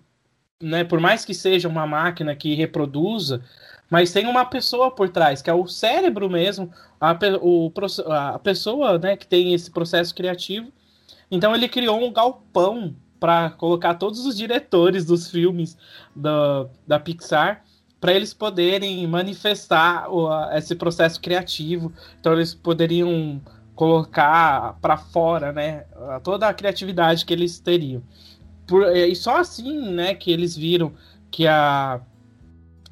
né? 0.63 0.83
Por 0.83 0.99
mais 0.99 1.27
que 1.27 1.35
seja 1.35 1.69
uma 1.69 1.87
máquina 1.87 2.35
que 2.35 2.55
reproduza, 2.55 3.45
mas 3.91 4.15
tem 4.15 4.27
uma 4.27 4.47
pessoa 4.47 4.91
por 4.91 5.11
trás, 5.11 5.43
que 5.43 5.51
é 5.51 5.53
o 5.53 5.69
cérebro 5.69 6.31
mesmo, 6.31 6.73
a, 6.99 7.15
o, 7.43 7.71
a 8.09 8.39
pessoa, 8.39 8.99
né? 8.99 9.15
Que 9.15 9.27
tem 9.27 9.53
esse 9.53 9.71
processo 9.71 10.15
criativo. 10.15 10.73
Então 11.31 11.55
ele 11.55 11.69
criou 11.69 12.03
um 12.03 12.11
galpão 12.11 12.97
para 13.21 13.51
colocar 13.51 13.97
todos 13.97 14.25
os 14.25 14.35
diretores 14.35 15.05
dos 15.05 15.31
filmes 15.31 15.77
da, 16.17 16.67
da 16.87 16.99
Pixar 16.99 17.63
para 18.03 18.13
eles 18.13 18.35
poderem 18.35 19.07
manifestar 19.07 20.09
esse 20.55 20.75
processo 20.75 21.21
criativo. 21.21 21.93
Então 22.19 22.33
eles 22.33 22.53
poderiam 22.53 23.41
colocar 23.77 24.77
para 24.83 24.97
fora, 24.97 25.53
né, 25.53 25.85
toda 26.25 26.49
a 26.49 26.53
criatividade 26.53 27.25
que 27.25 27.33
eles 27.33 27.61
teriam. 27.61 28.03
Por, 28.67 28.85
e 28.97 29.15
só 29.15 29.39
assim, 29.39 29.93
né, 29.93 30.17
que 30.17 30.33
eles 30.33 30.57
viram 30.57 30.93
que 31.31 31.47
a, 31.47 32.01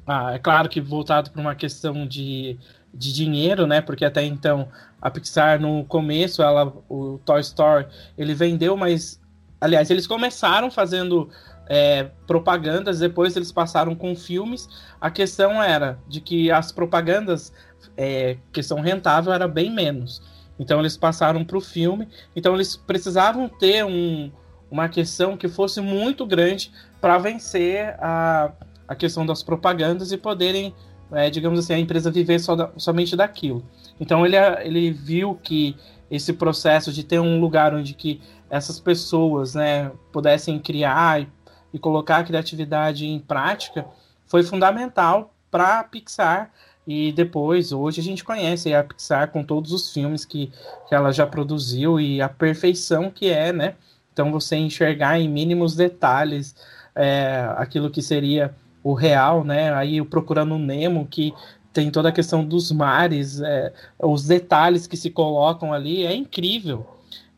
a 0.07 0.33
é 0.35 0.39
claro 0.39 0.69
que 0.69 0.79
voltado 0.79 1.29
para 1.29 1.41
uma 1.41 1.55
questão 1.55 2.07
de, 2.07 2.57
de 2.93 3.11
dinheiro, 3.11 3.67
né, 3.67 3.81
porque 3.81 4.05
até 4.05 4.23
então 4.23 4.69
a 5.01 5.11
Pixar 5.11 5.59
no 5.59 5.83
começo, 5.83 6.41
ela 6.41 6.73
o 6.87 7.19
Toy 7.25 7.41
Story, 7.41 7.85
ele 8.17 8.33
vendeu, 8.33 8.77
mas 8.77 9.19
aliás, 9.59 9.91
eles 9.91 10.07
começaram 10.07 10.71
fazendo 10.71 11.29
é, 11.73 12.09
propagandas, 12.27 12.99
depois 12.99 13.33
eles 13.37 13.49
passaram 13.49 13.95
com 13.95 14.13
filmes. 14.13 14.67
A 14.99 15.09
questão 15.09 15.63
era 15.63 15.97
de 16.05 16.19
que 16.19 16.51
as 16.51 16.69
propagandas, 16.69 17.53
é, 17.95 18.35
questão 18.51 18.81
rentável, 18.81 19.31
era 19.31 19.47
bem 19.47 19.71
menos. 19.71 20.21
Então 20.59 20.81
eles 20.81 20.97
passaram 20.97 21.45
para 21.45 21.57
o 21.57 21.61
filme. 21.61 22.09
Então 22.35 22.55
eles 22.55 22.75
precisavam 22.75 23.47
ter 23.47 23.85
um, 23.85 24.29
uma 24.69 24.89
questão 24.89 25.37
que 25.37 25.47
fosse 25.47 25.79
muito 25.79 26.25
grande 26.25 26.73
para 26.99 27.17
vencer 27.17 27.95
a, 27.99 28.51
a 28.85 28.93
questão 28.93 29.25
das 29.25 29.41
propagandas 29.41 30.11
e 30.11 30.17
poderem, 30.17 30.75
é, 31.09 31.29
digamos 31.29 31.57
assim, 31.57 31.73
a 31.73 31.79
empresa 31.79 32.11
viver 32.11 32.41
da, 32.53 32.69
somente 32.75 33.15
daquilo. 33.15 33.63
Então 33.97 34.25
ele, 34.25 34.35
ele 34.35 34.91
viu 34.91 35.35
que 35.35 35.77
esse 36.09 36.33
processo 36.33 36.91
de 36.91 37.05
ter 37.05 37.21
um 37.21 37.39
lugar 37.39 37.73
onde 37.73 37.93
que 37.93 38.19
essas 38.49 38.77
pessoas 38.77 39.55
né, 39.55 39.89
pudessem 40.11 40.59
criar 40.59 41.21
e 41.21 41.27
e 41.73 41.79
colocar 41.79 42.17
a 42.17 42.23
criatividade 42.23 43.05
em 43.05 43.19
prática 43.19 43.85
foi 44.25 44.43
fundamental 44.43 45.33
para 45.49 45.79
a 45.79 45.83
Pixar. 45.83 46.51
E 46.87 47.11
depois, 47.11 47.71
hoje 47.71 48.01
a 48.01 48.03
gente 48.03 48.23
conhece 48.23 48.73
a 48.73 48.83
Pixar 48.83 49.29
com 49.29 49.43
todos 49.43 49.71
os 49.71 49.93
filmes 49.93 50.25
que, 50.25 50.51
que 50.87 50.95
ela 50.95 51.11
já 51.11 51.27
produziu 51.27 51.99
e 51.99 52.21
a 52.21 52.29
perfeição 52.29 53.11
que 53.11 53.29
é, 53.29 53.53
né? 53.53 53.75
Então 54.11 54.31
você 54.31 54.55
enxergar 54.55 55.19
em 55.19 55.29
mínimos 55.29 55.75
detalhes 55.75 56.55
é, 56.95 57.47
aquilo 57.57 57.89
que 57.89 58.01
seria 58.01 58.53
o 58.83 58.93
real, 58.93 59.43
né? 59.43 59.73
Aí 59.73 60.01
o 60.01 60.05
Procurando 60.05 60.57
Nemo, 60.57 61.07
que 61.07 61.33
tem 61.71 61.89
toda 61.89 62.09
a 62.09 62.11
questão 62.11 62.43
dos 62.43 62.71
mares, 62.71 63.39
é, 63.39 63.71
os 63.99 64.25
detalhes 64.25 64.87
que 64.87 64.97
se 64.97 65.09
colocam 65.09 65.73
ali, 65.73 66.05
é 66.05 66.13
incrível. 66.13 66.85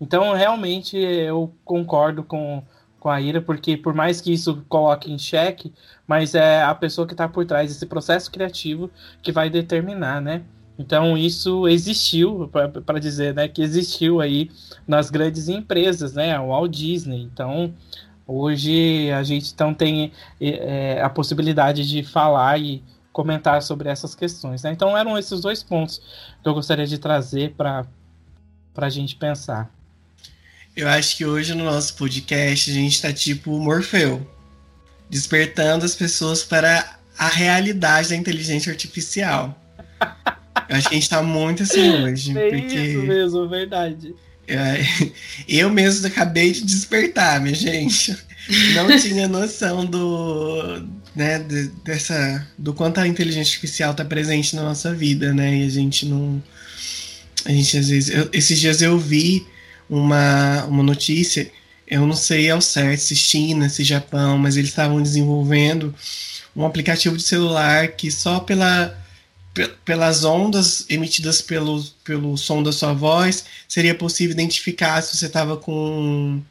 Então, 0.02 0.34
realmente, 0.34 0.98
eu 0.98 1.52
concordo 1.64 2.24
com, 2.24 2.64
com 3.04 3.10
a 3.10 3.20
Ira, 3.20 3.42
porque 3.42 3.76
por 3.76 3.94
mais 3.94 4.22
que 4.22 4.32
isso 4.32 4.64
coloque 4.70 5.12
em 5.12 5.20
xeque, 5.20 5.74
mas 6.08 6.34
é 6.34 6.64
a 6.64 6.74
pessoa 6.74 7.06
que 7.06 7.14
está 7.14 7.28
por 7.28 7.46
trás 7.46 7.68
desse 7.68 7.86
processo 7.86 8.32
criativo 8.32 8.90
que 9.22 9.30
vai 9.30 9.50
determinar, 9.50 10.22
né? 10.22 10.44
Então 10.80 11.18
isso 11.18 11.68
existiu, 11.68 12.50
para 12.86 13.00
dizer, 13.00 13.34
né, 13.36 13.50
que 13.50 13.62
existiu 13.62 14.22
aí 14.22 14.50
nas 14.88 15.10
grandes 15.10 15.50
empresas, 15.50 16.14
né, 16.14 16.40
o 16.40 16.48
Walt 16.48 16.72
Disney. 16.72 17.24
Então 17.24 17.74
hoje 18.26 19.12
a 19.12 19.22
gente 19.22 19.52
então 19.54 19.74
tem 19.74 20.14
é, 20.40 21.02
a 21.02 21.10
possibilidade 21.10 21.86
de 21.86 22.04
falar 22.04 22.58
e 22.58 22.82
comentar 23.12 23.62
sobre 23.62 23.90
essas 23.90 24.16
questões. 24.16 24.64
Né? 24.64 24.72
Então 24.72 24.98
eram 24.98 25.18
esses 25.18 25.42
dois 25.42 25.62
pontos 25.62 26.02
que 26.42 26.48
eu 26.48 26.54
gostaria 26.54 26.88
de 26.88 26.98
trazer 26.98 27.54
para 27.54 27.86
a 28.78 28.90
gente 28.90 29.18
pensar. 29.18 29.70
Eu 30.76 30.88
acho 30.88 31.18
que 31.18 31.26
hoje 31.26 31.54
no 31.54 31.64
nosso 31.64 31.94
podcast 31.96 32.72
a 32.72 32.74
gente 32.74 32.94
está 32.94 33.14
tipo 33.14 33.60
Morfeu, 33.60 34.26
despertando 35.08 35.86
as 35.86 35.96
pessoas 35.96 36.44
para 36.44 36.98
a 37.18 37.28
realidade 37.28 38.10
da 38.10 38.16
inteligência 38.16 38.72
artificial. 38.72 39.60
Eu 40.68 40.76
acho 40.76 40.90
que 40.90 40.96
a 40.96 40.98
gente 41.00 41.10
tá 41.10 41.22
muito 41.22 41.62
assim 41.62 42.04
hoje. 42.04 42.36
É 42.36 42.50
porque 42.50 42.76
isso 42.76 43.04
mesmo, 43.04 43.48
verdade. 43.48 44.16
Eu 45.48 45.70
mesmo 45.70 46.08
acabei 46.08 46.52
de 46.52 46.62
despertar, 46.62 47.40
minha 47.40 47.54
gente. 47.54 48.18
Não 48.74 48.98
tinha 48.98 49.28
noção 49.28 49.86
do, 49.86 50.86
né, 51.16 51.40
dessa, 51.84 52.48
do 52.58 52.74
quanto 52.74 53.00
a 53.00 53.08
inteligência 53.08 53.52
artificial 53.52 53.92
está 53.92 54.04
presente 54.04 54.56
na 54.56 54.64
nossa 54.64 54.94
vida, 54.94 55.34
né? 55.34 55.60
E 55.60 55.68
a 55.68 55.70
gente 55.70 56.08
não, 56.08 56.44
a 57.46 57.52
gente 57.52 57.78
às 57.78 57.88
vezes, 57.88 58.10
eu, 58.14 58.30
esses 58.34 58.60
dias 58.60 58.82
eu 58.82 58.98
vi 58.98 59.46
uma, 59.90 60.66
uma 60.66 60.84
notícia, 60.84 61.52
eu 61.88 62.06
não 62.06 62.16
sei 62.16 62.50
ao 62.50 62.62
certo 62.62 63.02
se 63.02 63.16
China, 63.16 63.70
se 63.70 63.84
Japão, 63.84 64.38
mas 64.38 64.58
eles 64.58 64.70
estavam 64.70 65.02
desenvolvendo 65.02 65.94
um 66.56 66.66
aplicativo 66.66 67.18
de 67.18 67.24
celular 67.24 67.90
que 67.90 68.12
só 68.12 68.40
pela 68.40 69.00
pelas 69.86 70.24
ondas 70.24 70.86
emitidas 70.90 71.42
pelo, 71.42 71.84
pelo 72.04 72.36
som 72.38 72.64
da 72.64 72.72
sua 72.72 72.94
voz, 72.94 73.46
seria 73.68 73.94
possível 73.94 74.34
identificar 74.34 75.02
se 75.02 75.16
você 75.16 75.28
estava 75.28 75.58
com, 75.58 76.42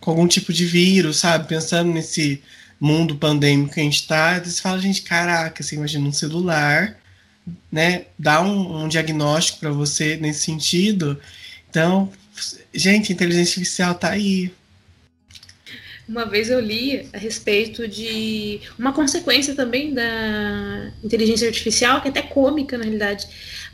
com 0.00 0.10
algum 0.10 0.26
tipo 0.26 0.52
de 0.52 0.64
vírus, 0.64 1.18
sabe? 1.18 1.48
Pensando 1.48 1.92
nesse 1.92 2.42
mundo 2.80 3.16
pandêmico 3.16 3.74
que 3.74 3.80
a 3.80 3.82
gente 3.82 4.00
está, 4.00 4.38
você 4.38 4.60
fala, 4.62 4.80
gente, 4.80 5.02
caraca, 5.02 5.62
você 5.62 5.74
imagina 5.74 6.08
um 6.08 6.12
celular, 6.12 6.96
né? 7.70 8.06
Dá 8.18 8.40
um, 8.40 8.84
um 8.84 8.88
diagnóstico 8.88 9.58
para 9.60 9.70
você 9.70 10.16
nesse 10.16 10.40
sentido. 10.40 11.20
Então, 11.68 12.10
gente, 12.76 13.12
inteligência 13.12 13.58
artificial 13.60 13.94
tá 13.94 14.10
aí. 14.10 14.50
Uma 16.08 16.24
vez 16.24 16.48
eu 16.50 16.60
li 16.60 17.08
a 17.12 17.18
respeito 17.18 17.88
de 17.88 18.60
uma 18.78 18.92
consequência 18.92 19.56
também 19.56 19.92
da 19.92 20.92
inteligência 21.02 21.48
artificial, 21.48 22.00
que 22.00 22.06
é 22.06 22.10
até 22.10 22.22
cômica 22.22 22.78
na 22.78 22.84
realidade. 22.84 23.26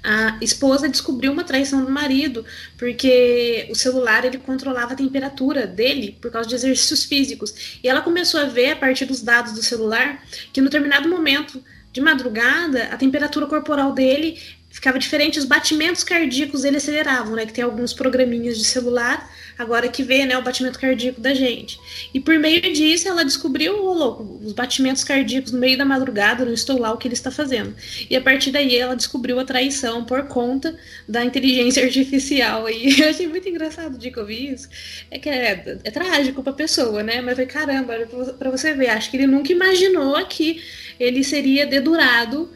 A 0.03 0.39
esposa 0.41 0.89
descobriu 0.89 1.31
uma 1.31 1.45
traição 1.45 1.85
do 1.85 1.91
marido, 1.91 2.45
porque 2.79 3.69
o 3.71 3.75
celular 3.75 4.25
ele 4.25 4.39
controlava 4.39 4.95
a 4.95 4.97
temperatura 4.97 5.67
dele 5.67 6.17
por 6.23 6.31
causa 6.31 6.49
de 6.49 6.55
exercícios 6.55 7.05
físicos. 7.05 7.79
E 7.85 7.89
ela 7.89 8.01
começou 8.01 8.41
a 8.41 8.45
ver, 8.45 8.71
a 8.71 8.77
partir 8.77 9.05
dos 9.05 9.21
dados 9.21 9.53
do 9.53 9.63
celular, 9.63 10.25
que 10.55 10.61
no 10.61 10.71
determinado 10.71 11.09
momento 11.11 11.63
de 11.93 12.01
madrugada, 12.01 12.85
a 12.85 12.97
temperatura 12.97 13.47
corporal 13.47 13.93
dele 13.93 14.39
ficava 14.73 14.99
diferente, 14.99 15.39
os 15.39 15.45
batimentos 15.45 16.03
cardíacos 16.03 16.63
dele 16.63 16.79
aceleravam, 16.79 17.37
né? 17.37 17.45
Que 17.45 17.53
tem 17.53 17.63
alguns 17.63 17.93
programinhas 17.93 18.57
de 18.57 18.65
celular 18.65 19.31
agora 19.59 19.87
que 19.89 20.03
vê 20.03 20.25
né, 20.25 20.37
o 20.37 20.43
batimento 20.43 20.79
cardíaco 20.79 21.21
da 21.21 21.35
gente. 21.35 21.79
E 22.13 22.19
por 22.19 22.39
meio 22.39 22.61
disso, 22.73 23.07
ela 23.07 23.23
descobriu, 23.23 23.85
oh, 23.85 23.93
louco, 23.93 24.41
os 24.43 24.53
batimentos 24.53 25.05
cardíacos 25.05 25.53
no 25.53 25.59
meio 25.59 25.77
da 25.77 25.85
madrugada, 25.85 26.45
não 26.45 26.55
estou 26.55 26.79
lá 26.79 26.93
o 26.93 26.97
que 26.97 27.07
ele 27.07 27.15
está 27.15 27.31
fazendo. 27.31 27.75
E 28.09 28.17
a 28.17 28.21
partir 28.21 28.51
daí 28.51 28.77
ela 28.77 28.97
descobriu 28.97 29.39
a 29.39 29.45
traição 29.45 30.05
por 30.05 30.27
conta 30.27 30.77
da 31.07 31.23
inteligência 31.23 31.83
artificial. 31.85 32.69
E 32.69 32.99
eu 32.99 33.11
achei 33.11 33.27
muito 33.27 33.49
engraçado 33.49 33.99
de 33.99 34.11
que 34.11 34.19
eu 34.19 34.27
vi 34.27 34.53
isso. 34.53 34.69
É 35.11 35.19
que 35.19 35.29
é, 35.29 35.79
é 35.85 35.91
trágico 35.91 36.43
para 36.43 36.53
a 36.53 36.57
pessoa, 36.57 37.03
né? 37.03 37.21
Mas 37.21 37.37
foi 37.37 37.47
caramba, 37.47 37.95
para 38.39 38.51
você 38.51 38.73
ver, 38.73 38.89
acho 38.89 39.11
que 39.11 39.19
ele 39.19 39.27
nunca 39.27 39.53
imaginou 39.53 40.25
que 40.27 40.63
ele 40.99 41.23
seria 41.23 41.67
dedurado 41.67 42.51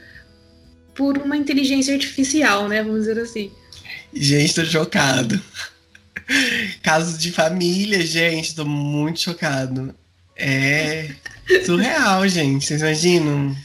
por 0.97 1.19
uma 1.19 1.37
inteligência 1.37 1.95
artificial, 1.95 2.69
né? 2.69 2.83
Vamos 2.83 3.01
dizer 3.01 3.19
assim. 3.19 3.51
Gente, 4.13 4.55
tô 4.55 4.65
chocado. 4.65 5.41
Casos 6.83 7.19
de 7.19 7.31
família, 7.31 8.05
gente, 8.05 8.55
tô 8.55 8.65
muito 8.65 9.21
chocado. 9.21 9.95
É 10.37 11.11
surreal, 11.65 12.27
gente. 12.29 12.67
Vocês 12.67 12.81
imaginam? 12.81 13.57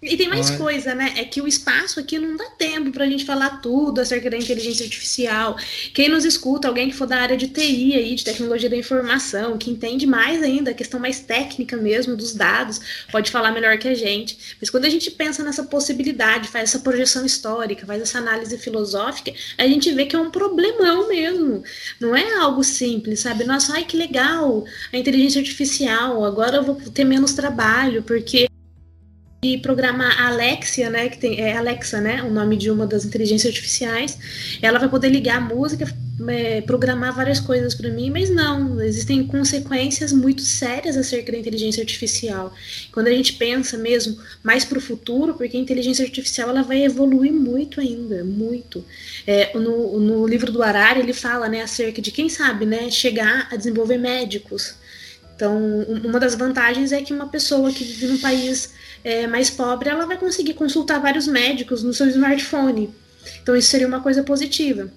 E 0.00 0.16
tem 0.16 0.28
mais 0.28 0.50
Olha. 0.50 0.58
coisa, 0.58 0.94
né? 0.94 1.14
É 1.16 1.24
que 1.24 1.42
o 1.42 1.48
espaço 1.48 1.98
aqui 1.98 2.20
não 2.20 2.36
dá 2.36 2.44
tempo 2.50 2.92
pra 2.92 3.04
gente 3.04 3.24
falar 3.24 3.60
tudo 3.60 4.00
acerca 4.00 4.30
da 4.30 4.36
inteligência 4.36 4.84
artificial. 4.84 5.56
Quem 5.92 6.08
nos 6.08 6.24
escuta, 6.24 6.68
alguém 6.68 6.88
que 6.88 6.94
for 6.94 7.06
da 7.06 7.16
área 7.16 7.36
de 7.36 7.48
TI 7.48 7.94
aí, 7.94 8.14
de 8.14 8.22
tecnologia 8.22 8.70
da 8.70 8.76
informação, 8.76 9.58
que 9.58 9.68
entende 9.68 10.06
mais 10.06 10.40
ainda 10.40 10.70
a 10.70 10.74
questão 10.74 11.00
mais 11.00 11.18
técnica 11.18 11.76
mesmo 11.76 12.16
dos 12.16 12.32
dados, 12.32 12.80
pode 13.10 13.32
falar 13.32 13.50
melhor 13.50 13.76
que 13.76 13.88
a 13.88 13.94
gente. 13.94 14.56
Mas 14.60 14.70
quando 14.70 14.84
a 14.84 14.88
gente 14.88 15.10
pensa 15.10 15.42
nessa 15.42 15.64
possibilidade, 15.64 16.48
faz 16.48 16.70
essa 16.70 16.78
projeção 16.78 17.26
histórica, 17.26 17.84
faz 17.84 18.00
essa 18.00 18.18
análise 18.18 18.56
filosófica, 18.56 19.32
a 19.58 19.66
gente 19.66 19.92
vê 19.92 20.06
que 20.06 20.14
é 20.14 20.18
um 20.20 20.30
problemão 20.30 21.08
mesmo. 21.08 21.64
Não 21.98 22.14
é 22.14 22.34
algo 22.34 22.62
simples, 22.62 23.18
sabe? 23.18 23.42
Nossa, 23.42 23.72
ai 23.72 23.84
que 23.84 23.96
legal, 23.96 24.64
a 24.92 24.96
inteligência 24.96 25.40
artificial, 25.40 26.24
agora 26.24 26.58
eu 26.58 26.62
vou 26.62 26.76
ter 26.76 27.02
menos 27.04 27.32
trabalho, 27.34 28.04
porque 28.04 28.48
e 29.40 29.56
programar 29.58 30.20
a 30.20 30.28
Alexia, 30.28 30.90
né, 30.90 31.08
que 31.08 31.16
tem 31.16 31.40
é 31.40 31.56
Alexa, 31.56 32.00
né, 32.00 32.22
o 32.24 32.30
nome 32.30 32.56
de 32.56 32.70
uma 32.70 32.86
das 32.86 33.04
inteligências 33.04 33.54
artificiais, 33.54 34.18
ela 34.60 34.80
vai 34.80 34.88
poder 34.88 35.10
ligar 35.10 35.36
a 35.36 35.40
música, 35.40 35.86
é, 36.26 36.60
programar 36.62 37.14
várias 37.14 37.38
coisas 37.38 37.72
para 37.72 37.88
mim, 37.88 38.10
mas 38.10 38.28
não, 38.28 38.82
existem 38.82 39.24
consequências 39.24 40.12
muito 40.12 40.42
sérias 40.42 40.96
acerca 40.96 41.30
da 41.30 41.38
inteligência 41.38 41.80
artificial. 41.80 42.52
Quando 42.90 43.06
a 43.06 43.12
gente 43.12 43.34
pensa 43.34 43.78
mesmo 43.78 44.18
mais 44.42 44.64
para 44.64 44.78
o 44.78 44.80
futuro, 44.80 45.34
porque 45.34 45.56
a 45.56 45.60
inteligência 45.60 46.04
artificial 46.04 46.48
ela 46.50 46.62
vai 46.62 46.82
evoluir 46.82 47.32
muito 47.32 47.80
ainda, 47.80 48.24
muito. 48.24 48.84
É, 49.24 49.56
no, 49.56 50.00
no 50.00 50.26
livro 50.26 50.50
do 50.50 50.64
Harari 50.64 50.98
ele 50.98 51.12
fala, 51.12 51.48
né, 51.48 51.62
acerca 51.62 52.02
de 52.02 52.10
quem 52.10 52.28
sabe, 52.28 52.66
né, 52.66 52.90
chegar 52.90 53.46
a 53.52 53.56
desenvolver 53.56 53.98
médicos. 53.98 54.74
Então, 55.38 55.56
uma 56.04 56.18
das 56.18 56.34
vantagens 56.34 56.90
é 56.90 57.00
que 57.00 57.12
uma 57.12 57.28
pessoa 57.28 57.70
que 57.70 57.84
vive 57.84 58.08
num 58.08 58.18
país 58.18 58.72
é, 59.04 59.24
mais 59.28 59.48
pobre, 59.48 59.88
ela 59.88 60.04
vai 60.04 60.18
conseguir 60.18 60.54
consultar 60.54 61.00
vários 61.00 61.28
médicos 61.28 61.84
no 61.84 61.94
seu 61.94 62.08
smartphone. 62.08 62.92
Então 63.40 63.54
isso 63.54 63.68
seria 63.68 63.86
uma 63.86 64.00
coisa 64.00 64.24
positiva. 64.24 64.90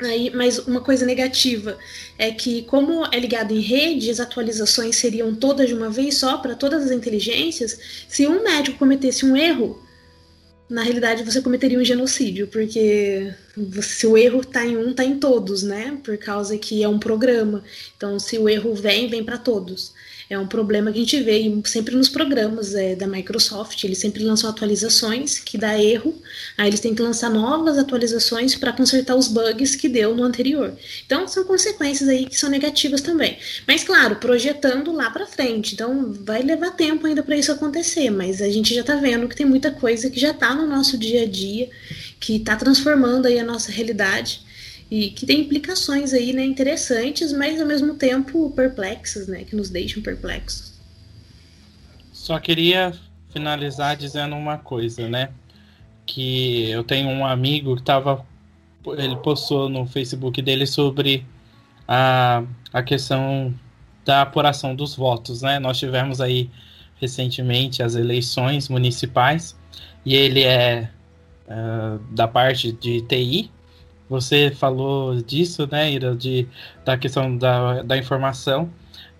Aí, 0.00 0.30
mas 0.34 0.58
uma 0.58 0.80
coisa 0.80 1.06
negativa 1.06 1.78
é 2.18 2.32
que, 2.32 2.62
como 2.62 3.06
é 3.12 3.20
ligado 3.20 3.52
em 3.52 3.60
rede, 3.60 4.10
as 4.10 4.18
atualizações 4.18 4.96
seriam 4.96 5.32
todas 5.32 5.68
de 5.68 5.74
uma 5.74 5.90
vez 5.90 6.16
só 6.16 6.38
para 6.38 6.56
todas 6.56 6.86
as 6.86 6.90
inteligências. 6.90 7.78
Se 8.08 8.26
um 8.26 8.42
médico 8.42 8.78
cometesse 8.78 9.24
um 9.24 9.36
erro, 9.36 9.80
na 10.68 10.82
realidade 10.82 11.24
você 11.24 11.40
cometeria 11.40 11.78
um 11.78 11.84
genocídio, 11.84 12.46
porque 12.48 13.32
se 13.82 14.06
o 14.06 14.16
erro 14.16 14.40
está 14.40 14.66
em 14.66 14.76
um, 14.76 14.90
está 14.90 15.04
em 15.04 15.18
todos, 15.18 15.62
né? 15.62 15.98
Por 16.04 16.16
causa 16.18 16.58
que 16.58 16.82
é 16.82 16.88
um 16.88 16.98
programa. 16.98 17.64
Então, 17.96 18.18
se 18.18 18.38
o 18.38 18.48
erro 18.48 18.74
vem, 18.74 19.08
vem 19.08 19.24
para 19.24 19.38
todos 19.38 19.92
é 20.30 20.38
um 20.38 20.46
problema 20.46 20.92
que 20.92 20.98
a 20.98 21.00
gente 21.00 21.20
vê 21.22 21.42
sempre 21.64 21.96
nos 21.96 22.08
programas 22.08 22.74
é, 22.74 22.94
da 22.94 23.06
Microsoft. 23.06 23.82
Eles 23.82 23.98
sempre 23.98 24.22
lançam 24.22 24.50
atualizações 24.50 25.38
que 25.38 25.56
dá 25.56 25.80
erro, 25.82 26.14
aí 26.56 26.68
eles 26.68 26.80
têm 26.80 26.94
que 26.94 27.00
lançar 27.00 27.30
novas 27.30 27.78
atualizações 27.78 28.54
para 28.54 28.72
consertar 28.72 29.16
os 29.16 29.28
bugs 29.28 29.74
que 29.74 29.88
deu 29.88 30.14
no 30.14 30.22
anterior. 30.22 30.76
Então 31.06 31.26
são 31.26 31.44
consequências 31.44 32.08
aí 32.08 32.26
que 32.26 32.38
são 32.38 32.50
negativas 32.50 33.00
também. 33.00 33.38
Mas 33.66 33.82
claro, 33.84 34.16
projetando 34.16 34.92
lá 34.92 35.10
para 35.10 35.26
frente. 35.26 35.74
Então 35.74 36.12
vai 36.12 36.42
levar 36.42 36.72
tempo 36.72 37.06
ainda 37.06 37.22
para 37.22 37.36
isso 37.36 37.50
acontecer, 37.50 38.10
mas 38.10 38.42
a 38.42 38.50
gente 38.50 38.74
já 38.74 38.82
está 38.82 38.96
vendo 38.96 39.28
que 39.28 39.36
tem 39.36 39.46
muita 39.46 39.70
coisa 39.70 40.10
que 40.10 40.20
já 40.20 40.30
está 40.30 40.54
no 40.54 40.66
nosso 40.66 40.98
dia 40.98 41.22
a 41.22 41.26
dia, 41.26 41.70
que 42.20 42.36
está 42.36 42.54
transformando 42.54 43.26
aí 43.26 43.38
a 43.38 43.44
nossa 43.44 43.72
realidade 43.72 44.47
e 44.90 45.10
que 45.10 45.26
tem 45.26 45.40
implicações 45.40 46.12
aí, 46.12 46.32
né, 46.32 46.44
interessantes, 46.44 47.32
mas 47.32 47.60
ao 47.60 47.66
mesmo 47.66 47.94
tempo 47.94 48.50
perplexas, 48.50 49.28
né, 49.28 49.44
que 49.44 49.54
nos 49.54 49.68
deixam 49.68 50.02
perplexos. 50.02 50.78
Só 52.12 52.38
queria 52.38 52.92
finalizar 53.30 53.96
dizendo 53.96 54.34
uma 54.34 54.56
coisa, 54.56 55.08
né, 55.08 55.30
que 56.06 56.70
eu 56.70 56.82
tenho 56.82 57.08
um 57.08 57.24
amigo 57.24 57.76
que 57.76 57.82
tava, 57.82 58.24
ele 58.96 59.16
postou 59.16 59.68
no 59.68 59.86
Facebook 59.86 60.40
dele 60.40 60.66
sobre 60.66 61.26
a, 61.86 62.42
a 62.72 62.82
questão 62.82 63.54
da 64.06 64.22
apuração 64.22 64.74
dos 64.74 64.96
votos, 64.96 65.42
né, 65.42 65.58
nós 65.58 65.78
tivemos 65.78 66.20
aí 66.20 66.50
recentemente 66.98 67.82
as 67.82 67.94
eleições 67.94 68.68
municipais 68.68 69.54
e 70.04 70.14
ele 70.14 70.42
é 70.42 70.90
uh, 71.46 71.98
da 72.14 72.26
parte 72.26 72.72
de 72.72 73.02
TI 73.02 73.50
você 74.08 74.50
falou 74.50 75.20
disso, 75.22 75.68
né, 75.70 75.92
Ira, 75.92 76.14
de, 76.16 76.48
da 76.84 76.96
questão 76.96 77.36
da, 77.36 77.82
da 77.82 77.96
informação. 77.96 78.70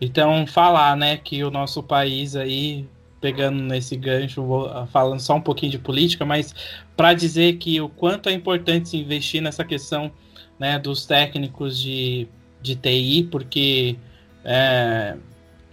Então, 0.01 0.47
falar, 0.47 0.97
né, 0.97 1.17
que 1.17 1.43
o 1.45 1.51
nosso 1.51 1.83
país 1.83 2.37
aí, 2.37 2.87
pegando 3.21 3.61
nesse 3.63 3.97
gancho, 3.97 4.43
vou, 4.45 4.87
falando 4.87 5.21
só 5.21 5.35
um 5.35 5.41
pouquinho 5.41 5.73
de 5.73 5.79
política, 5.79 6.25
mas 6.25 6.55
para 6.97 7.13
dizer 7.15 7.57
que 7.59 7.81
o 7.81 7.89
quanto 7.89 8.29
é 8.29 8.33
importante 8.33 8.89
se 8.89 8.97
investir 8.97 9.43
nessa 9.43 9.65
questão, 9.65 10.11
né, 10.59 10.79
dos 10.79 11.05
técnicos 11.05 11.81
de, 11.81 12.29
de 12.63 12.75
TI, 12.77 13.29
porque 13.31 13.97
é, 14.45 15.17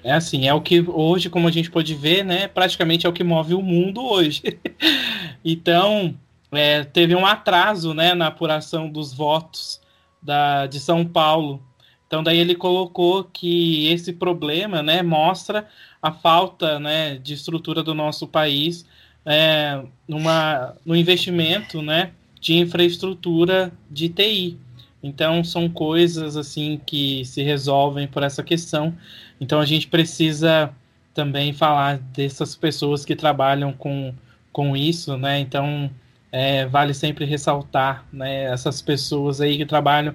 é 0.03 0.11
assim, 0.11 0.47
é 0.47 0.53
o 0.53 0.61
que 0.61 0.81
hoje, 0.81 1.29
como 1.29 1.47
a 1.47 1.51
gente 1.51 1.71
pode 1.71 1.93
ver, 1.95 2.23
né, 2.23 2.47
praticamente 2.47 3.05
é 3.05 3.09
o 3.09 3.13
que 3.13 3.23
move 3.23 3.53
o 3.53 3.61
mundo 3.61 4.03
hoje. 4.03 4.59
então, 5.45 6.15
é, 6.51 6.83
teve 6.83 7.15
um 7.15 7.25
atraso, 7.25 7.93
né, 7.93 8.13
na 8.13 8.27
apuração 8.27 8.89
dos 8.89 9.13
votos 9.13 9.81
da, 10.21 10.67
de 10.67 10.79
São 10.79 11.05
Paulo. 11.05 11.61
Então, 12.07 12.23
daí 12.23 12.37
ele 12.37 12.55
colocou 12.55 13.23
que 13.23 13.87
esse 13.87 14.13
problema, 14.13 14.81
né, 14.81 15.01
mostra 15.01 15.67
a 16.01 16.11
falta, 16.11 16.79
né, 16.79 17.17
de 17.17 17.33
estrutura 17.33 17.81
do 17.81 17.93
nosso 17.93 18.27
país 18.27 18.85
é, 19.25 19.83
numa, 20.07 20.75
no 20.85 20.95
investimento, 20.95 21.81
né, 21.81 22.11
de 22.39 22.55
infraestrutura 22.55 23.71
de 23.89 24.09
TI. 24.09 24.57
Então, 25.01 25.43
são 25.43 25.69
coisas 25.69 26.37
assim 26.37 26.79
que 26.85 27.23
se 27.25 27.43
resolvem 27.43 28.07
por 28.07 28.23
essa 28.23 28.43
questão. 28.43 28.95
Então 29.39 29.59
a 29.59 29.65
gente 29.65 29.87
precisa 29.87 30.73
também 31.13 31.53
falar 31.53 31.97
dessas 31.97 32.55
pessoas 32.55 33.05
que 33.05 33.15
trabalham 33.15 33.71
com, 33.73 34.13
com 34.51 34.75
isso, 34.75 35.17
né? 35.17 35.39
Então 35.39 35.89
é, 36.37 36.65
vale 36.65 36.93
sempre 36.93 37.23
ressaltar 37.23 38.05
né, 38.11 38.43
essas 38.51 38.81
pessoas 38.81 39.39
aí 39.39 39.55
que 39.55 39.65
trabalham 39.65 40.13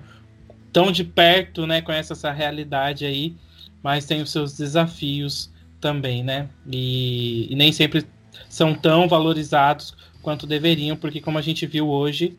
tão 0.71 0.93
de 0.93 1.03
perto, 1.03 1.67
né? 1.67 1.81
Conhecem 1.81 2.13
essa 2.15 2.31
realidade 2.31 3.07
aí, 3.07 3.35
mas 3.83 4.05
tem 4.05 4.21
os 4.21 4.31
seus 4.31 4.55
desafios 4.55 5.51
também, 5.81 6.23
né? 6.23 6.51
E, 6.71 7.51
e 7.51 7.57
nem 7.57 7.73
sempre 7.73 8.05
são 8.51 8.75
tão 8.75 9.09
valorizados 9.09 9.97
quanto 10.21 10.47
deveriam, 10.47 10.95
porque 10.95 11.23
como 11.23 11.39
a 11.39 11.43
gente 11.43 11.67
viu 11.67 11.89
hoje, 11.89 12.37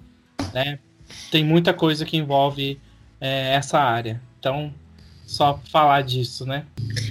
né? 0.53 0.77
Tem 1.31 1.43
muita 1.43 1.73
coisa 1.73 2.05
que 2.05 2.15
envolve 2.15 2.79
é, 3.19 3.55
essa 3.55 3.79
área. 3.79 4.21
Então, 4.39 4.71
só 5.25 5.59
falar 5.71 6.03
disso, 6.03 6.45
né? 6.45 6.65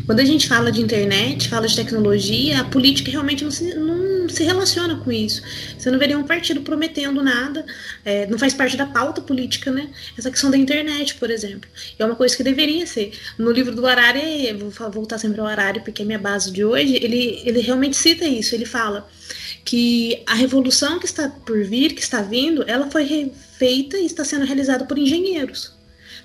Quando 0.06 0.20
a 0.20 0.24
gente 0.24 0.46
fala 0.46 0.70
de 0.70 0.80
internet, 0.80 1.48
fala 1.48 1.66
de 1.66 1.74
tecnologia, 1.74 2.60
a 2.60 2.64
política 2.64 3.10
realmente 3.10 3.42
não 3.42 3.50
se, 3.50 3.74
não 3.74 3.99
se 4.32 4.42
relaciona 4.44 4.96
com 4.96 5.10
isso. 5.10 5.42
Você 5.78 5.90
não 5.90 5.98
vê 5.98 6.06
nenhum 6.06 6.24
partido 6.24 6.60
prometendo 6.62 7.22
nada, 7.22 7.64
é, 8.04 8.26
não 8.26 8.38
faz 8.38 8.54
parte 8.54 8.76
da 8.76 8.86
pauta 8.86 9.20
política, 9.20 9.70
né? 9.70 9.90
Essa 10.16 10.30
questão 10.30 10.50
da 10.50 10.56
internet, 10.56 11.14
por 11.14 11.30
exemplo. 11.30 11.68
É 11.98 12.04
uma 12.04 12.14
coisa 12.14 12.36
que 12.36 12.42
deveria 12.42 12.86
ser. 12.86 13.12
No 13.38 13.50
livro 13.50 13.74
do 13.74 13.86
Harari, 13.86 14.52
vou 14.52 14.70
voltar 14.90 15.18
sempre 15.18 15.40
ao 15.40 15.46
Harari, 15.46 15.80
porque 15.80 16.02
é 16.02 16.04
minha 16.04 16.18
base 16.18 16.50
de 16.50 16.64
hoje, 16.64 16.96
ele, 16.96 17.42
ele 17.44 17.60
realmente 17.60 17.96
cita 17.96 18.24
isso. 18.24 18.54
Ele 18.54 18.66
fala 18.66 19.08
que 19.64 20.22
a 20.26 20.34
revolução 20.34 20.98
que 20.98 21.06
está 21.06 21.28
por 21.28 21.62
vir, 21.64 21.94
que 21.94 22.02
está 22.02 22.22
vindo, 22.22 22.64
ela 22.66 22.90
foi 22.90 23.32
feita 23.58 23.98
e 23.98 24.06
está 24.06 24.24
sendo 24.24 24.44
realizada 24.44 24.84
por 24.84 24.98
engenheiros, 24.98 25.72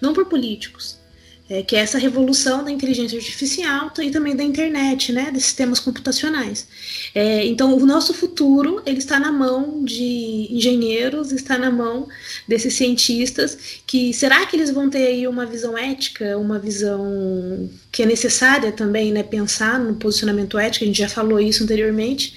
não 0.02 0.14
por 0.14 0.26
políticos 0.26 1.05
é, 1.50 1.62
que 1.62 1.76
é 1.76 1.80
essa 1.80 1.98
revolução 1.98 2.64
da 2.64 2.72
inteligência 2.72 3.18
artificial 3.18 3.92
e 4.00 4.10
também 4.10 4.36
da 4.36 4.44
internet, 4.44 5.12
né, 5.12 5.32
dos 5.32 5.44
sistemas 5.44 5.80
computacionais. 5.80 6.68
É, 7.14 7.46
então, 7.46 7.76
o 7.78 7.86
nosso 7.86 8.14
futuro 8.14 8.82
ele 8.86 8.98
está 8.98 9.20
na 9.20 9.32
mão 9.32 9.84
de 9.84 10.48
engenheiros, 10.50 11.32
está 11.32 11.58
na 11.58 11.70
mão 11.70 12.08
desses 12.48 12.74
cientistas 12.74 13.58
que 13.86 14.14
será 14.14 14.46
que 14.48 14.56
eles 14.56 14.72
vão 14.72 14.90
ter 14.90 15.06
aí 15.08 15.28
uma 15.28 15.46
visão 15.46 15.78
ética, 15.78 16.38
uma 16.38 16.58
visão 16.58 17.70
que 17.92 18.02
é 18.04 18.06
necessária 18.06 18.72
também, 18.72 19.12
né, 19.12 19.22
pensar 19.22 19.80
no 19.80 19.96
posicionamento 19.96 20.58
ético. 20.58 20.84
A 20.84 20.88
gente 20.88 21.00
já 21.00 21.10
falou 21.10 21.40
isso 21.40 21.64
anteriormente 21.64 22.34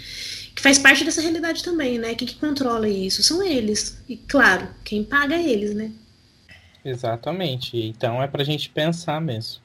que 0.54 0.62
faz 0.62 0.76
parte 0.76 1.04
dessa 1.04 1.20
realidade 1.20 1.62
também, 1.62 1.98
né? 1.98 2.16
Quem 2.16 2.26
que 2.26 2.34
controla 2.34 2.88
isso? 2.88 3.22
São 3.22 3.40
eles. 3.44 3.96
E 4.08 4.16
claro, 4.16 4.66
quem 4.84 5.04
paga 5.04 5.36
é 5.36 5.48
eles, 5.48 5.72
né? 5.72 5.92
Exatamente. 6.88 7.76
Então 7.76 8.22
é 8.22 8.26
para 8.26 8.42
a 8.42 8.44
gente 8.44 8.70
pensar 8.70 9.20
mesmo. 9.20 9.60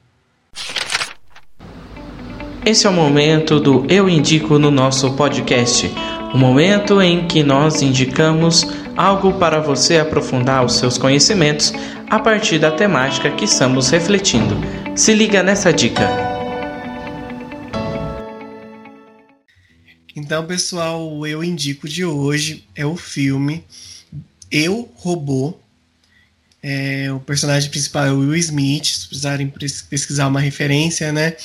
Esse 2.66 2.86
é 2.86 2.90
o 2.90 2.92
momento 2.92 3.58
do 3.58 3.86
Eu 3.90 4.08
Indico 4.08 4.58
no 4.58 4.70
nosso 4.70 5.14
podcast. 5.14 5.86
O 6.34 6.38
momento 6.38 7.00
em 7.00 7.26
que 7.26 7.42
nós 7.42 7.80
indicamos 7.82 8.66
algo 8.96 9.34
para 9.34 9.60
você 9.60 9.98
aprofundar 9.98 10.64
os 10.64 10.74
seus 10.74 10.98
conhecimentos 10.98 11.72
a 12.08 12.18
partir 12.18 12.58
da 12.58 12.70
temática 12.70 13.30
que 13.30 13.44
estamos 13.44 13.90
refletindo. 13.90 14.56
Se 14.94 15.14
liga 15.14 15.42
nessa 15.42 15.72
dica. 15.72 16.08
Então, 20.16 20.46
pessoal, 20.46 21.10
o 21.10 21.26
Eu 21.26 21.42
Indico 21.42 21.88
de 21.88 22.04
hoje 22.04 22.66
é 22.74 22.86
o 22.86 22.96
filme 22.96 23.64
Eu 24.50 24.88
Robô, 24.96 25.58
é, 26.66 27.12
o 27.12 27.20
personagem 27.20 27.68
principal 27.68 28.06
é 28.06 28.10
o 28.10 28.20
Will 28.20 28.36
Smith, 28.36 28.86
se 28.86 29.06
precisarem 29.06 29.52
pesquisar 29.90 30.28
uma 30.28 30.40
referência, 30.40 31.12
né? 31.12 31.36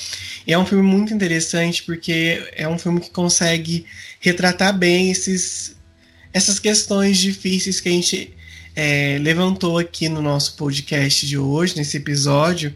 E 0.46 0.52
é 0.54 0.58
um 0.58 0.64
filme 0.64 0.82
muito 0.82 1.12
interessante 1.12 1.82
porque 1.82 2.42
é 2.56 2.66
um 2.66 2.78
filme 2.78 3.00
que 3.00 3.10
consegue 3.10 3.84
retratar 4.18 4.74
bem 4.74 5.10
esses, 5.10 5.76
essas 6.32 6.58
questões 6.58 7.18
difíceis 7.18 7.80
que 7.80 7.90
a 7.90 7.92
gente 7.92 8.34
é, 8.74 9.18
levantou 9.20 9.76
aqui 9.76 10.08
no 10.08 10.22
nosso 10.22 10.56
podcast 10.56 11.26
de 11.26 11.36
hoje, 11.36 11.76
nesse 11.76 11.98
episódio, 11.98 12.74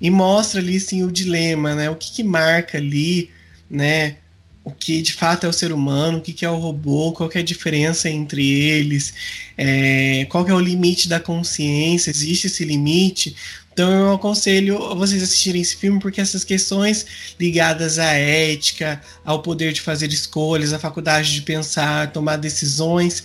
e 0.00 0.10
mostra 0.10 0.58
ali 0.58 0.80
sim 0.80 1.04
o 1.04 1.12
dilema, 1.12 1.76
né? 1.76 1.88
O 1.90 1.94
que, 1.94 2.10
que 2.10 2.24
marca 2.24 2.76
ali, 2.76 3.30
né? 3.70 4.16
o 4.64 4.70
que 4.70 5.02
de 5.02 5.12
fato 5.12 5.44
é 5.44 5.48
o 5.48 5.52
ser 5.52 5.72
humano, 5.72 6.18
o 6.18 6.20
que, 6.22 6.32
que 6.32 6.44
é 6.44 6.50
o 6.50 6.56
robô, 6.56 7.12
qual 7.12 7.30
é 7.34 7.38
a 7.38 7.42
diferença 7.42 8.08
entre 8.08 8.42
eles, 8.50 9.12
é, 9.56 10.26
qual 10.28 10.46
é 10.46 10.52
o 10.54 10.60
limite 10.60 11.08
da 11.08 11.20
consciência, 11.20 12.10
existe 12.10 12.46
esse 12.46 12.64
limite, 12.64 13.36
então 13.74 13.90
eu 13.90 14.12
aconselho 14.12 14.94
vocês 14.94 15.20
assistirem 15.20 15.60
esse 15.60 15.74
filme 15.74 15.98
porque 15.98 16.20
essas 16.20 16.44
questões 16.44 17.04
ligadas 17.40 17.98
à 17.98 18.12
ética, 18.12 19.00
ao 19.24 19.42
poder 19.42 19.72
de 19.72 19.80
fazer 19.80 20.12
escolhas, 20.12 20.72
à 20.72 20.78
faculdade 20.78 21.34
de 21.34 21.42
pensar, 21.42 22.12
tomar 22.12 22.36
decisões, 22.36 23.24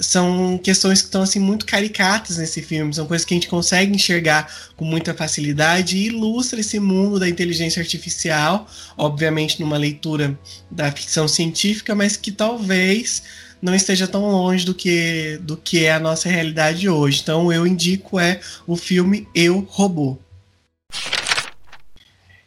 são 0.00 0.58
questões 0.58 1.00
que 1.00 1.06
estão 1.06 1.22
assim 1.22 1.38
muito 1.38 1.64
caricatas 1.64 2.38
nesse 2.38 2.60
filme, 2.60 2.92
são 2.92 3.06
coisas 3.06 3.24
que 3.24 3.34
a 3.34 3.36
gente 3.36 3.46
consegue 3.46 3.94
enxergar 3.94 4.52
com 4.76 4.84
muita 4.84 5.14
facilidade 5.14 5.96
e 5.96 6.06
ilustra 6.06 6.58
esse 6.58 6.80
mundo 6.80 7.20
da 7.20 7.28
inteligência 7.28 7.80
artificial, 7.80 8.68
obviamente 8.96 9.60
numa 9.60 9.76
leitura 9.76 10.36
da 10.68 10.90
ficção 10.90 11.28
científica, 11.28 11.94
mas 11.94 12.16
que 12.16 12.32
talvez 12.32 13.22
não 13.64 13.74
esteja 13.74 14.06
tão 14.06 14.30
longe 14.30 14.66
do 14.66 14.74
que, 14.74 15.38
do 15.40 15.56
que 15.56 15.86
é 15.86 15.92
a 15.94 15.98
nossa 15.98 16.28
realidade 16.28 16.86
hoje. 16.86 17.22
Então 17.22 17.50
eu 17.50 17.66
indico 17.66 18.20
é 18.20 18.38
o 18.66 18.76
filme 18.76 19.26
Eu 19.34 19.66
Robô. 19.70 20.18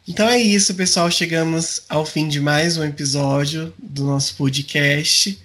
Então 0.06 0.28
é 0.28 0.38
isso, 0.38 0.76
pessoal. 0.76 1.10
Chegamos 1.10 1.82
ao 1.88 2.06
fim 2.06 2.28
de 2.28 2.40
mais 2.40 2.76
um 2.76 2.84
episódio 2.84 3.74
do 3.76 4.04
nosso 4.04 4.36
podcast. 4.36 5.36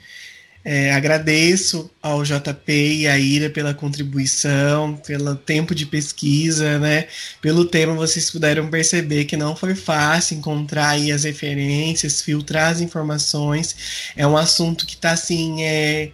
É, 0.65 0.93
agradeço 0.93 1.91
ao 2.01 2.23
JP 2.23 2.71
e 2.71 3.07
à 3.07 3.19
Ira 3.19 3.49
pela 3.49 3.73
contribuição, 3.73 4.95
pelo 4.95 5.35
tempo 5.35 5.75
de 5.75 5.85
pesquisa, 5.85 6.79
né? 6.79 7.07
Pelo 7.41 7.65
tema, 7.65 7.93
vocês 7.95 8.31
puderam 8.31 8.69
perceber 8.69 9.25
que 9.25 9.35
não 9.35 9.57
foi 9.57 9.75
fácil 9.75 10.37
encontrar 10.37 10.91
aí 10.91 11.11
as 11.11 11.25
referências, 11.25 12.21
filtrar 12.21 12.71
as 12.71 12.79
informações. 12.79 13.75
É 14.15 14.25
um 14.25 14.37
assunto 14.37 14.85
que 14.85 14.95
está 14.95 15.11
assim. 15.11 15.63
É, 15.63 16.11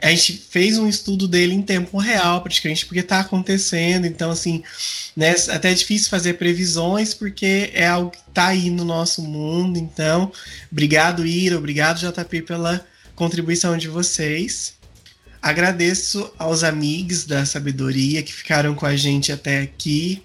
a 0.00 0.10
gente 0.10 0.32
fez 0.50 0.78
um 0.78 0.88
estudo 0.88 1.28
dele 1.28 1.54
em 1.54 1.62
tempo 1.62 1.98
real, 1.98 2.42
praticamente, 2.42 2.86
porque 2.86 3.00
está 3.00 3.20
acontecendo. 3.20 4.06
Então, 4.06 4.30
assim, 4.30 4.62
né, 5.14 5.34
até 5.50 5.70
é 5.70 5.74
difícil 5.74 6.08
fazer 6.08 6.34
previsões, 6.34 7.12
porque 7.12 7.70
é 7.74 7.86
algo 7.86 8.10
que 8.10 8.18
está 8.28 8.46
aí 8.48 8.70
no 8.70 8.84
nosso 8.84 9.20
mundo. 9.22 9.78
Então, 9.78 10.32
obrigado, 10.72 11.26
Ira, 11.26 11.58
obrigado, 11.58 12.00
JP, 12.00 12.42
pela 12.42 12.84
contribuição 13.14 13.76
de 13.76 13.88
vocês. 13.88 14.74
Agradeço 15.40 16.32
aos 16.38 16.64
amigos 16.64 17.26
da 17.26 17.44
sabedoria 17.44 18.22
que 18.22 18.32
ficaram 18.32 18.74
com 18.74 18.86
a 18.86 18.96
gente 18.96 19.30
até 19.30 19.60
aqui, 19.60 20.22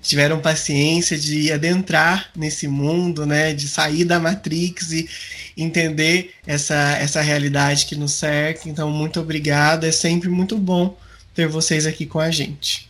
tiveram 0.00 0.40
paciência 0.40 1.18
de 1.18 1.52
adentrar 1.52 2.30
nesse 2.34 2.66
mundo, 2.66 3.26
né, 3.26 3.52
de 3.52 3.68
sair 3.68 4.04
da 4.04 4.18
Matrix 4.18 4.92
e 4.92 5.08
entender 5.56 6.32
essa, 6.46 6.96
essa 6.98 7.20
realidade 7.20 7.86
que 7.86 7.94
nos 7.94 8.12
cerca. 8.12 8.68
Então, 8.68 8.90
muito 8.90 9.20
obrigado, 9.20 9.84
é 9.84 9.92
sempre 9.92 10.28
muito 10.28 10.56
bom 10.56 10.98
ter 11.34 11.46
vocês 11.46 11.86
aqui 11.86 12.06
com 12.06 12.18
a 12.18 12.30
gente. 12.30 12.88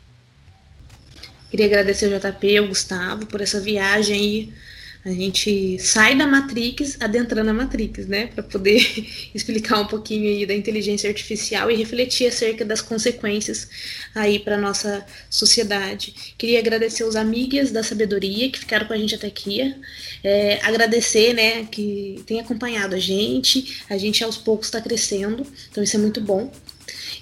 Queria 1.50 1.66
agradecer 1.66 2.12
ao 2.12 2.20
JP, 2.20 2.56
ao 2.56 2.68
Gustavo, 2.68 3.26
por 3.26 3.40
essa 3.40 3.60
viagem 3.60 4.14
aí 4.14 4.52
A 5.04 5.10
gente 5.10 5.78
sai 5.78 6.16
da 6.16 6.26
Matrix 6.26 6.96
adentrando 6.98 7.50
a 7.50 7.52
Matrix, 7.52 8.06
né? 8.06 8.28
Para 8.28 8.42
poder 8.42 8.80
explicar 9.34 9.78
um 9.78 9.86
pouquinho 9.86 10.26
aí 10.26 10.46
da 10.46 10.54
inteligência 10.54 11.10
artificial 11.10 11.70
e 11.70 11.76
refletir 11.76 12.26
acerca 12.26 12.64
das 12.64 12.80
consequências 12.80 13.68
aí 14.14 14.38
para 14.38 14.56
nossa 14.56 15.04
sociedade. 15.28 16.14
Queria 16.38 16.58
agradecer 16.58 17.04
os 17.04 17.16
amigas 17.16 17.70
da 17.70 17.82
sabedoria 17.82 18.50
que 18.50 18.58
ficaram 18.58 18.86
com 18.86 18.94
a 18.94 18.96
gente 18.96 19.14
até 19.14 19.26
aqui. 19.26 19.74
É, 20.22 20.58
agradecer, 20.62 21.34
né, 21.34 21.64
que 21.64 22.22
tem 22.26 22.40
acompanhado 22.40 22.94
a 22.94 22.98
gente. 22.98 23.82
A 23.90 23.98
gente 23.98 24.24
aos 24.24 24.38
poucos 24.38 24.68
está 24.68 24.80
crescendo, 24.80 25.46
então 25.70 25.84
isso 25.84 25.96
é 25.96 26.00
muito 26.00 26.20
bom. 26.22 26.50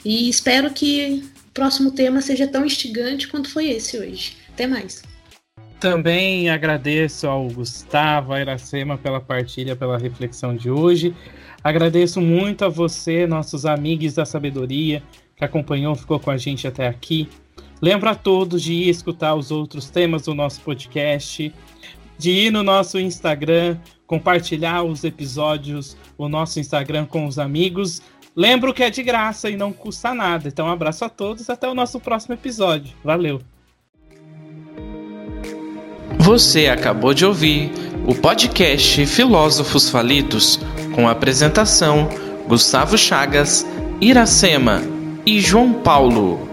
E 0.05 0.29
espero 0.29 0.71
que 0.73 1.25
o 1.49 1.51
próximo 1.53 1.91
tema 1.91 2.23
seja 2.23 2.47
tão 2.47 2.65
instigante 2.65 3.27
quanto 3.27 3.51
foi 3.51 3.71
esse 3.71 3.99
hoje. 3.99 4.37
Até 4.53 4.69
mais. 4.69 5.03
Também 5.83 6.49
agradeço 6.49 7.27
ao 7.27 7.49
Gustavo, 7.49 8.33
a 8.33 8.41
Iracema 8.41 8.97
pela 8.97 9.21
partilha, 9.21 9.75
pela 9.75 9.99
reflexão 9.99 10.55
de 10.55 10.71
hoje. 10.71 11.13
Agradeço 11.65 12.21
muito 12.21 12.65
a 12.65 12.69
você, 12.69 13.27
nossos 13.27 13.67
amigos 13.67 14.15
da 14.15 14.25
sabedoria, 14.25 15.03
que 15.35 15.45
acompanhou, 15.45 15.97
ficou 15.97 16.21
com 16.21 16.31
a 16.31 16.37
gente 16.37 16.69
até 16.69 16.87
aqui. 16.87 17.29
Lembro 17.81 18.09
a 18.09 18.15
todos 18.15 18.63
de 18.63 18.75
ir 18.75 18.91
escutar 18.91 19.35
os 19.35 19.51
outros 19.51 19.91
temas 19.91 20.23
do 20.23 20.35
nosso 20.37 20.61
podcast, 20.61 21.53
de 22.17 22.31
ir 22.31 22.53
no 22.53 22.63
nosso 22.63 23.01
Instagram, 23.01 23.77
compartilhar 24.07 24.85
os 24.85 25.03
episódios, 25.03 25.97
o 26.17 26.29
nosso 26.29 26.61
Instagram 26.61 27.07
com 27.07 27.27
os 27.27 27.41
amigos. 27.41 28.01
Lembro 28.37 28.73
que 28.73 28.85
é 28.85 28.91
de 28.91 29.03
graça 29.03 29.51
e 29.51 29.57
não 29.57 29.73
custa 29.73 30.15
nada. 30.15 30.47
Então, 30.47 30.67
um 30.67 30.71
abraço 30.71 31.05
a 31.05 31.09
todos, 31.09 31.51
até 31.51 31.69
o 31.69 31.75
nosso 31.75 31.99
próximo 31.99 32.35
episódio. 32.35 32.95
Valeu! 33.03 33.52
Você 36.23 36.69
acabou 36.69 37.13
de 37.13 37.27
ouvir 37.27 37.73
o 38.07 38.15
podcast 38.15 39.05
Filósofos 39.07 39.91
Falidos, 39.91 40.61
com 40.95 41.09
apresentação 41.09 42.09
Gustavo 42.47 42.97
Chagas, 42.97 43.67
Iracema 44.01 44.81
e 45.27 45.41
João 45.41 45.73
Paulo. 45.73 46.52